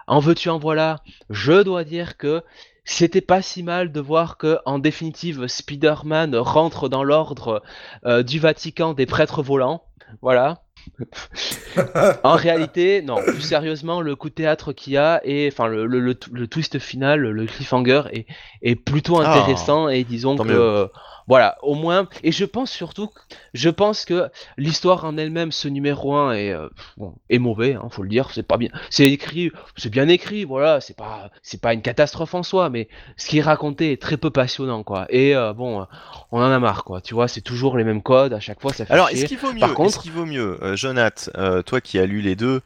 [0.07, 2.43] en veux-tu en voilà, je dois dire que
[2.83, 7.63] c'était pas si mal de voir que, en définitive, Spider-Man rentre dans l'ordre
[8.05, 9.83] euh, du Vatican des prêtres volants.
[10.21, 10.61] Voilà.
[12.23, 15.87] en réalité, non, plus sérieusement, le coup de théâtre qu'il y a et enfin le,
[15.87, 18.27] le, le, twist final, le cliffhanger est,
[18.61, 19.31] est plutôt ah.
[19.31, 20.91] intéressant et disons que
[21.27, 22.07] voilà, au moins.
[22.23, 23.09] Et je pense surtout,
[23.53, 27.87] je pense que l'histoire en elle-même, ce numéro 1 est, euh, bon, est mauvais, hein,
[27.89, 28.29] faut le dire.
[28.33, 28.69] C'est pas bien.
[28.89, 30.81] C'est écrit, c'est bien écrit, voilà.
[30.81, 32.87] C'est pas, c'est pas une catastrophe en soi, mais
[33.17, 35.07] ce qui est raconté est très peu passionnant, quoi.
[35.09, 35.85] Et euh, bon,
[36.31, 37.01] on en a marre, quoi.
[37.01, 38.71] Tu vois, c'est toujours les mêmes codes à chaque fois.
[38.73, 41.29] Ça fait Alors, est-ce qu'il vaut mieux, Par contre, est-ce qu'il vaut mieux, euh, Jonath,
[41.65, 42.61] toi qui as lu les deux,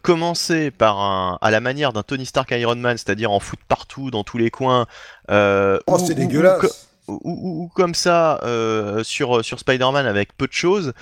[0.00, 4.10] commencer par un, à la manière d'un Tony Stark Iron Man, c'est-à-dire en foot partout,
[4.10, 4.86] dans tous les coins.
[5.28, 10.92] oh, c'est dégueulasse ou, comme ça euh, sur, sur Spider-Man avec peu de choses,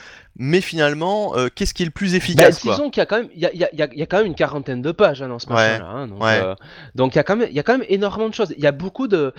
[0.43, 3.19] mais finalement, euh, qu'est-ce qui est le plus efficace bah, Disons qu'il y a quand
[3.19, 5.29] même, il y a, y, a, y a, quand même une quarantaine de pages hein,
[5.29, 5.87] dans ce machin-là.
[5.87, 6.55] Hein, donc, euh,
[6.95, 8.55] donc il y a quand même, il y a quand même énormément de choses.
[8.57, 9.35] Il y a beaucoup de,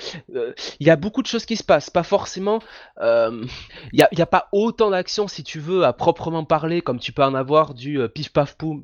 [0.80, 1.90] il y a beaucoup de choses qui se passent.
[1.90, 2.60] Pas forcément,
[3.02, 3.48] il
[3.94, 7.34] y a, pas autant d'actions si tu veux à proprement parler comme tu peux en
[7.34, 8.84] avoir du pif paf poum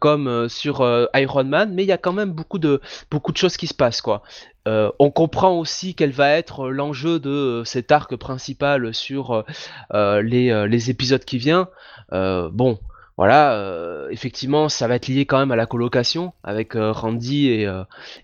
[0.00, 3.56] comme sur Iron Man, mais il y a quand même beaucoup de, beaucoup de choses
[3.56, 4.24] qui se passent quoi.
[4.66, 9.44] Euh, on comprend aussi quel va être l'enjeu de euh, cet arc principal sur
[9.94, 11.66] euh, les, épisodes qui viennent.
[12.12, 12.78] bon,
[13.16, 17.66] voilà, effectivement, ça va être lié quand même à la colocation avec Randy et,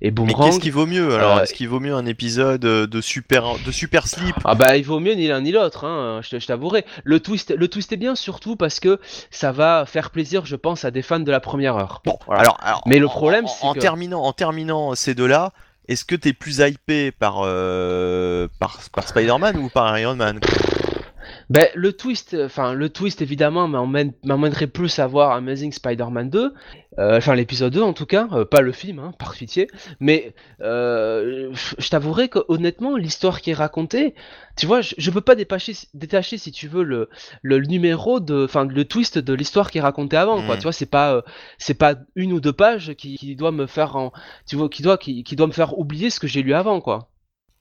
[0.03, 0.45] et Boomerang.
[0.45, 4.07] qu'est-ce qui vaut mieux alors Est-ce qu'il vaut mieux un épisode de super de super
[4.07, 6.85] slip Ah bah il vaut mieux ni l'un ni l'autre, hein, je, t'avouerai.
[7.05, 9.01] Le twist, le twist est bien surtout parce que
[9.31, 12.03] ça va faire plaisir, je pense, à des fans de la première heure.
[12.05, 15.53] Bon, alors, mais le problème, c'est en terminant, en terminant ces deux-là,
[15.89, 20.41] est-ce que t'es plus hypé par, euh, par, par Spider-Man ou par Iron Man?
[21.51, 26.55] Ben, le twist, enfin le twist évidemment m'emmènerait plus à voir Amazing Spider-Man 2,
[26.99, 29.69] euh, enfin l'épisode 2 en tout cas, euh, pas le film, hein, par pitié,
[30.01, 34.15] mais euh, je t'avouerai que honnêtement l'histoire qui est racontée,
[34.57, 37.09] tu vois, je, peux pas détacher, détacher si tu veux le,
[37.43, 40.57] le numéro de, enfin le twist de l'histoire qui est racontée avant, quoi.
[40.57, 40.59] Mm.
[40.59, 41.23] Tu vois, c'est pas
[41.59, 44.13] c'est pas une ou deux pages qui, qui doit me faire, en,
[44.47, 46.81] tu vois, qui doit qui, qui doit me faire oublier ce que j'ai lu avant,
[46.81, 47.09] quoi.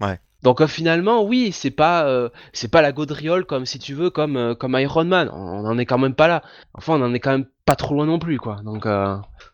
[0.01, 0.19] Ouais.
[0.43, 4.09] Donc euh, finalement, oui, c'est pas euh, c'est pas la gaudriole comme si tu veux
[4.09, 5.29] comme euh, comme Iron Man.
[5.33, 6.41] On en est quand même pas là.
[6.73, 8.57] Enfin, on en est quand même pas trop loin non plus, quoi.
[8.65, 8.85] Donc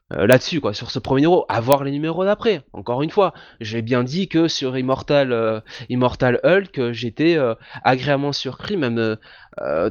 [0.09, 2.61] là-dessus, quoi, sur ce premier numéro, à voir les numéros d'après.
[2.71, 7.37] Encore une fois, j'ai bien dit que sur Immortal Immortal Hulk, j'étais
[7.83, 9.17] agréablement surpris, même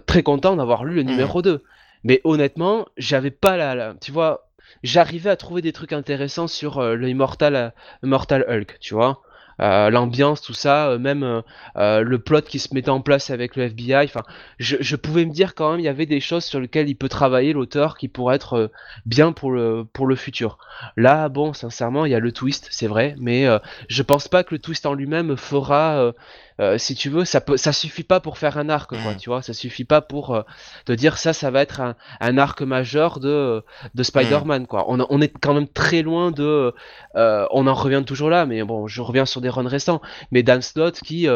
[0.07, 1.07] très content d'avoir lu le mmh.
[1.07, 1.62] numéro 2.
[2.05, 4.49] Mais honnêtement, j'avais pas la, tu vois,
[4.83, 9.20] j'arrivais à trouver des trucs intéressants sur le Immortal Immortal Hulk, tu vois.
[9.60, 11.43] Euh, l'ambiance, tout ça, euh, même
[11.76, 14.05] euh, le plot qui se mettait en place avec le FBI.
[14.05, 14.23] Enfin,
[14.59, 16.94] je, je, pouvais me dire quand même il y avait des choses sur lesquelles il
[16.94, 18.70] peut travailler l'auteur qui pourraient être
[19.07, 20.59] bien pour le pour le futur.
[20.97, 23.47] Là, bon, sincèrement, il y a le twist, c'est vrai, mais
[23.89, 26.12] je pense pas que le twist en lui-même fera
[26.60, 29.17] euh, si tu veux, ça peut, ça suffit pas pour faire un arc, quoi, mm.
[29.17, 30.43] tu vois, ça suffit pas pour euh,
[30.86, 33.62] te dire ça, ça va être un, un arc majeur de,
[33.94, 34.67] de Spider-Man, mm.
[34.67, 34.86] quoi.
[34.89, 36.75] On, on, est quand même très loin de,
[37.17, 40.43] euh, on en revient toujours là, mais bon, je reviens sur des runs récents, mais
[40.43, 41.28] Dan Slott qui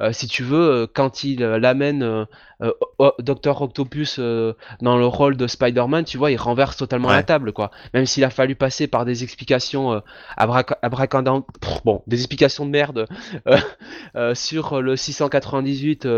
[0.00, 2.72] euh, si tu veux, euh, quand il euh, l'amène euh,
[3.18, 7.70] Docteur Octopus dans le rôle de Spider-Man, tu vois, il renverse totalement la table, quoi.
[7.92, 10.02] Même s'il a fallu passer par des explications
[10.36, 11.46] abracadabrantes,
[11.84, 13.06] bon, des explications de merde
[14.34, 16.08] sur le 698,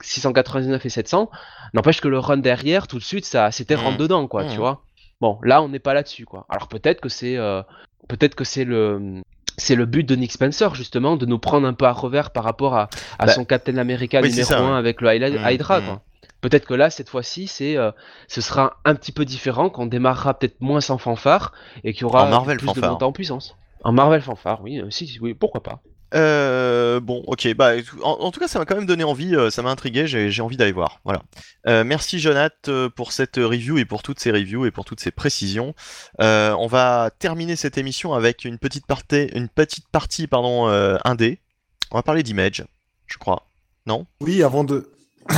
[0.00, 1.30] 699 et 700,
[1.74, 4.02] n'empêche que le run derrière, tout de suite, ça, c'était rentre mmh.
[4.02, 4.58] dedans, quoi, tu mmh.
[4.58, 4.84] vois.
[5.20, 6.46] Bon, là, on n'est pas là-dessus, quoi.
[6.48, 7.36] Alors peut-être que c'est,
[8.06, 9.22] peut-être que c'est le
[9.60, 12.44] c'est le but de Nick Spencer justement de nous prendre un peu à revers par
[12.44, 15.98] rapport à, à bah, son Captain America numéro 1 avec le Hydra mmh.
[16.40, 17.90] Peut-être que là, cette fois-ci, c'est, euh,
[18.26, 21.52] ce sera un petit peu différent, qu'on démarrera peut-être moins sans fanfare
[21.84, 23.56] et qu'il y aura plus de montée en puissance.
[23.84, 25.80] En Marvel fanfare, oui, euh, si, oui, pourquoi pas.
[26.14, 27.72] Euh, bon, ok, bah,
[28.02, 30.56] en, tout cas, ça m'a quand même donné envie, euh, ça m'a intrigué, j'ai envie
[30.56, 31.00] d'aller voir.
[31.04, 31.22] Voilà.
[31.66, 35.10] Euh, merci Jonath pour cette review et pour toutes ces reviews et pour toutes ces
[35.10, 35.74] précisions.
[36.18, 40.66] on va terminer cette émission avec une petite partie, une petite partie, pardon,
[41.04, 41.40] indé.
[41.90, 42.64] On va parler d'Image,
[43.06, 43.48] je crois.
[43.86, 44.06] Non?
[44.20, 44.90] Oui, avant de.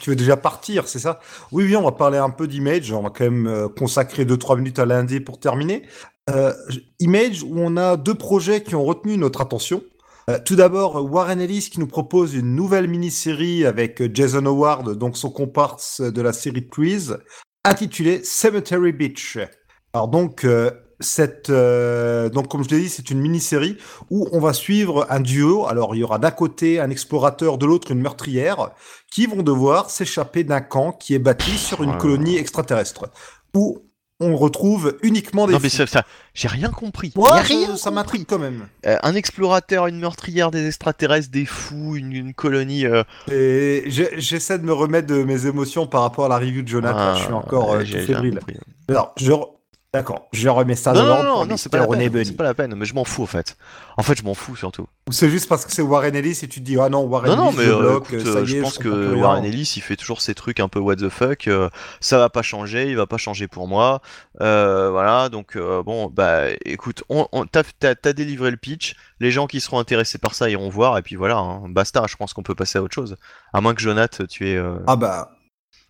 [0.00, 1.20] tu veux déjà partir, c'est ça?
[1.52, 2.92] Oui, oui, on va parler un peu d'Image.
[2.92, 5.82] On va quand même consacrer 2-3 minutes à l'indé pour terminer.
[6.28, 6.52] Euh,
[6.98, 9.82] Image où on a deux projets qui ont retenu notre attention.
[10.28, 15.16] Euh, tout d'abord, Warren Ellis qui nous propose une nouvelle mini-série avec Jason Howard, donc
[15.16, 17.12] son comparse de la série Trees,
[17.64, 19.38] intitulée Cemetery Beach.
[19.92, 23.76] Alors donc, euh, cette, donc comme je l'ai dit, c'est une mini-série
[24.10, 25.66] où on va suivre un duo.
[25.66, 28.70] Alors il y aura d'un côté un explorateur, de l'autre une meurtrière,
[29.12, 33.10] qui vont devoir s'échapper d'un camp qui est bâti sur une colonie extraterrestre.
[33.54, 33.85] Où
[34.20, 35.52] on retrouve uniquement des.
[35.52, 35.84] Non, mais ça,
[36.34, 37.12] j'ai rien compris.
[37.16, 38.68] rien ça m'intrigue quand même.
[38.86, 42.86] Euh, un explorateur, une meurtrière, des extraterrestres, des fous, une, colonie.
[42.86, 43.02] Euh.
[43.30, 47.14] Et j'essaie de me remettre de mes émotions par rapport à la review de Jonathan.
[47.14, 48.40] je suis ah, encore euh, fébrile.
[48.88, 49.32] Alors, je,
[49.94, 52.54] D'accord, je remets ça non, non, non, non c'est pas, la peine, c'est pas la
[52.54, 53.56] peine, mais je m'en fous en fait.
[53.96, 54.86] En fait, je m'en fous surtout.
[55.10, 57.38] C'est juste parce que c'est Warren Ellis et tu te dis, ah non, Warren Ellis,
[57.38, 60.60] non, mais, je euh, euh, je pense que Warren Ellis, il fait toujours ces trucs
[60.60, 63.68] un peu what the fuck, euh, ça va pas changer, il va pas changer pour
[63.68, 64.02] moi.
[64.38, 70.18] voilà, donc bon, bah écoute, on, t'as, délivré le pitch, les gens qui seront intéressés
[70.18, 72.82] par ça iront voir, et puis voilà, hein, basta, je pense qu'on peut passer à
[72.82, 73.16] autre chose.
[73.54, 74.62] À moins que Jonath, tu es.
[74.86, 75.30] Ah bah.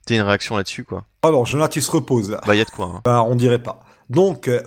[0.07, 1.05] T'aies une réaction là-dessus, quoi.
[1.25, 2.41] Alors, Jonath, il se repose là.
[2.47, 2.87] Bah, y a de quoi.
[2.87, 3.01] Hein.
[3.05, 3.81] Bah, on dirait pas.
[4.11, 4.63] Donc, euh,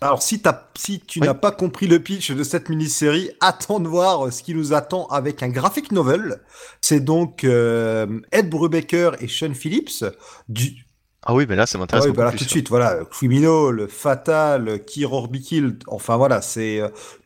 [0.00, 0.42] alors si,
[0.76, 4.42] si tu n'as pas compris le pitch de cette mini-série, attends de voir euh, ce
[4.42, 6.40] qui nous attend avec un graphic novel.
[6.80, 10.04] C'est donc euh, Ed Brubaker et Sean Phillips
[10.48, 10.84] du,
[11.22, 12.04] ah oui, mais là, ça m'intéresse.
[12.06, 16.80] Ah oui, bah tout de suite, voilà, Criminal, Fatal, Kill Be Killed, enfin voilà, c'est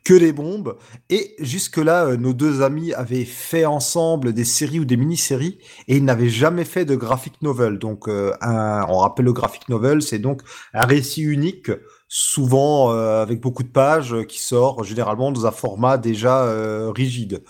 [0.05, 0.77] que des bombes.
[1.11, 6.05] Et jusque-là, nos deux amis avaient fait ensemble des séries ou des mini-séries et ils
[6.05, 7.79] n'avaient jamais fait de graphic novel.
[7.79, 10.43] Donc, un, on rappelle le graphic novel, c'est donc
[10.73, 11.71] un récit unique
[12.09, 16.93] souvent euh, avec beaucoup de pages euh, qui sort généralement dans un format déjà euh,
[16.95, 17.43] rigide.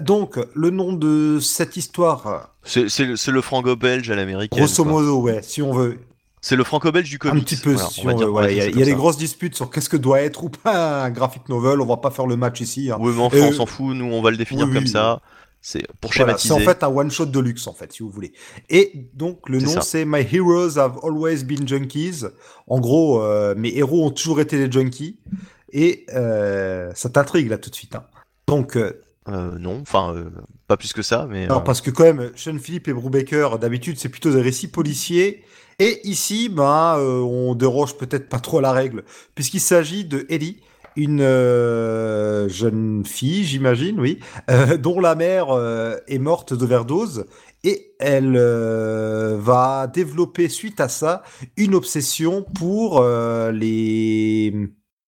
[0.00, 2.54] donc le nom de cette histoire.
[2.64, 4.58] C'est le, franco-belge à l'américaine.
[4.58, 5.98] Grosso modo, ouais, si on veut.
[6.40, 7.42] C'est le franco-belge du comics.
[7.42, 8.50] Un petit peu, si on veut.
[8.52, 11.48] Il y a, des grosses disputes sur qu'est-ce que doit être ou pas un graphic
[11.48, 11.80] novel.
[11.80, 12.90] On va pas faire le match ici.
[12.90, 12.98] Hein.
[13.00, 13.96] Oui, mais enfin, on s'en fout.
[13.96, 15.20] Nous, on va le définir comme ça.
[15.60, 16.54] C'est pour schématiser.
[16.54, 18.32] c'est en fait un one shot de luxe en fait, si vous voulez.
[18.70, 22.24] Et donc le nom c'est My Heroes Have Always Been Junkies.
[22.66, 25.18] En gros, euh, mes héros ont toujours été des junkies.
[25.72, 27.96] Et euh, ça t'intrigue là tout de suite.
[27.96, 28.04] Hein.
[28.46, 28.92] Donc euh,
[29.26, 30.14] non, enfin
[30.68, 31.46] pas plus que ça, mais.
[31.46, 35.44] Non, parce que quand même, Sean Philippe et Brubaker, d'habitude c'est plutôt des récits policiers.
[35.80, 39.04] Et ici, ben, on déroge peut-être pas trop à la règle,
[39.36, 40.60] puisqu'il s'agit de Ellie,
[40.98, 44.18] une euh, jeune fille, j'imagine, oui,
[44.50, 47.24] euh, dont la mère euh, est morte d'overdose
[47.64, 51.24] et elle va développer suite à ça
[51.56, 54.54] une obsession pour les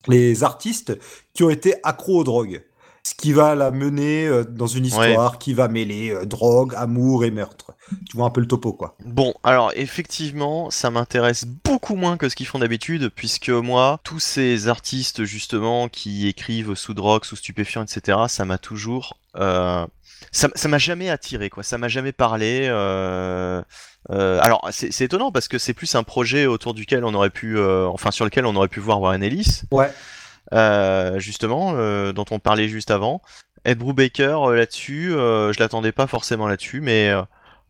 [0.08, 0.98] les artistes
[1.32, 2.64] qui ont été accros aux drogues
[3.04, 7.69] ce qui va la mener dans une histoire qui va mêler drogue, amour et meurtre.
[8.08, 8.96] Tu vois un peu le topo, quoi.
[9.04, 14.20] Bon, alors effectivement, ça m'intéresse beaucoup moins que ce qu'ils font d'habitude, puisque moi, tous
[14.20, 19.18] ces artistes justement qui écrivent sous drogue, sous stupéfiants, etc., ça m'a toujours...
[19.36, 19.86] Euh,
[20.32, 21.62] ça m'a jamais attiré, quoi.
[21.62, 22.68] Ça m'a jamais parlé.
[24.08, 28.10] alors, c'est étonnant parce que c'est plus un projet autour duquel on aurait pu, enfin
[28.10, 29.62] sur lequel on aurait pu voir Warren Ellis.
[29.72, 29.90] Ouais.
[30.52, 33.22] Euh, justement, euh, dont on parlait juste avant.
[33.64, 37.12] Ed Brubaker euh, là-dessus, je l'attendais pas forcément là-dessus, mais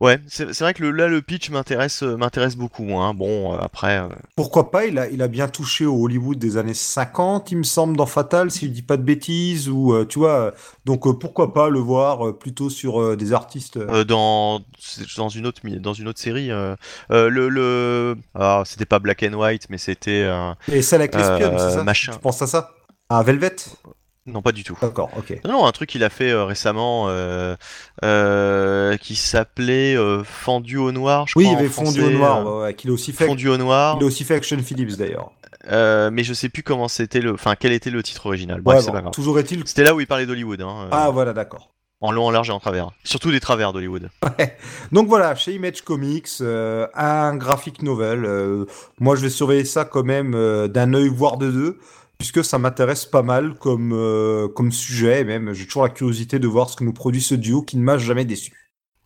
[0.00, 2.98] Ouais, c'est vrai que le, là le pitch m'intéresse m'intéresse beaucoup.
[2.98, 3.12] Hein.
[3.12, 4.02] Bon, après.
[4.34, 7.62] Pourquoi pas il a, il a bien touché au Hollywood des années 50, il me
[7.62, 10.54] semble, dans Fatal, s'il dit pas de bêtises, ou tu vois.
[10.86, 13.78] Donc pourquoi pas le voir plutôt sur des artistes.
[13.78, 14.60] dans
[15.16, 16.48] dans une autre dans une autre série.
[16.48, 20.26] le le ah, c'était pas Black and White, mais c'était.
[20.72, 21.84] Et celle avec l'espionne, c'est ça?
[21.84, 22.12] Machin.
[22.12, 22.70] Tu penses à ça?
[23.08, 23.56] À Velvet?
[24.32, 24.76] Non, pas du tout.
[24.80, 25.40] D'accord, ok.
[25.44, 27.56] Non, non, un truc qu'il a fait euh, récemment euh,
[28.04, 31.56] euh, qui s'appelait Fendu au noir, je Oui, il crois.
[31.62, 33.26] y avait en Fondu au noir, ouais, qu'il a aussi fait.
[33.26, 33.96] Fondu au noir.
[34.00, 35.30] Il a aussi fait Action Phillips d'ailleurs.
[35.68, 37.34] Mais je sais plus comment c'était le.
[37.34, 38.60] Enfin, quel était le titre original.
[38.60, 39.12] Bref, Ouais, c'est bon, pas grave.
[39.12, 39.62] toujours est-il.
[39.66, 40.60] C'était là où il parlait d'Hollywood.
[40.62, 41.70] Hein, Ah voilà, d'accord.
[42.02, 42.88] En long, en large et en travers.
[43.04, 44.08] Surtout des travers d'Hollywood.
[44.92, 48.24] Donc voilà, chez Image Comics, euh, un graphic novel.
[48.24, 48.64] euh,
[49.00, 51.78] moi, je vais surveiller ça quand même euh, d'un œil, voire de deux,
[52.20, 55.22] puisque ça m'intéresse pas mal comme, euh, comme sujet.
[55.22, 57.78] Et même, j'ai toujours la curiosité de voir ce que nous produit ce duo qui
[57.78, 58.52] ne m'a jamais déçu.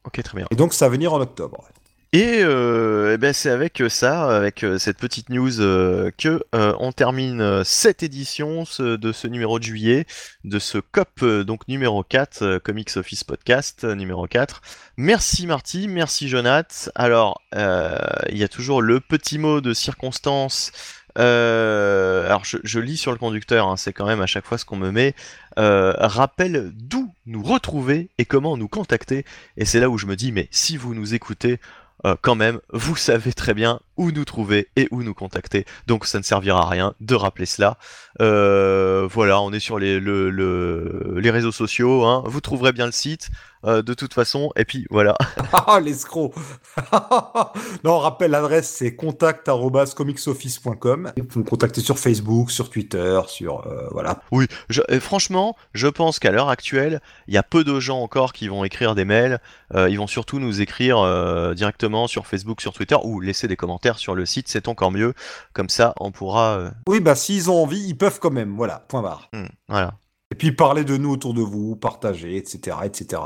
[0.04, 0.46] Ok, très bien.
[0.50, 1.68] Et donc, ça va venir en octobre.
[2.12, 6.92] Et, euh, eh ben, c'est avec ça, avec euh, cette petite news, euh, que on
[6.92, 10.06] termine cette édition ce- de ce numéro de juillet,
[10.44, 14.60] de ce COP donc numéro 4, euh, Comics Office Podcast numéro 4.
[14.96, 16.90] Merci Marty, merci Jonath.
[16.94, 20.70] Alors, il y a toujours le petit mot de circonstance.
[21.18, 24.64] Euh, alors, je, lis sur le conducteur, hein, c'est quand même à chaque fois ce
[24.64, 25.14] qu'on me met.
[25.58, 29.24] Euh, rappelle d'où nous retrouver et comment nous contacter.
[29.56, 31.60] Et c'est là où je me dis, mais si vous nous écoutez,
[32.04, 35.64] euh, quand même, vous savez très bien où nous trouver et où nous contacter.
[35.86, 37.78] Donc ça ne servira à rien de rappeler cela.
[38.20, 42.04] Euh, voilà, on est sur les, le- le- les réseaux sociaux.
[42.04, 42.22] hein.
[42.26, 43.30] Vous trouverez bien le site
[43.64, 44.50] euh, de toute façon.
[44.56, 45.16] Et puis voilà.
[45.66, 46.32] Ah, l'escroc
[47.84, 51.12] Non, on rappelle l'adresse, c'est contact.comicsoffice.com.
[51.30, 53.66] Vous me contactez sur Facebook, sur Twitter, sur...
[53.66, 54.20] euh, voilà.
[54.30, 58.32] Oui, je- franchement, je pense qu'à l'heure actuelle, il y a peu de gens encore
[58.32, 59.38] qui vont écrire des mails.
[59.74, 64.14] Ils vont surtout nous écrire directement sur Facebook, sur Twitter ou laisser des commentaires sur
[64.14, 64.48] le site.
[64.48, 65.12] C'est encore mieux.
[65.52, 66.58] Comme ça, on pourra.
[66.58, 68.56] euh, Oui, bah s'ils ont envie, ils peuvent quand même.
[68.56, 69.28] Voilà, point barre.
[69.32, 69.94] hmm, voilà.
[70.32, 73.22] Et puis parler de nous autour de vous, partager, etc., etc.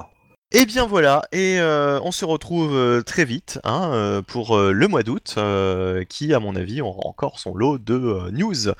[0.50, 4.72] Et bien voilà, et euh, on se retrouve euh, très vite hein, euh, pour euh,
[4.72, 8.72] le mois d'août, euh, qui à mon avis aura encore son lot de euh, news.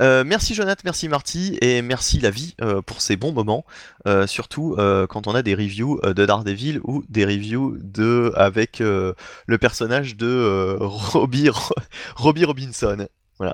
[0.00, 3.64] Euh, merci Jonathan, merci Marty, et merci la vie euh, pour ces bons moments,
[4.06, 8.32] euh, surtout euh, quand on a des reviews euh, de Daredevil ou des reviews de
[8.36, 9.12] avec euh,
[9.46, 11.74] le personnage de euh, Robbie, Ro-
[12.16, 13.06] Robbie Robinson.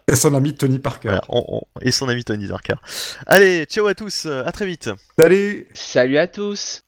[0.06, 1.08] Et son ami Tony Parker.
[1.08, 2.74] Voilà, on- on- et son ami Tony Darker.
[3.26, 4.90] Allez, ciao à tous, à très vite.
[5.18, 6.82] Salut Salut à tous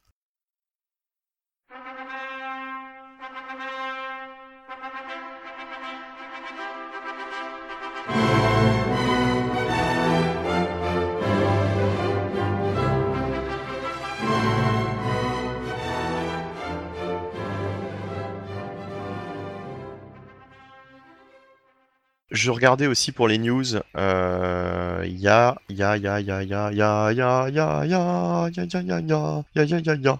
[22.30, 23.64] Je regardais aussi pour les news.
[23.96, 27.10] euh, Il y a, il y a, y a, y a, y a, y a,
[27.12, 28.92] y a, y a, il y a, il y a, il y a, il y
[28.92, 30.18] a, il y a, il y a, il y a, il y a.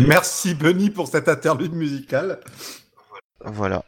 [0.00, 2.40] Merci Benny pour cette interlude musicale.
[3.44, 3.84] Voilà.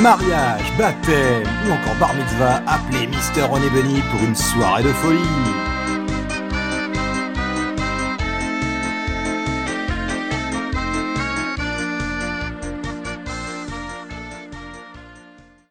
[0.00, 5.18] Mariage, baptême ou encore bar mitzvah, appelez Mister René Benny pour une soirée de folie.